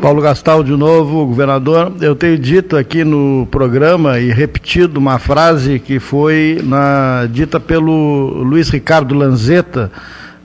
Paulo 0.00 0.20
Gastal, 0.20 0.64
de 0.64 0.72
novo, 0.72 1.26
governador. 1.26 1.92
Eu 2.00 2.16
tenho 2.16 2.36
dito 2.36 2.76
aqui 2.76 3.04
no 3.04 3.46
programa 3.50 4.18
e 4.18 4.32
repetido 4.32 4.98
uma 4.98 5.18
frase 5.18 5.78
que 5.78 6.00
foi 6.00 6.60
na, 6.64 7.28
dita 7.30 7.60
pelo 7.60 8.42
Luiz 8.42 8.68
Ricardo 8.68 9.14
Lanzetta, 9.14 9.92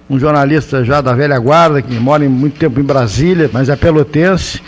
um 0.09 0.19
jornalista 0.19 0.83
já 0.83 1.01
da 1.01 1.13
velha 1.13 1.39
guarda, 1.39 1.81
que 1.81 1.95
mora 1.95 2.27
muito 2.29 2.59
tempo 2.59 2.79
em 2.79 2.83
Brasília, 2.83 3.49
mas 3.51 3.67
é 3.67 3.75
pelotense, 3.75 4.61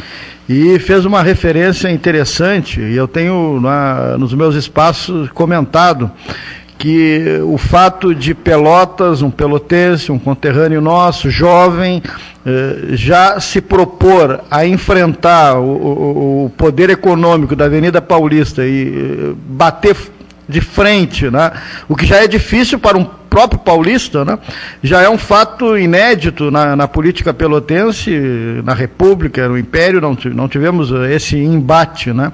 e 0.48 0.80
fez 0.80 1.06
uma 1.06 1.22
referência 1.22 1.90
interessante, 1.92 2.82
e 2.82 2.96
eu 2.96 3.08
tenho 3.08 3.60
na, 3.62 4.18
nos 4.18 4.34
meus 4.34 4.56
espaços 4.56 5.30
comentado 5.30 6.12
que 6.80 7.42
o 7.44 7.58
fato 7.58 8.16
de 8.16 8.34
Pelotas, 8.34 9.22
um 9.22 9.30
pelotense, 9.30 10.14
um 10.14 10.18
conterrâneo 10.18 10.80
nosso, 10.80 11.30
jovem, 11.30 12.02
eh, 12.46 12.78
já 12.92 13.38
se 13.38 13.60
propor 13.60 14.46
a 14.50 14.66
enfrentar 14.66 15.60
o, 15.60 16.50
poder 16.58 16.90
econômico 16.90 17.54
da 17.54 17.66
Avenida 17.66 18.02
Paulista 18.02 18.66
e 18.66 18.88
eh, 18.88 19.34
bater 19.50 19.96
de 20.48 20.62
frente, 20.62 21.30
né? 21.30 21.52
o 21.88 21.98
que 21.98 22.06
já 22.06 22.24
é 22.24 22.28
difícil 22.28 22.80
para 22.80 22.98
um 22.98 23.19
próprio 23.30 23.60
paulista, 23.60 24.26
né? 24.26 24.40
já 24.82 25.02
é 25.02 25.10
um 25.10 25.18
fato 25.18 25.78
inédito 25.78 26.50
na, 26.50 26.76
na 26.76 26.88
política 26.88 27.34
pelotense, 27.34 28.12
na 28.64 28.74
República, 28.74 29.48
no 29.48 29.58
Império, 29.58 30.02
não, 30.02 30.18
não 30.34 30.48
tivemos 30.48 30.92
eh, 30.92 31.16
esse 31.16 31.38
embate. 31.38 32.12
Né? 32.12 32.32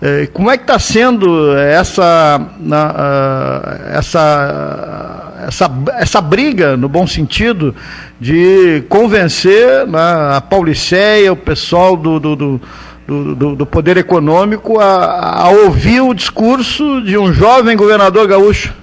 Eh, 0.00 0.28
como 0.32 0.50
é 0.50 0.56
que 0.56 0.64
está 0.64 0.78
sendo 0.78 1.56
essa, 1.56 2.40
uh, 2.60 3.96
essa, 3.96 5.34
essa, 5.46 5.70
essa 5.98 6.20
briga, 6.20 6.76
no 6.76 6.88
bom 6.88 7.06
sentido, 7.06 7.74
de 8.20 8.84
convencer 8.88 9.86
né, 9.86 9.98
a 10.36 10.40
Pauliceia, 10.40 11.32
o 11.32 11.36
pessoal 11.36 11.96
do, 11.96 12.20
do, 12.20 12.36
do 12.36 12.60
do, 13.06 13.36
do, 13.36 13.54
do, 13.54 13.64
poder 13.64 13.96
econômico 13.96 14.80
a, 14.80 15.42
a, 15.44 15.50
ouvir 15.50 16.00
o 16.00 16.12
discurso 16.12 17.00
de 17.02 17.16
um 17.16 17.32
jovem 17.32 17.76
governador 17.76 18.26
gaúcho? 18.26 18.74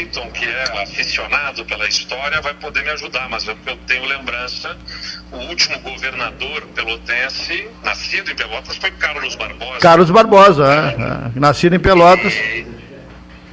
O 0.00 0.10
Cleiton, 0.10 0.30
que 0.30 0.44
é 0.44 0.82
aficionado 0.82 1.64
pela 1.64 1.86
história, 1.86 2.40
vai 2.40 2.54
poder 2.54 2.82
me 2.82 2.90
ajudar, 2.90 3.28
mas 3.28 3.46
eu, 3.46 3.56
eu 3.66 3.76
tenho 3.86 4.04
lembrança, 4.06 4.76
o 5.32 5.36
último 5.36 5.78
governador 5.80 6.62
pelotense, 6.74 7.68
nascido 7.82 8.30
em 8.30 8.34
Pelotas, 8.34 8.76
foi 8.76 8.90
Carlos 8.92 9.34
Barbosa. 9.34 9.80
Carlos 9.80 10.10
Barbosa, 10.10 10.64
é, 10.64 11.36
é, 11.36 11.40
nascido 11.40 11.74
em 11.74 11.80
Pelotas. 11.80 12.32
E, 12.34 12.66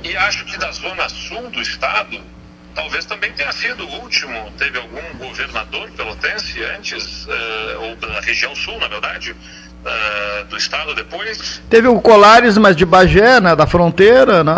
e 0.04 0.18
acho 0.18 0.46
que 0.46 0.58
da 0.58 0.72
zona 0.72 1.10
sul 1.10 1.50
do 1.50 1.62
estado, 1.62 2.20
talvez 2.74 3.06
também 3.06 3.32
tenha 3.34 3.52
sido 3.52 3.86
o 3.86 4.02
último. 4.02 4.52
Teve 4.58 4.78
algum 4.78 5.18
governador 5.18 5.90
pelotense 5.92 6.64
antes, 6.64 7.26
uh, 7.26 7.82
ou 7.82 7.96
da 7.98 8.20
região 8.22 8.56
sul, 8.56 8.80
na 8.80 8.88
verdade, 8.88 9.32
uh, 9.32 10.46
do 10.46 10.56
estado 10.56 10.94
depois? 10.96 11.62
Teve 11.70 11.88
o 11.88 12.00
Colares, 12.00 12.58
mas 12.58 12.76
de 12.76 12.86
Bagé, 12.86 13.42
né, 13.42 13.56
da 13.56 13.68
fronteira, 13.68 14.44
né? 14.44 14.54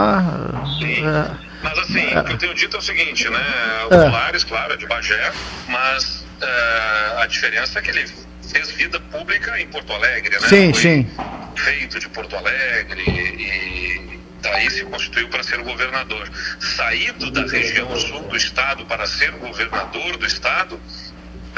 Sim. 0.80 1.08
É. 1.08 1.49
Mas 1.62 1.78
assim, 1.80 2.14
é. 2.14 2.20
o 2.20 2.24
que 2.24 2.34
eu 2.34 2.38
tenho 2.38 2.54
dito 2.54 2.76
é 2.76 2.80
o 2.80 2.82
seguinte, 2.82 3.30
né? 3.30 3.40
O 3.90 3.94
é. 3.94 3.98
Colares, 4.06 4.44
claro, 4.44 4.74
é 4.74 4.78
de 4.78 4.86
Bagé, 4.88 5.32
mas 5.68 6.26
uh, 6.42 7.20
a 7.20 7.26
diferença 7.28 7.80
é 7.80 7.82
que 7.82 7.92
ele 7.92 8.06
fez 8.50 8.72
vida 8.72 9.00
pública 9.00 9.60
em 9.60 9.68
Porto 9.68 9.94
Alegre, 9.94 10.40
né? 10.40 10.48
Sim, 10.48 10.74
Foi 10.74 10.82
sim. 10.82 11.08
Feito 11.56 12.00
de 12.00 12.10
Porto 12.10 12.36
Alegre 12.36 13.04
e 13.08 14.20
daí 14.42 14.70
se 14.70 14.84
constituiu 14.86 15.28
para 15.28 15.44
ser 15.44 15.62
governador. 15.62 16.30
Saído 16.60 17.30
da 17.32 17.42
região 17.42 17.94
sul 17.98 18.24
do 18.24 18.36
estado 18.36 18.86
para 18.86 19.06
ser 19.06 19.32
governador 19.32 20.18
do 20.18 20.26
estado, 20.26 20.80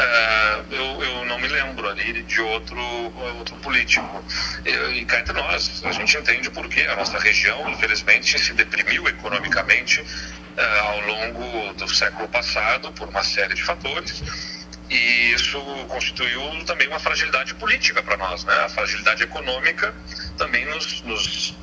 uh, 0.02 0.74
eu, 0.74 1.04
eu, 1.04 1.26
não 1.26 1.40
me 1.40 1.48
lembro 1.48 1.88
ali 1.90 2.24
de 2.24 2.42
outro, 2.42 2.80
outro 3.38 3.56
político. 3.58 4.24
E, 4.66 5.06
cá 5.06 5.20
entre 5.20 5.34
nós, 5.34 5.82
a 5.86 5.92
gente 5.92 6.18
entende 6.18 6.50
por 6.50 6.68
que 6.68 6.82
a 6.82 6.96
nossa 6.96 7.20
região, 7.20 7.70
infelizmente, 7.70 8.38
se 8.40 8.54
deprimiu 8.54 9.08
economicamente 9.08 10.02
uh, 10.02 10.88
ao 10.88 11.02
longo 11.02 11.74
do 11.74 11.88
século 11.88 12.28
passado 12.30 12.92
por 12.94 13.08
uma 13.08 13.24
série 13.24 13.54
de 13.54 13.64
fatores. 13.64 14.24
E 14.90 15.32
isso 15.34 15.60
constituiu 15.88 16.42
também 16.66 16.88
uma 16.88 17.00
fragilidade 17.00 17.54
política 17.56 18.04
para 18.04 18.18
nós. 18.18 18.44
Né? 18.44 18.54
A 18.66 18.70
fragilidade 18.70 19.24
econômica 19.24 19.94
também 20.38 20.66
nos, 20.66 21.02
nos 21.04 21.56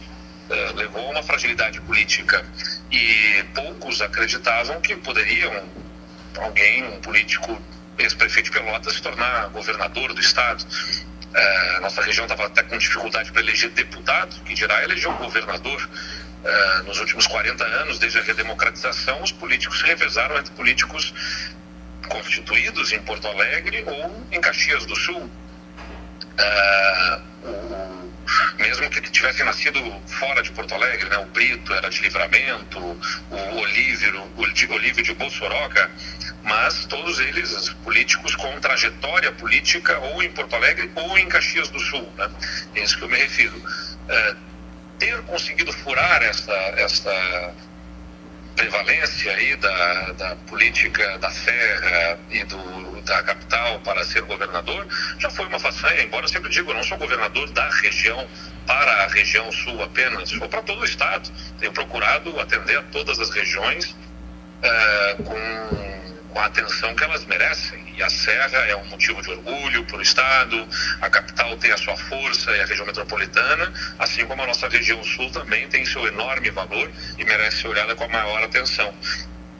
eh, 0.51 0.73
levou 0.75 1.07
a 1.09 1.11
uma 1.11 1.23
fragilidade 1.23 1.79
política 1.83 2.43
e 2.91 3.45
poucos 3.55 4.01
acreditavam 4.01 4.81
que 4.81 4.97
poderiam 4.97 5.53
alguém, 6.39 6.85
um 6.85 7.01
político, 7.01 7.61
ex-prefeito 7.99 8.51
de 8.51 8.59
Pelotas, 8.59 8.95
se 8.95 9.03
tornar 9.03 9.49
governador 9.49 10.13
do 10.15 10.21
estado. 10.21 10.65
Uh, 10.65 11.81
nossa 11.83 12.03
região 12.03 12.25
estava 12.25 12.47
até 12.47 12.63
com 12.63 12.79
dificuldade 12.79 13.31
para 13.31 13.43
eleger 13.43 13.71
deputado, 13.71 14.43
que 14.45 14.55
dirá 14.55 14.83
eleger 14.83 15.09
um 15.09 15.17
governador. 15.17 15.89
Uh, 16.39 16.83
nos 16.85 16.99
últimos 17.01 17.27
40 17.27 17.65
anos, 17.65 17.99
desde 17.99 18.19
a 18.19 18.23
redemocratização, 18.23 19.23
os 19.23 19.33
políticos 19.33 19.81
se 19.81 19.87
revezaram 19.87 20.39
entre 20.39 20.53
políticos 20.55 21.13
constituídos 22.09 22.93
em 22.93 23.01
Porto 23.03 23.27
Alegre 23.27 23.85
ou 23.87 24.27
em 24.33 24.41
Caxias 24.41 24.87
do 24.87 24.97
Sul. 24.97 25.31
Uh, 26.39 27.49
o, 27.49 27.99
mesmo 28.59 28.91
que 28.91 29.01
tivessem 29.01 29.45
nascido 29.45 29.81
fora 30.07 30.43
de 30.43 30.51
Porto 30.51 30.75
Alegre, 30.75 31.09
né? 31.09 31.19
o 31.19 31.27
Brito 31.27 31.73
era 31.73 31.89
de 31.89 32.01
Livramento, 32.03 32.79
o 32.79 33.57
Olívio, 33.57 34.23
o 34.37 34.73
Olívio 34.73 35.03
de 35.03 35.15
Bossoroca, 35.15 35.91
mas 36.49 36.87
todos 36.87 37.21
eles 37.21 37.69
políticos 37.85 38.35
com 38.35 38.59
trajetória 38.61 39.31
política 39.33 39.99
ou 39.99 40.23
em 40.23 40.31
Porto 40.31 40.57
Alegre 40.57 40.91
ou 40.95 41.19
em 41.19 41.29
Caxias 41.29 41.69
do 41.69 41.79
Sul, 41.79 42.11
né? 42.17 42.31
é 42.75 42.83
isso 42.83 42.97
que 42.97 43.05
eu 43.05 43.09
me 43.09 43.17
refiro. 43.17 43.63
É, 44.09 44.35
ter 44.99 45.23
conseguido 45.23 45.73
furar 45.73 46.23
essa, 46.23 46.53
essa 46.53 47.55
prevalência 48.57 49.33
aí 49.33 49.55
da, 49.57 50.13
da 50.13 50.37
política 50.49 51.19
da 51.19 51.31
serra 51.31 52.19
e 52.31 52.43
do, 52.45 53.01
da 53.03 53.23
capital 53.23 53.79
para 53.81 54.03
ser 54.05 54.23
governador 54.23 54.87
já 55.19 55.31
foi 55.31 55.47
uma 55.47 55.61
façanha, 55.61 56.03
embora 56.03 56.25
eu 56.25 56.29
sempre 56.29 56.51
digo, 56.51 56.71
eu 56.71 56.75
não 56.75 56.83
sou 56.83 56.99
governador 56.99 57.49
da 57.51 57.69
região 57.71 58.27
para 58.67 59.05
a 59.05 59.07
região 59.09 59.51
sul 59.53 59.83
apenas, 59.83 60.33
ou 60.33 60.49
para 60.49 60.63
todo 60.63 60.81
o 60.81 60.85
estado. 60.85 61.31
Tenho 61.59 61.73
procurado 61.73 62.39
atender 62.41 62.79
a 62.79 62.83
todas 62.83 63.19
as 63.21 63.31
regiões 63.31 63.95
com, 65.25 65.25
com 65.25 66.18
a 66.41 66.47
atenção 66.47 66.95
que 66.95 67.05
elas 67.05 67.25
merecem. 67.25 67.95
E 67.97 68.03
a 68.03 68.09
Serra 68.09 68.59
é 68.67 68.77
um 68.77 68.85
motivo 68.87 69.21
de 69.23 69.31
orgulho 69.31 69.85
para 69.85 69.97
o 69.97 70.03
Estado, 70.03 70.69
a 71.01 71.11
capital 71.11 71.57
tem 71.57 71.73
a 71.73 71.77
sua 71.77 71.97
força 71.97 72.51
e 72.53 72.61
a 72.61 72.67
região 72.67 72.87
metropolitana, 72.87 73.73
assim 73.99 74.25
como 74.27 74.43
a 74.43 74.47
nossa 74.47 74.69
região 74.69 75.03
sul 75.03 75.31
também 75.31 75.69
tem 75.69 75.85
seu 75.85 76.07
enorme 76.07 76.51
valor 76.51 76.91
e 77.19 77.25
merece 77.25 77.63
ser 77.63 77.69
olhada 77.69 77.95
com 77.95 78.05
a 78.05 78.09
maior 78.09 78.43
atenção. 78.43 78.95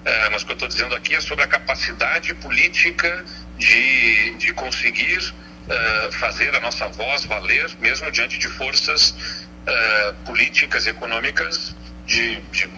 É, 0.05 0.31
mas 0.31 0.43
o 0.43 0.47
que 0.47 0.53
eu 0.53 0.55
estou 0.55 0.69
dizendo 0.69 0.95
aqui 0.95 1.15
é 1.15 1.21
sobre 1.21 1.45
a 1.45 1.49
capacidade 1.49 2.33
política 2.35 3.25
de, 3.59 4.35
de 4.37 4.53
conseguir 4.55 5.19
uh, 5.19 6.13
fazer 6.13 6.55
a 6.55 6.61
nossa 6.61 6.89
voz 6.89 7.25
valer, 7.25 7.69
mesmo 7.81 8.11
diante 8.11 8.39
de 8.39 8.49
forças 8.49 9.11
uh, 9.11 10.15
políticas 10.25 10.87
e 10.87 10.91
econômicas 10.91 11.75
de, 12.07 12.41
de, 12.53 12.69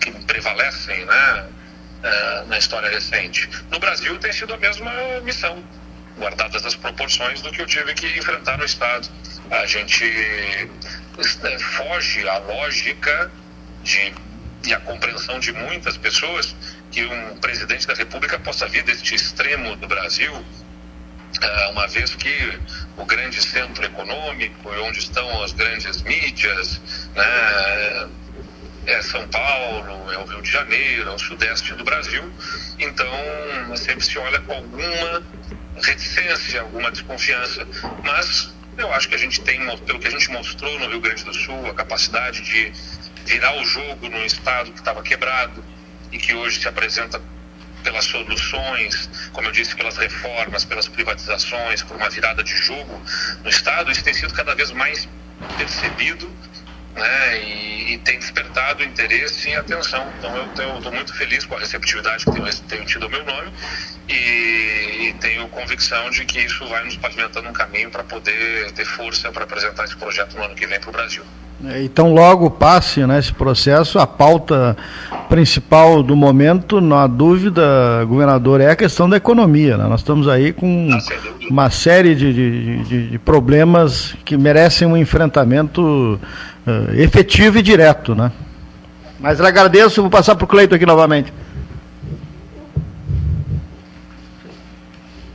que 0.00 0.10
prevalecem, 0.24 1.04
né? 1.04 1.48
Uh, 2.02 2.46
na 2.48 2.58
história 2.58 2.88
recente. 2.90 3.48
No 3.70 3.78
Brasil 3.78 4.18
tem 4.18 4.32
sido 4.32 4.54
a 4.54 4.56
mesma 4.56 4.92
missão, 5.22 5.62
guardadas 6.18 6.64
as 6.64 6.74
proporções 6.74 7.40
do 7.42 7.50
que 7.50 7.62
eu 7.62 7.66
tive 7.66 7.94
que 7.94 8.06
enfrentar 8.18 8.58
no 8.58 8.64
Estado. 8.64 9.08
A 9.50 9.66
gente 9.66 10.04
uh, 10.04 11.60
foge 11.60 12.28
à 12.28 12.38
lógica 12.38 13.30
de, 13.82 14.12
e 14.64 14.74
à 14.74 14.80
compreensão 14.80 15.38
de 15.38 15.52
muitas 15.52 15.96
pessoas 15.96 16.54
que 16.90 17.04
um 17.04 17.36
presidente 17.36 17.86
da 17.86 17.94
República 17.94 18.38
possa 18.38 18.66
vir 18.66 18.82
deste 18.82 19.14
extremo 19.14 19.76
do 19.76 19.86
Brasil, 19.86 20.32
uh, 20.34 21.70
uma 21.70 21.86
vez 21.86 22.14
que 22.14 22.58
o 22.96 23.04
grande 23.04 23.40
centro 23.40 23.84
econômico, 23.84 24.70
onde 24.82 24.98
estão 24.98 25.42
as 25.42 25.52
grandes 25.52 26.02
mídias, 26.02 26.80
né, 27.14 28.08
é 28.86 29.02
São 29.02 29.26
Paulo, 29.28 30.12
é 30.12 30.18
o 30.18 30.24
Rio 30.24 30.42
de 30.42 30.50
Janeiro, 30.50 31.10
é 31.10 31.14
o 31.14 31.18
sudeste 31.18 31.74
do 31.74 31.84
Brasil. 31.84 32.22
Então, 32.78 33.76
sempre 33.76 34.04
se 34.04 34.18
olha 34.18 34.40
com 34.40 34.52
alguma 34.52 35.22
reticência, 35.82 36.60
alguma 36.60 36.90
desconfiança. 36.90 37.66
Mas 38.02 38.52
eu 38.76 38.92
acho 38.92 39.08
que 39.08 39.14
a 39.14 39.18
gente 39.18 39.40
tem, 39.42 39.60
pelo 39.78 39.98
que 39.98 40.06
a 40.06 40.10
gente 40.10 40.30
mostrou 40.30 40.78
no 40.78 40.88
Rio 40.88 41.00
Grande 41.00 41.24
do 41.24 41.34
Sul, 41.34 41.66
a 41.66 41.74
capacidade 41.74 42.40
de 42.42 42.72
virar 43.24 43.56
o 43.60 43.64
jogo 43.64 44.08
num 44.08 44.24
estado 44.24 44.72
que 44.72 44.78
estava 44.78 45.02
quebrado 45.02 45.64
e 46.10 46.18
que 46.18 46.34
hoje 46.34 46.60
se 46.60 46.68
apresenta 46.68 47.20
pelas 47.82 48.04
soluções, 48.04 49.08
como 49.32 49.48
eu 49.48 49.52
disse, 49.52 49.74
pelas 49.74 49.96
reformas, 49.96 50.64
pelas 50.64 50.88
privatizações, 50.88 51.82
por 51.82 51.96
uma 51.96 52.10
virada 52.10 52.42
de 52.42 52.54
jogo 52.56 53.02
no 53.42 53.48
Estado, 53.48 53.90
isso 53.90 54.04
tem 54.04 54.12
sido 54.12 54.34
cada 54.34 54.54
vez 54.54 54.70
mais 54.70 55.08
percebido 55.56 56.30
né, 56.94 57.42
e, 57.42 57.94
e, 57.94 57.98
tem 57.98 58.18
despertado 58.18 58.82
interesse 58.82 59.50
e 59.50 59.54
atenção. 59.54 60.06
Então 60.18 60.36
eu 60.36 60.78
estou 60.78 60.92
muito 60.92 61.14
feliz 61.14 61.44
com 61.44 61.54
a 61.54 61.58
receptividade 61.58 62.24
que 62.24 62.32
tenho, 62.32 62.54
tenho 62.68 62.84
tido 62.84 63.04
ao 63.04 63.10
meu 63.10 63.24
nome 63.24 63.50
e, 64.08 65.08
e, 65.08 65.16
tenho 65.20 65.48
convicção 65.48 66.10
de 66.10 66.24
que 66.24 66.40
isso 66.40 66.66
vai 66.68 66.84
nos 66.84 66.96
pavimentando 66.96 67.48
um 67.48 67.52
caminho 67.52 67.90
para 67.90 68.04
poder 68.04 68.70
ter 68.72 68.84
força 68.84 69.30
para 69.30 69.44
apresentar 69.44 69.84
esse 69.84 69.96
projeto 69.96 70.36
no 70.36 70.44
ano 70.44 70.54
que 70.54 70.66
vem 70.66 70.80
para 70.80 70.90
o 70.90 70.92
Brasil. 70.92 71.24
É, 71.66 71.82
então, 71.82 72.14
logo 72.14 72.50
passe 72.50 73.06
né, 73.06 73.18
esse 73.18 73.34
processo, 73.34 73.98
a 73.98 74.06
pauta 74.06 74.76
principal 75.28 76.02
do 76.02 76.16
momento, 76.16 76.80
não 76.80 76.98
há 76.98 77.06
dúvida, 77.06 77.62
governador, 78.06 78.60
é 78.60 78.70
a 78.70 78.76
questão 78.76 79.08
da 79.08 79.18
economia. 79.18 79.76
Né? 79.76 79.84
Nós 79.86 80.00
estamos 80.00 80.26
aí 80.26 80.52
com 80.52 80.88
ah, 80.90 80.98
uma 81.50 81.68
série 81.68 82.14
de, 82.14 82.32
de, 82.32 82.84
de, 82.84 83.08
de, 83.10 83.18
problemas 83.18 84.16
que 84.24 84.38
merecem 84.38 84.88
um 84.88 84.96
enfrentamento 84.96 86.18
uh, 86.66 86.94
efetivo 87.00 87.58
e 87.58 87.62
direto. 87.62 88.14
Né? 88.14 88.30
Mas 89.18 89.38
eu 89.38 89.46
agradeço, 89.46 90.00
vou 90.00 90.10
passar 90.10 90.34
para 90.34 90.44
o 90.44 90.48
Cleito 90.48 90.74
aqui 90.74 90.86
novamente. 90.86 91.32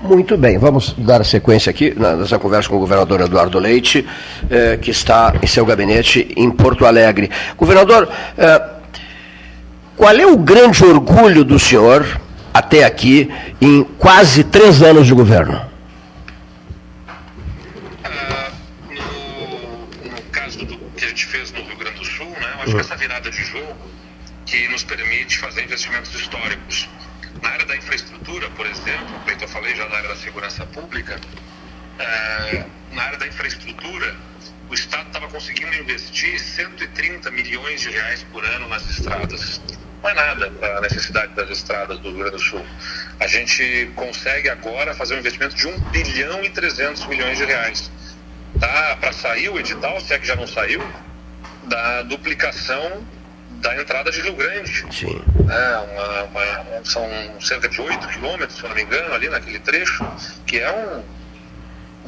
Muito 0.07 0.37
bem, 0.37 0.59
vamos 0.59 0.93
dar 0.99 1.25
sequência 1.25 1.71
aqui 1.71 1.95
nessa 1.97 2.37
conversa 2.37 2.69
com 2.69 2.75
o 2.75 2.79
governador 2.79 3.21
Eduardo 3.21 3.57
Leite, 3.57 4.05
eh, 4.51 4.77
que 4.79 4.91
está 4.91 5.33
em 5.41 5.47
seu 5.47 5.65
gabinete 5.65 6.31
em 6.37 6.51
Porto 6.51 6.85
Alegre. 6.85 7.31
Governador, 7.57 8.07
eh, 8.37 8.61
qual 9.97 10.15
é 10.15 10.25
o 10.25 10.37
grande 10.37 10.85
orgulho 10.85 11.43
do 11.43 11.57
senhor, 11.57 12.05
até 12.53 12.83
aqui, 12.83 13.31
em 13.59 13.83
quase 13.97 14.43
três 14.43 14.83
anos 14.83 15.07
de 15.07 15.13
governo? 15.13 15.59
Acho 22.65 22.71
uhum. 22.71 22.75
que 22.75 22.81
essa 22.81 22.95
virada 22.95 23.29
de 23.29 23.43
jogo 23.43 23.91
que 24.45 24.67
nos 24.67 24.83
permite 24.83 25.37
fazer 25.37 25.63
investimentos 25.63 26.13
históricos 26.13 26.89
na 27.41 27.49
área 27.49 27.65
da 27.65 27.75
infraestrutura, 27.75 28.49
por 28.51 28.65
exemplo, 28.65 29.19
como 29.23 29.43
eu 29.43 29.47
falei 29.47 29.75
já 29.75 29.87
na 29.89 29.97
área 29.97 30.09
da 30.09 30.15
segurança 30.15 30.65
pública, 30.67 31.19
é, 31.99 32.65
na 32.91 33.03
área 33.03 33.17
da 33.17 33.27
infraestrutura, 33.27 34.15
o 34.69 34.73
Estado 34.73 35.07
estava 35.07 35.27
conseguindo 35.27 35.73
investir 35.75 36.39
130 36.39 37.29
milhões 37.31 37.81
de 37.81 37.89
reais 37.89 38.23
por 38.31 38.43
ano 38.43 38.67
nas 38.67 38.89
estradas. 38.89 39.61
Não 40.01 40.09
é 40.09 40.13
nada 40.13 40.51
para 40.51 40.77
a 40.77 40.81
necessidade 40.81 41.33
das 41.33 41.49
estradas 41.49 41.99
do 41.99 42.09
Rio 42.09 42.19
Grande 42.19 42.31
do 42.31 42.39
Sul. 42.39 42.65
A 43.19 43.27
gente 43.27 43.91
consegue 43.95 44.49
agora 44.49 44.93
fazer 44.93 45.15
um 45.15 45.19
investimento 45.19 45.55
de 45.55 45.67
1 45.67 45.79
bilhão 45.91 46.43
e 46.43 46.49
300 46.49 47.05
milhões 47.07 47.37
de 47.37 47.45
reais. 47.45 47.91
Tá 48.59 48.97
para 48.99 49.11
sair 49.11 49.49
o 49.49 49.59
edital, 49.59 49.99
se 49.99 50.13
é 50.13 50.19
que 50.19 50.25
já 50.25 50.35
não 50.35 50.47
saiu, 50.47 50.81
da 51.67 52.03
duplicação 52.03 53.05
da 53.61 53.81
entrada 53.81 54.11
de 54.11 54.21
Rio 54.21 54.35
Grande. 54.35 54.85
Sim. 54.91 55.21
É, 55.49 55.77
uma, 55.77 56.23
uma, 56.23 56.85
são 56.85 57.07
cerca 57.41 57.67
de 57.67 57.81
8 57.81 58.07
quilômetros, 58.09 58.57
se 58.57 58.63
não 58.63 58.75
me 58.75 58.83
engano, 58.83 59.13
ali 59.13 59.29
naquele 59.29 59.59
trecho, 59.59 60.05
que 60.45 60.59
é 60.59 60.71
um, 60.71 61.03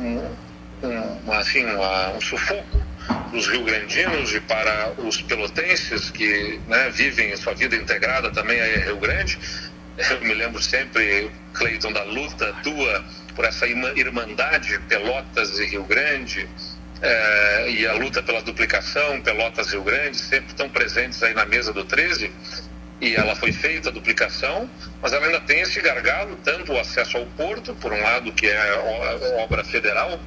um, 0.04 1.20
um 1.26 1.32
assim, 1.34 1.66
uma, 1.66 2.10
um 2.12 2.22
sufoco 2.22 2.88
para 3.08 3.38
os 3.38 3.48
rio-grandinos 3.48 4.34
e 4.34 4.40
para 4.42 4.94
os 4.98 5.22
pelotenses 5.22 6.10
que 6.10 6.60
né, 6.68 6.90
vivem 6.90 7.36
sua 7.38 7.54
vida 7.54 7.76
integrada 7.76 8.32
também 8.32 8.60
a 8.60 8.66
Rio 8.80 8.98
Grande. 8.98 9.40
Eu 9.98 10.22
me 10.22 10.34
lembro 10.34 10.62
sempre, 10.62 11.32
Cleiton, 11.54 11.92
da 11.92 12.04
luta 12.04 12.54
tua 12.64 13.04
por 13.36 13.46
essa 13.46 13.66
irmandade 13.68 14.80
Pelotas 14.88 15.60
e 15.60 15.66
Rio 15.66 15.84
Grande, 15.84 16.48
é, 17.02 17.70
e 17.70 17.86
a 17.86 17.94
luta 17.94 18.24
pela 18.24 18.42
duplicação, 18.42 19.22
Pelotas 19.22 19.72
Rio 19.72 19.84
Grande, 19.84 20.18
sempre 20.18 20.48
estão 20.48 20.70
presentes 20.70 21.22
aí 21.22 21.34
na 21.34 21.46
mesa 21.46 21.72
do 21.72 21.84
13, 21.84 22.32
e 23.00 23.16
ela 23.16 23.36
foi 23.36 23.52
feita, 23.52 23.90
a 23.90 23.92
duplicação, 23.92 24.70
mas 25.02 25.14
ela 25.14 25.26
ainda 25.26 25.40
tem 25.42 25.62
esse 25.62 25.80
gargalo, 25.82 26.36
tanto 26.44 26.74
o 26.74 26.80
acesso 26.80 27.18
ao 27.18 27.26
porto, 27.28 27.76
por 27.76 27.94
um 27.94 28.02
lado, 28.02 28.32
que 28.32 28.48
é 28.48 28.74
obra 29.44 29.64
federal, 29.64 30.20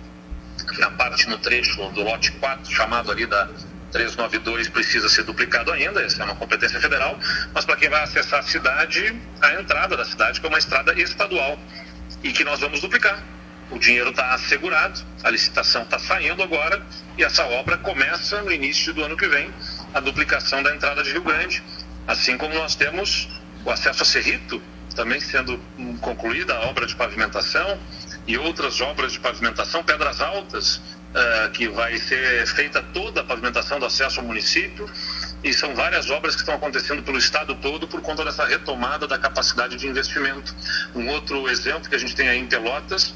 na 0.78 0.90
parte 0.92 1.28
no 1.28 1.38
trecho 1.38 1.88
do 1.90 2.02
lote 2.02 2.30
4, 2.32 2.72
chamado 2.72 3.10
ali 3.10 3.26
da 3.26 3.48
392, 3.90 4.68
precisa 4.68 5.08
ser 5.08 5.24
duplicado 5.24 5.72
ainda, 5.72 6.00
essa 6.00 6.22
é 6.22 6.24
uma 6.24 6.36
competência 6.36 6.80
federal, 6.80 7.18
mas 7.52 7.64
para 7.64 7.76
quem 7.76 7.88
vai 7.88 8.04
acessar 8.04 8.38
a 8.38 8.42
cidade, 8.42 9.20
a 9.42 9.54
entrada 9.60 9.96
da 9.96 10.04
cidade, 10.04 10.40
que 10.40 10.46
é 10.46 10.48
uma 10.48 10.58
estrada 10.58 10.92
estadual, 11.00 11.58
e 12.22 12.32
que 12.32 12.44
nós 12.44 12.60
vamos 12.60 12.80
duplicar 12.80 13.20
o 13.70 13.78
dinheiro 13.78 14.10
está 14.10 14.34
assegurado, 14.34 15.00
a 15.22 15.30
licitação 15.30 15.82
está 15.82 15.98
saindo 15.98 16.42
agora 16.42 16.82
e 17.16 17.24
essa 17.24 17.44
obra 17.46 17.76
começa 17.78 18.42
no 18.42 18.52
início 18.52 18.92
do 18.92 19.04
ano 19.04 19.16
que 19.16 19.28
vem, 19.28 19.52
a 19.94 20.00
duplicação 20.00 20.62
da 20.62 20.74
entrada 20.74 21.02
de 21.02 21.12
Rio 21.12 21.22
Grande, 21.22 21.62
assim 22.06 22.36
como 22.36 22.54
nós 22.54 22.74
temos 22.74 23.28
o 23.64 23.70
acesso 23.70 24.02
a 24.02 24.06
Cerrito, 24.06 24.60
também 24.94 25.20
sendo 25.20 25.58
concluída 26.00 26.54
a 26.54 26.66
obra 26.66 26.86
de 26.86 26.96
pavimentação 26.96 27.78
e 28.26 28.36
outras 28.36 28.80
obras 28.80 29.12
de 29.12 29.20
pavimentação, 29.20 29.82
Pedras 29.82 30.20
Altas, 30.20 30.76
uh, 30.76 31.50
que 31.52 31.68
vai 31.68 31.96
ser 31.98 32.46
feita 32.46 32.82
toda 32.92 33.20
a 33.20 33.24
pavimentação 33.24 33.78
do 33.78 33.86
acesso 33.86 34.20
ao 34.20 34.26
município, 34.26 34.90
e 35.42 35.54
são 35.54 35.74
várias 35.74 36.10
obras 36.10 36.34
que 36.34 36.42
estão 36.42 36.54
acontecendo 36.54 37.02
pelo 37.02 37.18
estado 37.18 37.54
todo 37.56 37.88
por 37.88 38.00
conta 38.02 38.24
dessa 38.24 38.44
retomada 38.44 39.06
da 39.06 39.18
capacidade 39.18 39.76
de 39.76 39.86
investimento. 39.86 40.54
Um 40.94 41.08
outro 41.08 41.48
exemplo 41.48 41.88
que 41.88 41.94
a 41.94 41.98
gente 41.98 42.14
tem 42.14 42.28
aí 42.28 42.38
em 42.38 42.46
Pelotas 42.46 43.14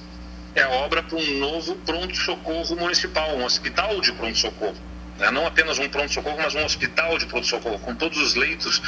é 0.55 0.63
a 0.63 0.71
obra 0.71 1.03
para 1.03 1.19
um 1.19 1.39
novo 1.39 1.75
pronto-socorro 1.77 2.77
municipal, 2.77 3.37
um 3.37 3.45
hospital 3.45 4.01
de 4.01 4.13
pronto-socorro. 4.13 4.77
Né? 5.19 5.31
Não 5.31 5.47
apenas 5.47 5.79
um 5.79 5.89
pronto-socorro, 5.89 6.39
mas 6.41 6.55
um 6.55 6.65
hospital 6.65 7.19
de 7.19 7.27
pronto-socorro, 7.27 7.79
com 7.81 7.95
todos 7.95 8.19
os 8.19 8.35
leitos 8.35 8.81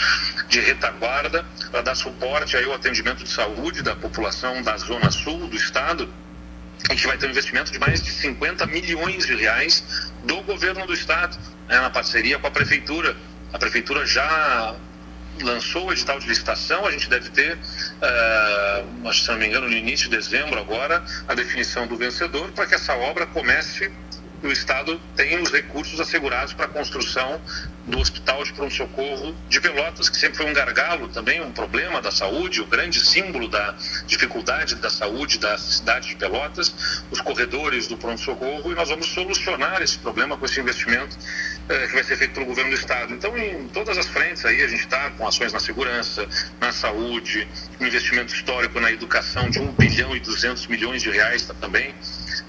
de 0.48 0.60
retaguarda 0.60 1.44
para 1.70 1.82
dar 1.82 1.94
suporte 1.94 2.56
aí 2.56 2.64
ao 2.64 2.74
atendimento 2.74 3.22
de 3.24 3.30
saúde 3.30 3.82
da 3.82 3.94
população 3.96 4.62
da 4.62 4.76
zona 4.76 5.10
sul 5.10 5.46
do 5.48 5.56
estado. 5.56 6.08
A 6.88 6.92
gente 6.92 7.06
vai 7.06 7.18
ter 7.18 7.26
um 7.26 7.30
investimento 7.30 7.72
de 7.72 7.78
mais 7.78 8.00
de 8.00 8.10
50 8.10 8.66
milhões 8.66 9.26
de 9.26 9.34
reais 9.34 10.12
do 10.24 10.40
governo 10.42 10.86
do 10.86 10.94
estado, 10.94 11.36
né? 11.68 11.80
na 11.80 11.90
parceria 11.90 12.38
com 12.38 12.46
a 12.46 12.50
prefeitura. 12.50 13.16
A 13.52 13.58
prefeitura 13.58 14.06
já 14.06 14.76
lançou 15.42 15.86
o 15.86 15.92
edital 15.92 16.18
de 16.18 16.28
licitação, 16.28 16.86
a 16.86 16.90
gente 16.90 17.08
deve 17.08 17.30
ter, 17.30 17.58
uh, 18.02 19.12
se 19.12 19.28
não 19.30 19.38
me 19.38 19.46
engano, 19.46 19.68
no 19.68 19.76
início 19.76 20.08
de 20.08 20.16
dezembro 20.16 20.58
agora, 20.58 21.04
a 21.26 21.34
definição 21.34 21.86
do 21.86 21.96
vencedor 21.96 22.50
para 22.52 22.66
que 22.66 22.74
essa 22.74 22.94
obra 22.94 23.26
comece 23.26 23.90
o 24.42 24.52
Estado 24.52 25.00
tenha 25.14 25.40
os 25.40 25.50
recursos 25.50 25.98
assegurados 26.00 26.52
para 26.52 26.66
a 26.66 26.68
construção 26.68 27.40
do 27.86 27.98
Hospital 27.98 28.44
de 28.44 28.52
Pronto-Socorro 28.52 29.34
de 29.48 29.60
Pelotas, 29.60 30.08
que 30.08 30.16
sempre 30.16 30.36
foi 30.36 30.46
um 30.46 30.52
gargalo 30.52 31.08
também, 31.08 31.40
um 31.40 31.52
problema 31.52 32.02
da 32.02 32.10
saúde, 32.10 32.60
o 32.60 32.66
grande 32.66 33.00
símbolo 33.00 33.48
da 33.48 33.74
dificuldade 34.06 34.74
da 34.76 34.90
saúde 34.90 35.38
da 35.38 35.56
cidade 35.56 36.08
de 36.08 36.16
Pelotas, 36.16 37.02
os 37.10 37.20
corredores 37.20 37.86
do 37.86 37.96
pronto-socorro, 37.96 38.72
e 38.72 38.74
nós 38.74 38.88
vamos 38.88 39.06
solucionar 39.06 39.80
esse 39.82 39.98
problema 39.98 40.36
com 40.36 40.44
esse 40.44 40.60
investimento 40.60 41.16
que 41.66 41.94
vai 41.94 42.04
ser 42.04 42.16
feito 42.16 42.34
pelo 42.34 42.46
governo 42.46 42.70
do 42.70 42.76
estado. 42.76 43.12
Então, 43.12 43.36
em 43.36 43.68
todas 43.68 43.98
as 43.98 44.06
frentes 44.06 44.44
aí, 44.44 44.62
a 44.62 44.68
gente 44.68 44.80
está 44.80 45.10
com 45.10 45.26
ações 45.26 45.52
na 45.52 45.58
segurança, 45.58 46.26
na 46.60 46.72
saúde, 46.72 47.46
um 47.80 47.86
investimento 47.86 48.32
histórico 48.32 48.78
na 48.78 48.92
educação 48.92 49.50
de 49.50 49.58
1 49.58 49.72
bilhão 49.72 50.16
e 50.16 50.20
200 50.20 50.66
milhões 50.68 51.02
de 51.02 51.10
reais 51.10 51.46
tá, 51.46 51.54
também. 51.54 51.94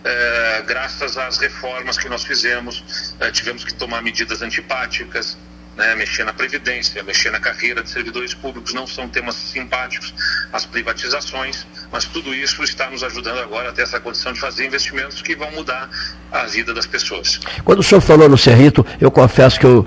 É, 0.04 0.64
graças 0.68 1.18
às 1.18 1.38
reformas 1.38 1.98
que 1.98 2.08
nós 2.08 2.24
fizemos, 2.24 3.16
é, 3.20 3.32
tivemos 3.32 3.64
que 3.64 3.74
tomar 3.74 4.02
medidas 4.02 4.42
antipáticas, 4.42 5.38
né, 5.76 5.96
mexer 5.96 6.24
na 6.24 6.34
previdência, 6.34 7.04
mexer 7.04 7.32
na 7.32 7.40
carreira 7.40 7.84
de 7.84 7.90
servidores 7.90 8.34
públicos, 8.34 8.74
não 8.74 8.88
são 8.88 9.08
temas 9.08 9.36
simpáticos, 9.36 10.14
as 10.52 10.66
privatizações, 10.66 11.66
mas 11.92 12.06
tudo 12.06 12.34
isso 12.34 12.64
está 12.64 12.90
nos 12.90 13.04
ajudando 13.04 13.40
agora 13.40 13.70
a 13.70 13.72
ter 13.72 13.84
essa 13.84 14.00
condição 14.00 14.34
de 14.34 14.40
fazer 14.40 14.66
investimentos 14.66 15.22
que 15.22 15.36
vão 15.36 15.52
mudar 15.52 15.90
a 16.32 16.44
vida 16.46 16.74
das 16.74 16.86
pessoas. 16.86 17.40
Quando 17.64 17.80
o 17.80 17.84
senhor 17.84 18.02
falou 18.02 18.28
no 18.28 18.38
Cerrito, 18.38 18.86
eu 19.00 19.10
confesso 19.10 19.60
que 19.60 19.66
eu 19.66 19.86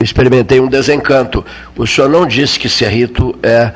experimentei 0.00 0.60
um 0.60 0.68
desencanto. 0.68 1.44
O 1.76 1.86
senhor 1.86 2.08
não 2.08 2.26
disse 2.26 2.58
que 2.58 2.68
Cerrito 2.68 3.38
é, 3.42 3.72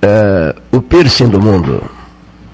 é 0.00 0.54
o 0.70 0.80
piercing 0.80 1.28
do 1.28 1.40
mundo. 1.40 1.90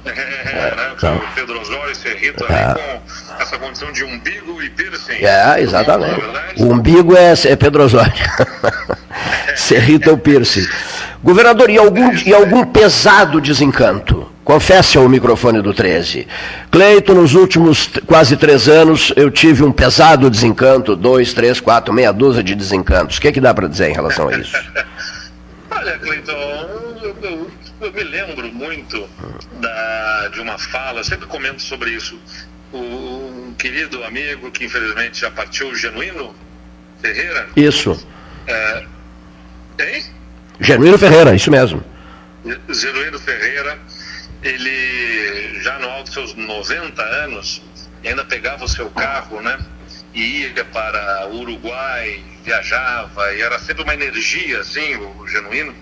É, 0.04 0.10
é, 0.10 0.74
né, 0.74 0.92
então, 0.96 1.20
Pedro 1.34 1.60
Osório, 1.60 1.94
Cerrito, 1.94 2.44
é. 2.44 2.74
com 2.74 3.42
essa 3.42 3.58
condição 3.58 3.92
de 3.92 4.04
umbigo 4.04 4.60
e 4.62 4.70
piercing. 4.70 5.24
É, 5.24 5.60
exatamente. 5.60 6.20
É 6.20 6.62
o 6.62 6.72
umbigo 6.72 7.16
é, 7.16 7.32
é 7.32 7.56
Pedro 7.56 7.84
Osório. 7.84 8.12
Cerrito 9.56 10.10
é 10.10 10.12
o 10.12 10.18
piercing. 10.18 10.66
Governador, 11.22 11.68
e 11.68 11.78
algum, 11.78 12.12
e 12.14 12.32
algum 12.32 12.64
pesado 12.64 13.40
desencanto? 13.40 14.27
Confesse 14.48 14.96
ao 14.96 15.06
microfone 15.10 15.60
do 15.60 15.74
13. 15.74 16.26
Cleito, 16.70 17.14
nos 17.14 17.34
últimos 17.34 17.90
quase 18.06 18.34
três 18.34 18.66
anos, 18.66 19.12
eu 19.14 19.30
tive 19.30 19.62
um 19.62 19.70
pesado 19.70 20.30
desencanto, 20.30 20.96
dois, 20.96 21.34
três, 21.34 21.60
quatro, 21.60 21.92
meia 21.92 22.12
dúzia 22.12 22.42
de 22.42 22.54
desencantos. 22.54 23.18
O 23.18 23.20
que, 23.20 23.28
é 23.28 23.32
que 23.32 23.42
dá 23.42 23.52
para 23.52 23.68
dizer 23.68 23.90
em 23.90 23.92
relação 23.92 24.26
a 24.26 24.38
isso? 24.38 24.56
Olha, 25.70 25.98
Cleiton, 25.98 26.32
eu, 26.32 27.16
eu, 27.24 27.50
eu 27.82 27.92
me 27.92 28.02
lembro 28.04 28.48
muito 28.54 29.06
da, 29.60 30.28
de 30.32 30.40
uma 30.40 30.56
fala, 30.56 31.04
sempre 31.04 31.26
comento 31.26 31.60
sobre 31.60 31.90
isso. 31.90 32.18
O, 32.72 32.78
um 32.78 33.54
querido 33.58 34.02
amigo 34.04 34.50
que 34.50 34.64
infelizmente 34.64 35.20
já 35.20 35.30
partiu, 35.30 35.74
Genuíno 35.74 36.34
Ferreira. 37.02 37.48
Isso. 37.54 38.08
É, 38.46 38.86
hein? 39.78 40.04
Genuíno 40.58 40.96
Ferreira, 40.96 41.34
isso 41.34 41.50
mesmo. 41.50 41.84
Genuíno 42.70 43.18
Ferreira, 43.18 43.78
ele 44.42 45.60
já 45.60 45.78
no 45.78 45.88
alto 45.88 46.04
dos 46.04 46.14
seus 46.14 46.34
90 46.34 47.02
anos, 47.02 47.62
ainda 48.04 48.24
pegava 48.24 48.64
o 48.64 48.68
seu 48.68 48.88
carro, 48.90 49.40
né? 49.40 49.58
E 50.14 50.42
ia 50.42 50.64
para 50.64 51.28
o 51.28 51.40
Uruguai, 51.40 52.24
viajava, 52.44 53.34
e 53.34 53.42
era 53.42 53.58
sempre 53.58 53.82
uma 53.82 53.94
energia, 53.94 54.60
assim, 54.60 54.94
o, 54.96 55.20
o 55.20 55.28
genuíno. 55.28 55.74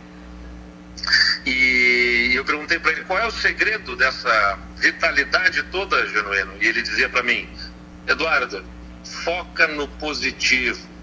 E 1.44 2.32
eu 2.34 2.44
perguntei 2.44 2.78
para 2.78 2.92
ele 2.92 3.04
qual 3.04 3.18
é 3.18 3.26
o 3.26 3.30
segredo 3.30 3.94
dessa 3.94 4.59
vitalidade 4.76 5.62
toda, 5.64 6.07
genuíno. 6.09 6.54
E 6.61 6.66
ele 6.66 6.82
dizia 6.82 7.09
para 7.09 7.22
mim, 7.22 7.48
Eduardo, 8.07 8.64
foca 9.04 9.68
no 9.68 9.86
positivo. 9.86 10.95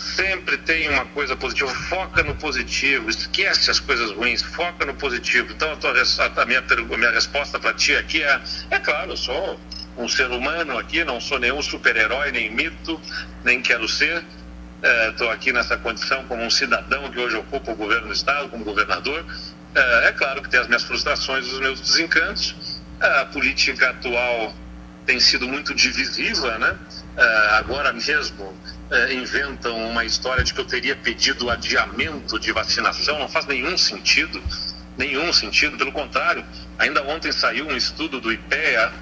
Sempre 0.00 0.56
tem 0.56 0.88
uma 0.88 1.04
coisa 1.04 1.36
positiva, 1.36 1.68
foca 1.68 2.22
no 2.22 2.34
positivo, 2.34 3.10
esquece 3.10 3.70
as 3.70 3.78
coisas 3.78 4.10
ruins, 4.12 4.40
foca 4.42 4.86
no 4.86 4.94
positivo. 4.94 5.52
Então 5.52 5.70
a, 5.70 5.76
tua, 5.76 5.90
a 5.90 6.46
minha, 6.46 6.60
a 6.60 6.96
minha 6.96 7.10
resposta 7.10 7.60
para 7.60 7.74
ti 7.74 7.94
aqui 7.94 8.22
é, 8.22 8.40
é 8.70 8.78
claro, 8.78 9.12
eu 9.12 9.16
sou 9.18 9.60
um 9.98 10.08
ser 10.08 10.30
humano 10.30 10.78
aqui, 10.78 11.04
não 11.04 11.20
sou 11.20 11.38
nenhum 11.38 11.60
super-herói, 11.60 12.32
nem 12.32 12.50
mito, 12.50 12.98
nem 13.44 13.60
quero 13.60 13.86
ser. 13.86 14.24
Estou 15.10 15.30
é, 15.30 15.34
aqui 15.34 15.52
nessa 15.52 15.76
condição 15.76 16.24
como 16.24 16.42
um 16.42 16.50
cidadão 16.50 17.10
que 17.10 17.20
hoje 17.20 17.36
ocupa 17.36 17.72
o 17.72 17.76
governo 17.76 18.06
do 18.06 18.14
Estado, 18.14 18.48
como 18.48 18.64
governador. 18.64 19.22
É, 19.74 20.08
é 20.08 20.12
claro 20.12 20.40
que 20.40 20.48
tem 20.48 20.60
as 20.60 20.66
minhas 20.66 20.82
frustrações, 20.82 21.46
os 21.46 21.60
meus 21.60 21.78
desencantos. 21.78 22.80
A 22.98 23.26
política 23.26 23.90
atual 23.90 24.54
tem 25.04 25.20
sido 25.20 25.46
muito 25.46 25.74
divisiva, 25.74 26.56
né? 26.58 26.74
É, 27.18 27.48
agora 27.58 27.92
mesmo 27.92 28.56
é, 28.90 29.14
inventam 29.14 29.76
uma 29.88 30.04
história 30.04 30.42
de 30.42 30.52
que 30.52 30.60
eu 30.60 30.64
teria 30.64 30.96
pedido 30.96 31.48
adiamento 31.50 32.38
de 32.38 32.52
vacinação, 32.52 33.18
não 33.18 33.28
faz 33.28 33.46
nenhum 33.46 33.78
sentido, 33.78 34.42
nenhum 34.96 35.32
sentido, 35.32 35.76
pelo 35.76 35.92
contrário, 35.92 36.44
ainda 36.78 37.02
ontem 37.04 37.32
saiu 37.32 37.66
um 37.66 37.76
estudo 37.76 38.20
do 38.20 38.32
IPEA, 38.32 38.92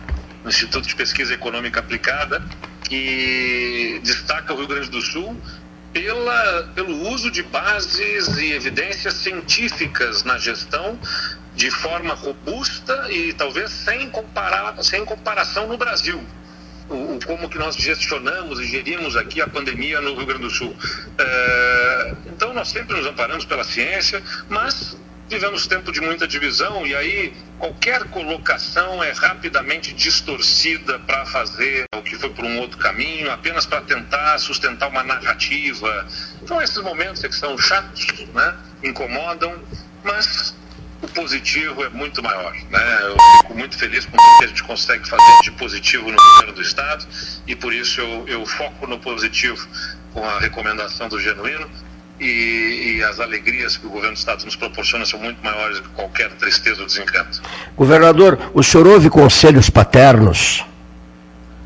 Instituto 0.46 0.86
de 0.86 0.94
Pesquisa 0.94 1.34
Econômica 1.34 1.80
Aplicada, 1.80 2.42
que 2.84 4.00
destaca 4.02 4.52
o 4.52 4.56
Rio 4.56 4.66
Grande 4.66 4.88
do 4.88 5.02
Sul 5.02 5.36
pela, 5.92 6.70
pelo 6.74 7.08
uso 7.08 7.30
de 7.30 7.42
bases 7.42 8.28
e 8.36 8.52
evidências 8.52 9.14
científicas 9.14 10.22
na 10.24 10.38
gestão 10.38 10.98
de 11.54 11.70
forma 11.70 12.14
robusta 12.14 13.10
e 13.10 13.32
talvez 13.32 13.70
sem, 13.70 14.08
comparar, 14.10 14.82
sem 14.82 15.04
comparação 15.04 15.66
no 15.66 15.76
Brasil. 15.76 16.24
O, 16.88 17.16
o, 17.16 17.18
como 17.26 17.48
que 17.48 17.58
nós 17.58 17.76
gestionamos 17.76 18.60
e 18.60 18.64
gerimos 18.64 19.16
aqui 19.16 19.40
a 19.40 19.48
pandemia 19.48 20.00
no 20.00 20.14
Rio 20.14 20.26
Grande 20.26 20.42
do 20.42 20.50
Sul. 20.50 20.74
É, 21.18 22.14
então 22.26 22.54
nós 22.54 22.68
sempre 22.68 22.96
nos 22.96 23.06
amparamos 23.06 23.44
pela 23.44 23.64
ciência, 23.64 24.22
mas 24.48 24.96
vivemos 25.28 25.66
tempo 25.66 25.92
de 25.92 26.00
muita 26.00 26.26
divisão 26.26 26.86
e 26.86 26.94
aí 26.94 27.34
qualquer 27.58 28.04
colocação 28.04 29.02
é 29.02 29.12
rapidamente 29.12 29.92
distorcida 29.92 30.98
para 31.00 31.26
fazer 31.26 31.84
o 31.94 32.02
que 32.02 32.16
foi 32.16 32.30
por 32.30 32.44
um 32.44 32.58
outro 32.58 32.78
caminho, 32.78 33.30
apenas 33.30 33.66
para 33.66 33.82
tentar 33.82 34.38
sustentar 34.38 34.88
uma 34.88 35.02
narrativa. 35.02 36.08
Então 36.42 36.62
esses 36.62 36.78
momentos 36.78 37.22
é 37.22 37.28
que 37.28 37.34
são 37.34 37.58
chatos, 37.58 38.06
né? 38.34 38.56
incomodam, 38.82 39.54
mas 40.02 40.47
o 41.00 41.08
positivo 41.08 41.84
é 41.84 41.88
muito 41.90 42.22
maior. 42.22 42.52
Né? 42.70 42.98
Eu 43.02 43.16
fico 43.42 43.54
muito 43.54 43.78
feliz 43.78 44.04
com 44.04 44.16
tudo 44.16 44.38
que 44.38 44.44
a 44.44 44.48
gente 44.48 44.62
consegue 44.64 45.08
fazer 45.08 45.42
de 45.42 45.50
positivo 45.52 46.10
no 46.10 46.16
governo 46.16 46.52
do 46.54 46.62
Estado 46.62 47.06
e 47.46 47.54
por 47.54 47.72
isso 47.72 48.00
eu, 48.00 48.28
eu 48.28 48.46
foco 48.46 48.86
no 48.86 48.98
positivo 48.98 49.66
com 50.12 50.24
a 50.24 50.38
recomendação 50.38 51.08
do 51.08 51.20
Genuíno 51.20 51.68
e, 52.20 52.96
e, 52.96 53.04
as 53.04 53.20
alegrias 53.20 53.76
que 53.76 53.86
o 53.86 53.90
governo 53.90 54.14
do 54.14 54.18
Estado 54.18 54.44
nos 54.44 54.56
proporciona 54.56 55.06
são 55.06 55.20
muito 55.20 55.40
maiores 55.40 55.78
do 55.78 55.84
que 55.84 55.94
qualquer 55.94 56.30
tristeza 56.32 56.80
ou 56.80 56.86
desencanto. 56.86 57.40
Governador, 57.76 58.50
o 58.54 58.60
senhor 58.60 58.88
ouve 58.88 59.08
conselhos 59.08 59.70
paternos? 59.70 60.64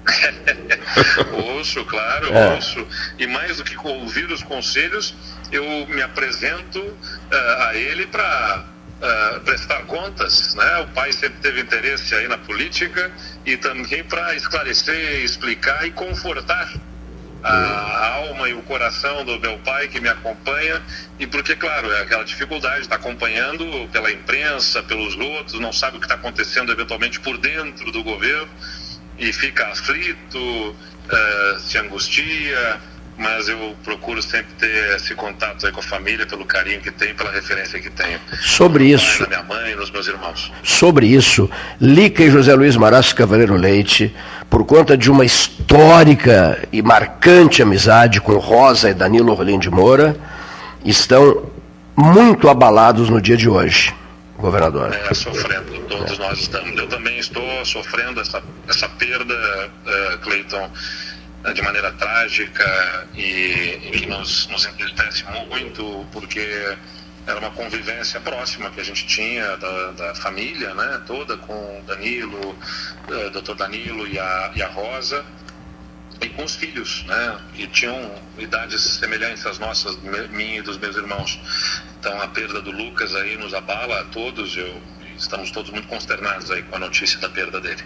ouço, 1.32 1.82
claro, 1.86 2.26
é. 2.34 2.54
ouço. 2.54 2.86
E 3.18 3.26
mais 3.26 3.56
do 3.56 3.64
que 3.64 3.78
ouvir 3.78 4.30
os 4.30 4.42
conselhos, 4.42 5.14
eu 5.50 5.64
me 5.86 6.02
apresento 6.02 6.80
uh, 6.80 7.62
a 7.68 7.74
ele 7.74 8.06
para 8.06 8.66
uh, 9.02 9.40
prestar 9.40 9.82
contas. 9.86 10.54
Né? 10.54 10.78
O 10.78 10.88
pai 10.88 11.12
sempre 11.12 11.40
teve 11.40 11.60
interesse 11.60 12.14
aí 12.14 12.28
na 12.28 12.38
política 12.38 13.10
e 13.44 13.56
também 13.56 14.04
para 14.04 14.34
esclarecer, 14.34 15.22
explicar 15.22 15.86
e 15.86 15.90
confortar 15.90 16.72
a 17.44 18.06
alma 18.18 18.48
e 18.48 18.54
o 18.54 18.62
coração 18.62 19.24
do 19.24 19.38
meu 19.40 19.58
pai 19.58 19.88
que 19.88 20.00
me 20.00 20.08
acompanha 20.08 20.80
e 21.18 21.26
porque 21.26 21.56
claro 21.56 21.90
é 21.90 22.02
aquela 22.02 22.24
dificuldade 22.24 22.82
está 22.82 22.94
acompanhando 22.94 23.88
pela 23.90 24.12
imprensa 24.12 24.80
pelos 24.82 25.16
outros 25.16 25.58
não 25.58 25.72
sabe 25.72 25.96
o 25.96 26.00
que 26.00 26.06
está 26.06 26.14
acontecendo 26.14 26.70
eventualmente 26.70 27.18
por 27.18 27.36
dentro 27.38 27.90
do 27.90 28.02
governo 28.04 28.48
e 29.18 29.32
fica 29.32 29.66
aflito 29.66 30.38
uh, 30.38 31.58
se 31.58 31.78
angustia 31.78 32.80
mas 33.16 33.48
eu 33.48 33.76
procuro 33.84 34.22
sempre 34.22 34.52
ter 34.58 34.96
esse 34.96 35.14
contato 35.14 35.70
com 35.72 35.80
a 35.80 35.82
família 35.82 36.26
pelo 36.26 36.44
carinho 36.44 36.80
que 36.80 36.90
tem 36.90 37.14
pela 37.14 37.30
referência 37.30 37.78
que 37.80 37.90
tenho 37.90 38.18
sobre 38.40 38.86
isso 38.86 39.18
pai, 39.18 39.28
minha 39.28 39.42
mãe 39.42 39.74
nos 39.74 39.90
meus 39.90 40.06
irmãos 40.06 40.52
sobre 40.62 41.06
isso 41.06 41.50
Lica 41.80 42.22
e 42.22 42.30
José 42.30 42.54
Luiz 42.54 42.76
Marasco 42.76 43.18
Cavaleiro 43.18 43.54
Leite 43.54 44.14
por 44.52 44.66
conta 44.66 44.98
de 44.98 45.10
uma 45.10 45.24
histórica 45.24 46.68
e 46.70 46.82
marcante 46.82 47.62
amizade 47.62 48.20
com 48.20 48.34
Rosa 48.36 48.90
e 48.90 48.92
Danilo 48.92 49.32
Rolim 49.32 49.58
de 49.58 49.70
Moura, 49.70 50.14
estão 50.84 51.50
muito 51.96 52.50
abalados 52.50 53.08
no 53.08 53.18
dia 53.18 53.34
de 53.34 53.48
hoje, 53.48 53.94
governador. 54.36 54.94
É, 54.94 55.14
sofrendo, 55.14 55.72
todos 55.88 56.18
nós 56.18 56.38
estamos. 56.38 56.76
Eu 56.76 56.86
também 56.86 57.18
estou 57.18 57.42
sofrendo 57.64 58.20
essa, 58.20 58.42
essa 58.68 58.86
perda, 58.90 59.34
uh, 59.34 60.18
Cleiton, 60.18 60.70
de 61.54 61.62
maneira 61.62 61.90
trágica 61.92 63.08
e, 63.14 63.80
e 63.82 63.90
que 63.90 64.06
nos, 64.06 64.46
nos 64.48 64.64
entristece 64.64 65.24
muito, 65.48 66.06
porque 66.12 66.76
era 67.26 67.38
uma 67.38 67.50
convivência 67.50 68.20
próxima 68.20 68.70
que 68.70 68.80
a 68.80 68.84
gente 68.84 69.06
tinha 69.06 69.56
da, 69.56 69.90
da 69.92 70.14
família, 70.14 70.74
né, 70.74 71.02
toda 71.06 71.36
com 71.36 71.82
Danilo, 71.86 72.56
o 73.08 73.14
eh, 73.14 73.30
doutor 73.30 73.54
Danilo 73.56 74.06
e 74.06 74.18
a, 74.18 74.52
e 74.54 74.62
a 74.62 74.68
Rosa, 74.68 75.24
e 76.20 76.28
com 76.28 76.44
os 76.44 76.54
filhos, 76.54 77.04
né, 77.04 77.38
que 77.54 77.66
tinham 77.68 78.14
idades 78.38 78.80
semelhantes 78.80 79.44
às 79.46 79.58
nossas, 79.58 79.96
minha 80.30 80.58
e 80.58 80.62
dos 80.62 80.78
meus 80.78 80.96
irmãos. 80.96 81.38
Então 81.98 82.20
a 82.20 82.28
perda 82.28 82.60
do 82.60 82.70
Lucas 82.70 83.14
aí 83.14 83.36
nos 83.36 83.54
abala 83.54 84.00
a 84.00 84.04
todos, 84.04 84.56
eu, 84.56 84.82
estamos 85.18 85.50
todos 85.50 85.70
muito 85.70 85.88
consternados 85.88 86.50
aí 86.50 86.62
com 86.62 86.76
a 86.76 86.78
notícia 86.78 87.18
da 87.20 87.28
perda 87.28 87.60
dele. 87.60 87.82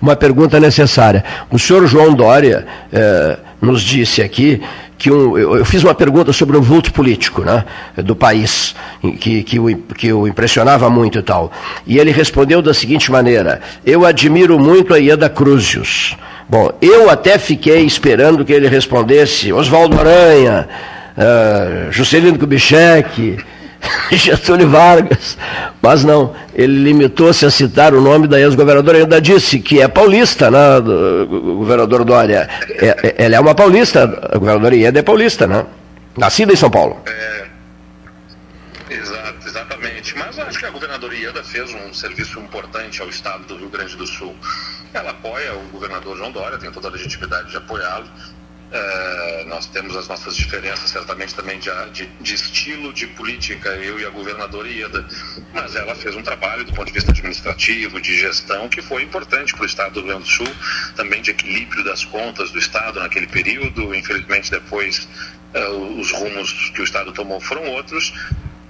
Uma 0.00 0.16
pergunta 0.16 0.58
necessária. 0.58 1.24
O 1.50 1.58
senhor 1.58 1.86
João 1.86 2.14
Dória 2.14 2.66
eh, 2.92 3.38
nos 3.60 3.82
disse 3.82 4.22
aqui 4.22 4.62
que 5.00 5.10
um, 5.10 5.36
eu, 5.36 5.56
eu, 5.56 5.64
fiz 5.64 5.82
uma 5.82 5.94
pergunta 5.94 6.30
sobre 6.32 6.56
o 6.56 6.62
vulto 6.62 6.92
político 6.92 7.40
né, 7.42 7.64
do 7.96 8.14
país, 8.14 8.74
que, 9.18 9.42
que, 9.42 9.58
o, 9.58 9.76
que 9.76 10.12
o 10.12 10.28
impressionava 10.28 10.90
muito 10.90 11.18
e 11.18 11.22
tal. 11.22 11.50
E 11.86 11.98
ele 11.98 12.10
respondeu 12.10 12.60
da 12.60 12.74
seguinte 12.74 13.10
maneira: 13.10 13.60
Eu 13.84 14.04
admiro 14.04 14.58
muito 14.58 14.92
a 14.92 14.98
Ieda 14.98 15.28
Cruzius. 15.28 16.16
Bom, 16.48 16.70
eu 16.82 17.08
até 17.08 17.38
fiquei 17.38 17.82
esperando 17.82 18.44
que 18.44 18.52
ele 18.52 18.68
respondesse 18.68 19.52
Oswaldo 19.52 19.98
Aranha, 19.98 20.68
uh, 21.16 21.92
Juscelino 21.92 22.38
Kubitschek. 22.38 23.38
Getúlio 24.12 24.68
Vargas. 24.68 25.36
Mas 25.80 26.04
não, 26.04 26.34
ele 26.54 26.82
limitou-se 26.82 27.44
a 27.46 27.50
citar 27.50 27.94
o 27.94 28.00
nome 28.00 28.26
da 28.26 28.40
ex-governadora, 28.40 28.98
ainda 28.98 29.20
disse 29.20 29.58
que 29.58 29.80
é 29.80 29.88
paulista, 29.88 30.50
né, 30.50 30.80
do, 30.80 31.56
governador 31.58 32.04
Dória. 32.04 32.48
É, 32.70 32.86
é, 32.86 33.24
ela 33.24 33.36
é 33.36 33.40
uma 33.40 33.54
paulista, 33.54 34.04
a 34.30 34.38
governadora 34.38 34.76
Ieda 34.76 34.98
é 34.98 35.02
paulista, 35.02 35.46
né? 35.46 35.64
Nascida 36.16 36.52
em 36.52 36.56
São 36.56 36.70
Paulo. 36.70 37.00
É, 37.06 37.46
exato, 38.90 39.46
exatamente. 39.46 40.18
Mas 40.18 40.38
acho 40.38 40.58
que 40.58 40.66
a 40.66 40.70
governadora 40.70 41.14
Ieda 41.14 41.42
fez 41.42 41.72
um 41.72 41.94
serviço 41.94 42.40
importante 42.40 43.00
ao 43.00 43.08
estado 43.08 43.44
do 43.44 43.56
Rio 43.56 43.70
Grande 43.70 43.96
do 43.96 44.06
Sul. 44.06 44.34
Ela 44.92 45.10
apoia 45.10 45.54
o 45.54 45.62
governador 45.72 46.16
João 46.16 46.32
Dória, 46.32 46.58
tem 46.58 46.70
toda 46.70 46.88
a 46.88 46.90
legitimidade 46.90 47.50
de 47.50 47.56
apoiá-lo. 47.56 48.06
É, 48.72 49.44
nós 49.48 49.66
temos 49.66 49.96
as 49.96 50.06
nossas 50.06 50.36
diferenças, 50.36 50.90
certamente 50.90 51.34
também 51.34 51.58
de, 51.58 51.70
de, 51.92 52.06
de, 52.06 52.34
estilo 52.34 52.92
de 52.92 53.08
política, 53.08 53.68
eu 53.70 53.98
e 53.98 54.06
a 54.06 54.10
governadora 54.10 54.68
Ieda, 54.68 55.04
mas 55.52 55.74
ela 55.74 55.92
fez 55.94 56.14
um 56.14 56.22
trabalho 56.22 56.64
do 56.64 56.72
ponto 56.72 56.86
de 56.86 56.92
vista 56.92 57.10
administrativo, 57.10 58.00
de 58.00 58.16
gestão, 58.16 58.68
que 58.68 58.80
foi 58.80 59.02
importante 59.02 59.54
para 59.54 59.62
o 59.62 59.66
Estado 59.66 59.94
do 59.94 60.00
Rio 60.00 60.08
Grande 60.10 60.22
do 60.22 60.30
Sul, 60.30 60.54
também 60.94 61.20
de 61.20 61.32
equilíbrio 61.32 61.82
das 61.82 62.04
contas 62.04 62.52
do 62.52 62.60
Estado 62.60 63.00
naquele 63.00 63.26
período. 63.26 63.92
Infelizmente, 63.92 64.52
depois, 64.52 65.08
é, 65.52 65.68
os 65.68 66.12
rumos 66.12 66.70
que 66.70 66.80
o 66.80 66.84
Estado 66.84 67.10
tomou 67.10 67.40
foram 67.40 67.66
outros, 67.66 68.12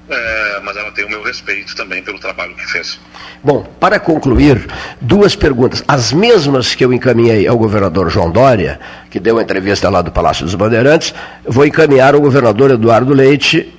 é, 0.08 0.60
mas 0.64 0.76
ela 0.76 0.90
tem 0.90 1.04
o 1.04 1.08
meu 1.08 1.22
respeito 1.22 1.74
também 1.76 2.02
pelo 2.02 2.18
trabalho 2.18 2.54
que 2.54 2.66
fez. 2.66 2.98
Bom, 3.42 3.62
para 3.78 3.98
concluir, 3.98 4.66
duas 5.00 5.36
perguntas, 5.36 5.82
as 5.86 6.12
mesmas 6.12 6.74
que 6.74 6.84
eu 6.84 6.92
encaminhei 6.92 7.46
ao 7.46 7.56
governador 7.56 8.10
João 8.10 8.30
Dória, 8.30 8.80
que 9.10 9.20
deu 9.20 9.38
a 9.38 9.42
entrevista 9.42 9.88
lá 9.88 10.02
do 10.02 10.12
Palácio 10.12 10.44
dos 10.44 10.54
Bandeirantes, 10.54 11.14
vou 11.44 11.64
encaminhar 11.64 12.14
ao 12.14 12.20
governador 12.20 12.70
Eduardo 12.70 13.12
Leite 13.14 13.72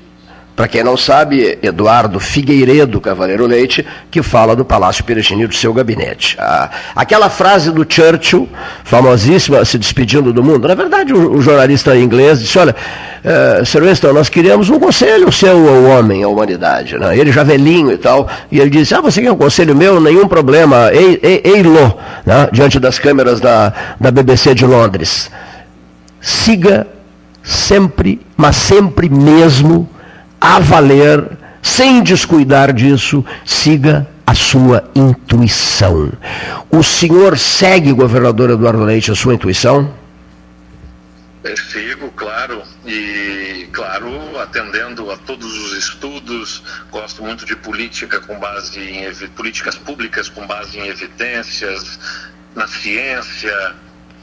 para 0.62 0.68
quem 0.68 0.84
não 0.84 0.95
sabe, 0.95 1.57
Eduardo 1.64 2.20
Figueiredo 2.20 3.01
Cavaleiro 3.01 3.47
Leite, 3.47 3.84
que 4.12 4.22
fala 4.22 4.55
do 4.55 4.64
Palácio 4.64 5.03
Piratini 5.03 5.47
do 5.47 5.55
seu 5.55 5.74
gabinete. 5.74 6.38
Ah, 6.39 6.70
aquela 6.95 7.32
frase 7.32 7.72
do 7.72 7.84
Churchill, 7.84 8.47
famosíssima, 8.84 9.66
se 9.66 9.80
despedindo 9.80 10.32
do 10.32 10.43
mundo, 10.43 10.68
na 10.68 10.76
verdade, 10.76 11.16
o, 11.16 11.41
jornalista 11.41 11.97
inglês 11.97 12.41
disse: 12.41 12.59
Olha, 12.59 12.76
uh, 12.76 13.66
Sir 13.66 13.82
Winston, 13.82 14.14
nós 14.14 14.30
queríamos 14.30 14.70
um 14.70 14.80
conselho 14.80 15.32
seu 15.32 15.68
ao 15.68 15.84
homem, 15.86 16.22
à 16.22 16.28
humanidade. 16.28 16.95
Né? 16.95 17.18
Ele 17.18 17.32
já 17.32 17.41
velhinho 17.41 17.91
e 17.91 17.97
tal, 17.97 18.30
e 18.51 18.59
ele 18.59 18.70
disse: 18.70 18.93
Ah, 18.93 19.01
você 19.01 19.20
quer 19.20 19.32
um 19.32 19.38
conselho 19.38 19.76
meu? 19.76 19.99
Nenhum 19.99 20.28
problema, 20.28 20.91
ei-lo, 20.93 21.97
né? 22.24 22.47
diante 22.51 22.80
das 22.80 22.99
câmeras 22.99 23.41
da, 23.41 23.74
da 23.99 24.12
BBC 24.12 24.53
de 24.53 24.68
Londres. 24.68 25.32
Siga 26.20 26.86
sempre, 27.41 28.22
mas 28.38 28.55
sempre 28.57 29.09
mesmo 29.09 29.89
a 30.42 30.58
valer, 30.60 31.38
sem 31.62 32.02
descuidar 32.02 32.74
disso, 32.74 33.24
siga 33.46 34.08
a 34.26 34.34
sua 34.34 34.89
intuição. 34.96 36.12
O 36.72 36.82
senhor 36.82 37.38
segue, 37.38 37.94
governador 37.94 38.50
Eduardo 38.50 38.84
Leite, 38.84 39.12
a 39.12 39.16
sua 39.16 39.36
intuição? 39.36 39.94
Sigo, 41.72 42.10
claro, 42.12 42.62
e 42.86 43.68
claro, 43.72 44.39
atendendo 44.39 45.12
a 45.12 45.18
todos 45.18 45.58
os 45.58 45.78
estudos, 45.78 46.64
gosto 46.92 47.24
muito 47.24 47.46
de 47.46 47.56
política 47.56 48.20
com 48.20 48.39
base 48.39 48.80
em 48.80 49.28
políticas 49.30 49.76
públicas 49.76 50.30
com 50.30 50.46
base 50.46 50.78
em 50.78 50.88
evidências, 50.88 52.00
na 52.56 52.68
ciência, 52.68 53.76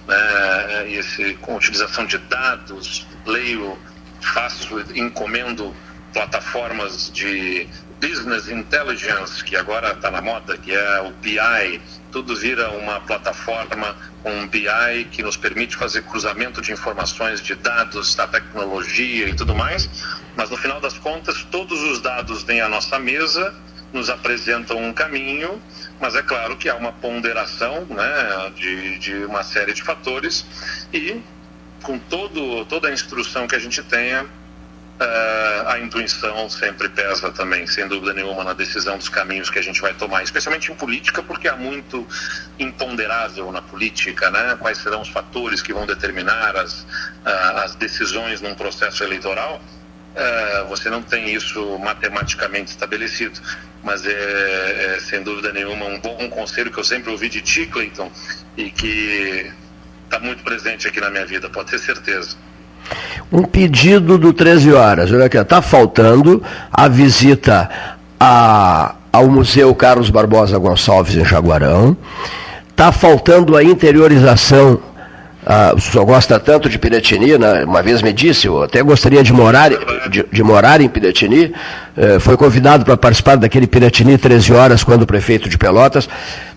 né, 0.07 0.91
esse, 0.91 1.35
com 1.35 1.57
utilização 1.57 2.07
de 2.07 2.19
dados, 2.19 3.07
leio, 3.27 3.77
faço, 4.21 4.81
encomendo 4.95 5.75
plataformas 6.19 7.12
de 7.12 7.69
business 8.01 8.49
intelligence, 8.49 9.45
que 9.45 9.55
agora 9.55 9.93
está 9.93 10.11
na 10.11 10.21
moda, 10.21 10.59
que 10.59 10.75
é 10.75 11.01
o 11.03 11.12
BI, 11.12 11.81
tudo 12.11 12.35
vira 12.35 12.71
uma 12.71 12.99
plataforma, 13.01 13.97
um 14.25 14.49
BI 14.49 15.05
que 15.12 15.23
nos 15.23 15.37
permite 15.37 15.77
fazer 15.77 16.03
cruzamento 16.03 16.61
de 16.61 16.73
informações, 16.73 17.41
de 17.41 17.55
dados, 17.55 18.16
da 18.16 18.27
tecnologia 18.27 19.29
e 19.29 19.35
tudo 19.35 19.55
mais, 19.55 19.89
mas 20.37 20.51
no 20.51 20.57
final 20.57 20.81
das 20.81 20.99
contas, 20.99 21.45
todos 21.53 21.81
os 21.83 22.01
dados 22.01 22.43
vêm 22.43 22.61
à 22.61 22.69
nossa 22.69 22.99
mesa, 22.99 23.55
nos 23.93 24.11
apresentam 24.11 24.77
um 24.77 24.93
caminho, 24.93 25.62
mas 26.01 26.16
é 26.16 26.23
claro 26.23 26.57
que 26.57 26.69
há 26.69 26.75
uma 26.75 26.91
ponderação 26.91 27.85
né, 27.85 28.53
de, 28.57 28.99
de 28.99 29.14
uma 29.25 29.45
série 29.45 29.73
de 29.73 29.83
fatores. 29.83 30.45
E 30.93 31.23
com 31.83 31.99
todo, 31.99 32.64
toda 32.66 32.89
a 32.89 32.93
instrução 32.93 33.47
que 33.47 33.55
a 33.55 33.59
gente 33.59 33.83
tenha, 33.83 34.27
Uh, 35.01 35.69
a 35.69 35.79
intuição 35.79 36.51
sempre 36.51 36.89
pesa 36.89 37.31
também, 37.31 37.65
sem 37.69 37.87
dúvida 37.87 38.13
nenhuma, 38.13 38.43
na 38.43 38.53
decisão 38.53 38.99
dos 38.99 39.09
caminhos 39.09 39.49
que 39.49 39.57
a 39.57 39.63
gente 39.63 39.81
vai 39.81 39.95
tomar, 39.95 40.25
especialmente 40.25 40.73
em 40.73 40.75
política, 40.75 41.23
porque 41.23 41.47
há 41.47 41.55
muito 41.55 42.05
imponderável 42.59 43.53
na 43.53 43.63
política, 43.63 44.29
né? 44.29 44.57
Quais 44.59 44.79
serão 44.79 45.01
os 45.01 45.09
fatores 45.09 45.63
que 45.63 45.73
vão 45.73 45.87
determinar 45.87 46.57
as, 46.57 46.81
uh, 46.81 47.59
as 47.63 47.77
decisões 47.77 48.41
num 48.41 48.57
processo 48.57 49.05
eleitoral? 49.05 49.63
Uh, 50.17 50.67
você 50.69 50.91
não 50.91 51.01
tem 51.01 51.33
isso 51.33 51.79
matematicamente 51.79 52.73
estabelecido, 52.73 53.41
mas 53.85 54.05
é, 54.05 54.97
é, 54.97 55.01
sem 55.01 55.23
dúvida 55.23 55.53
nenhuma 55.53 55.87
um 55.87 56.01
bom 56.01 56.29
conselho 56.29 56.73
que 56.73 56.79
eu 56.79 56.83
sempre 56.83 57.13
ouvi 57.13 57.29
de 57.29 57.41
ti, 57.41 57.67
Clayton, 57.67 58.11
e 58.57 58.69
que 58.69 59.53
está 60.03 60.19
muito 60.19 60.43
presente 60.43 60.89
aqui 60.89 61.01
na 61.01 61.09
minha 61.09 61.25
vida, 61.25 61.49
pode 61.49 61.71
ter 61.71 61.79
certeza 61.79 62.37
um 63.32 63.43
pedido 63.43 64.16
do 64.18 64.32
13 64.32 64.72
horas. 64.72 65.12
Olha 65.12 65.26
aqui, 65.26 65.36
está 65.36 65.61
faltando 65.61 66.43
a 66.72 66.89
visita 66.89 67.68
a, 68.18 68.95
ao 69.12 69.28
Museu 69.28 69.74
Carlos 69.74 70.11
Barbosa 70.11 70.59
Gonçalves 70.59 71.16
em 71.16 71.24
Jaguarão. 71.24 71.97
Está 72.70 72.93
faltando 72.93 73.57
a 73.57 73.62
interiorização. 73.62 74.80
Ah, 75.45 75.72
o 75.74 75.80
senhor 75.80 76.05
gosta 76.05 76.39
tanto 76.39 76.68
de 76.68 76.78
Piratini, 76.78 77.39
né? 77.39 77.64
uma 77.64 77.82
vez 77.82 78.03
me 78.03 78.12
disse, 78.12 78.47
eu 78.47 78.62
até 78.62 78.82
gostaria 78.82 79.22
de 79.22 79.32
morar, 79.32 79.70
de, 80.11 80.24
de 80.30 80.43
morar 80.43 80.80
em 80.80 80.89
Piratini. 80.89 81.55
Eh, 81.97 82.18
foi 82.20 82.36
convidado 82.36 82.84
para 82.84 82.97
participar 82.97 83.36
daquele 83.36 83.66
Piratini 83.66 84.18
13 84.18 84.53
horas, 84.53 84.84
quando 84.84 85.03
o 85.03 85.07
prefeito 85.07 85.49
de 85.49 85.57
Pelotas. 85.57 86.09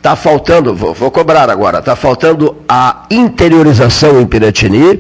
Está 0.02 0.16
faltando, 0.16 0.74
vou, 0.74 0.95
vou, 0.95 1.12
cobrar 1.12 1.47
agora, 1.47 1.78
está 1.78 1.95
faltando 1.95 2.56
a 2.68 3.04
interiorização 3.12 4.20
em 4.20 4.26
Piratini 4.26 4.99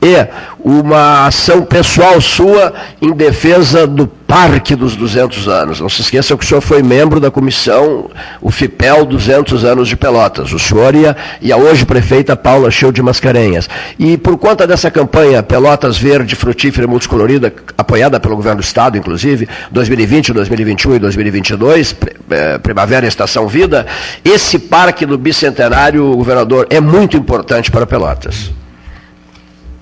e 0.00 0.26
uma 0.58 1.26
ação 1.26 1.62
pessoal 1.62 2.18
sua 2.18 2.72
em 3.00 3.12
defesa 3.12 3.86
do 3.86 4.06
Parque 4.06 4.76
dos 4.76 4.94
200 4.94 5.48
anos. 5.48 5.80
Não 5.80 5.88
se 5.88 6.02
esqueça 6.02 6.36
que 6.36 6.44
o 6.44 6.46
senhor 6.46 6.60
foi 6.60 6.82
membro 6.82 7.18
da 7.18 7.30
comissão, 7.30 8.10
o 8.42 8.50
FIPEL 8.50 9.06
200 9.06 9.64
anos 9.64 9.88
de 9.88 9.96
Pelotas. 9.96 10.52
O 10.52 10.58
senhor 10.58 10.94
e 10.94 11.06
a, 11.06 11.16
e 11.40 11.50
a 11.50 11.56
hoje 11.56 11.86
prefeita 11.86 12.36
Paula 12.36 12.70
Cheu 12.70 12.92
de 12.92 13.00
Mascarenhas. 13.00 13.70
E 13.98 14.18
por 14.18 14.36
conta 14.36 14.66
dessa 14.66 14.90
campanha 14.90 15.42
Pelotas 15.42 15.96
Verde, 15.96 16.36
Frutífera 16.36 16.86
e 16.86 16.90
Multicolorida, 16.90 17.50
apoiada 17.78 18.20
pelo 18.20 18.36
governo 18.36 18.60
do 18.60 18.64
Estado, 18.64 18.98
inclusive, 18.98 19.48
2020, 19.70 20.34
2021 20.34 20.96
e 20.96 20.98
2022, 20.98 21.96
eh, 22.30 22.58
Primavera 22.58 23.06
e 23.06 23.08
Estação 23.08 23.48
Vida, 23.48 23.86
esse 24.22 24.37
parque 24.68 25.06
do 25.06 25.18
Bicentenário, 25.18 26.14
governador, 26.14 26.66
é 26.70 26.80
muito 26.80 27.16
importante 27.16 27.70
para 27.70 27.86
Pelotas. 27.86 28.50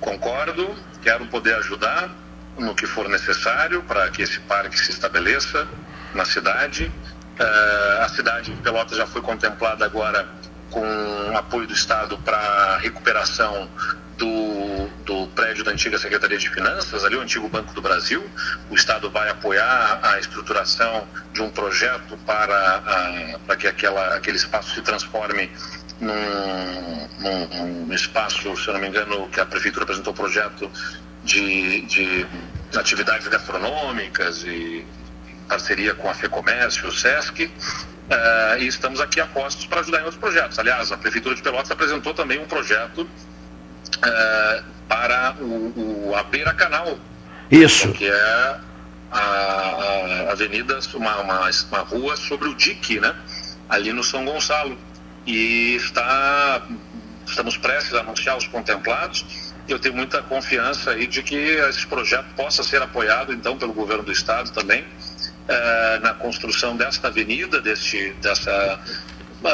Concordo, 0.00 0.68
quero 1.02 1.26
poder 1.26 1.54
ajudar 1.56 2.10
no 2.58 2.74
que 2.74 2.86
for 2.86 3.08
necessário 3.08 3.82
para 3.82 4.08
que 4.10 4.22
esse 4.22 4.40
parque 4.40 4.78
se 4.78 4.90
estabeleça 4.90 5.66
na 6.14 6.24
cidade. 6.24 6.90
Uh, 7.38 8.02
a 8.02 8.08
cidade 8.08 8.52
de 8.52 8.62
Pelotas 8.62 8.96
já 8.96 9.06
foi 9.06 9.20
contemplada 9.20 9.84
agora 9.84 10.26
com 10.70 11.36
apoio 11.36 11.66
do 11.66 11.72
Estado 11.72 12.16
para 12.18 12.78
recuperação 12.78 13.68
do, 14.16 14.88
do 15.04 15.26
prédio 15.28 15.62
da 15.64 15.72
antiga 15.72 15.98
Secretaria 15.98 16.38
de 16.38 16.48
Finanças, 16.48 17.04
ali 17.04 17.16
o 17.16 17.20
antigo 17.20 17.48
Banco 17.48 17.72
do 17.74 17.82
Brasil. 17.82 18.24
O 18.70 18.74
Estado 18.74 19.10
vai 19.10 19.28
apoiar 19.28 20.00
a 20.02 20.18
estruturação 20.18 21.06
de 21.32 21.42
um 21.42 21.50
projeto 21.50 22.16
para, 22.26 22.76
a, 22.76 23.38
para 23.46 23.56
que 23.56 23.66
aquela, 23.66 24.16
aquele 24.16 24.36
espaço 24.36 24.74
se 24.74 24.82
transforme 24.82 25.50
num, 26.00 27.08
num, 27.20 27.86
num, 27.86 27.94
espaço, 27.94 28.56
se 28.56 28.68
eu 28.68 28.74
não 28.74 28.80
me 28.80 28.88
engano, 28.88 29.28
que 29.28 29.40
a 29.40 29.46
prefeitura 29.46 29.84
apresentou 29.84 30.12
o 30.12 30.16
projeto 30.16 30.70
de, 31.24 31.82
de 31.82 32.26
atividades 32.76 33.26
gastronômicas 33.28 34.44
e 34.44 34.84
parceria 35.48 35.94
com 35.94 36.08
a 36.08 36.14
FEComércio, 36.14 36.88
o 36.88 36.92
SESC, 36.92 37.44
uh, 37.44 38.58
e 38.58 38.66
estamos 38.66 39.00
aqui 39.00 39.20
a 39.20 39.26
postos 39.26 39.66
para 39.66 39.80
ajudar 39.80 40.00
em 40.00 40.04
outros 40.04 40.20
projetos. 40.20 40.58
Aliás, 40.58 40.90
a 40.90 40.96
Prefeitura 40.96 41.34
de 41.34 41.42
Pelotas 41.42 41.70
apresentou 41.70 42.12
também 42.14 42.38
um 42.40 42.46
projeto 42.46 43.08
uh, 43.88 44.64
para 44.88 45.34
o, 45.40 46.08
o, 46.08 46.14
a 46.14 46.22
Beira 46.22 46.54
Canal. 46.54 46.98
Isso. 47.50 47.92
Que 47.92 48.06
é 48.06 48.56
a, 49.10 50.28
a 50.28 50.32
avenida, 50.32 50.78
uma, 50.94 51.16
uma, 51.18 51.50
uma 51.70 51.80
rua 51.80 52.16
sobre 52.16 52.48
o 52.48 52.54
dique, 52.54 53.00
né? 53.00 53.14
Ali 53.68 53.92
no 53.92 54.04
São 54.04 54.24
Gonçalo 54.24 54.78
e 55.26 55.74
está, 55.76 56.62
estamos 57.26 57.56
prestes 57.56 57.94
a 57.94 58.00
anunciar 58.00 58.36
os 58.36 58.46
contemplados. 58.46 59.24
Eu 59.68 59.78
tenho 59.78 59.96
muita 59.96 60.22
confiança 60.22 60.92
aí 60.92 61.06
de 61.06 61.22
que 61.22 61.34
esse 61.34 61.84
projeto 61.86 62.26
possa 62.36 62.62
ser 62.62 62.80
apoiado, 62.80 63.32
então, 63.32 63.58
pelo 63.58 63.72
governo 63.72 64.04
do 64.04 64.12
estado 64.12 64.50
também, 64.52 64.84
eh, 65.48 65.98
na 66.02 66.14
construção 66.14 66.76
desta 66.76 67.08
avenida, 67.08 67.60
deste, 67.60 68.12
dessa, 68.22 68.80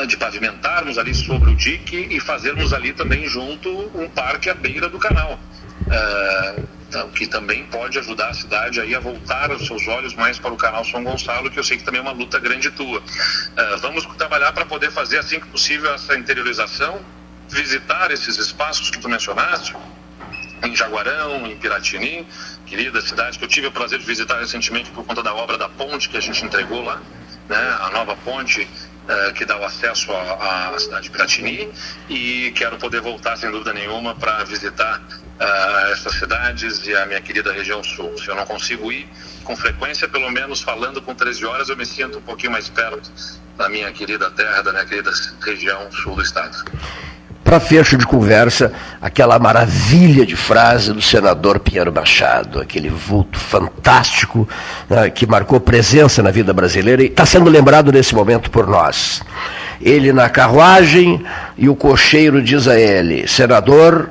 de 0.06 0.16
pavimentarmos 0.16 0.96
ali 0.96 1.14
sobre 1.14 1.50
o 1.50 1.54
dique 1.54 2.08
e 2.10 2.20
fazermos 2.20 2.72
ali 2.72 2.92
também 2.92 3.26
junto 3.26 3.68
um 3.94 4.08
parque 4.08 4.48
à 4.48 4.54
beira 4.54 4.88
do 4.88 4.98
canal. 4.98 5.38
Uh, 5.82 6.82
que 7.14 7.26
também 7.26 7.64
pode 7.64 7.98
ajudar 7.98 8.28
a 8.28 8.34
cidade 8.34 8.80
aí 8.80 8.94
a 8.94 9.00
voltar 9.00 9.50
os 9.50 9.66
seus 9.66 9.88
olhos 9.88 10.14
mais 10.14 10.38
para 10.38 10.52
o 10.52 10.56
canal 10.56 10.84
São 10.84 11.02
Gonçalo, 11.02 11.50
que 11.50 11.58
eu 11.58 11.64
sei 11.64 11.78
que 11.78 11.84
também 11.84 12.00
é 12.00 12.02
uma 12.02 12.12
luta 12.12 12.38
grande 12.38 12.70
tua. 12.70 13.00
Uh, 13.00 13.78
vamos 13.80 14.04
trabalhar 14.16 14.52
para 14.52 14.66
poder 14.66 14.90
fazer 14.90 15.18
assim 15.18 15.40
que 15.40 15.46
possível 15.46 15.92
essa 15.94 16.16
interiorização, 16.16 17.00
visitar 17.48 18.10
esses 18.10 18.36
espaços 18.36 18.90
que 18.90 18.98
tu 18.98 19.08
mencionaste, 19.08 19.74
em 20.62 20.76
Jaguarão, 20.76 21.46
em 21.46 21.56
Piratini, 21.56 22.26
querida 22.66 23.00
cidade 23.00 23.38
que 23.38 23.44
eu 23.44 23.48
tive 23.48 23.66
o 23.66 23.72
prazer 23.72 23.98
de 23.98 24.04
visitar 24.04 24.38
recentemente 24.38 24.90
por 24.90 25.04
conta 25.04 25.22
da 25.22 25.34
obra 25.34 25.58
da 25.58 25.68
ponte 25.68 26.08
que 26.08 26.16
a 26.16 26.20
gente 26.20 26.44
entregou 26.44 26.82
lá, 26.82 27.02
né, 27.48 27.76
a 27.80 27.90
nova 27.90 28.14
ponte 28.16 28.68
uh, 29.08 29.32
que 29.34 29.44
dá 29.44 29.58
o 29.58 29.64
acesso 29.64 30.12
à, 30.12 30.74
cidade 30.78 31.04
de 31.04 31.10
Piratini 31.10 31.70
e 32.08 32.52
quero 32.54 32.76
poder 32.76 33.00
voltar, 33.00 33.36
sem 33.36 33.50
dúvida 33.50 33.72
nenhuma, 33.72 34.14
para 34.14 34.44
visitar 34.44 35.00
uh, 35.00 35.92
essas 35.92 36.14
cidades 36.14 36.86
e 36.86 36.94
a 36.96 37.06
minha 37.06 37.20
querida 37.20 37.52
região 37.52 37.82
sul. 37.82 38.16
Se 38.18 38.28
eu 38.28 38.34
não 38.34 38.44
consigo 38.44 38.90
ir 38.92 39.08
com 39.44 39.56
frequência, 39.56 40.08
pelo 40.08 40.30
menos 40.30 40.62
falando 40.62 41.00
com 41.02 41.14
13 41.14 41.44
horas, 41.44 41.68
eu 41.68 41.76
me 41.76 41.86
sinto 41.86 42.18
um 42.18 42.22
pouquinho 42.22 42.52
mais 42.52 42.68
perto 42.68 43.10
da 43.56 43.68
minha 43.68 43.90
querida 43.92 44.30
terra, 44.30 44.62
da 44.62 44.72
minha 44.72 44.84
querida 44.84 45.10
região 45.42 45.90
sul 45.92 46.14
do 46.14 46.22
estado. 46.22 46.64
Para 47.44 47.58
fecho 47.58 47.96
de 47.96 48.06
conversa, 48.06 48.72
aquela 49.00 49.38
maravilha 49.38 50.24
de 50.24 50.36
frase 50.36 50.92
do 50.92 51.02
senador 51.02 51.58
Pinheiro 51.58 51.92
Machado, 51.92 52.60
aquele 52.60 52.88
vulto 52.88 53.38
fantástico 53.38 54.48
né, 54.88 55.10
que 55.10 55.26
marcou 55.26 55.58
presença 55.58 56.22
na 56.22 56.30
vida 56.30 56.52
brasileira 56.52 57.02
e 57.02 57.06
está 57.06 57.26
sendo 57.26 57.50
lembrado 57.50 57.90
nesse 57.90 58.14
momento 58.14 58.48
por 58.50 58.68
nós. 58.68 59.22
Ele 59.80 60.12
na 60.12 60.28
carruagem 60.28 61.24
e 61.58 61.68
o 61.68 61.74
cocheiro 61.74 62.40
diz 62.40 62.68
a 62.68 62.78
ele: 62.78 63.26
Senador, 63.26 64.10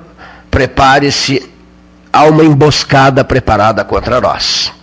prepare-se, 0.50 1.50
há 2.12 2.26
uma 2.26 2.44
emboscada 2.44 3.24
preparada 3.24 3.86
contra 3.86 4.20
nós. 4.20 4.74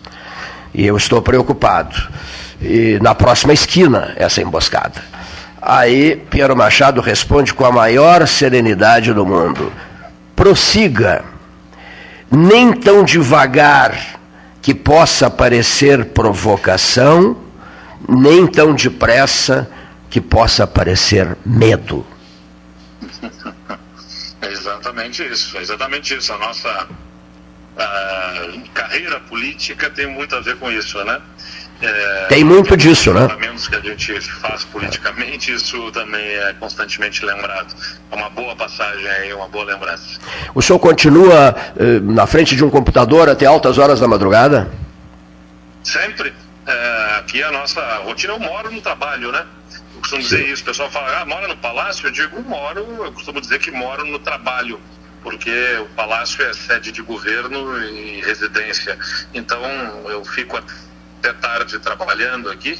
E 0.72 0.86
eu 0.86 0.96
estou 0.96 1.20
preocupado. 1.20 1.94
E 2.62 2.98
na 3.02 3.14
próxima 3.14 3.52
esquina, 3.52 4.14
essa 4.16 4.40
emboscada. 4.40 5.17
Aí 5.60 6.16
Piero 6.30 6.56
Machado 6.56 7.00
responde 7.00 7.52
com 7.52 7.64
a 7.64 7.72
maior 7.72 8.26
serenidade 8.26 9.12
do 9.12 9.26
mundo: 9.26 9.72
prossiga, 10.36 11.24
nem 12.30 12.72
tão 12.72 13.02
devagar 13.04 14.18
que 14.62 14.74
possa 14.74 15.30
parecer 15.30 16.06
provocação, 16.06 17.36
nem 18.08 18.46
tão 18.46 18.74
depressa 18.74 19.68
que 20.08 20.20
possa 20.20 20.66
parecer 20.66 21.36
medo. 21.44 22.06
É 24.40 24.52
exatamente 24.52 25.24
isso, 25.24 25.58
é 25.58 25.62
exatamente 25.62 26.14
isso. 26.14 26.32
A 26.32 26.38
nossa 26.38 26.88
carreira 28.74 29.20
política 29.20 29.90
tem 29.90 30.06
muito 30.06 30.34
a 30.34 30.40
ver 30.40 30.56
com 30.58 30.70
isso, 30.70 31.02
né? 31.04 31.20
É, 31.80 32.26
Tem 32.28 32.42
muito 32.42 32.76
disso, 32.76 33.12
né? 33.14 33.28
que 33.68 33.76
a 33.76 33.80
gente 33.80 34.20
faz 34.20 34.64
politicamente, 34.64 35.52
isso 35.52 35.90
também 35.92 36.24
é 36.24 36.54
constantemente 36.58 37.24
lembrado. 37.24 37.74
É 38.10 38.14
uma 38.16 38.30
boa 38.30 38.56
passagem 38.56 39.06
aí, 39.08 39.32
uma 39.32 39.48
boa 39.48 39.64
lembrança. 39.64 40.18
O 40.54 40.62
senhor 40.62 40.78
continua 40.78 41.54
eh, 41.76 42.00
na 42.00 42.26
frente 42.26 42.56
de 42.56 42.64
um 42.64 42.70
computador 42.70 43.28
até 43.28 43.46
altas 43.46 43.78
horas 43.78 44.00
da 44.00 44.08
madrugada? 44.08 44.70
Sempre. 45.84 46.32
É, 46.66 47.16
aqui 47.18 47.40
é 47.40 47.46
a 47.46 47.52
nossa 47.52 47.80
rotina, 47.98 48.34
eu 48.34 48.40
moro 48.40 48.70
no 48.70 48.80
trabalho, 48.80 49.32
né? 49.32 49.44
Eu 49.94 50.00
costumo 50.00 50.22
Sim. 50.22 50.28
dizer 50.28 50.48
isso. 50.48 50.62
O 50.62 50.66
pessoal 50.66 50.90
fala, 50.90 51.20
ah, 51.20 51.26
mora 51.26 51.48
no 51.48 51.56
palácio? 51.56 52.06
Eu 52.06 52.12
digo, 52.12 52.42
moro, 52.42 52.80
eu 53.04 53.12
costumo 53.12 53.40
dizer 53.40 53.58
que 53.58 53.70
moro 53.70 54.04
no 54.04 54.18
trabalho 54.18 54.80
porque 55.22 55.50
o 55.80 55.86
palácio 55.94 56.42
é 56.44 56.52
sede 56.52 56.92
de 56.92 57.02
governo 57.02 57.76
e 57.82 58.20
residência. 58.20 58.98
Então 59.34 59.60
eu 60.08 60.24
fico 60.24 60.56
até 61.18 61.32
tarde 61.32 61.78
trabalhando 61.78 62.50
aqui. 62.50 62.78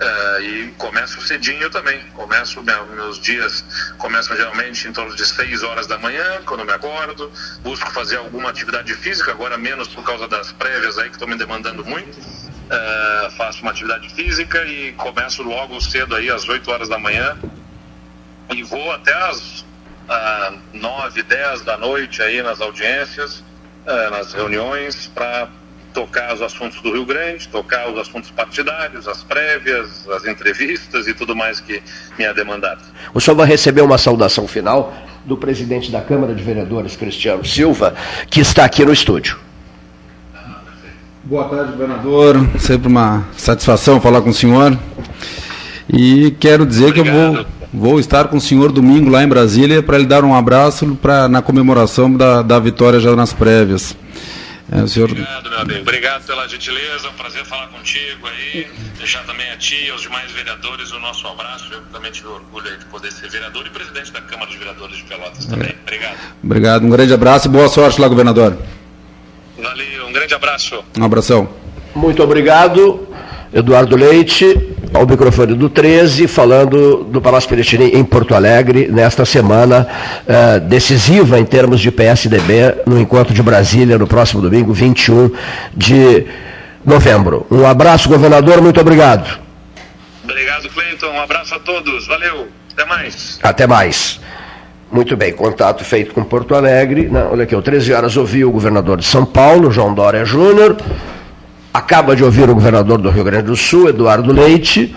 Uh, 0.00 0.40
e 0.40 0.74
começo 0.78 1.20
cedinho 1.20 1.68
também. 1.68 2.00
Começo 2.14 2.62
meus 2.62 3.20
dias 3.20 3.62
começam 3.98 4.34
geralmente 4.34 4.88
em 4.88 4.92
torno 4.92 5.14
de 5.14 5.26
6 5.26 5.62
horas 5.62 5.86
da 5.86 5.98
manhã, 5.98 6.40
quando 6.46 6.64
me 6.64 6.72
acordo. 6.72 7.30
Busco 7.62 7.90
fazer 7.90 8.16
alguma 8.16 8.48
atividade 8.48 8.94
física, 8.94 9.30
agora 9.30 9.58
menos 9.58 9.88
por 9.88 10.02
causa 10.02 10.26
das 10.26 10.52
prévias 10.52 10.96
aí 10.96 11.10
que 11.10 11.16
estão 11.16 11.28
me 11.28 11.36
demandando 11.36 11.84
muito. 11.84 12.18
Uh, 12.18 13.30
faço 13.36 13.60
uma 13.60 13.72
atividade 13.72 14.08
física 14.14 14.64
e 14.64 14.92
começo 14.92 15.42
logo 15.42 15.78
cedo 15.82 16.16
aí 16.16 16.30
às 16.30 16.48
8 16.48 16.70
horas 16.70 16.88
da 16.88 16.98
manhã 16.98 17.36
e 18.54 18.62
vou 18.62 18.90
até 18.92 19.12
às 19.12 19.60
uh, 19.60 20.58
9, 20.72 21.22
10 21.22 21.62
da 21.62 21.76
noite 21.76 22.22
aí 22.22 22.42
nas 22.42 22.60
audiências, 22.60 23.40
uh, 23.86 24.10
nas 24.10 24.32
reuniões 24.32 25.08
para 25.08 25.48
tocar 25.92 26.34
os 26.34 26.42
assuntos 26.42 26.80
do 26.80 26.92
Rio 26.92 27.04
Grande, 27.04 27.48
tocar 27.48 27.90
os 27.90 27.98
assuntos 27.98 28.30
partidários, 28.30 29.06
as 29.06 29.22
prévias, 29.22 30.08
as 30.08 30.24
entrevistas 30.26 31.06
e 31.06 31.14
tudo 31.14 31.34
mais 31.34 31.60
que 31.60 31.82
me 32.18 32.24
é 32.24 32.32
demandado. 32.32 32.80
O 33.12 33.20
senhor 33.20 33.36
vai 33.36 33.46
receber 33.46 33.82
uma 33.82 33.98
saudação 33.98 34.46
final 34.46 34.94
do 35.24 35.36
presidente 35.36 35.90
da 35.90 36.00
Câmara 36.00 36.34
de 36.34 36.42
Vereadores, 36.42 36.96
Cristiano 36.96 37.44
Silva, 37.44 37.94
que 38.28 38.40
está 38.40 38.64
aqui 38.64 38.84
no 38.84 38.92
estúdio. 38.92 39.38
Boa 41.22 41.44
tarde, 41.44 41.72
governador. 41.72 42.48
Sempre 42.58 42.88
uma 42.88 43.24
satisfação 43.36 44.00
falar 44.00 44.22
com 44.22 44.30
o 44.30 44.34
senhor. 44.34 44.76
E 45.88 46.30
quero 46.40 46.64
dizer 46.64 46.88
Obrigado. 46.88 47.04
que 47.04 47.38
eu 47.38 47.44
vou, 47.72 47.90
vou 47.90 48.00
estar 48.00 48.28
com 48.28 48.36
o 48.36 48.40
senhor 48.40 48.72
domingo 48.72 49.10
lá 49.10 49.22
em 49.22 49.28
Brasília 49.28 49.82
para 49.82 49.98
lhe 49.98 50.06
dar 50.06 50.24
um 50.24 50.34
abraço 50.34 50.96
pra, 51.00 51.28
na 51.28 51.42
comemoração 51.42 52.12
da, 52.12 52.42
da 52.42 52.58
vitória 52.58 52.98
já 52.98 53.14
nas 53.14 53.32
prévias. 53.32 53.96
É, 54.72 54.86
senhor... 54.86 55.10
Obrigado, 55.10 55.50
meu 55.50 55.58
amigo. 55.58 55.80
Obrigado 55.80 56.24
pela 56.26 56.46
gentileza. 56.48 57.08
É 57.08 57.10
um 57.10 57.14
prazer 57.14 57.44
falar 57.44 57.66
contigo 57.68 58.26
aí. 58.28 58.68
Deixar 58.98 59.24
também 59.24 59.50
a 59.50 59.56
ti 59.56 59.86
e 59.86 59.90
aos 59.90 60.00
demais 60.00 60.30
vereadores 60.30 60.92
o 60.92 60.98
nosso 61.00 61.26
abraço. 61.26 61.72
Eu 61.72 61.82
também 61.92 62.12
tive 62.12 62.28
orgulho 62.28 62.78
de 62.78 62.84
poder 62.86 63.10
ser 63.10 63.28
vereador 63.28 63.66
e 63.66 63.70
presidente 63.70 64.12
da 64.12 64.20
Câmara 64.20 64.50
de 64.50 64.56
Vereadores 64.56 64.96
de 64.96 65.04
Pelotas 65.04 65.44
também. 65.46 65.74
Obrigado. 65.82 66.18
Obrigado. 66.42 66.84
Um 66.84 66.90
grande 66.90 67.12
abraço 67.12 67.48
e 67.48 67.50
boa 67.50 67.68
sorte 67.68 68.00
lá, 68.00 68.06
governador. 68.06 68.56
Valeu. 69.58 70.06
Um 70.06 70.12
grande 70.12 70.34
abraço. 70.34 70.84
Um 70.96 71.04
abração. 71.04 71.52
Muito 71.94 72.22
obrigado. 72.22 73.08
Eduardo 73.52 73.96
Leite, 73.96 74.76
ao 74.94 75.04
microfone 75.04 75.54
do 75.54 75.68
13, 75.68 76.28
falando 76.28 77.02
do 77.04 77.20
Palácio 77.20 77.48
Piratini 77.48 77.90
em 77.90 78.04
Porto 78.04 78.32
Alegre, 78.32 78.86
nesta 78.86 79.24
semana 79.24 79.88
uh, 80.22 80.60
decisiva 80.60 81.36
em 81.38 81.44
termos 81.44 81.80
de 81.80 81.90
PSDB, 81.90 82.82
no 82.86 82.98
encontro 82.98 83.34
de 83.34 83.42
Brasília, 83.42 83.98
no 83.98 84.06
próximo 84.06 84.40
domingo, 84.40 84.72
21 84.72 85.32
de 85.76 86.26
novembro. 86.84 87.44
Um 87.50 87.66
abraço, 87.66 88.08
governador, 88.08 88.62
muito 88.62 88.80
obrigado. 88.80 89.40
Obrigado, 90.22 90.68
Cleiton. 90.68 91.08
Um 91.08 91.20
abraço 91.20 91.54
a 91.56 91.58
todos. 91.58 92.06
Valeu. 92.06 92.46
Até 92.72 92.84
mais. 92.84 93.40
Até 93.42 93.66
mais. 93.66 94.20
Muito 94.92 95.16
bem, 95.16 95.32
contato 95.32 95.84
feito 95.84 96.14
com 96.14 96.22
Porto 96.22 96.54
Alegre. 96.54 97.08
Não, 97.08 97.32
olha 97.32 97.44
aqui, 97.44 97.54
às 97.54 97.64
13 97.64 97.92
horas 97.92 98.16
ouvi 98.16 98.44
o 98.44 98.50
governador 98.52 98.98
de 98.98 99.06
São 99.06 99.24
Paulo, 99.24 99.72
João 99.72 99.92
Dória 99.92 100.24
Júnior 100.24 100.76
acaba 101.72 102.16
de 102.16 102.24
ouvir 102.24 102.48
o 102.48 102.54
governador 102.54 102.98
do 102.98 103.10
Rio 103.10 103.24
Grande 103.24 103.46
do 103.46 103.56
Sul, 103.56 103.88
Eduardo 103.88 104.32
Leite, 104.32 104.94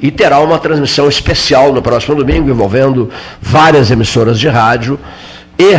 e 0.00 0.10
terá 0.10 0.40
uma 0.40 0.58
transmissão 0.58 1.08
especial 1.08 1.72
no 1.72 1.82
próximo 1.82 2.14
domingo 2.16 2.50
envolvendo 2.50 3.10
várias 3.40 3.90
emissoras 3.90 4.38
de 4.38 4.48
rádio 4.48 4.98
e 5.58 5.78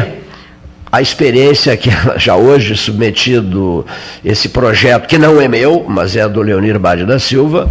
a 0.91 1.01
experiência 1.01 1.75
que 1.75 1.89
já 2.17 2.35
hoje 2.35 2.75
submetido 2.75 3.85
esse 4.23 4.49
projeto, 4.49 5.07
que 5.07 5.17
não 5.17 5.41
é 5.41 5.47
meu, 5.47 5.85
mas 5.87 6.15
é 6.15 6.27
do 6.27 6.41
Leonir 6.41 6.79
Bade 6.79 7.05
da 7.05 7.19
Silva, 7.19 7.69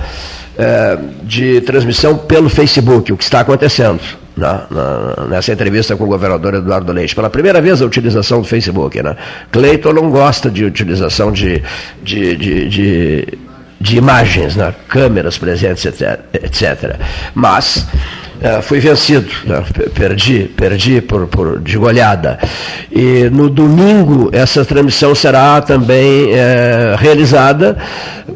é, 0.58 0.98
de 1.22 1.60
transmissão 1.62 2.18
pelo 2.18 2.48
Facebook, 2.48 3.12
o 3.12 3.16
que 3.16 3.24
está 3.24 3.40
acontecendo 3.40 4.00
na, 4.36 4.66
na, 4.70 5.26
nessa 5.28 5.52
entrevista 5.52 5.96
com 5.96 6.04
o 6.04 6.08
governador 6.08 6.54
Eduardo 6.54 6.92
Leite. 6.92 7.14
Pela 7.14 7.30
primeira 7.30 7.60
vez 7.60 7.80
a 7.80 7.84
utilização 7.84 8.40
do 8.40 8.46
Facebook. 8.46 9.00
Né? 9.02 9.16
Cleiton 9.50 9.92
não 9.92 10.10
gosta 10.10 10.50
de 10.50 10.64
utilização 10.64 11.30
de, 11.30 11.62
de, 12.02 12.36
de, 12.36 12.68
de, 12.68 13.38
de 13.84 13.98
imagens, 13.98 14.56
né? 14.56 14.74
câmeras 14.88 15.36
presentes, 15.36 15.84
etc. 15.84 16.96
Mas 17.34 17.86
é, 18.40 18.62
fui 18.62 18.80
vencido, 18.80 19.30
né? 19.44 19.62
perdi, 19.94 20.50
perdi 20.56 21.02
por, 21.02 21.26
por, 21.26 21.60
de 21.60 21.76
goleada. 21.76 22.38
E 22.90 23.28
no 23.30 23.50
domingo 23.50 24.30
essa 24.32 24.64
transmissão 24.64 25.14
será 25.14 25.60
também 25.60 26.32
é, 26.32 26.96
realizada 26.98 27.76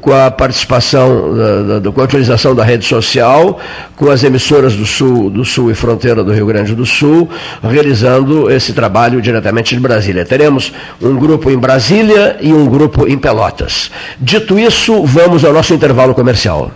com 0.03 0.12
a 0.12 0.30
participação, 0.30 1.34
da, 1.34 1.78
da, 1.80 1.92
com 1.92 2.01
a 2.01 2.05
utilização 2.05 2.55
da 2.55 2.62
rede 2.62 2.84
social, 2.84 3.59
com 3.96 4.11
as 4.11 4.22
emissoras 4.22 4.74
do 4.74 4.86
Sul, 4.86 5.30
do 5.30 5.44
Sul 5.44 5.70
e 5.70 5.74
fronteira 5.74 6.22
do 6.22 6.32
Rio 6.32 6.46
Grande 6.46 6.74
do 6.74 6.86
Sul, 6.86 7.28
realizando 7.62 8.51
esse 8.51 8.72
trabalho 8.72 9.20
diretamente 9.20 9.74
de 9.74 9.80
Brasília. 9.80 10.24
Teremos 10.24 10.72
um 11.03 11.16
grupo 11.16 11.51
em 11.51 11.59
Brasília 11.59 12.36
e 12.40 12.53
um 12.53 12.66
grupo 12.66 13.07
em 13.07 13.18
Pelotas. 13.18 13.90
Dito 14.20 14.59
isso, 14.59 15.05
vamos 15.05 15.38
ao 15.45 15.53
nosso 15.53 15.74
intervalo 15.74 16.14
comercial. 16.14 16.70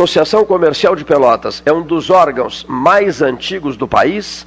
Associação 0.00 0.46
Comercial 0.46 0.96
de 0.96 1.04
Pelotas 1.04 1.62
é 1.66 1.70
um 1.70 1.82
dos 1.82 2.08
órgãos 2.08 2.64
mais 2.66 3.20
antigos 3.20 3.76
do 3.76 3.86
país, 3.86 4.46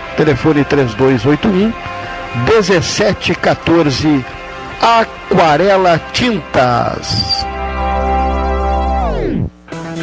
telefone 0.15 0.63
3281 0.63 1.73
1714 2.45 4.25
Aquarela 4.81 5.99
Tintas. 6.11 7.45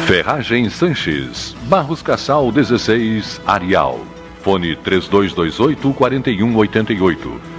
Ferragem 0.05 0.69
Sanches, 0.69 1.55
Barros 1.63 2.01
Cassal 2.01 2.51
16, 2.51 3.41
Arial. 3.45 3.99
Fone 4.41 4.75
3228 4.77 5.93
4188. 5.93 7.58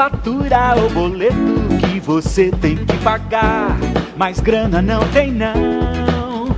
Fatura 0.00 0.76
ou 0.82 0.88
boleto 0.88 1.34
que 1.78 2.00
você 2.00 2.50
tem 2.50 2.74
que 2.74 2.96
pagar, 3.04 3.76
mas 4.16 4.40
grana 4.40 4.80
não 4.80 5.06
tem 5.08 5.30
não. 5.30 6.48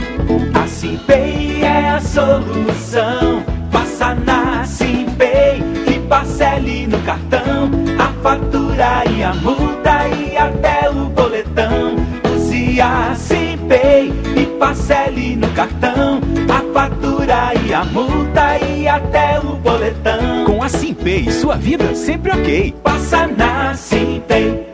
A 0.55 0.64
Simpay 0.68 1.61
é 1.64 1.88
a 1.88 2.01
solução. 2.01 3.43
Passa 3.72 4.14
na 4.14 4.64
Simpay 4.64 5.61
e 5.93 5.99
parcele 6.09 6.86
no 6.86 7.01
cartão 7.01 7.68
a 7.99 8.22
fatura 8.22 9.03
e 9.11 9.24
a 9.24 9.34
multa 9.34 10.07
e 10.07 10.36
até 10.36 10.88
o 10.88 11.07
boletão. 11.07 11.97
Use 12.32 12.80
a 12.80 13.12
Simpay 13.16 14.12
e 14.36 14.47
parcele 14.57 15.34
no 15.34 15.49
cartão 15.49 16.20
fatura 16.73 17.53
e 17.66 17.75
a 17.75 17.85
multa 17.85 18.59
e 18.59 18.89
até 18.89 19.39
o 19.39 19.57
boletão. 19.57 20.45
Com 20.47 20.62
a 20.62 20.68
Simpay, 20.68 21.31
sua 21.31 21.57
vida 21.57 21.95
sempre 21.95 22.33
ok. 22.33 22.75
Passa 22.83 23.27
na 23.27 23.75
Simpay. 23.75 24.66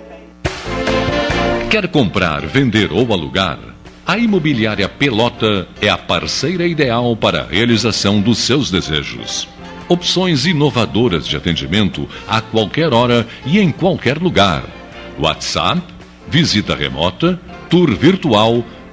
Quer 1.71 1.89
comprar, 1.89 2.47
vender 2.47 2.93
ou 2.93 3.13
alugar? 3.13 3.59
A 4.07 4.17
Imobiliária 4.17 4.89
Pelota 4.89 5.69
é 5.83 5.89
a 5.91 5.99
parceira 5.99 6.67
ideal 6.67 7.15
para 7.15 7.43
a 7.43 7.47
realização 7.47 8.21
dos 8.21 8.39
seus 8.39 8.71
desejos. 8.71 9.47
Opções 9.87 10.47
inovadoras 10.47 11.27
de 11.27 11.37
atendimento 11.37 12.09
a 12.27 12.41
qualquer 12.41 12.93
hora 12.95 13.27
e 13.45 13.59
em 13.59 13.71
qualquer 13.71 14.19
lugar. 14.19 14.65
WhatsApp, 15.19 15.83
visita 16.29 16.75
remota, 16.75 17.39
tour 17.69 17.95
virtual, 17.95 18.65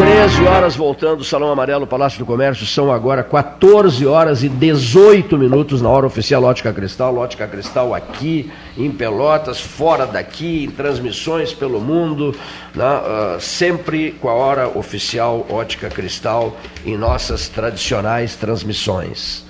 13 0.00 0.46
horas 0.46 0.74
voltando, 0.74 1.22
Salão 1.22 1.52
Amarelo, 1.52 1.86
Palácio 1.86 2.18
do 2.18 2.24
Comércio, 2.24 2.64
são 2.64 2.90
agora 2.90 3.22
14 3.22 4.06
horas 4.06 4.42
e 4.42 4.48
18 4.48 5.36
minutos 5.36 5.82
na 5.82 5.90
hora 5.90 6.06
oficial 6.06 6.42
Ótica 6.42 6.72
Cristal. 6.72 7.18
Ótica 7.18 7.46
Cristal 7.46 7.94
aqui 7.94 8.50
em 8.78 8.90
Pelotas, 8.90 9.60
fora 9.60 10.06
daqui, 10.06 10.64
em 10.64 10.70
transmissões 10.70 11.52
pelo 11.52 11.82
mundo, 11.82 12.34
né? 12.74 12.82
uh, 12.86 13.38
sempre 13.38 14.12
com 14.12 14.30
a 14.30 14.32
hora 14.32 14.68
oficial 14.70 15.46
Ótica 15.50 15.90
Cristal 15.90 16.56
em 16.86 16.96
nossas 16.96 17.50
tradicionais 17.50 18.36
transmissões. 18.36 19.44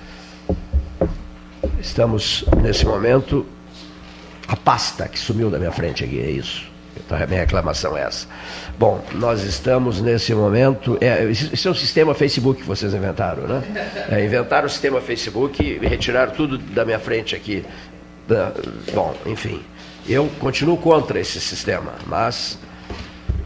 Estamos 1.78 2.44
nesse 2.60 2.84
momento. 2.84 3.46
A 4.48 4.56
pasta 4.56 5.06
que 5.06 5.16
sumiu 5.16 5.48
da 5.48 5.60
minha 5.60 5.70
frente 5.70 6.02
aqui, 6.02 6.18
é 6.18 6.28
isso. 6.28 6.69
Então, 6.96 7.16
a 7.16 7.26
minha 7.26 7.40
reclamação 7.40 7.96
é 7.96 8.02
essa. 8.02 8.26
Bom, 8.78 9.02
nós 9.14 9.42
estamos 9.42 10.00
nesse 10.00 10.34
momento. 10.34 10.98
É, 11.00 11.24
esse 11.30 11.66
é 11.66 11.70
o 11.70 11.74
sistema 11.74 12.14
Facebook 12.14 12.62
que 12.62 12.66
vocês 12.66 12.92
inventaram, 12.94 13.44
né? 13.46 13.62
É, 14.10 14.24
inventaram 14.24 14.66
o 14.66 14.70
sistema 14.70 15.00
Facebook 15.00 15.62
e 15.62 15.86
retiraram 15.86 16.32
tudo 16.32 16.58
da 16.58 16.84
minha 16.84 16.98
frente 16.98 17.34
aqui. 17.34 17.64
Bom, 18.92 19.14
enfim. 19.26 19.62
Eu 20.08 20.28
continuo 20.38 20.76
contra 20.76 21.20
esse 21.20 21.40
sistema, 21.40 21.94
mas 22.06 22.58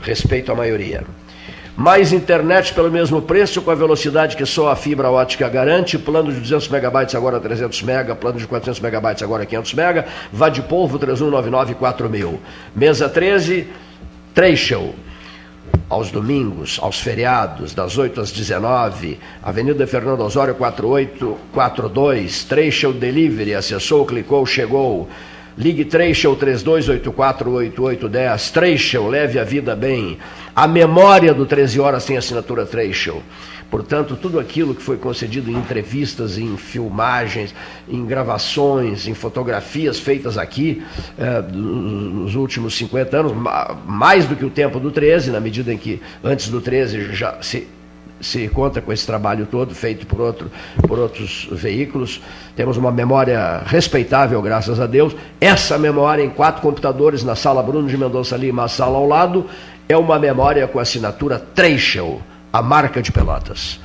respeito 0.03 0.53
a 0.53 0.55
maioria. 0.55 1.05
Mais 1.77 2.13
internet 2.13 2.73
pelo 2.73 2.89
mesmo 2.89 3.21
preço, 3.21 3.61
com 3.61 3.69
a 3.69 3.75
velocidade 3.75 4.37
que 4.37 4.47
só 4.47 4.71
a 4.71 4.77
fibra 4.77 5.11
ótica 5.11 5.49
garante. 5.49 5.99
Plano 5.99 6.33
de 6.33 6.39
200 6.39 6.69
megabytes 6.69 7.17
agora 7.17 7.41
300 7.41 7.83
mega, 7.83 8.15
plano 8.15 8.39
de 8.39 8.47
400 8.47 8.81
megabytes 8.81 9.25
agora 9.25 9.45
500 9.45 9.75
mega. 9.75 10.07
Vá 10.33 10.49
de 10.49 10.63
polvo 10.63 11.01
3199 11.01 11.75
4000. 11.75 12.41
Mesa 12.77 13.09
13, 13.09 13.67
Trecho. 14.33 14.95
Aos 15.89 16.11
domingos, 16.11 16.79
aos 16.81 17.01
feriados, 17.01 17.75
das 17.75 17.99
8 17.99 18.21
às 18.21 18.31
19, 18.33 19.19
Avenida 19.43 19.87
Fernando 19.87 20.23
Osório 20.23 20.55
4842, 20.55 22.45
Trecho 22.45 22.93
Delivery, 22.93 23.55
acessou, 23.55 24.07
clicou, 24.07 24.47
chegou. 24.47 25.09
Ligue 25.57 25.85
Trecho 25.85 26.37
32848810. 26.37 28.53
Trecho, 28.53 29.07
leve 29.07 29.39
a 29.39 29.45
vida 29.45 29.77
bem. 29.77 30.19
A 30.55 30.69
memória 30.69 31.35
do 31.35 31.45
13 31.45 31.81
Horas 31.81 32.05
tem 32.05 32.17
assinatura 32.17 32.65
Trecho. 32.65 33.21
Portanto, 33.69 34.17
tudo 34.21 34.39
aquilo 34.39 34.73
que 34.73 34.83
foi 34.83 34.97
concedido 34.97 35.51
em 35.51 35.55
entrevistas, 35.55 36.39
em 36.39 36.57
filmagens, 36.57 37.53
em 37.89 38.07
gravações, 38.07 39.09
em 39.09 39.15
fotografias 39.15 39.99
feitas 39.99 40.39
aqui 40.39 40.81
é, 41.19 41.43
nos 41.43 42.37
últimos 42.37 42.77
50 42.77 43.17
anos, 43.17 43.33
mais 43.85 44.27
do 44.27 44.37
que 44.37 44.45
o 44.45 44.51
tempo 44.51 44.79
do 44.79 44.93
13, 44.93 45.33
na 45.33 45.41
medida 45.41 45.75
em 45.75 45.79
que 45.79 46.01
antes 46.23 46.49
do 46.49 46.61
13 46.61 47.13
já 47.13 47.43
se 47.43 47.67
se 48.21 48.49
conta 48.49 48.81
com 48.81 48.93
esse 48.93 49.07
trabalho 49.07 49.47
todo 49.47 49.75
feito 49.75 50.07
por, 50.07 50.21
outro, 50.21 50.51
por 50.89 50.99
outros 50.99 51.47
veículos. 51.53 52.23
Temos 52.57 52.77
uma 52.77 52.91
memória 52.91 53.63
respeitável, 53.67 54.41
graças 54.41 54.81
a 54.81 54.87
Deus. 54.87 55.15
Essa 55.41 55.79
memória 55.79 56.23
em 56.23 56.31
quatro 56.31 56.63
computadores 56.63 57.23
na 57.23 57.35
sala 57.35 57.63
Bruno 57.63 57.87
de 57.87 57.97
Mendonça 57.99 58.37
Lima, 58.37 58.65
a 58.65 58.69
sala 58.69 58.97
ao 58.97 59.07
lado, 59.07 59.47
é 59.89 59.97
uma 59.97 60.19
memória 60.19 60.67
com 60.67 60.79
assinatura 60.79 61.39
Treichel, 61.39 62.23
a 62.53 62.63
marca 62.63 63.03
de 63.03 63.13
Pelotas. 63.13 63.81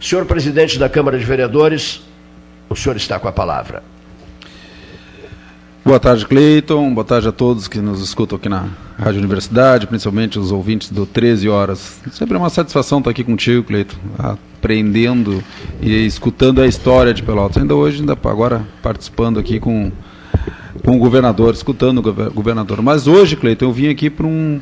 Senhor 0.00 0.24
presidente 0.24 0.78
da 0.78 0.88
Câmara 0.88 1.18
de 1.18 1.24
Vereadores, 1.24 2.02
o 2.68 2.76
senhor 2.76 2.96
está 2.96 3.18
com 3.18 3.28
a 3.28 3.32
palavra. 3.32 3.82
Boa 5.84 6.00
tarde, 6.00 6.26
Cleiton. 6.26 6.94
Boa 6.94 7.04
tarde 7.04 7.28
a 7.28 7.32
todos 7.32 7.68
que 7.68 7.78
nos 7.78 8.00
escutam 8.00 8.36
aqui 8.36 8.48
na 8.48 8.68
Rádio 8.98 9.18
Universidade, 9.18 9.86
principalmente 9.86 10.38
os 10.38 10.50
ouvintes 10.50 10.90
do 10.90 11.04
13 11.04 11.46
Horas. 11.50 12.00
Sempre 12.10 12.36
é 12.36 12.38
uma 12.38 12.48
satisfação 12.48 13.00
estar 13.00 13.10
aqui 13.10 13.22
contigo, 13.22 13.62
Cleiton, 13.62 13.96
aprendendo 14.18 15.44
e 15.82 16.06
escutando 16.06 16.62
a 16.62 16.66
história 16.66 17.12
de 17.12 17.22
Pelotas. 17.22 17.58
Ainda 17.58 17.74
hoje, 17.74 18.00
ainda 18.00 18.16
agora 18.24 18.66
participando 18.82 19.38
aqui 19.38 19.60
com, 19.60 19.92
com 20.82 20.96
o 20.96 20.98
governador, 20.98 21.52
escutando 21.52 21.98
o 21.98 22.32
governador. 22.32 22.80
Mas 22.80 23.06
hoje, 23.06 23.36
Cleiton, 23.36 23.66
eu 23.66 23.72
vim 23.72 23.88
aqui 23.90 24.08
para 24.08 24.26
um, 24.26 24.58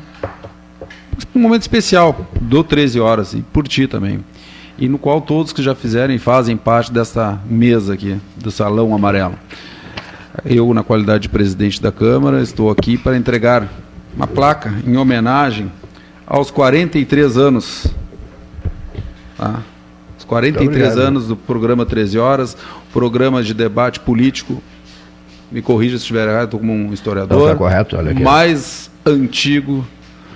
um 1.35 1.39
momento 1.39 1.61
especial 1.61 2.25
do 2.39 2.63
13 2.63 2.99
Horas 2.99 3.33
e 3.33 3.41
por 3.41 3.67
ti 3.67 3.87
também. 3.87 4.23
E 4.77 4.87
no 4.87 4.97
qual 4.97 5.21
todos 5.21 5.53
que 5.53 5.61
já 5.61 5.75
fizeram 5.75 6.13
e 6.13 6.19
fazem 6.19 6.57
parte 6.57 6.91
dessa 6.91 7.39
mesa 7.45 7.93
aqui, 7.93 8.17
do 8.37 8.51
Salão 8.51 8.93
Amarelo. 8.93 9.35
Eu, 10.43 10.73
na 10.73 10.83
qualidade 10.83 11.23
de 11.23 11.29
presidente 11.29 11.81
da 11.81 11.91
Câmara, 11.91 12.41
estou 12.41 12.71
aqui 12.71 12.97
para 12.97 13.15
entregar 13.15 13.67
uma 14.15 14.25
placa 14.25 14.73
em 14.85 14.97
homenagem 14.97 15.71
aos 16.25 16.49
43 16.49 17.37
anos. 17.37 17.87
Tá? 19.37 19.61
Os 20.17 20.25
43 20.25 20.97
anos 20.97 21.27
do 21.27 21.35
programa 21.35 21.85
13 21.85 22.17
Horas, 22.17 22.57
programa 22.91 23.43
de 23.43 23.53
debate 23.53 23.99
político. 23.99 24.61
Me 25.51 25.61
corrija 25.61 25.97
se 25.97 26.01
estiver 26.01 26.27
errado, 26.27 26.45
estou 26.45 26.59
como 26.59 26.73
um 26.73 26.91
historiador. 26.91 27.37
Não, 27.37 27.45
está 27.45 27.57
correto, 27.57 27.95
olha 27.95 28.11
aqui. 28.11 28.23
Mais 28.23 28.89
antigo 29.05 29.85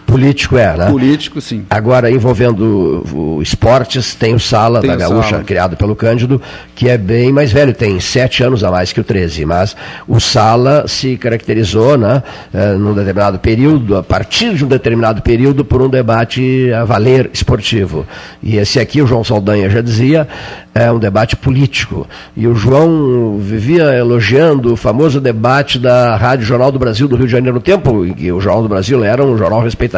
Político 0.08 0.58
é, 0.58 0.76
né? 0.76 0.90
Político, 0.90 1.42
sim. 1.42 1.66
Agora, 1.70 2.10
envolvendo 2.10 3.04
o, 3.14 3.42
esportes, 3.42 4.16
tem 4.16 4.34
o 4.34 4.40
Sala 4.40 4.80
tem 4.80 4.90
da 4.90 4.96
Gaúcha, 4.96 5.32
Sala. 5.32 5.44
criado 5.44 5.76
pelo 5.76 5.98
Cândido, 5.98 6.42
que 6.74 6.88
é 6.88 6.98
bem 6.98 7.30
mais 7.32 7.52
velho, 7.52 7.74
tem 7.74 8.00
sete 8.00 8.42
anos 8.42 8.64
a 8.64 8.72
mais 8.72 8.94
que 8.94 9.02
o 9.02 9.04
13, 9.04 9.44
mas 9.44 9.76
o 10.08 10.18
Sala 10.20 10.88
se 10.88 11.18
caracterizou, 11.18 11.98
né, 11.98 12.24
eh, 12.54 12.74
num 12.76 12.94
determinado 12.94 13.38
período, 13.38 13.98
a 13.98 14.02
partir 14.02 14.56
de 14.56 14.64
um 14.64 14.68
determinado 14.70 15.22
período, 15.22 15.66
por 15.66 15.82
um 15.82 15.90
debate 15.90 16.72
a 16.72 16.86
valer 16.86 17.30
esportivo. 17.34 18.06
E 18.42 18.56
esse 18.56 18.80
aqui, 18.80 19.02
o 19.02 19.08
João 19.08 19.26
Saldanha 19.26 19.70
já 19.70 19.82
dizia, 19.82 20.26
é 20.78 20.92
um 20.92 21.00
debate 21.00 21.36
político. 21.36 22.08
E 22.36 22.48
o 22.48 22.54
João 22.54 23.40
vivia 23.40 23.86
elogiando 23.96 24.74
o 24.74 24.78
famoso 24.78 25.20
debate 25.20 25.80
da 25.80 26.16
Rádio 26.16 26.46
Jornal 26.46 26.72
do 26.72 26.78
Brasil 26.78 27.08
do 27.08 27.16
Rio 27.16 27.26
de 27.26 27.32
Janeiro 27.32 27.56
no 27.56 27.62
tempo, 27.62 28.06
em 28.06 28.14
que 28.14 28.32
o 28.32 28.40
Jornal 28.40 28.62
do 28.62 28.70
Brasil 28.70 29.04
era 29.04 29.26
um 29.26 29.36
jornal 29.38 29.62
respeitadíssimo, 29.62 29.97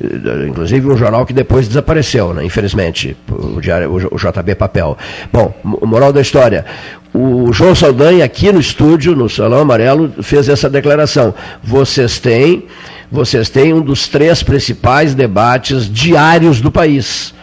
eh, 0.00 0.46
inclusive 0.48 0.86
um 0.88 0.96
jornal 0.96 1.24
que 1.26 1.32
depois 1.32 1.68
desapareceu, 1.68 2.34
né, 2.34 2.44
infelizmente, 2.44 3.16
o, 3.28 3.60
diário, 3.60 3.92
o 3.92 4.16
JB 4.16 4.54
Papel. 4.54 4.96
Bom, 5.32 5.54
moral 5.64 6.12
da 6.12 6.20
história. 6.20 6.64
O 7.12 7.52
João 7.52 7.74
Saldanha, 7.74 8.24
aqui 8.24 8.52
no 8.52 8.60
estúdio, 8.60 9.16
no 9.16 9.28
Salão 9.28 9.58
Amarelo, 9.58 10.12
fez 10.22 10.48
essa 10.48 10.70
declaração. 10.70 11.34
Vocês 11.62 12.20
têm, 12.20 12.64
vocês 13.10 13.48
têm 13.48 13.74
um 13.74 13.80
dos 13.80 14.06
três 14.06 14.42
principais 14.42 15.14
debates 15.14 15.92
diários 15.92 16.60
do 16.60 16.70
país? 16.70 17.34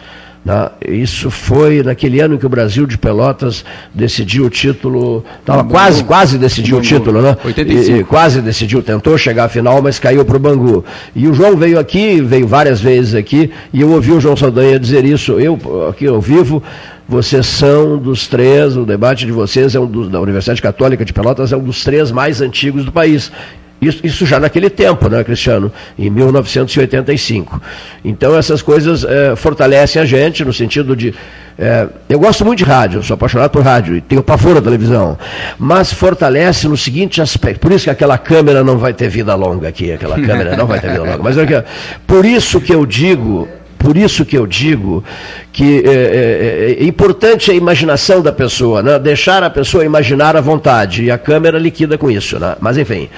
Isso 0.86 1.30
foi 1.30 1.82
naquele 1.82 2.20
ano 2.20 2.38
que 2.38 2.46
o 2.46 2.48
Brasil 2.48 2.86
de 2.86 2.96
Pelotas 2.96 3.64
decidiu 3.94 4.46
o 4.46 4.50
título, 4.50 5.24
estava 5.40 5.64
quase, 5.64 6.04
quase 6.04 6.38
decidiu 6.38 6.78
o 6.78 6.80
título, 6.80 7.20
né? 7.20 7.36
85. 7.44 7.98
E, 7.98 8.04
quase 8.04 8.40
decidiu, 8.40 8.82
tentou 8.82 9.16
chegar 9.18 9.44
à 9.44 9.48
final, 9.48 9.82
mas 9.82 9.98
caiu 9.98 10.24
para 10.24 10.36
o 10.36 10.40
Bangu. 10.40 10.84
E 11.14 11.28
o 11.28 11.34
João 11.34 11.56
veio 11.56 11.78
aqui, 11.78 12.20
veio 12.20 12.46
várias 12.46 12.80
vezes 12.80 13.14
aqui, 13.14 13.50
e 13.72 13.80
eu 13.80 13.90
ouvi 13.90 14.12
o 14.12 14.20
João 14.20 14.36
Saldanha 14.36 14.78
dizer 14.78 15.04
isso, 15.04 15.38
eu 15.38 15.58
aqui 15.88 16.06
ao 16.06 16.20
vivo, 16.20 16.62
vocês 17.08 17.46
são 17.46 17.96
dos 17.96 18.26
três, 18.26 18.76
o 18.76 18.84
debate 18.84 19.24
de 19.24 19.32
vocês 19.32 19.74
é 19.74 19.80
um 19.80 19.86
dos, 19.86 20.10
da 20.10 20.20
Universidade 20.20 20.60
Católica 20.60 21.04
de 21.04 21.12
Pelotas 21.12 21.52
é 21.52 21.56
um 21.56 21.62
dos 21.62 21.82
três 21.82 22.12
mais 22.12 22.42
antigos 22.42 22.84
do 22.84 22.92
país. 22.92 23.32
Isso, 23.80 24.00
isso, 24.04 24.26
já 24.26 24.40
naquele 24.40 24.68
tempo, 24.68 25.08
né, 25.08 25.22
Cristiano? 25.22 25.72
Em 25.98 26.10
1985. 26.10 27.62
Então 28.04 28.36
essas 28.36 28.60
coisas 28.60 29.04
é, 29.04 29.36
fortalecem 29.36 30.02
a 30.02 30.04
gente 30.04 30.44
no 30.44 30.52
sentido 30.52 30.96
de. 30.96 31.14
É, 31.56 31.88
eu 32.08 32.18
gosto 32.18 32.44
muito 32.44 32.58
de 32.58 32.64
rádio, 32.64 33.02
sou 33.02 33.14
apaixonado 33.14 33.50
por 33.50 33.62
rádio 33.62 33.96
e 33.96 34.00
tenho 34.00 34.22
pavor 34.22 34.54
da 34.54 34.62
televisão. 34.62 35.18
Mas 35.58 35.92
fortalece 35.92 36.66
no 36.66 36.76
seguinte 36.76 37.20
aspecto. 37.20 37.60
Por 37.60 37.72
isso 37.72 37.84
que 37.84 37.90
aquela 37.90 38.18
câmera 38.18 38.64
não 38.64 38.78
vai 38.78 38.92
ter 38.92 39.08
vida 39.08 39.34
longa 39.34 39.68
aqui, 39.68 39.92
aquela 39.92 40.20
câmera 40.20 40.56
não 40.56 40.66
vai 40.66 40.80
ter 40.80 40.90
vida 40.90 41.02
longa. 41.02 41.18
Mas 41.22 41.38
é 41.38 41.64
por 42.06 42.24
isso 42.24 42.60
que 42.60 42.74
eu 42.74 42.84
digo 42.84 43.48
por 43.78 43.96
isso 43.96 44.24
que 44.24 44.36
eu 44.36 44.46
digo 44.46 45.04
que 45.52 45.82
é, 45.84 45.90
é, 45.90 46.76
é, 46.80 46.84
importante 46.84 47.50
a 47.50 47.54
imaginação 47.54 48.20
da 48.20 48.32
pessoa, 48.32 48.82
né? 48.82 48.98
deixar 48.98 49.42
a 49.42 49.50
pessoa 49.50 49.84
imaginar 49.84 50.36
à 50.36 50.40
vontade, 50.40 51.04
e 51.04 51.10
a 51.10 51.18
câmera 51.18 51.58
liquida 51.58 51.96
com 51.96 52.10
isso. 52.10 52.38
Né? 52.38 52.56
Mas 52.60 52.76
enfim, 52.76 53.08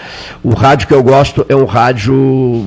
o 0.42 0.50
rádio 0.50 0.86
que 0.86 0.94
eu 0.94 1.02
gosto 1.02 1.44
é 1.48 1.56
um 1.56 1.64
rádio 1.64 2.14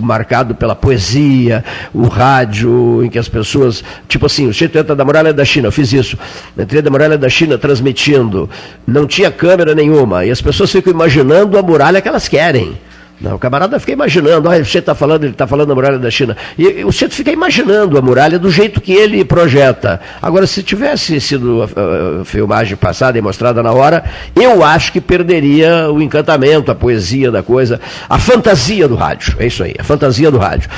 marcado 0.01 0.55
pela 0.55 0.75
poesia, 0.75 1.63
o 1.93 2.07
rádio 2.07 3.03
em 3.03 3.09
que 3.09 3.19
as 3.19 3.29
pessoas, 3.29 3.83
tipo 4.07 4.25
assim, 4.25 4.47
o 4.47 4.53
Chico 4.53 4.77
entra 4.77 4.95
da 4.95 5.05
Muralha 5.05 5.33
da 5.33 5.45
China, 5.45 5.67
eu 5.67 5.71
fiz 5.71 5.93
isso, 5.93 6.17
entrei 6.57 6.81
da 6.81 6.89
Muralha 6.89 7.17
da 7.17 7.29
China 7.29 7.57
transmitindo, 7.57 8.49
não 8.85 9.05
tinha 9.05 9.31
câmera 9.31 9.75
nenhuma, 9.75 10.25
e 10.25 10.31
as 10.31 10.41
pessoas 10.41 10.71
ficam 10.71 10.91
imaginando 10.91 11.57
a 11.57 11.61
muralha 11.61 12.01
que 12.01 12.07
elas 12.07 12.27
querem. 12.27 12.77
Não, 13.21 13.35
o 13.35 13.39
camarada 13.39 13.79
fica 13.79 13.91
imaginando, 13.91 14.49
ah, 14.49 14.57
você 14.57 14.79
está 14.79 14.95
falando, 14.95 15.23
ele 15.23 15.33
está 15.33 15.45
falando 15.45 15.69
da 15.69 15.75
muralha 15.75 15.99
da 15.99 16.09
China. 16.09 16.35
E, 16.57 16.63
e 16.63 16.85
o 16.85 16.91
centro 16.91 17.15
fica 17.15 17.31
imaginando 17.31 17.97
a 17.97 18.01
muralha 18.01 18.39
do 18.39 18.49
jeito 18.49 18.81
que 18.81 18.91
ele 18.91 19.23
projeta. 19.23 20.01
Agora, 20.21 20.47
se 20.47 20.63
tivesse 20.63 21.21
sido 21.21 21.61
a, 21.61 22.21
a, 22.21 22.25
filmagem 22.25 22.75
passada 22.75 23.17
e 23.17 23.21
mostrada 23.21 23.61
na 23.61 23.71
hora, 23.71 24.03
eu 24.35 24.63
acho 24.63 24.91
que 24.91 24.99
perderia 24.99 25.91
o 25.91 26.01
encantamento, 26.01 26.71
a 26.71 26.75
poesia 26.75 27.31
da 27.31 27.43
coisa, 27.43 27.79
a 28.09 28.17
fantasia 28.17 28.87
do 28.87 28.95
rádio. 28.95 29.35
É 29.39 29.45
isso 29.45 29.63
aí, 29.63 29.75
a 29.77 29.83
fantasia 29.83 30.31
do 30.31 30.37
rádio. 30.37 30.69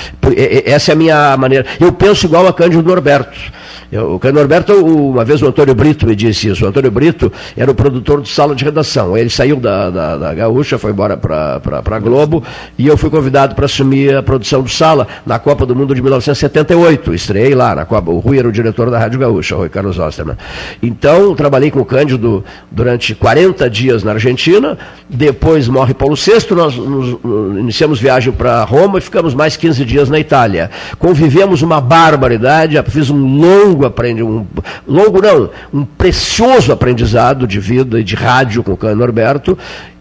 Essa 0.65 0.91
é 0.91 0.93
a 0.93 0.95
minha 0.95 1.37
maneira. 1.37 1.65
Eu 1.79 1.93
penso 1.93 2.25
igual 2.25 2.45
a 2.47 2.53
Cândido 2.53 2.83
Norberto. 2.83 3.39
Eu, 3.91 4.19
o 4.21 4.31
Norberto, 4.31 4.73
uma 4.73 5.23
vez 5.23 5.41
o 5.41 5.47
Antônio 5.47 5.75
Brito 5.75 6.05
me 6.07 6.15
disse 6.15 6.49
isso. 6.49 6.65
O 6.65 6.67
Antônio 6.67 6.91
Brito 6.91 7.31
era 7.55 7.69
o 7.69 7.75
produtor 7.75 8.21
de 8.21 8.29
sala 8.29 8.55
de 8.55 8.63
redação. 8.63 9.17
Ele 9.17 9.29
saiu 9.29 9.57
da, 9.57 9.89
da, 9.89 10.17
da 10.17 10.33
Gaúcha, 10.33 10.77
foi 10.77 10.91
embora 10.91 11.17
para 11.17 11.99
Globo 11.99 12.43
e 12.77 12.87
eu 12.87 12.97
fui 12.97 13.09
convidado 13.09 13.55
para 13.55 13.65
assumir 13.65 14.15
a 14.15 14.23
produção 14.23 14.61
do 14.61 14.69
Sala 14.69 15.07
na 15.25 15.39
Copa 15.39 15.65
do 15.65 15.75
Mundo 15.75 15.93
de 15.93 16.01
1978. 16.01 17.13
Estreiei 17.13 17.55
lá 17.55 17.75
na 17.75 17.85
Copa. 17.85 18.11
O 18.11 18.19
Rui 18.19 18.39
era 18.39 18.47
o 18.47 18.51
diretor 18.51 18.89
da 18.89 18.99
Rádio 18.99 19.19
Gaúcha, 19.19 19.55
o 19.55 19.59
Rui 19.59 19.69
Carlos 19.69 19.99
Osterman. 19.99 20.37
Então, 20.81 21.35
trabalhei 21.35 21.71
com 21.71 21.79
o 21.79 21.85
Cândido 21.85 22.43
durante 22.71 23.13
40 23.15 23.69
dias 23.69 24.03
na 24.03 24.11
Argentina. 24.13 24.77
Depois 25.09 25.67
morre 25.67 25.93
Paulo 25.93 26.15
VI. 26.15 26.53
Nós 26.55 26.75
nos, 26.75 27.17
iniciamos 27.59 27.99
viagem 27.99 28.31
para 28.31 28.63
Roma 28.63 28.99
e 28.99 29.01
ficamos 29.01 29.33
mais 29.33 29.57
15 29.57 29.83
dias 29.85 30.09
na 30.09 30.19
Itália. 30.19 30.69
Convivemos 30.97 31.61
uma 31.61 31.81
barbaridade. 31.81 32.81
Fiz 32.89 33.09
um 33.09 33.39
longo 33.39 33.74
aprendizado, 33.83 34.29
um, 34.29 34.45
longo 34.87 35.19
não, 35.19 35.49
um 35.73 35.83
precioso 35.83 36.71
aprendizado 36.71 37.47
de 37.47 37.59
vida 37.59 37.99
e 37.99 38.03
de 38.03 38.13
rádio 38.13 38.63
com 38.63 38.73
o 38.73 38.77
Cândido 38.77 38.99
Norberto 38.99 39.57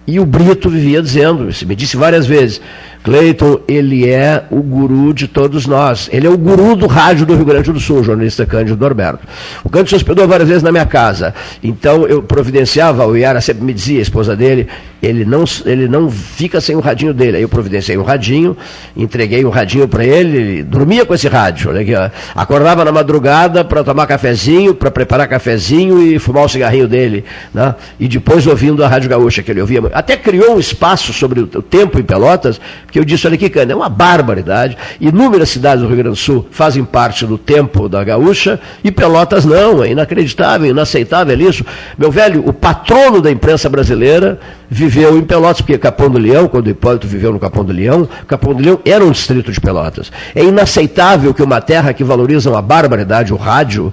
e 0.06 0.20
o 0.20 0.26
Brito 0.26 0.68
vivia 0.68 1.00
dizendo, 1.00 1.48
me 1.66 1.74
disse 1.74 1.96
várias 1.96 2.26
vezes, 2.26 2.60
Cleiton, 3.02 3.60
ele 3.66 4.08
é 4.08 4.44
o 4.50 4.62
guru 4.62 5.14
de 5.14 5.26
todos 5.26 5.66
nós. 5.66 6.10
Ele 6.12 6.26
é 6.26 6.30
o 6.30 6.36
guru 6.36 6.76
do 6.76 6.86
rádio 6.86 7.24
do 7.24 7.34
Rio 7.34 7.44
Grande 7.44 7.72
do 7.72 7.80
Sul, 7.80 8.00
o 8.00 8.04
jornalista 8.04 8.44
Cândido 8.44 8.78
Norberto. 8.78 9.26
O 9.62 9.70
Cândido 9.70 9.90
se 9.90 9.96
hospedou 9.96 10.28
várias 10.28 10.48
vezes 10.48 10.62
na 10.62 10.70
minha 10.70 10.84
casa. 10.84 11.34
Então 11.62 12.06
eu 12.06 12.22
providenciava, 12.22 13.06
o 13.06 13.16
Iara 13.16 13.40
sempre 13.40 13.64
me 13.64 13.72
dizia, 13.72 13.98
a 13.98 14.02
esposa 14.02 14.36
dele, 14.36 14.68
ele 15.04 15.24
não, 15.24 15.44
ele 15.64 15.88
não 15.88 16.10
fica 16.10 16.60
sem 16.60 16.76
o 16.76 16.80
radinho 16.80 17.12
dele. 17.12 17.38
Aí 17.38 17.42
eu 17.42 17.48
providenciei 17.48 17.96
um 17.96 18.02
radinho, 18.02 18.56
entreguei 18.96 19.44
um 19.44 19.50
radinho 19.50 19.86
para 19.88 20.04
ele, 20.04 20.36
ele 20.36 20.62
dormia 20.62 21.04
com 21.04 21.14
esse 21.14 21.28
rádio. 21.28 21.70
Ó. 21.70 22.10
Acordava 22.34 22.84
na 22.84 22.92
madrugada 22.92 23.64
para 23.64 23.82
tomar 23.84 24.06
cafezinho, 24.06 24.74
para 24.74 24.90
preparar 24.90 25.28
cafezinho 25.28 26.00
e 26.00 26.18
fumar 26.18 26.44
o 26.44 26.48
cigarrinho 26.48 26.88
dele. 26.88 27.24
Né? 27.52 27.74
E 27.98 28.08
depois 28.08 28.46
ouvindo 28.46 28.84
a 28.84 28.88
Rádio 28.88 29.10
Gaúcha, 29.10 29.42
que 29.42 29.50
ele 29.50 29.60
ouvia. 29.60 29.82
Até 29.92 30.16
criou 30.16 30.56
um 30.56 30.60
espaço 30.60 31.12
sobre 31.12 31.40
o 31.40 31.46
tempo 31.46 31.98
em 31.98 32.02
Pelotas, 32.02 32.60
que 32.90 32.98
eu 32.98 33.04
disse, 33.04 33.26
olha 33.26 33.34
aqui, 33.34 33.48
Cândido, 33.48 33.72
é 33.72 33.76
uma 33.76 33.88
barbaridade. 33.88 34.76
Inúmeras 35.00 35.48
cidades 35.48 35.82
do 35.82 35.88
Rio 35.88 35.96
Grande 35.96 36.10
do 36.10 36.16
Sul 36.16 36.46
fazem 36.50 36.84
parte 36.84 37.26
do 37.26 37.36
tempo 37.36 37.88
da 37.88 38.04
gaúcha 38.04 38.60
e 38.82 38.90
Pelotas 38.90 39.44
não. 39.44 39.82
É 39.82 39.90
inacreditável, 39.90 40.70
inaceitável 40.70 41.38
isso. 41.40 41.64
Meu 41.98 42.10
velho, 42.10 42.42
o 42.46 42.52
patrono 42.52 43.20
da 43.20 43.30
imprensa 43.30 43.68
brasileira 43.68 44.38
viveu 44.68 45.18
em 45.18 45.22
Pelotas, 45.22 45.60
porque 45.60 45.78
Capão 45.78 46.10
do 46.10 46.18
Leão, 46.18 46.48
quando 46.48 46.68
Hipólito 46.68 47.06
viveu 47.06 47.32
no 47.32 47.38
Capão 47.38 47.64
do 47.64 47.72
Leão, 47.72 48.08
Capão 48.26 48.54
do 48.54 48.62
Leão 48.62 48.80
era 48.84 49.04
um 49.04 49.10
distrito 49.10 49.52
de 49.52 49.60
Pelotas. 49.60 50.10
É 50.34 50.42
inaceitável 50.42 51.32
que 51.34 51.42
uma 51.42 51.60
terra 51.60 51.92
que 51.92 52.04
valoriza 52.04 52.50
uma 52.50 52.62
barbaridade, 52.62 53.32
o 53.32 53.36
rádio, 53.36 53.92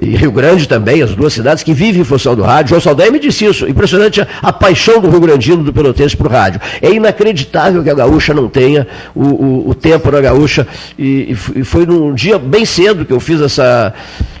e 0.00 0.16
Rio 0.16 0.32
Grande 0.32 0.66
também, 0.66 1.02
as 1.02 1.14
duas 1.14 1.32
cidades 1.32 1.62
que 1.62 1.74
vivem 1.74 2.00
em 2.00 2.04
função 2.04 2.34
do 2.34 2.42
rádio. 2.42 2.70
João 2.70 2.80
Saldanha 2.80 3.10
me 3.10 3.18
disse 3.18 3.44
isso. 3.44 3.68
Impressionante 3.68 4.26
a, 4.42 4.52
paixão 4.52 4.98
do 4.98 5.10
Rio 5.10 5.20
Grandino, 5.20 5.62
do 5.62 5.72
Pelotense 5.72 6.16
por 6.16 6.30
rádio. 6.30 6.60
É 6.80 6.90
inacreditável 6.90 7.82
que 7.82 7.90
a 7.90 7.94
gaúcha 7.94 8.32
não 8.32 8.48
tenha 8.48 8.86
o, 9.14 9.22
o, 9.22 9.68
o 9.70 9.74
tempo 9.74 10.10
da 10.10 10.20
gaúcha. 10.20 10.66
E, 10.98 11.36
e, 11.54 11.64
foi 11.64 11.84
num 11.84 12.14
dia 12.14 12.38
bem 12.38 12.64
cedo 12.64 13.04
que 13.04 13.12
eu 13.12 13.20
fiz 13.20 13.42
essa, 13.42 13.92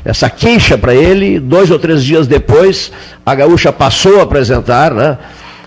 essa 0.02 0.30
queixa 0.30 0.78
para 0.78 0.94
ele. 0.94 1.38
Dois 1.38 1.70
ou 1.70 1.78
três 1.78 2.02
dias 2.02 2.26
depois, 2.26 2.90
a 3.24 3.34
gaúcha 3.34 3.70
passou 3.70 4.20
a 4.20 4.22
apresentar, 4.22 4.94
né? 4.94 5.18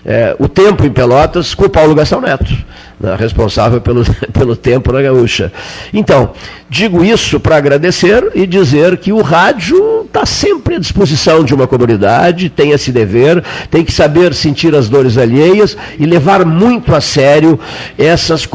É, 0.06 0.36
o 0.38 0.48
tempo 0.48 0.84
em 0.84 0.90
Pelotas 0.90 1.54
com 1.54 1.64
o 1.64 1.70
Paulo 1.70 1.94
Gastão 1.94 2.20
Neto 2.20 2.54
né, 3.00 3.16
responsável 3.18 3.80
pelo, 3.80 4.04
pelo 4.32 4.56
tempo 4.56 4.92
na 4.92 5.02
gaúcha. 5.02 5.52
Então, 5.92 6.32
digo 6.68 7.04
isso 7.04 7.38
para 7.40 7.56
agradecer 7.56 8.30
e 8.34 8.46
dizer 8.46 8.96
que 8.98 9.12
o 9.12 9.20
rádio 9.20 10.02
está 10.02 10.24
sempre 10.24 10.76
à 10.76 10.78
disposição 10.78 11.44
de 11.44 11.54
uma 11.54 11.66
comunidade, 11.66 12.48
tem 12.48 12.70
esse 12.70 12.92
dever, 12.92 13.42
tem 13.70 13.84
que 13.84 13.92
saber 13.92 14.34
sentir 14.34 14.74
as 14.74 14.88
dores 14.88 15.18
alheias 15.18 15.76
e 15.98 16.06
levar 16.06 16.44
muito 16.44 16.94
a 16.94 17.00
sério 17.00 17.58
essas 17.98 18.48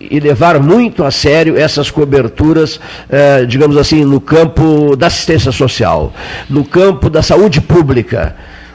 e 0.00 0.18
levar 0.18 0.58
muito 0.58 1.04
a 1.04 1.12
sério 1.12 1.56
essas 1.56 1.88
coberturas, 1.88 2.80
eh, 3.08 3.44
digamos 3.46 3.76
assim, 3.76 4.04
no 4.04 4.20
campo 4.20 4.96
da 4.96 5.06
assistência 5.06 5.52
social, 5.52 6.12
no 6.50 6.64
campo 6.64 7.08
da 7.08 7.22
saúde 7.22 7.60
pública 7.60 8.34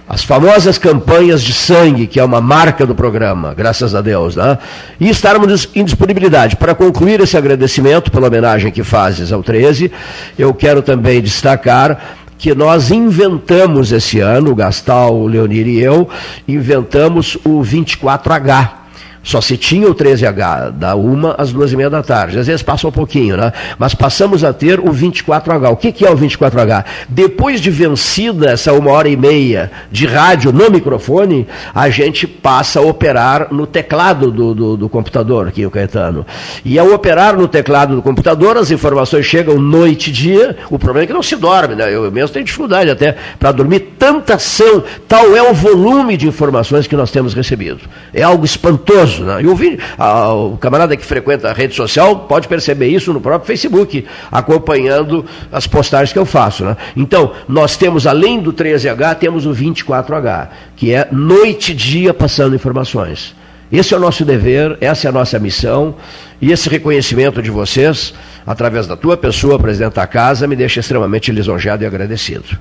as 0.10 0.24
famosas 0.24 0.78
campanhas 0.78 1.44
de 1.44 1.52
sangue, 1.52 2.08
que 2.08 2.20
é 2.20 2.24
uma 2.24 2.40
marca 2.40 2.86
do 2.86 2.96
programa, 2.96 3.54
graças 3.54 3.94
a 3.94 4.00
Deus, 4.00 4.38
né? 4.38 4.58
e 5.00 5.10
estarmos 5.10 5.68
em 5.76 5.84
disponibilidade. 5.84 6.56
Para 6.56 6.74
concluir 6.74 7.20
esse 7.20 7.36
agradecimento 7.36 8.10
pela 8.10 8.28
homenagem 8.28 8.72
que 8.72 8.84
fazes 8.84 9.34
ao 9.34 9.44
13, 9.44 9.92
eu 10.40 10.54
quero 10.54 10.82
também 10.82 11.22
destacar 11.22 12.16
que 12.38 12.56
nós 12.56 12.92
inventamos 12.92 13.92
esse 13.92 14.20
ano, 14.20 14.52
o 14.52 14.56
Gastal, 14.56 15.14
o 15.14 15.28
Leonir 15.28 15.68
e 15.68 15.80
eu, 15.80 16.08
inventamos 16.48 17.36
o 17.44 17.62
24H 17.62 18.87
só 19.28 19.42
se 19.42 19.58
tinha 19.58 19.90
o 19.90 19.94
13H 19.94 20.72
da 20.72 20.96
uma 20.96 21.36
às 21.38 21.52
duas 21.52 21.74
e 21.74 21.76
meia 21.76 21.90
da 21.90 22.02
tarde. 22.02 22.40
Às 22.40 22.48
vezes 22.48 22.64
passa 22.64 22.88
um 22.88 22.92
pouquinho, 22.92 23.36
né? 23.36 23.52
Mas 23.78 23.94
passamos 23.94 24.42
a 24.42 24.54
ter 24.54 24.80
o 24.80 24.86
24H. 24.86 25.70
O 25.70 25.76
que, 25.76 26.06
é 26.06 26.10
o 26.10 26.16
24H? 26.16 26.86
Depois 27.10 27.60
de 27.60 27.70
vencida 27.70 28.52
essa 28.52 28.72
uma 28.72 28.90
hora 28.92 29.10
e 29.10 29.18
meia 29.18 29.70
de 29.92 30.08
rádio 30.08 30.54
no 30.54 30.72
microfone, 30.72 31.46
a 31.76 31.90
gente 31.90 32.26
passa 32.26 32.80
a 32.80 32.84
operar 32.84 33.50
no 33.52 33.68
teclado 33.68 34.32
do, 34.32 34.56
do, 34.56 34.78
do 34.78 34.88
computador, 34.88 35.50
aqui 35.50 35.66
o 35.66 35.72
Caetano. 35.72 36.26
E 36.64 36.80
ao 36.80 36.94
operar 36.94 37.36
no 37.36 37.50
teclado 37.50 37.98
do 37.98 38.02
computador, 38.02 38.56
as 38.56 38.72
informações 38.72 39.26
chegam 39.26 39.60
noite 39.60 40.10
e 40.10 40.14
dia. 40.14 40.56
O 40.70 40.80
problema 40.80 41.04
é 41.04 41.08
que 41.08 41.14
não 41.14 41.22
se 41.22 41.36
dorme, 41.36 41.76
né? 41.76 41.94
Eu 41.94 42.10
mesmo 42.10 42.30
tenho 42.30 42.46
dificuldade 42.46 42.90
até 42.90 43.18
para 43.38 43.52
dormir. 43.52 43.96
Tanta 44.00 44.36
ação, 44.36 44.86
tal 45.06 45.36
é 45.36 45.42
o 45.42 45.54
volume 45.54 46.16
de 46.16 46.30
informações 46.30 46.88
que 46.88 46.96
nós 46.96 47.12
temos 47.12 47.34
recebido. 47.34 47.82
É 48.14 48.24
algo 48.24 48.46
espantoso 48.46 49.17
Né? 49.24 49.42
E 49.42 49.48
o, 49.48 49.58
a, 49.98 50.34
o 50.34 50.58
camarada 50.58 50.96
que 50.96 51.06
frequenta 51.06 51.50
a 51.50 51.54
rede 51.54 51.76
social 51.76 52.20
pode 52.28 52.48
perceber 52.48 52.88
isso 52.88 53.14
no 53.14 53.22
próprio 53.22 53.48
Facebook, 53.48 54.06
acompanhando 54.32 55.26
as 55.52 55.68
postagens 55.68 56.14
que 56.14 56.20
eu 56.20 56.26
faço. 56.26 56.64
Né? 56.66 56.78
Então, 56.96 57.34
nós 57.48 57.78
temos, 57.78 58.08
além 58.08 58.40
do 58.40 58.54
13H, 58.54 59.16
temos 59.16 59.46
o 59.46 59.52
24H, 59.52 60.50
que 60.76 60.94
é 60.94 61.08
noite 61.12 61.72
e 61.72 61.76
dia 61.76 62.14
passando 62.14 62.56
informações. 62.56 63.36
Esse 63.72 63.94
é 63.94 63.98
o 63.98 64.00
nosso 64.00 64.24
dever, 64.24 64.78
essa 64.80 65.08
é 65.08 65.10
a 65.10 65.12
nossa 65.12 65.38
missão, 65.38 65.96
e 66.42 66.52
esse 66.52 66.70
reconhecimento 66.70 67.42
de 67.42 67.52
vocês, 67.52 68.14
através 68.46 68.88
da 68.88 68.96
tua 68.96 69.18
pessoa, 69.18 69.60
presidente 69.60 69.96
da 69.96 70.08
casa, 70.08 70.48
me 70.48 70.56
deixa 70.56 70.80
extremamente 70.80 71.32
lisonjeado 71.32 71.84
e 71.84 71.86
agradecido. 71.86 72.58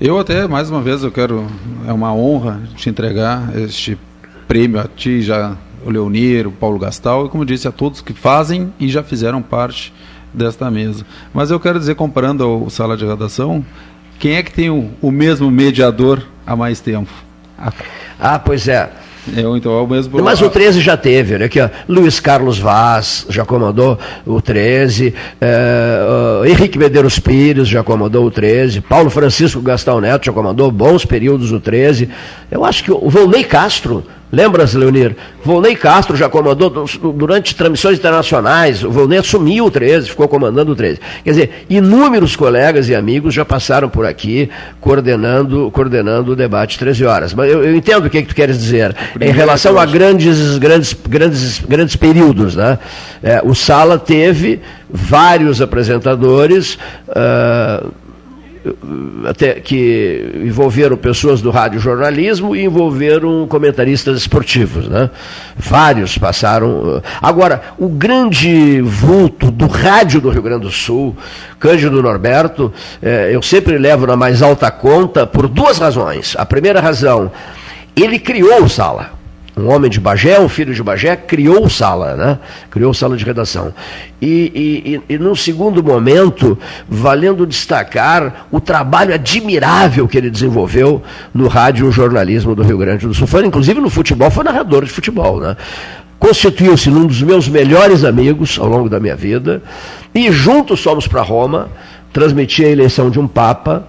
Eu 0.00 0.18
até, 0.18 0.48
mais 0.48 0.70
uma 0.70 0.80
vez, 0.80 1.04
eu 1.04 1.12
quero, 1.12 1.46
é 1.86 1.92
uma 1.92 2.12
honra 2.14 2.60
te 2.74 2.88
entregar 2.88 3.56
este 3.56 3.98
prêmio 4.46 4.80
a 4.80 4.84
ti, 4.84 5.22
já 5.22 5.56
o 5.84 5.90
Leonir, 5.90 6.46
o 6.46 6.52
Paulo 6.52 6.78
Gastal, 6.78 7.26
e 7.26 7.28
como 7.28 7.44
disse, 7.44 7.68
a 7.68 7.72
todos 7.72 8.00
que 8.00 8.12
fazem 8.12 8.72
e 8.80 8.88
já 8.88 9.02
fizeram 9.02 9.42
parte 9.42 9.92
desta 10.32 10.70
mesa. 10.70 11.04
Mas 11.32 11.50
eu 11.50 11.60
quero 11.60 11.78
dizer, 11.78 11.94
comparando 11.94 12.42
ao 12.44 12.70
sala 12.70 12.96
de 12.96 13.04
redação, 13.04 13.64
quem 14.18 14.36
é 14.36 14.42
que 14.42 14.52
tem 14.52 14.70
o, 14.70 14.90
o 15.00 15.10
mesmo 15.10 15.50
mediador 15.50 16.22
há 16.46 16.56
mais 16.56 16.80
tempo? 16.80 17.10
Ah, 18.18 18.38
pois 18.38 18.66
é. 18.68 18.90
Eu, 19.34 19.56
então, 19.56 19.72
é 19.72 19.80
o 19.80 19.86
mesmo... 19.86 20.22
Mas 20.22 20.42
o 20.42 20.50
13 20.50 20.82
já 20.82 20.98
teve, 20.98 21.34
olha 21.34 21.46
aqui, 21.46 21.58
ó, 21.58 21.70
Luiz 21.88 22.20
Carlos 22.20 22.58
Vaz 22.58 23.26
já 23.30 23.42
comandou 23.42 23.98
o 24.26 24.42
13, 24.42 25.14
é, 25.40 26.00
uh, 26.42 26.44
Henrique 26.44 26.78
Medeiros 26.78 27.18
Pires 27.18 27.66
já 27.66 27.82
comandou 27.82 28.26
o 28.26 28.30
13, 28.30 28.82
Paulo 28.82 29.08
Francisco 29.08 29.62
Gastão 29.62 29.98
Neto 29.98 30.26
já 30.26 30.32
comandou 30.32 30.70
bons 30.70 31.06
períodos 31.06 31.52
o 31.52 31.60
13. 31.60 32.10
Eu 32.50 32.66
acho 32.66 32.84
que 32.84 32.92
o 32.92 33.08
Volney 33.08 33.44
Castro 33.44 34.04
Lembra-se, 34.34 34.76
Leonir? 34.76 35.16
Volney 35.44 35.76
Castro 35.76 36.16
já 36.16 36.28
comandou 36.28 36.68
durante 37.14 37.54
transmissões 37.54 37.98
internacionais. 37.98 38.82
O 38.82 38.90
Volney 38.90 39.18
assumiu 39.18 39.66
o 39.66 39.70
13, 39.70 40.10
ficou 40.10 40.26
comandando 40.26 40.72
o 40.72 40.76
13. 40.76 41.00
Quer 41.22 41.30
dizer, 41.30 41.66
inúmeros 41.70 42.34
colegas 42.34 42.88
e 42.88 42.94
amigos 42.94 43.32
já 43.32 43.44
passaram 43.44 43.88
por 43.88 44.04
aqui 44.04 44.50
coordenando, 44.80 45.70
coordenando 45.70 46.32
o 46.32 46.36
debate 46.36 46.78
13 46.78 47.04
horas. 47.04 47.34
Mas 47.34 47.50
eu, 47.50 47.62
eu 47.62 47.76
entendo 47.76 48.06
o 48.06 48.10
que, 48.10 48.18
é 48.18 48.22
que 48.22 48.28
tu 48.28 48.34
queres 48.34 48.58
dizer. 48.58 48.94
Em 49.20 49.30
relação 49.30 49.78
a 49.78 49.86
grandes, 49.86 50.58
grandes, 50.58 50.96
grandes, 51.08 51.60
grandes 51.60 51.96
períodos, 51.96 52.56
né? 52.56 52.78
É, 53.22 53.40
o 53.44 53.54
Sala 53.54 53.98
teve 53.98 54.60
vários 54.90 55.62
apresentadores. 55.62 56.78
Uh, 57.08 58.03
até 59.26 59.54
que 59.54 60.42
envolveram 60.44 60.96
pessoas 60.96 61.42
do 61.42 61.50
rádio 61.50 61.78
jornalismo 61.78 62.56
e 62.56 62.64
envolveram 62.64 63.46
comentaristas 63.46 64.18
esportivos, 64.18 64.88
né? 64.88 65.10
Vários 65.56 66.16
passaram. 66.16 67.02
Agora, 67.20 67.62
o 67.78 67.88
grande 67.88 68.80
vulto 68.80 69.50
do 69.50 69.66
rádio 69.66 70.20
do 70.20 70.30
Rio 70.30 70.42
Grande 70.42 70.62
do 70.62 70.70
Sul, 70.70 71.14
Cândido 71.58 72.02
Norberto, 72.02 72.72
eh, 73.02 73.30
eu 73.32 73.42
sempre 73.42 73.76
levo 73.76 74.06
na 74.06 74.16
mais 74.16 74.42
alta 74.42 74.70
conta 74.70 75.26
por 75.26 75.46
duas 75.46 75.78
razões. 75.78 76.34
A 76.38 76.46
primeira 76.46 76.80
razão, 76.80 77.30
ele 77.94 78.18
criou 78.18 78.64
o 78.64 78.68
Sala 78.68 79.13
um 79.56 79.72
homem 79.72 79.88
de 79.88 80.00
Bagé, 80.00 80.40
um 80.40 80.48
filho 80.48 80.74
de 80.74 80.82
Bagé, 80.82 81.14
criou 81.14 81.68
sala, 81.68 82.16
né? 82.16 82.38
criou 82.70 82.92
sala 82.92 83.16
de 83.16 83.24
redação. 83.24 83.72
E, 84.20 85.00
e, 85.08 85.14
e, 85.14 85.18
num 85.18 85.34
segundo 85.34 85.82
momento, 85.82 86.58
valendo 86.88 87.46
destacar 87.46 88.46
o 88.50 88.60
trabalho 88.60 89.14
admirável 89.14 90.08
que 90.08 90.18
ele 90.18 90.28
desenvolveu 90.28 91.00
no 91.32 91.46
rádio 91.46 91.90
jornalismo 91.92 92.54
do 92.54 92.64
Rio 92.64 92.78
Grande 92.78 93.06
do 93.06 93.14
Sul. 93.14 93.28
Foi, 93.28 93.46
inclusive 93.46 93.80
no 93.80 93.88
futebol, 93.88 94.28
foi 94.28 94.42
narrador 94.42 94.84
de 94.84 94.90
futebol. 94.90 95.38
Né? 95.38 95.56
Constituiu-se 96.18 96.90
num 96.90 97.06
dos 97.06 97.22
meus 97.22 97.48
melhores 97.48 98.02
amigos 98.02 98.58
ao 98.58 98.66
longo 98.66 98.88
da 98.88 98.98
minha 98.98 99.14
vida, 99.14 99.62
e 100.12 100.32
juntos 100.32 100.82
fomos 100.82 101.06
para 101.06 101.22
Roma, 101.22 101.68
transmiti 102.12 102.64
a 102.64 102.68
eleição 102.68 103.08
de 103.08 103.20
um 103.20 103.28
Papa, 103.28 103.86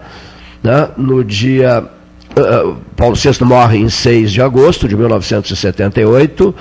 né? 0.61 0.89
no 0.95 1.23
dia 1.23 1.89
Uh, 2.37 2.75
Paulo 2.97 3.15
VI 3.15 3.45
morre 3.45 3.77
em 3.77 3.87
6 3.87 4.29
de 4.33 4.41
agosto 4.41 4.89
de 4.89 4.97
1978 4.97 6.53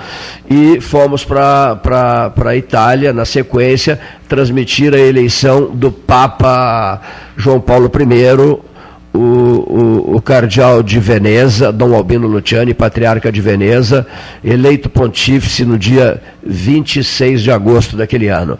e 0.49 0.79
fomos 0.79 1.25
para 1.25 2.31
a 2.45 2.55
Itália, 2.55 3.11
na 3.11 3.25
sequência, 3.25 3.99
transmitir 4.29 4.93
a 4.93 4.97
eleição 4.97 5.69
do 5.73 5.91
Papa 5.91 7.01
João 7.35 7.59
Paulo 7.59 7.91
I, 7.93 8.37
o, 9.13 9.19
o, 9.19 10.15
o, 10.15 10.21
cardeal 10.21 10.81
de 10.81 10.97
Veneza, 10.97 11.73
Dom 11.73 11.93
Albino 11.93 12.25
Luciani, 12.25 12.73
patriarca 12.73 13.29
de 13.29 13.41
Veneza, 13.41 14.07
eleito 14.43 14.89
pontífice 14.89 15.65
no 15.65 15.77
dia 15.77 16.21
26 16.41 17.43
de 17.43 17.51
agosto 17.51 17.97
daquele 17.97 18.29
ano. 18.29 18.57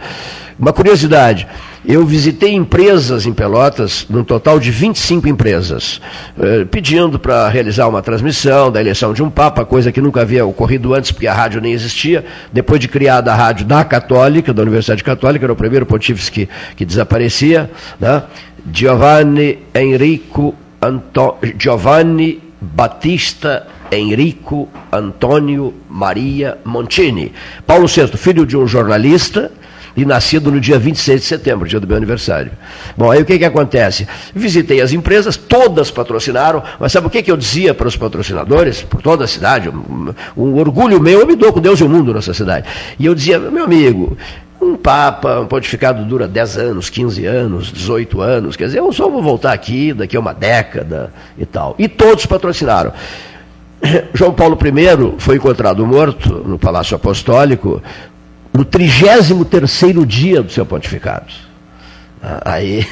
Uma 0.59 0.73
curiosidade, 0.73 1.47
eu 1.87 2.05
visitei 2.05 2.53
empresas 2.53 3.25
em 3.25 3.33
Pelotas, 3.33 4.05
num 4.09 4.23
total 4.23 4.59
de 4.59 4.71
25 4.71 5.27
empresas, 5.27 6.01
eh, 6.39 6.65
pedindo 6.65 7.19
para 7.19 7.47
realizar 7.49 7.87
uma 7.87 8.01
transmissão 8.01 8.71
da 8.71 8.79
eleição 8.79 9.13
de 9.13 9.21
um 9.21 9.29
Papa, 9.29 9.65
coisa 9.65 9.91
que 9.91 10.01
nunca 10.01 10.21
havia 10.21 10.45
ocorrido 10.45 10.93
antes, 10.93 11.11
porque 11.11 11.27
a 11.27 11.33
rádio 11.33 11.61
nem 11.61 11.73
existia. 11.73 12.25
Depois 12.51 12.79
de 12.79 12.87
criada 12.87 13.31
a 13.31 13.35
rádio 13.35 13.65
da 13.65 13.83
Católica, 13.83 14.53
da 14.53 14.61
Universidade 14.61 15.03
Católica, 15.03 15.45
era 15.45 15.53
o 15.53 15.55
primeiro 15.55 15.85
pontífice 15.85 16.31
que, 16.31 16.49
que 16.75 16.85
desaparecia, 16.85 17.69
né? 17.99 18.23
Giovanni 18.71 19.59
Enrico 19.73 20.55
Anto... 20.81 21.37
Giovanni 21.57 22.41
Battista 22.59 23.67
Enrico 23.91 24.67
Antônio 24.91 25.73
Maria 25.89 26.57
Montini. 26.65 27.31
Paulo 27.65 27.87
VI, 27.87 28.07
filho 28.17 28.45
de 28.45 28.57
um 28.57 28.67
jornalista, 28.67 29.51
e 29.95 30.05
nascido 30.05 30.51
no 30.51 30.59
dia 30.59 30.77
26 30.77 31.21
de 31.21 31.27
setembro, 31.27 31.67
dia 31.67 31.79
do 31.79 31.87
meu 31.87 31.95
aniversário. 31.95 32.51
Bom, 32.97 33.09
aí 33.11 33.21
o 33.21 33.25
que, 33.25 33.37
que 33.37 33.45
acontece? 33.45 34.07
Visitei 34.33 34.81
as 34.81 34.91
empresas, 34.91 35.37
todas 35.37 35.89
patrocinaram, 35.89 36.61
mas 36.79 36.91
sabe 36.91 37.07
o 37.07 37.09
que, 37.09 37.23
que 37.23 37.31
eu 37.31 37.37
dizia 37.37 37.73
para 37.73 37.87
os 37.87 37.95
patrocinadores, 37.95 38.81
por 38.81 39.01
toda 39.01 39.23
a 39.23 39.27
cidade? 39.27 39.69
Um, 39.69 40.13
um 40.35 40.55
orgulho 40.55 40.99
meu, 40.99 41.19
eu 41.19 41.27
me 41.27 41.35
dou 41.35 41.53
com 41.53 41.59
Deus 41.59 41.79
e 41.79 41.83
o 41.83 41.89
mundo 41.89 42.13
nessa 42.13 42.33
cidade. 42.33 42.67
E 42.99 43.05
eu 43.05 43.15
dizia, 43.15 43.39
meu 43.39 43.63
amigo, 43.63 44.17
um 44.61 44.75
Papa, 44.75 45.39
um 45.39 45.45
pontificado 45.45 46.03
dura 46.03 46.27
10 46.27 46.57
anos, 46.57 46.89
15 46.89 47.25
anos, 47.25 47.71
18 47.71 48.21
anos, 48.21 48.55
quer 48.55 48.65
dizer, 48.65 48.79
eu 48.79 48.91
só 48.91 49.09
vou 49.09 49.21
voltar 49.21 49.53
aqui 49.53 49.93
daqui 49.93 50.17
a 50.17 50.19
uma 50.19 50.33
década 50.33 51.13
e 51.37 51.45
tal. 51.45 51.75
E 51.77 51.87
todos 51.87 52.25
patrocinaram. 52.25 52.91
João 54.13 54.33
Paulo 54.33 54.57
I 54.61 55.15
foi 55.19 55.35
encontrado 55.35 55.85
morto 55.85 56.43
no 56.45 56.57
Palácio 56.57 56.95
Apostólico 56.95 57.81
no 58.55 58.63
33 58.63 60.05
dia 60.07 60.41
do 60.41 60.51
seu 60.51 60.65
pontificado. 60.65 61.27
Ah, 62.23 62.41
aí, 62.45 62.87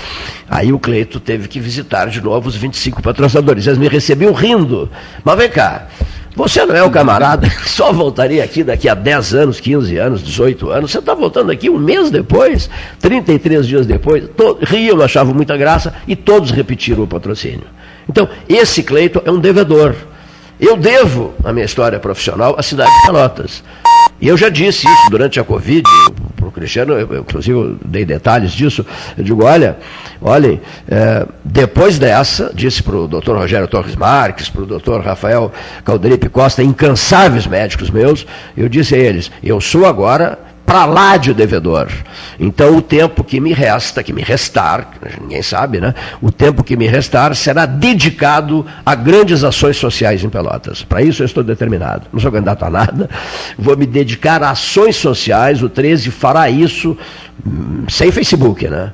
aí 0.48 0.72
o 0.72 0.78
Cleito 0.78 1.20
teve 1.20 1.48
que 1.48 1.60
visitar 1.60 2.08
de 2.08 2.20
novo 2.20 2.48
os 2.48 2.56
25 2.56 3.02
patrocinadores. 3.02 3.66
Eles 3.66 3.78
me 3.78 3.88
recebiam 3.88 4.32
rindo. 4.32 4.90
Mas 5.24 5.36
vem 5.36 5.50
cá, 5.50 5.88
você 6.34 6.64
não 6.64 6.74
é 6.74 6.82
o 6.82 6.90
camarada 6.90 7.50
que 7.50 7.68
só 7.68 7.92
voltaria 7.92 8.44
aqui 8.44 8.62
daqui 8.62 8.88
a 8.88 8.94
10 8.94 9.34
anos, 9.34 9.60
15 9.60 9.96
anos, 9.98 10.22
18 10.22 10.70
anos. 10.70 10.92
Você 10.92 11.00
está 11.00 11.14
voltando 11.14 11.50
aqui 11.50 11.68
um 11.68 11.78
mês 11.78 12.10
depois, 12.10 12.70
33 13.00 13.66
dias 13.66 13.86
depois. 13.86 14.24
Todo, 14.36 14.64
riam, 14.64 15.02
achavam 15.02 15.34
muita 15.34 15.56
graça 15.56 15.92
e 16.06 16.14
todos 16.14 16.50
repetiram 16.50 17.02
o 17.02 17.06
patrocínio. 17.08 17.66
Então, 18.08 18.28
esse 18.48 18.82
Cleito 18.82 19.20
é 19.24 19.30
um 19.30 19.38
devedor. 19.38 19.94
Eu 20.60 20.76
devo 20.76 21.34
a 21.44 21.52
minha 21.52 21.66
história 21.66 21.98
profissional 21.98 22.54
à 22.58 22.62
cidade 22.62 22.90
de 22.90 23.06
Pelotas. 23.06 23.62
E 24.20 24.26
eu 24.26 24.36
já 24.36 24.48
disse 24.48 24.86
isso 24.86 25.10
durante 25.10 25.38
a 25.38 25.44
Covid, 25.44 25.82
para 26.36 26.48
o 26.48 26.50
Cristiano, 26.50 26.94
eu, 26.94 27.20
inclusive 27.20 27.56
eu 27.56 27.76
dei 27.84 28.04
detalhes 28.04 28.52
disso. 28.52 28.84
Eu 29.16 29.22
digo: 29.22 29.44
olha, 29.44 29.76
olhem, 30.20 30.60
é, 30.88 31.26
depois 31.44 31.98
dessa, 31.98 32.50
disse 32.54 32.82
para 32.82 32.96
o 32.96 33.06
doutor 33.06 33.36
Rogério 33.36 33.68
Torres 33.68 33.94
Marques, 33.94 34.48
para 34.48 34.62
o 34.62 34.66
doutor 34.66 35.00
Rafael 35.02 35.52
Calderipe 35.84 36.28
Costa, 36.28 36.62
incansáveis 36.62 37.46
médicos 37.46 37.90
meus, 37.90 38.26
eu 38.56 38.68
disse 38.68 38.94
a 38.94 38.98
eles: 38.98 39.30
eu 39.42 39.60
sou 39.60 39.86
agora 39.86 40.47
para 40.68 40.84
lá 40.84 41.16
de 41.16 41.32
devedor. 41.32 41.88
Então, 42.38 42.76
o 42.76 42.82
tempo 42.82 43.24
que 43.24 43.40
me 43.40 43.54
resta, 43.54 44.02
que 44.02 44.12
me 44.12 44.20
restar, 44.20 44.90
ninguém 45.18 45.40
sabe, 45.40 45.80
né? 45.80 45.94
O 46.20 46.30
tempo 46.30 46.62
que 46.62 46.76
me 46.76 46.86
restar 46.86 47.34
será 47.34 47.64
dedicado 47.64 48.66
a 48.84 48.94
grandes 48.94 49.42
ações 49.44 49.78
sociais 49.78 50.22
em 50.22 50.28
Pelotas. 50.28 50.82
Para 50.82 51.00
isso 51.00 51.22
eu 51.22 51.24
estou 51.24 51.42
determinado. 51.42 52.02
Não 52.12 52.20
sou 52.20 52.30
candidato 52.30 52.66
a 52.66 52.70
nada. 52.70 53.08
Vou 53.58 53.78
me 53.78 53.86
dedicar 53.86 54.42
a 54.42 54.50
ações 54.50 54.96
sociais. 54.96 55.62
O 55.62 55.70
13 55.70 56.10
fará 56.10 56.50
isso 56.50 56.98
sem 57.88 58.10
Facebook, 58.10 58.66
né? 58.68 58.92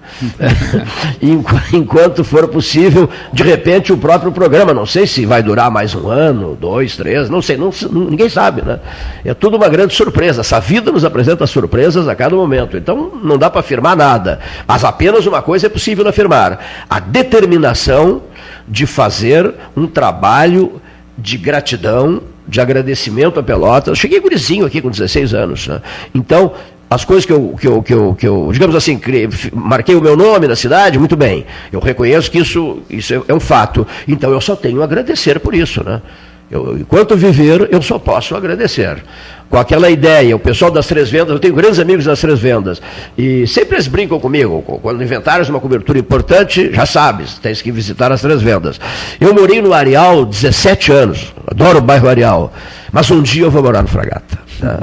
Enquanto 1.73 2.23
for 2.23 2.47
possível, 2.49 3.09
de 3.33 3.43
repente 3.43 3.93
o 3.93 3.97
próprio 3.97 4.31
programa, 4.31 4.75
não 4.75 4.87
sei 4.87 5.07
se 5.07 5.25
vai 5.25 5.43
durar 5.43 5.71
mais 5.71 5.95
um 5.95 6.09
ano, 6.09 6.57
dois, 6.61 6.97
três, 6.97 7.31
não 7.31 7.41
sei, 7.41 7.57
não, 7.57 7.71
ninguém 7.91 8.29
sabe, 8.29 8.63
né? 8.63 8.79
É 9.25 9.35
tudo 9.35 9.57
uma 9.57 9.69
grande 9.69 9.95
surpresa. 9.95 10.43
Essa 10.43 10.61
vida 10.61 10.93
nos 10.93 11.05
apresenta 11.05 11.47
surpresas 11.65 12.07
a 12.09 12.15
cada 12.15 12.37
momento. 12.37 12.77
Então 12.77 13.13
não 13.23 13.39
dá 13.39 13.49
para 13.49 13.61
afirmar 13.61 13.97
nada. 13.97 14.41
Mas 14.67 14.85
apenas 14.85 15.27
uma 15.27 15.41
coisa 15.41 15.67
é 15.67 15.71
possível 15.71 16.07
afirmar: 16.07 16.85
a 16.89 17.01
determinação 17.01 18.23
de 18.69 18.87
fazer 18.87 19.53
um 19.77 19.87
trabalho 19.87 20.81
de 21.17 21.39
gratidão, 21.39 22.23
de 22.47 22.61
agradecimento 22.61 23.41
a 23.41 23.43
Pelotas. 23.43 23.99
Cheguei 23.99 24.21
gurizinho 24.21 24.67
aqui 24.67 24.81
com 24.81 24.91
16 24.91 25.33
anos. 25.33 25.69
Né? 25.69 25.81
Então, 26.15 26.53
as 26.91 27.05
coisas 27.05 27.25
que 27.25 27.33
eu, 27.33 27.57
que 27.59 27.67
eu, 27.67 27.83
que 27.83 27.95
eu, 27.95 28.15
que 28.15 28.29
eu 28.29 28.51
digamos 28.53 28.77
assim, 28.77 29.01
marquei 29.53 29.95
o 29.95 30.01
meu 30.01 30.17
nome 30.17 30.47
na 30.47 30.55
cidade, 30.55 30.99
muito 30.99 31.17
bem. 31.17 31.47
Eu 31.73 31.81
reconheço 31.81 32.31
que 32.31 32.39
isso, 32.39 32.83
isso 32.91 33.15
é, 33.15 33.23
é 33.29 33.35
um 33.35 33.41
fato. 33.41 33.87
Então 34.07 34.31
eu 34.31 34.41
só 34.41 34.55
tenho 34.55 34.81
a 34.83 34.85
agradecer 34.85 35.41
por 35.41 35.55
isso, 35.55 35.83
né? 35.83 36.01
Eu, 36.51 36.79
enquanto 36.79 37.17
viver, 37.17 37.69
eu 37.71 37.81
só 37.81 37.99
posso 37.99 38.37
agradecer. 38.37 39.03
Com 39.49 39.59
aquela 39.59 39.89
ideia, 39.91 40.35
o 40.35 40.39
pessoal 40.39 40.71
das 40.71 40.87
três 40.87 41.11
vendas, 41.11 41.31
eu 41.31 41.39
tenho 41.39 41.55
grandes 41.55 41.79
amigos 41.79 42.05
das 42.05 42.21
três 42.21 42.39
vendas, 42.39 42.83
e 43.17 43.47
sempre 43.47 43.77
eles 43.77 43.87
brincam 43.87 44.19
comigo. 44.19 44.63
Quando 44.83 45.03
inventares 45.03 45.49
uma 45.49 45.61
cobertura 45.61 45.99
importante, 45.99 46.73
já 46.73 46.87
sabes, 46.87 47.39
tens 47.39 47.63
que 47.63 47.71
visitar 47.71 48.11
as 48.11 48.21
três 48.21 48.43
vendas. 48.43 48.81
Eu 49.21 49.33
morei 49.35 49.63
no 49.63 49.73
Areal 49.73 50.25
17 50.25 50.93
anos, 50.93 51.35
adoro 51.47 51.79
o 51.79 51.83
bairro 51.83 52.09
Areal, 52.09 52.53
mas 52.91 53.11
um 53.11 53.23
dia 53.23 53.45
eu 53.45 53.51
vou 53.51 53.63
morar 53.63 53.83
no 53.83 53.89
Fragata. 53.89 54.39
Tá? 54.61 54.79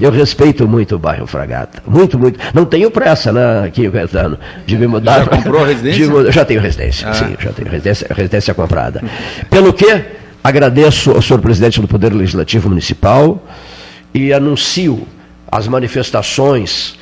Eu 0.00 0.10
respeito 0.10 0.68
muito 0.68 0.96
o 0.96 0.98
bairro 0.98 1.26
Fragata. 1.26 1.82
Muito, 1.86 2.18
muito. 2.18 2.38
Não 2.52 2.64
tenho 2.64 2.90
pressa, 2.90 3.32
né, 3.32 3.64
aqui, 3.64 3.90
Caetano, 3.90 4.38
de 4.66 4.76
me 4.76 4.86
mudar. 4.86 5.24
Já 5.24 5.26
comprou 5.26 5.64
residência? 5.64 6.08
De, 6.08 6.32
já 6.32 6.44
tenho 6.44 6.60
residência, 6.60 7.08
ah. 7.08 7.14
sim, 7.14 7.36
já 7.40 7.52
tenho 7.52 7.70
residência, 7.70 8.06
residência 8.10 8.54
comprada. 8.54 9.02
Pelo 9.50 9.72
que 9.72 10.17
agradeço 10.42 11.10
ao 11.10 11.22
senhor 11.22 11.40
presidente 11.40 11.80
do 11.80 11.88
Poder 11.88 12.12
Legislativo 12.12 12.68
Municipal 12.68 13.42
e 14.14 14.32
anuncio 14.32 15.06
as 15.50 15.66
manifestações 15.66 16.96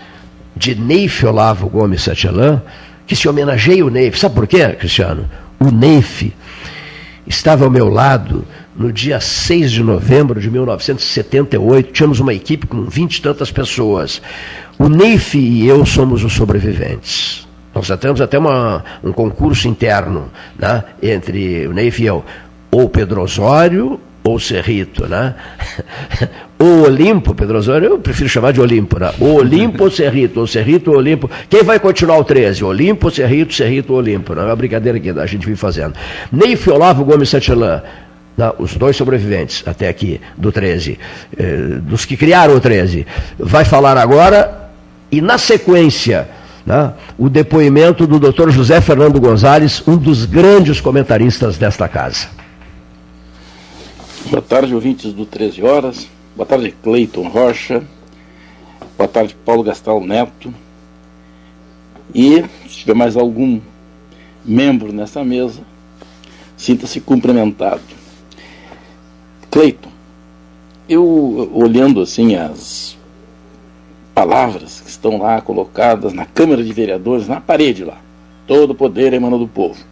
de 0.56 0.74
Neif 0.74 1.24
Olavo 1.24 1.68
Gomes 1.68 2.02
Satialã, 2.02 2.62
que 3.06 3.14
se 3.14 3.28
homenageia 3.28 3.84
o 3.84 3.90
Neif. 3.90 4.18
Sabe 4.18 4.34
por 4.34 4.46
quê, 4.46 4.66
Cristiano? 4.70 5.28
O 5.58 5.70
Neif 5.70 6.32
estava 7.26 7.64
ao 7.64 7.70
meu 7.70 7.88
lado 7.88 8.44
no 8.76 8.92
dia 8.92 9.20
6 9.20 9.72
de 9.72 9.82
novembro 9.82 10.40
de 10.40 10.50
1978, 10.50 11.92
tínhamos 11.92 12.20
uma 12.20 12.34
equipe 12.34 12.66
com 12.66 12.84
vinte 12.84 13.16
e 13.16 13.22
tantas 13.22 13.50
pessoas. 13.50 14.20
O 14.78 14.88
Neif 14.88 15.36
e 15.36 15.66
eu 15.66 15.84
somos 15.86 16.22
os 16.22 16.34
sobreviventes. 16.34 17.46
Nós 17.74 17.86
já 17.86 17.96
temos 17.96 18.20
até 18.20 18.38
uma, 18.38 18.84
um 19.02 19.12
concurso 19.12 19.68
interno 19.68 20.30
né, 20.58 20.84
entre 21.02 21.66
o 21.66 21.72
Neif 21.72 22.02
e 22.02 22.06
eu. 22.06 22.24
Ou 22.76 22.90
Pedro 22.90 23.22
Osório 23.22 23.98
ou 24.22 24.38
Cerrito, 24.38 25.06
né? 25.06 25.34
O 26.58 26.84
Olimpo, 26.84 27.34
Pedro 27.34 27.58
Osório, 27.58 27.90
eu 27.90 27.98
prefiro 27.98 28.30
chamar 28.30 28.50
de 28.50 28.62
Olimpo, 28.62 28.98
né? 28.98 29.12
O 29.20 29.34
Olimpo 29.34 29.84
ou 29.84 29.90
Cerrito, 29.90 30.40
ou 30.40 30.46
Cerrito 30.46 30.90
ou 30.90 30.96
Olimpo. 30.96 31.30
Quem 31.50 31.62
vai 31.62 31.78
continuar 31.78 32.16
o 32.16 32.24
13? 32.24 32.64
Olimpo, 32.64 33.10
Cerrito, 33.10 33.52
Cerrito 33.52 33.92
ou 33.92 33.98
Olimpo? 33.98 34.34
Não 34.34 34.42
é 34.42 34.46
uma 34.46 34.56
brincadeira 34.56 34.98
que 34.98 35.10
a 35.10 35.26
gente 35.26 35.46
vem 35.46 35.54
fazendo. 35.54 35.94
Neif 36.32 36.66
Olavo 36.70 37.04
Gomes 37.04 37.28
Santillan, 37.28 37.82
não, 38.38 38.54
os 38.58 38.74
dois 38.74 38.96
sobreviventes 38.96 39.62
até 39.66 39.86
aqui 39.86 40.18
do 40.36 40.50
13, 40.50 40.98
eh, 41.38 41.56
dos 41.82 42.06
que 42.06 42.16
criaram 42.16 42.56
o 42.56 42.60
13, 42.60 43.06
vai 43.38 43.66
falar 43.66 43.98
agora 43.98 44.70
e 45.12 45.20
na 45.20 45.36
sequência 45.36 46.26
né, 46.64 46.92
o 47.18 47.28
depoimento 47.28 48.06
do 48.06 48.18
Dr. 48.18 48.48
José 48.48 48.80
Fernando 48.80 49.20
Gonzalez, 49.20 49.82
um 49.86 49.96
dos 49.96 50.24
grandes 50.24 50.80
comentaristas 50.80 51.58
desta 51.58 51.86
casa. 51.86 52.28
Boa 54.28 54.42
tarde, 54.42 54.74
ouvintes 54.74 55.12
do 55.12 55.24
13 55.24 55.62
Horas. 55.62 56.08
Boa 56.34 56.44
tarde, 56.44 56.74
Cleiton 56.82 57.28
Rocha. 57.28 57.84
Boa 58.98 59.06
tarde, 59.06 59.36
Paulo 59.44 59.62
Gastal 59.62 60.00
Neto. 60.00 60.52
E, 62.12 62.42
se 62.68 62.78
tiver 62.78 62.94
mais 62.94 63.16
algum 63.16 63.60
membro 64.44 64.92
nessa 64.92 65.22
mesa, 65.22 65.60
sinta-se 66.56 67.00
cumprimentado. 67.00 67.82
Cleiton, 69.48 69.92
eu 70.88 71.48
olhando 71.54 72.00
assim 72.00 72.34
as 72.34 72.98
palavras 74.12 74.80
que 74.80 74.90
estão 74.90 75.18
lá 75.18 75.40
colocadas 75.40 76.12
na 76.12 76.24
Câmara 76.24 76.64
de 76.64 76.72
Vereadores, 76.72 77.28
na 77.28 77.40
parede 77.40 77.84
lá, 77.84 77.98
todo 78.44 78.74
poder 78.74 79.12
emana 79.12 79.38
do 79.38 79.46
povo. 79.46 79.84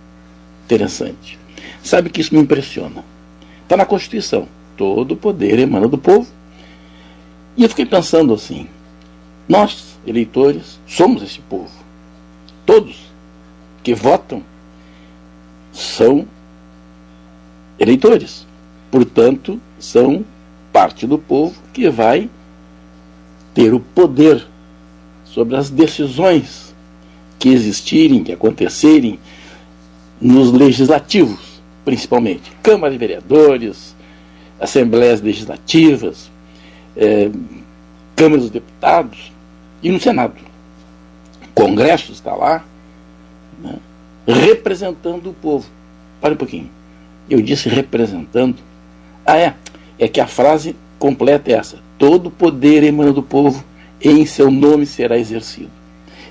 Interessante. 0.65 1.39
Sabe 1.85 2.11
que 2.11 2.21
isso 2.21 2.35
me 2.35 2.41
impressiona 2.41 3.14
Está 3.75 3.83
na 3.83 3.87
Constituição. 3.87 4.47
Todo 4.77 5.17
poder 5.17 5.59
emana 5.59 5.89
do 5.89 5.99
povo. 5.99 6.29
E 7.57 7.65
eu 7.65 7.69
fiquei 7.69 7.85
pensando 7.85 8.33
assim: 8.33 8.69
nós, 9.49 9.99
eleitores, 10.07 10.79
somos 10.87 11.25
esse 11.25 11.41
povo. 11.41 11.73
Todos 12.65 13.01
que 13.83 13.93
votam 13.93 14.45
são 15.73 16.25
eleitores. 17.77 18.47
Portanto, 18.93 19.61
são 19.81 20.25
parte 20.73 21.05
do 21.05 21.19
povo 21.19 21.61
que 21.73 21.91
vai 21.91 22.31
ter 23.53 23.75
o 23.75 23.81
poder 23.81 24.47
sobre 25.25 25.57
as 25.57 25.69
decisões 25.69 26.73
que 27.41 27.49
existirem, 27.49 28.23
que 28.23 28.31
acontecerem 28.33 29.19
nos 30.21 30.53
legislativos 30.53 31.54
principalmente 31.85 32.53
Câmara 32.63 32.93
de 32.93 32.99
Vereadores, 32.99 33.95
Assembleias 34.59 35.21
Legislativas, 35.21 36.31
é, 36.97 37.31
Câmara 38.17 38.41
dos 38.41 38.51
Deputados 38.51 39.33
e 39.83 39.91
no 39.91 40.01
Senado. 40.01 40.35
O 41.43 41.49
Congresso 41.55 42.13
está 42.13 42.35
lá, 42.35 42.65
né, 43.61 43.77
representando 44.27 45.31
o 45.31 45.35
povo. 45.35 45.69
Para 46.21 46.35
um 46.35 46.37
pouquinho. 46.37 46.71
Eu 47.29 47.43
disse 47.43 47.69
representando. 47.69 48.57
Ah, 49.27 49.37
é. 49.37 49.55
É 49.99 50.09
que 50.09 50.21
a 50.21 50.27
frase 50.27 50.75
completa 50.99 51.51
é 51.51 51.55
essa: 51.55 51.79
todo 51.99 52.31
poder 52.31 52.83
emana 52.83 53.13
do 53.13 53.23
povo, 53.23 53.65
em 54.01 54.25
seu 54.25 54.51
nome 54.51 54.87
será 54.87 55.19
exercido. 55.19 55.71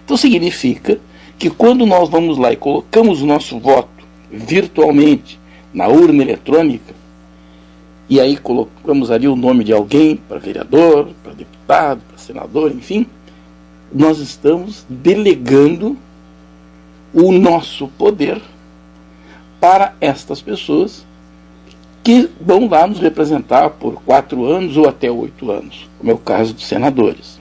Então 0.04 0.18
significa 0.18 1.00
que 1.38 1.50
quando 1.50 1.86
nós 1.86 2.10
vamos 2.10 2.38
lá 2.38 2.52
e 2.52 2.58
colocamos 2.58 3.22
o 3.22 3.26
nosso 3.26 3.60
voto 3.60 3.90
virtualmente 4.32 5.40
na 5.74 5.88
urna 5.88 6.22
eletrônica, 6.22 6.94
e 8.10 8.20
aí 8.20 8.38
colocamos 8.38 9.10
ali 9.10 9.28
o 9.28 9.36
nome 9.36 9.64
de 9.64 9.74
alguém 9.74 10.16
para 10.16 10.38
vereador, 10.38 11.10
para 11.24 11.34
deputado, 11.34 12.02
para 12.08 12.18
senador, 12.18 12.72
enfim, 12.72 13.08
nós 13.92 14.20
estamos 14.20 14.86
delegando 14.90 15.98
o 17.14 17.32
nosso 17.32 17.88
poder 17.88 18.42
para 19.60 19.94
estas 20.02 20.42
pessoas 20.42 21.06
que 22.04 22.30
vão 22.42 22.68
lá 22.68 22.86
nos 22.86 23.00
representar 23.00 23.70
por 23.70 24.02
quatro 24.04 24.46
anos 24.46 24.76
ou 24.76 24.90
até 24.90 25.10
oito 25.10 25.50
anos, 25.50 25.88
como 25.98 26.12
é 26.12 26.14
o 26.14 26.18
caso 26.18 26.54
dos 26.54 26.66
senadores. 26.66 27.40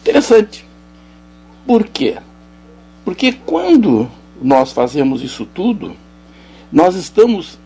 Interessante. 0.00 0.64
Por 1.64 1.86
quê? 1.86 2.16
Porque 3.04 3.32
quando 3.32 4.08
nós 4.42 4.72
fazemos 4.72 5.22
isso 5.22 5.46
tudo, 5.46 5.92
nós 6.70 6.94
estamos, 6.94 7.58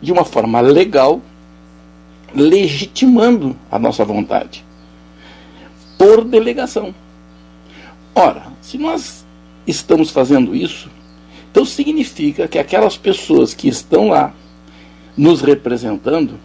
de 0.00 0.12
uma 0.12 0.24
forma 0.24 0.60
legal, 0.60 1.20
legitimando 2.34 3.56
a 3.70 3.78
nossa 3.78 4.04
vontade 4.04 4.64
por 5.96 6.24
delegação. 6.24 6.94
Ora, 8.14 8.46
se 8.60 8.78
nós 8.78 9.24
estamos 9.66 10.10
fazendo 10.10 10.54
isso, 10.54 10.88
então 11.50 11.64
significa 11.64 12.46
que 12.46 12.58
aquelas 12.58 12.96
pessoas 12.96 13.54
que 13.54 13.68
estão 13.68 14.08
lá 14.08 14.32
nos 15.16 15.40
representando, 15.40 16.38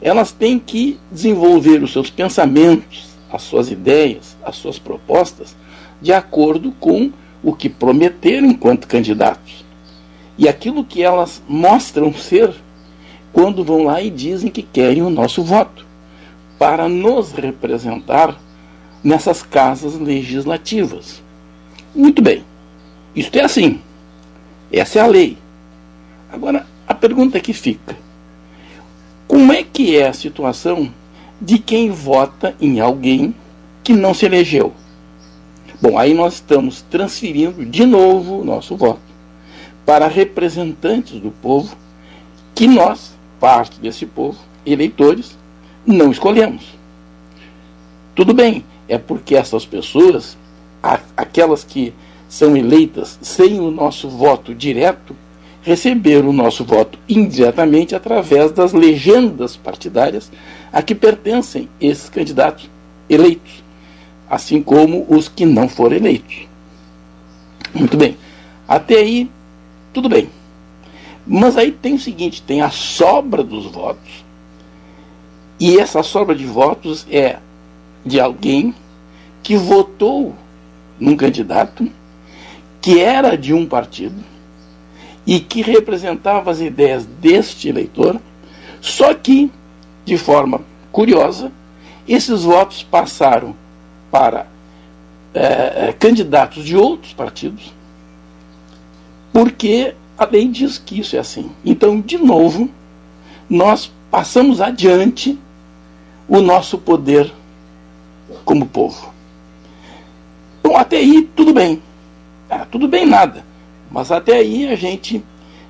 elas 0.00 0.32
têm 0.32 0.58
que 0.58 0.98
desenvolver 1.10 1.82
os 1.82 1.92
seus 1.92 2.10
pensamentos, 2.10 3.06
as 3.32 3.42
suas 3.42 3.70
ideias, 3.70 4.36
as 4.44 4.56
suas 4.56 4.78
propostas, 4.78 5.56
de 6.02 6.12
acordo 6.12 6.72
com 6.72 7.10
o 7.42 7.54
que 7.54 7.70
prometeram 7.70 8.48
enquanto 8.48 8.86
candidatos 8.86 9.61
e 10.42 10.48
aquilo 10.48 10.84
que 10.84 11.00
elas 11.00 11.40
mostram 11.48 12.12
ser 12.12 12.52
quando 13.32 13.62
vão 13.62 13.84
lá 13.84 14.02
e 14.02 14.10
dizem 14.10 14.50
que 14.50 14.60
querem 14.60 15.00
o 15.00 15.08
nosso 15.08 15.44
voto 15.44 15.86
para 16.58 16.88
nos 16.88 17.30
representar 17.30 18.36
nessas 19.04 19.40
casas 19.40 19.94
legislativas. 20.00 21.22
Muito 21.94 22.20
bem, 22.20 22.42
isto 23.14 23.36
é 23.38 23.44
assim. 23.44 23.80
Essa 24.72 24.98
é 24.98 25.02
a 25.02 25.06
lei. 25.06 25.38
Agora, 26.32 26.66
a 26.88 26.94
pergunta 26.94 27.38
que 27.38 27.52
fica: 27.52 27.96
como 29.28 29.52
é 29.52 29.62
que 29.62 29.96
é 29.96 30.08
a 30.08 30.12
situação 30.12 30.92
de 31.40 31.56
quem 31.56 31.92
vota 31.92 32.52
em 32.60 32.80
alguém 32.80 33.32
que 33.84 33.92
não 33.92 34.12
se 34.12 34.26
elegeu? 34.26 34.72
Bom, 35.80 35.96
aí 35.96 36.12
nós 36.12 36.34
estamos 36.34 36.82
transferindo 36.82 37.64
de 37.64 37.86
novo 37.86 38.40
o 38.40 38.44
nosso 38.44 38.76
voto 38.76 39.11
para 39.84 40.06
representantes 40.06 41.20
do 41.20 41.30
povo 41.30 41.76
que 42.54 42.66
nós, 42.66 43.12
parte 43.40 43.80
desse 43.80 44.06
povo, 44.06 44.38
eleitores, 44.64 45.36
não 45.86 46.10
escolhemos. 46.10 46.64
Tudo 48.14 48.32
bem, 48.34 48.64
é 48.88 48.98
porque 48.98 49.34
essas 49.34 49.64
pessoas, 49.64 50.36
aquelas 51.16 51.64
que 51.64 51.94
são 52.28 52.56
eleitas 52.56 53.18
sem 53.20 53.58
o 53.58 53.70
nosso 53.70 54.08
voto 54.08 54.54
direto, 54.54 55.16
receberam 55.62 56.28
o 56.28 56.32
nosso 56.32 56.64
voto 56.64 56.98
indiretamente 57.08 57.94
através 57.94 58.50
das 58.52 58.72
legendas 58.72 59.56
partidárias 59.56 60.30
a 60.72 60.82
que 60.82 60.94
pertencem 60.94 61.68
esses 61.80 62.08
candidatos 62.08 62.68
eleitos, 63.08 63.62
assim 64.28 64.62
como 64.62 65.06
os 65.08 65.28
que 65.28 65.46
não 65.46 65.68
foram 65.68 65.96
eleitos. 65.96 66.48
Muito 67.74 67.96
bem. 67.96 68.16
Até 68.66 68.96
aí 68.96 69.30
tudo 69.92 70.08
bem. 70.08 70.28
Mas 71.26 71.56
aí 71.56 71.70
tem 71.70 71.94
o 71.94 71.98
seguinte: 71.98 72.42
tem 72.42 72.60
a 72.62 72.70
sobra 72.70 73.42
dos 73.42 73.66
votos. 73.66 74.24
E 75.58 75.78
essa 75.78 76.02
sobra 76.02 76.34
de 76.34 76.44
votos 76.44 77.06
é 77.10 77.38
de 78.04 78.20
alguém 78.20 78.74
que 79.42 79.56
votou 79.56 80.34
num 80.98 81.16
candidato 81.16 81.88
que 82.80 82.98
era 82.98 83.36
de 83.36 83.54
um 83.54 83.64
partido 83.64 84.16
e 85.24 85.38
que 85.38 85.62
representava 85.62 86.50
as 86.50 86.60
ideias 86.60 87.06
deste 87.06 87.68
eleitor, 87.68 88.20
só 88.80 89.14
que, 89.14 89.52
de 90.04 90.18
forma 90.18 90.62
curiosa, 90.90 91.52
esses 92.08 92.42
votos 92.42 92.82
passaram 92.82 93.54
para 94.10 94.48
é, 95.32 95.94
candidatos 95.96 96.64
de 96.64 96.76
outros 96.76 97.12
partidos 97.12 97.72
porque 99.32 99.94
a 100.18 100.24
lei 100.24 100.46
diz 100.46 100.78
que 100.78 101.00
isso 101.00 101.16
é 101.16 101.18
assim. 101.18 101.50
Então, 101.64 102.00
de 102.00 102.18
novo, 102.18 102.68
nós 103.48 103.90
passamos 104.10 104.60
adiante 104.60 105.38
o 106.28 106.40
nosso 106.40 106.78
poder 106.78 107.32
como 108.44 108.66
povo. 108.66 109.12
Bom, 110.62 110.76
até 110.76 110.98
aí 110.98 111.22
tudo 111.34 111.52
bem. 111.52 111.82
Ah, 112.48 112.66
tudo 112.70 112.86
bem 112.86 113.06
nada. 113.06 113.44
Mas 113.90 114.12
até 114.12 114.36
aí 114.36 114.68
a 114.68 114.76
gente 114.76 115.22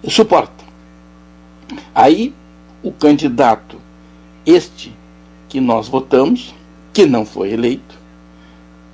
suporta. 0.09 0.65
Aí 1.95 2.35
o 2.83 2.93
candidato, 2.93 3.81
este 4.45 4.93
que 5.49 5.61
nós 5.61 5.89
votamos, 5.89 6.55
que 6.93 7.07
não 7.07 7.25
foi 7.25 7.53
eleito, 7.53 7.97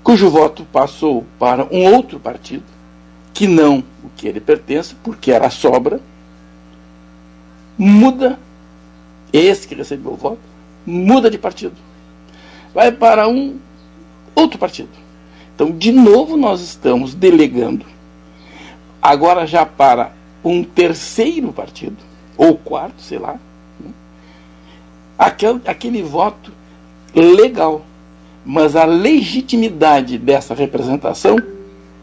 cujo 0.03 0.31
voto 0.31 0.65
passou 0.73 1.25
para 1.39 1.67
um 1.71 1.95
outro 1.95 2.19
partido, 2.19 2.65
que 3.33 3.47
não 3.47 3.83
que 4.17 4.27
ele 4.27 4.41
pertence, 4.41 4.95
porque 5.03 5.31
era 5.31 5.51
sobra, 5.51 6.01
muda 7.77 8.39
esse 9.33 9.69
que 9.69 9.75
recebeu 9.75 10.13
o 10.13 10.17
voto, 10.17 10.41
muda 10.87 11.31
de 11.31 11.39
partido. 11.39 11.77
Vai 12.75 12.91
para 12.93 13.29
um 13.29 13.59
outro 14.35 14.59
partido. 14.59 14.91
Então, 15.55 15.71
de 15.73 15.91
novo, 15.93 16.37
nós 16.37 16.61
estamos 16.61 17.15
delegando, 17.15 17.85
agora 19.03 19.47
já 19.47 19.67
para 19.67 20.13
um 20.45 20.63
terceiro 20.63 21.53
partido, 21.53 21.97
ou 22.37 22.57
quarto, 22.57 23.03
sei 23.03 23.19
lá, 23.19 23.37
né? 23.81 23.91
aquele, 25.19 25.61
aquele 25.67 26.03
voto 26.03 26.53
legal. 27.15 27.83
Mas 28.47 28.77
a 28.77 28.85
legitimidade 28.85 30.17
dessa 30.17 30.55
representação 30.55 31.37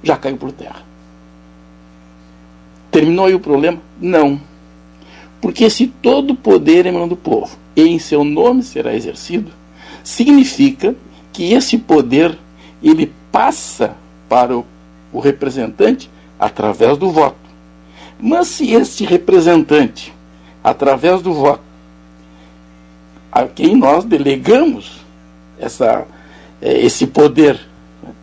já 0.04 0.16
caiu 0.16 0.38
por 0.38 0.52
terra. 0.52 0.84
Terminou 2.96 3.26
aí 3.26 3.36
o 3.36 3.42
problema? 3.42 3.82
Não. 4.00 4.40
Porque 5.42 5.70
se 5.70 5.86
todo 5.86 6.34
poder 6.34 6.86
emana 6.86 7.08
do 7.08 7.18
povo 7.18 7.58
e 7.76 7.82
em 7.82 8.00
seu 8.00 8.24
nome 8.24 8.64
será 8.64 8.96
exercido, 8.96 9.52
significa 10.02 10.96
que 11.34 11.52
esse 11.52 11.78
poder 11.78 12.38
ele 12.82 13.12
passa 13.34 13.98
para 14.30 14.58
o, 14.58 14.66
o 15.12 15.20
representante 15.20 16.10
através 16.40 16.98
do 16.98 17.12
voto. 17.12 17.36
Mas 18.18 18.48
se 18.48 18.72
este 18.72 19.04
representante, 19.04 20.14
através 20.64 21.22
do 21.22 21.34
voto, 21.34 21.64
a 23.30 23.44
quem 23.44 23.76
nós 23.76 24.06
delegamos 24.06 25.02
essa, 25.60 26.08
é, 26.62 26.80
esse 26.80 27.06
poder, 27.08 27.60
né? 28.02 28.14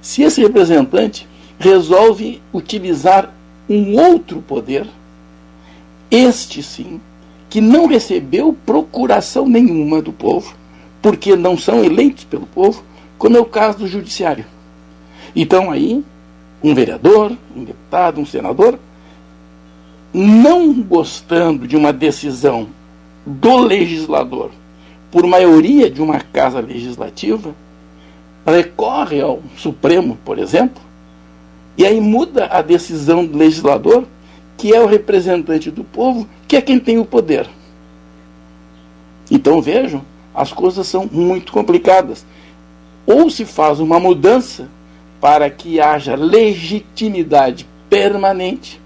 se 0.00 0.22
esse 0.22 0.40
representante 0.40 1.26
resolve 1.58 2.40
utilizar 2.52 3.34
um 3.70 3.96
outro 3.96 4.42
poder, 4.42 4.84
este 6.10 6.60
sim, 6.60 7.00
que 7.48 7.60
não 7.60 7.86
recebeu 7.86 8.56
procuração 8.66 9.48
nenhuma 9.48 10.02
do 10.02 10.12
povo, 10.12 10.56
porque 11.00 11.36
não 11.36 11.56
são 11.56 11.84
eleitos 11.84 12.24
pelo 12.24 12.46
povo, 12.46 12.82
como 13.16 13.36
é 13.36 13.40
o 13.40 13.44
caso 13.44 13.78
do 13.78 13.86
judiciário. 13.86 14.44
Então 15.36 15.70
aí, 15.70 16.04
um 16.60 16.74
vereador, 16.74 17.32
um 17.56 17.62
deputado, 17.62 18.20
um 18.20 18.26
senador, 18.26 18.76
não 20.12 20.72
gostando 20.82 21.68
de 21.68 21.76
uma 21.76 21.92
decisão 21.92 22.66
do 23.24 23.56
legislador, 23.56 24.50
por 25.12 25.24
maioria 25.28 25.88
de 25.88 26.02
uma 26.02 26.18
casa 26.18 26.58
legislativa, 26.58 27.54
recorre 28.44 29.20
ao 29.20 29.40
Supremo, 29.56 30.18
por 30.24 30.40
exemplo, 30.40 30.82
e 31.76 31.86
aí 31.86 32.00
muda 32.00 32.46
a 32.46 32.62
decisão 32.62 33.24
do 33.24 33.36
legislador, 33.36 34.04
que 34.56 34.74
é 34.74 34.80
o 34.80 34.86
representante 34.86 35.70
do 35.70 35.82
povo, 35.82 36.28
que 36.46 36.56
é 36.56 36.60
quem 36.60 36.78
tem 36.78 36.98
o 36.98 37.04
poder. 37.04 37.48
Então 39.30 39.62
vejam, 39.62 40.04
as 40.34 40.52
coisas 40.52 40.86
são 40.86 41.08
muito 41.10 41.52
complicadas. 41.52 42.26
Ou 43.06 43.30
se 43.30 43.44
faz 43.44 43.80
uma 43.80 43.98
mudança 43.98 44.68
para 45.20 45.48
que 45.48 45.80
haja 45.80 46.14
legitimidade 46.14 47.66
permanente, 47.88 48.80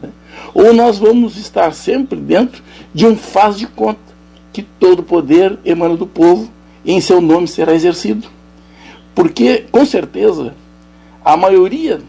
né? 0.00 0.10
ou 0.54 0.72
nós 0.72 0.98
vamos 0.98 1.36
estar 1.36 1.72
sempre 1.72 2.18
dentro 2.18 2.62
de 2.94 3.06
um 3.06 3.16
faz 3.16 3.58
de 3.58 3.66
conta 3.66 4.08
que 4.52 4.62
todo 4.62 5.02
poder 5.02 5.58
emana 5.64 5.96
do 5.96 6.06
povo 6.06 6.50
e 6.84 6.92
em 6.92 7.00
seu 7.00 7.20
nome 7.20 7.46
será 7.46 7.74
exercido. 7.74 8.28
Porque, 9.14 9.64
com 9.70 9.84
certeza, 9.84 10.54
a 11.24 11.36
maioria 11.36 12.00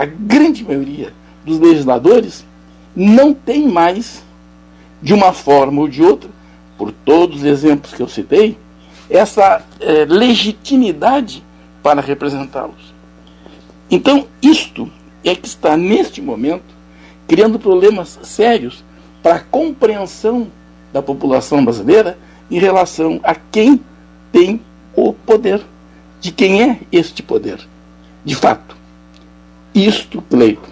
a 0.00 0.06
grande 0.06 0.64
maioria 0.64 1.12
dos 1.44 1.58
legisladores 1.58 2.42
não 2.96 3.34
tem 3.34 3.68
mais, 3.68 4.24
de 5.02 5.12
uma 5.12 5.30
forma 5.34 5.82
ou 5.82 5.88
de 5.88 6.02
outra, 6.02 6.30
por 6.78 6.90
todos 6.90 7.40
os 7.40 7.44
exemplos 7.44 7.92
que 7.92 8.00
eu 8.00 8.08
citei, 8.08 8.56
essa 9.10 9.62
é, 9.78 10.06
legitimidade 10.06 11.44
para 11.82 12.00
representá-los. 12.00 12.94
Então, 13.90 14.26
isto 14.40 14.90
é 15.22 15.34
que 15.34 15.46
está, 15.46 15.76
neste 15.76 16.22
momento, 16.22 16.74
criando 17.28 17.58
problemas 17.58 18.18
sérios 18.22 18.82
para 19.22 19.34
a 19.34 19.40
compreensão 19.40 20.50
da 20.94 21.02
população 21.02 21.62
brasileira 21.62 22.16
em 22.50 22.58
relação 22.58 23.20
a 23.22 23.34
quem 23.34 23.78
tem 24.32 24.62
o 24.96 25.12
poder, 25.12 25.60
de 26.22 26.32
quem 26.32 26.62
é 26.62 26.80
este 26.90 27.22
poder, 27.22 27.60
de 28.24 28.34
fato. 28.34 28.79
Isto, 29.74 30.20
Cleiton, 30.22 30.70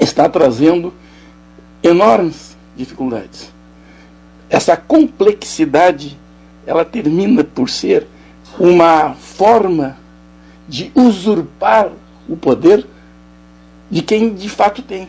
está 0.00 0.28
trazendo 0.28 0.92
enormes 1.82 2.56
dificuldades. 2.76 3.52
Essa 4.50 4.76
complexidade, 4.76 6.18
ela 6.66 6.84
termina 6.84 7.44
por 7.44 7.68
ser 7.70 8.06
uma 8.58 9.14
forma 9.14 9.96
de 10.68 10.90
usurpar 10.94 11.90
o 12.28 12.36
poder 12.36 12.84
de 13.90 14.02
quem 14.02 14.34
de 14.34 14.48
fato 14.48 14.82
tem, 14.82 15.08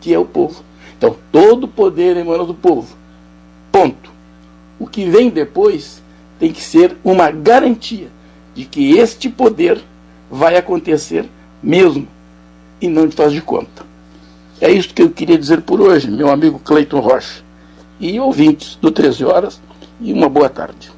que 0.00 0.14
é 0.14 0.18
o 0.18 0.24
povo. 0.24 0.62
Então, 0.96 1.16
todo 1.32 1.66
poder 1.66 2.16
emana 2.16 2.44
do 2.44 2.54
povo. 2.54 2.96
Ponto. 3.72 4.12
O 4.78 4.86
que 4.86 5.08
vem 5.10 5.28
depois 5.28 6.02
tem 6.38 6.52
que 6.52 6.62
ser 6.62 6.96
uma 7.02 7.30
garantia 7.30 8.08
de 8.54 8.64
que 8.64 8.96
este 8.96 9.28
poder 9.28 9.82
vai 10.30 10.56
acontecer 10.56 11.28
mesmo 11.62 12.06
e 12.84 12.88
não 12.88 13.06
de 13.06 13.16
faz 13.16 13.32
de 13.32 13.40
conta. 13.40 13.82
É 14.60 14.70
isso 14.70 14.92
que 14.92 15.02
eu 15.02 15.10
queria 15.10 15.38
dizer 15.38 15.62
por 15.62 15.80
hoje, 15.80 16.10
meu 16.10 16.30
amigo 16.30 16.58
Cleiton 16.58 17.00
Rocha. 17.00 17.42
E 17.98 18.20
ouvintes 18.20 18.76
do 18.76 18.90
13 18.90 19.24
Horas, 19.24 19.60
e 20.00 20.12
uma 20.12 20.28
boa 20.28 20.48
tarde. 20.48 20.92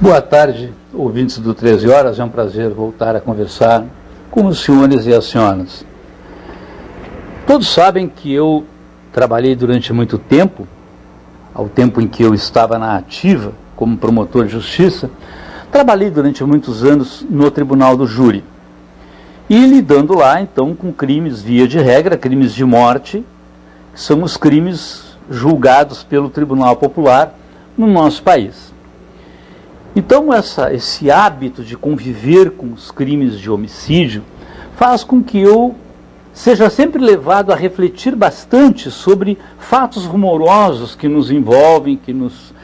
Boa 0.00 0.22
tarde, 0.22 0.72
ouvintes 0.94 1.38
do 1.38 1.52
13 1.52 1.88
Horas. 1.90 2.18
É 2.18 2.24
um 2.24 2.28
prazer 2.30 2.70
voltar 2.70 3.14
a 3.14 3.20
conversar 3.20 3.84
com 4.30 4.46
os 4.46 4.60
senhores 4.60 5.06
e 5.06 5.12
as 5.12 5.26
senhoras. 5.26 5.84
Todos 7.46 7.68
sabem 7.68 8.08
que 8.08 8.32
eu 8.32 8.64
trabalhei 9.12 9.54
durante 9.54 9.92
muito 9.92 10.16
tempo 10.16 10.66
ao 11.58 11.68
tempo 11.68 12.00
em 12.00 12.06
que 12.06 12.22
eu 12.22 12.32
estava 12.34 12.78
na 12.78 12.96
ativa 12.96 13.52
como 13.74 13.98
promotor 13.98 14.46
de 14.46 14.52
justiça, 14.52 15.10
trabalhei 15.72 16.08
durante 16.08 16.44
muitos 16.44 16.84
anos 16.84 17.26
no 17.28 17.50
Tribunal 17.50 17.96
do 17.96 18.06
Júri. 18.06 18.44
E 19.50 19.66
lidando 19.66 20.14
lá, 20.14 20.40
então, 20.40 20.72
com 20.72 20.92
crimes, 20.92 21.42
via 21.42 21.66
de 21.66 21.80
regra, 21.80 22.16
crimes 22.16 22.54
de 22.54 22.64
morte, 22.64 23.24
que 23.92 24.00
são 24.00 24.22
os 24.22 24.36
crimes 24.36 25.16
julgados 25.28 26.04
pelo 26.04 26.30
Tribunal 26.30 26.76
Popular 26.76 27.34
no 27.76 27.88
nosso 27.88 28.22
país. 28.22 28.72
Então, 29.96 30.32
essa, 30.32 30.72
esse 30.72 31.10
hábito 31.10 31.64
de 31.64 31.76
conviver 31.76 32.52
com 32.52 32.72
os 32.72 32.92
crimes 32.92 33.36
de 33.36 33.50
homicídio 33.50 34.22
faz 34.76 35.02
com 35.02 35.20
que 35.20 35.40
eu 35.40 35.74
seja 36.38 36.70
sempre 36.70 37.04
levado 37.04 37.52
a 37.52 37.56
refletir 37.56 38.14
bastante 38.14 38.92
sobre 38.92 39.36
fatos 39.58 40.04
rumorosos 40.04 40.94
que 40.94 41.08
nos 41.08 41.32
envolvem, 41.32 41.96
que 41.96 42.12
nos, 42.12 42.54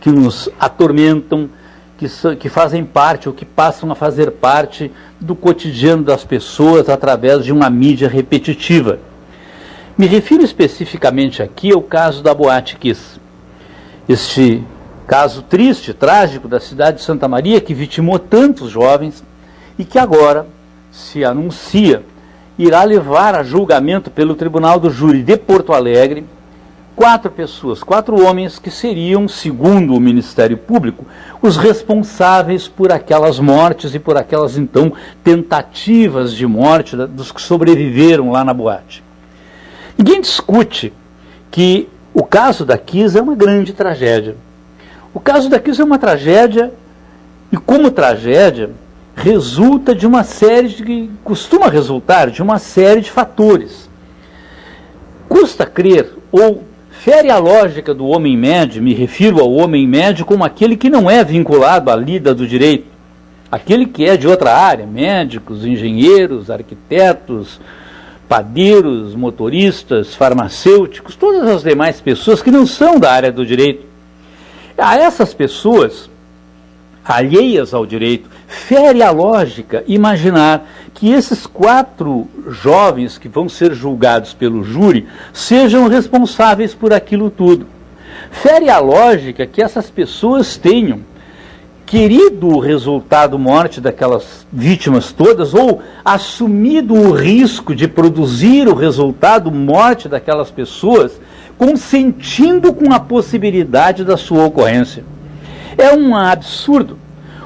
que 0.00 0.08
nos 0.10 0.48
atormentam, 0.58 1.50
que, 1.98 2.06
que 2.36 2.48
fazem 2.48 2.86
parte 2.86 3.28
ou 3.28 3.34
que 3.34 3.44
passam 3.44 3.92
a 3.92 3.94
fazer 3.94 4.30
parte 4.30 4.90
do 5.20 5.36
cotidiano 5.36 6.02
das 6.02 6.24
pessoas 6.24 6.88
através 6.88 7.44
de 7.44 7.52
uma 7.52 7.68
mídia 7.68 8.08
repetitiva. 8.08 8.98
Me 9.98 10.06
refiro 10.06 10.42
especificamente 10.42 11.42
aqui 11.42 11.70
ao 11.70 11.82
caso 11.82 12.22
da 12.22 12.32
Boate 12.32 12.78
Kiss. 12.78 13.20
Este 14.08 14.64
caso 15.06 15.42
triste, 15.42 15.92
trágico 15.92 16.48
da 16.48 16.58
cidade 16.58 16.96
de 16.96 17.02
Santa 17.02 17.28
Maria 17.28 17.60
que 17.60 17.74
vitimou 17.74 18.18
tantos 18.18 18.70
jovens 18.70 19.22
e 19.78 19.84
que 19.84 19.98
agora 19.98 20.46
se 20.90 21.22
anuncia 21.22 22.02
irá 22.58 22.82
levar 22.82 23.34
a 23.34 23.42
julgamento 23.42 24.10
pelo 24.10 24.34
Tribunal 24.34 24.80
do 24.80 24.90
Júri 24.90 25.22
de 25.22 25.36
Porto 25.36 25.72
Alegre 25.72 26.24
quatro 26.98 27.30
pessoas, 27.30 27.80
quatro 27.80 28.20
homens 28.20 28.58
que 28.58 28.72
seriam, 28.72 29.28
segundo 29.28 29.94
o 29.94 30.00
Ministério 30.00 30.58
Público, 30.58 31.06
os 31.40 31.56
responsáveis 31.56 32.66
por 32.66 32.90
aquelas 32.90 33.38
mortes 33.38 33.94
e 33.94 34.00
por 34.00 34.16
aquelas 34.16 34.58
então 34.58 34.92
tentativas 35.22 36.34
de 36.34 36.44
morte 36.44 36.96
dos 36.96 37.30
que 37.30 37.40
sobreviveram 37.40 38.32
lá 38.32 38.42
na 38.42 38.52
boate. 38.52 39.04
Ninguém 39.96 40.20
discute 40.20 40.92
que 41.52 41.88
o 42.12 42.24
caso 42.24 42.64
da 42.64 42.76
Kiss 42.76 43.16
é 43.16 43.22
uma 43.22 43.36
grande 43.36 43.72
tragédia. 43.72 44.34
O 45.14 45.20
caso 45.20 45.48
da 45.48 45.60
Kiss 45.60 45.80
é 45.80 45.84
uma 45.84 46.00
tragédia 46.00 46.72
e 47.52 47.56
como 47.56 47.92
tragédia 47.92 48.70
resulta 49.18 49.94
de 49.94 50.06
uma 50.06 50.22
série 50.22 50.68
de 50.68 51.10
costuma 51.24 51.68
resultar 51.68 52.30
de 52.30 52.40
uma 52.40 52.58
série 52.58 53.00
de 53.00 53.10
fatores. 53.10 53.88
Custa 55.28 55.66
crer 55.66 56.14
ou 56.30 56.62
fere 56.90 57.30
a 57.30 57.38
lógica 57.38 57.92
do 57.92 58.06
homem 58.06 58.36
médio, 58.36 58.82
me 58.82 58.94
refiro 58.94 59.40
ao 59.40 59.52
homem 59.52 59.86
médio 59.86 60.24
como 60.24 60.44
aquele 60.44 60.76
que 60.76 60.88
não 60.88 61.10
é 61.10 61.24
vinculado 61.24 61.90
à 61.90 61.96
lida 61.96 62.34
do 62.34 62.46
direito. 62.46 62.86
Aquele 63.50 63.86
que 63.86 64.04
é 64.04 64.16
de 64.16 64.28
outra 64.28 64.54
área, 64.54 64.86
médicos, 64.86 65.64
engenheiros, 65.64 66.50
arquitetos, 66.50 67.60
padeiros, 68.28 69.14
motoristas, 69.14 70.14
farmacêuticos, 70.14 71.16
todas 71.16 71.48
as 71.48 71.62
demais 71.62 72.00
pessoas 72.00 72.42
que 72.42 72.50
não 72.50 72.66
são 72.66 73.00
da 73.00 73.10
área 73.10 73.32
do 73.32 73.44
direito. 73.44 73.86
A 74.76 74.96
essas 74.96 75.34
pessoas, 75.34 76.10
alheias 77.04 77.72
ao 77.72 77.86
direito, 77.86 78.28
fere 78.48 79.02
a 79.02 79.10
lógica 79.10 79.84
imaginar 79.86 80.66
que 80.94 81.12
esses 81.12 81.46
quatro 81.46 82.26
jovens 82.48 83.18
que 83.18 83.28
vão 83.28 83.48
ser 83.48 83.74
julgados 83.74 84.32
pelo 84.32 84.64
júri 84.64 85.06
sejam 85.32 85.86
responsáveis 85.86 86.74
por 86.74 86.92
aquilo 86.92 87.30
tudo. 87.30 87.66
Fere 88.30 88.70
a 88.70 88.78
lógica 88.78 89.46
que 89.46 89.62
essas 89.62 89.90
pessoas 89.90 90.56
tenham 90.56 91.00
querido 91.84 92.48
o 92.48 92.58
resultado 92.58 93.38
morte 93.38 93.80
daquelas 93.80 94.46
vítimas 94.52 95.12
todas 95.12 95.54
ou 95.54 95.82
assumido 96.04 96.94
o 96.94 97.12
risco 97.12 97.74
de 97.74 97.86
produzir 97.86 98.66
o 98.66 98.74
resultado 98.74 99.50
morte 99.50 100.08
daquelas 100.08 100.50
pessoas, 100.50 101.20
consentindo 101.56 102.72
com 102.72 102.92
a 102.92 103.00
possibilidade 103.00 104.04
da 104.04 104.16
sua 104.16 104.44
ocorrência. 104.44 105.04
É 105.76 105.94
um 105.94 106.16
absurdo. 106.16 106.98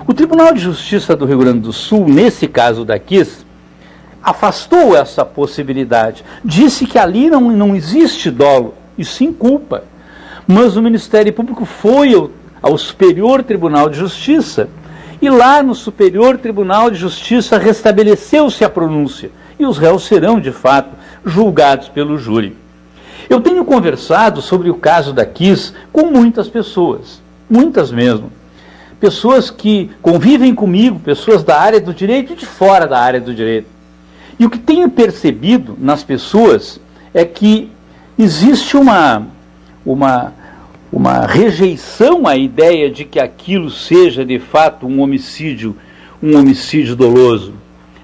O 0.06 0.14
Tribunal 0.14 0.52
de 0.52 0.60
Justiça 0.60 1.16
do 1.16 1.24
Rio 1.24 1.38
Grande 1.38 1.60
do 1.60 1.72
Sul, 1.72 2.06
nesse 2.06 2.48
caso 2.48 2.84
da 2.84 2.98
Kiss, 2.98 3.44
afastou 4.22 4.96
essa 4.96 5.24
possibilidade. 5.24 6.24
Disse 6.44 6.86
que 6.86 6.98
ali 6.98 7.30
não, 7.30 7.50
não 7.50 7.74
existe 7.74 8.30
dolo, 8.30 8.74
e 8.96 9.04
sim 9.04 9.32
culpa. 9.32 9.84
Mas 10.46 10.76
o 10.76 10.82
Ministério 10.82 11.32
Público 11.32 11.64
foi 11.64 12.14
ao 12.14 12.30
ao 12.62 12.78
Superior 12.78 13.42
Tribunal 13.42 13.88
de 13.88 13.98
Justiça. 13.98 14.68
E 15.20 15.28
lá 15.28 15.62
no 15.62 15.74
Superior 15.74 16.38
Tribunal 16.38 16.90
de 16.90 16.96
Justiça 16.96 17.58
restabeleceu-se 17.58 18.64
a 18.64 18.70
pronúncia 18.70 19.30
e 19.58 19.66
os 19.66 19.78
réus 19.78 20.04
serão, 20.04 20.40
de 20.40 20.52
fato, 20.52 20.90
julgados 21.24 21.88
pelo 21.88 22.16
júri. 22.18 22.56
Eu 23.28 23.40
tenho 23.40 23.64
conversado 23.64 24.40
sobre 24.40 24.70
o 24.70 24.74
caso 24.74 25.12
da 25.12 25.24
Kiss 25.24 25.72
com 25.92 26.06
muitas 26.06 26.48
pessoas, 26.48 27.22
muitas 27.48 27.92
mesmo. 27.92 28.32
Pessoas 29.02 29.50
que 29.50 29.90
convivem 30.00 30.54
comigo, 30.54 31.00
pessoas 31.00 31.42
da 31.42 31.60
área 31.60 31.80
do 31.80 31.92
direito 31.92 32.32
e 32.32 32.36
de 32.36 32.46
fora 32.46 32.86
da 32.86 32.98
área 32.98 33.20
do 33.20 33.34
direito. 33.34 33.66
E 34.38 34.46
o 34.46 34.50
que 34.50 34.58
tenho 34.58 34.88
percebido 34.88 35.76
nas 35.78 36.02
pessoas 36.02 36.80
é 37.12 37.24
que 37.24 37.68
existe 38.16 38.76
uma, 38.76 39.26
uma 39.84 40.32
uma 40.92 41.24
rejeição 41.24 42.26
à 42.26 42.36
ideia 42.36 42.90
de 42.90 43.04
que 43.04 43.18
aquilo 43.18 43.70
seja 43.70 44.26
de 44.26 44.38
fato 44.38 44.86
um 44.86 45.00
homicídio, 45.00 45.74
um 46.22 46.36
homicídio 46.36 46.94
doloso. 46.94 47.54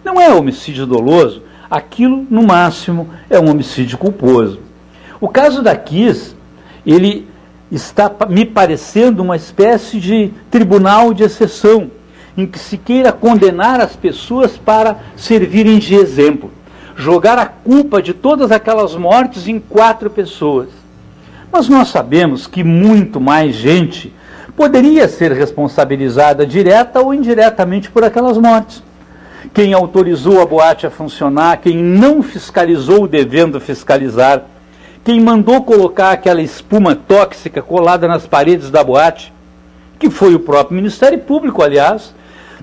Não 0.02 0.18
é 0.18 0.32
homicídio 0.32 0.86
doloso, 0.86 1.42
aquilo 1.70 2.26
no 2.30 2.42
máximo 2.42 3.10
é 3.28 3.38
um 3.38 3.50
homicídio 3.50 3.98
culposo. 3.98 4.60
O 5.20 5.28
caso 5.28 5.62
da 5.62 5.76
Kiss, 5.76 6.34
ele 6.86 7.28
está 7.70 8.10
me 8.28 8.44
parecendo 8.44 9.22
uma 9.22 9.36
espécie 9.36 10.00
de 10.00 10.32
tribunal 10.50 11.12
de 11.12 11.24
exceção, 11.24 11.90
em 12.36 12.46
que 12.46 12.58
se 12.58 12.78
queira 12.78 13.12
condenar 13.12 13.80
as 13.80 13.96
pessoas 13.96 14.56
para 14.56 14.96
servirem 15.16 15.78
de 15.78 15.94
exemplo, 15.94 16.50
jogar 16.96 17.38
a 17.38 17.46
culpa 17.46 18.00
de 18.00 18.14
todas 18.14 18.50
aquelas 18.50 18.94
mortes 18.94 19.48
em 19.48 19.60
quatro 19.60 20.08
pessoas. 20.08 20.68
Mas 21.50 21.68
nós 21.68 21.88
sabemos 21.88 22.46
que 22.46 22.62
muito 22.62 23.20
mais 23.20 23.54
gente 23.54 24.12
poderia 24.56 25.06
ser 25.08 25.32
responsabilizada 25.32 26.46
direta 26.46 27.00
ou 27.00 27.14
indiretamente 27.14 27.90
por 27.90 28.04
aquelas 28.04 28.36
mortes. 28.36 28.82
Quem 29.54 29.72
autorizou 29.72 30.42
a 30.42 30.46
boate 30.46 30.86
a 30.86 30.90
funcionar, 30.90 31.58
quem 31.58 31.76
não 31.76 32.22
fiscalizou 32.22 33.06
devendo 33.06 33.60
fiscalizar, 33.60 34.42
quem 35.08 35.22
mandou 35.22 35.62
colocar 35.62 36.10
aquela 36.10 36.42
espuma 36.42 36.94
tóxica 36.94 37.62
colada 37.62 38.06
nas 38.06 38.26
paredes 38.26 38.70
da 38.70 38.84
boate, 38.84 39.32
que 39.98 40.10
foi 40.10 40.34
o 40.34 40.40
próprio 40.40 40.76
Ministério 40.76 41.18
Público, 41.20 41.62
aliás, 41.62 42.14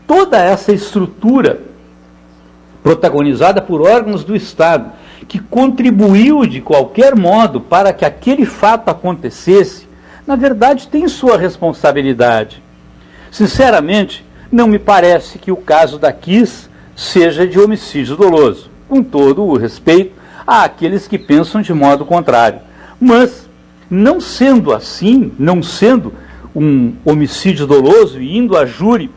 toda 0.05 0.37
essa 0.37 0.71
estrutura 0.71 1.59
protagonizada 2.83 3.63
por 3.63 3.81
órgãos 3.81 4.23
do 4.23 4.35
Estado 4.35 4.91
que 5.27 5.39
contribuiu 5.39 6.45
de 6.45 6.61
qualquer 6.61 7.15
modo 7.15 7.59
para 7.59 7.91
que 7.91 8.05
aquele 8.05 8.45
fato 8.45 8.89
acontecesse, 8.89 9.87
na 10.27 10.35
verdade 10.35 10.87
tem 10.87 11.07
sua 11.07 11.39
responsabilidade. 11.39 12.61
Sinceramente, 13.31 14.23
não 14.51 14.67
me 14.67 14.77
parece 14.77 15.39
que 15.39 15.51
o 15.51 15.57
caso 15.57 15.97
da 15.97 16.13
Kiss 16.13 16.69
seja 16.95 17.47
de 17.47 17.59
homicídio 17.59 18.15
doloso, 18.15 18.69
com 18.87 19.01
todo 19.01 19.43
o 19.43 19.57
respeito 19.57 20.14
àqueles 20.45 21.07
que 21.07 21.17
pensam 21.17 21.61
de 21.61 21.73
modo 21.73 22.05
contrário. 22.05 22.59
Mas, 22.99 23.49
não 23.89 24.19
sendo 24.21 24.73
assim, 24.73 25.31
não 25.37 25.61
sendo 25.61 26.13
um 26.55 26.93
homicídio 27.03 27.67
doloso 27.67 28.21
e 28.21 28.37
indo 28.37 28.57
a 28.57 28.65
júri, 28.65 29.11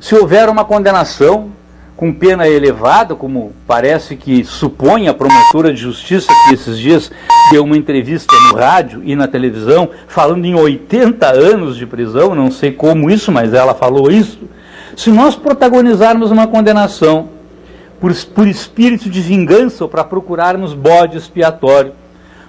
se 0.00 0.14
houver 0.14 0.48
uma 0.48 0.64
condenação, 0.64 1.50
com 1.96 2.12
pena 2.12 2.46
elevada, 2.46 3.16
como 3.16 3.52
parece 3.66 4.14
que 4.14 4.44
supõe 4.44 5.08
a 5.08 5.14
promotora 5.14 5.72
de 5.72 5.80
justiça, 5.80 6.28
que 6.46 6.54
esses 6.54 6.78
dias 6.78 7.10
deu 7.50 7.64
uma 7.64 7.76
entrevista 7.76 8.32
no 8.48 8.56
rádio 8.56 9.02
e 9.04 9.16
na 9.16 9.26
televisão, 9.26 9.90
falando 10.06 10.44
em 10.44 10.54
80 10.54 11.26
anos 11.26 11.76
de 11.76 11.84
prisão, 11.84 12.36
não 12.36 12.52
sei 12.52 12.70
como 12.70 13.10
isso, 13.10 13.32
mas 13.32 13.52
ela 13.52 13.74
falou 13.74 14.12
isso. 14.12 14.38
Se 14.96 15.10
nós 15.10 15.34
protagonizarmos 15.34 16.30
uma 16.30 16.46
condenação 16.46 17.30
por, 18.00 18.14
por 18.26 18.46
espírito 18.46 19.10
de 19.10 19.20
vingança 19.20 19.84
ou 19.84 19.90
para 19.90 20.04
procurarmos 20.04 20.74
bode 20.74 21.16
expiatório, 21.16 21.92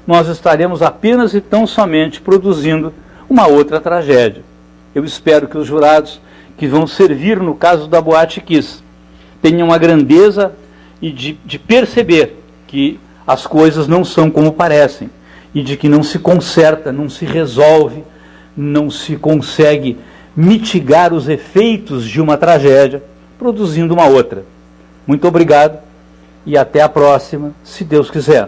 nós 0.05 0.27
estaremos 0.27 0.81
apenas 0.81 1.33
e 1.33 1.41
tão 1.41 1.67
somente 1.67 2.21
produzindo 2.21 2.93
uma 3.29 3.47
outra 3.47 3.79
tragédia. 3.79 4.43
Eu 4.93 5.05
espero 5.05 5.47
que 5.47 5.57
os 5.57 5.67
jurados 5.67 6.19
que 6.57 6.67
vão 6.67 6.87
servir 6.87 7.39
no 7.39 7.55
caso 7.55 7.87
da 7.87 8.01
Boate 8.01 8.41
Kiss 8.41 8.83
tenham 9.41 9.71
a 9.71 9.77
grandeza 9.77 10.53
e 11.01 11.11
de, 11.11 11.39
de 11.45 11.59
perceber 11.59 12.37
que 12.67 12.99
as 13.25 13.45
coisas 13.45 13.87
não 13.87 14.03
são 14.03 14.29
como 14.29 14.51
parecem 14.51 15.09
e 15.53 15.61
de 15.61 15.77
que 15.77 15.87
não 15.87 16.03
se 16.03 16.19
conserta, 16.19 16.91
não 16.91 17.07
se 17.07 17.25
resolve, 17.25 18.03
não 18.57 18.89
se 18.89 19.15
consegue 19.15 19.97
mitigar 20.35 21.13
os 21.13 21.29
efeitos 21.29 22.05
de 22.05 22.19
uma 22.19 22.37
tragédia 22.37 23.03
produzindo 23.37 23.93
uma 23.93 24.07
outra. 24.07 24.43
Muito 25.09 25.27
obrigado 25.27 25.79
e 26.45 26.55
até 26.55 26.83
a 26.83 26.87
próxima, 26.87 27.51
se 27.63 27.83
Deus 27.83 28.11
quiser. 28.11 28.47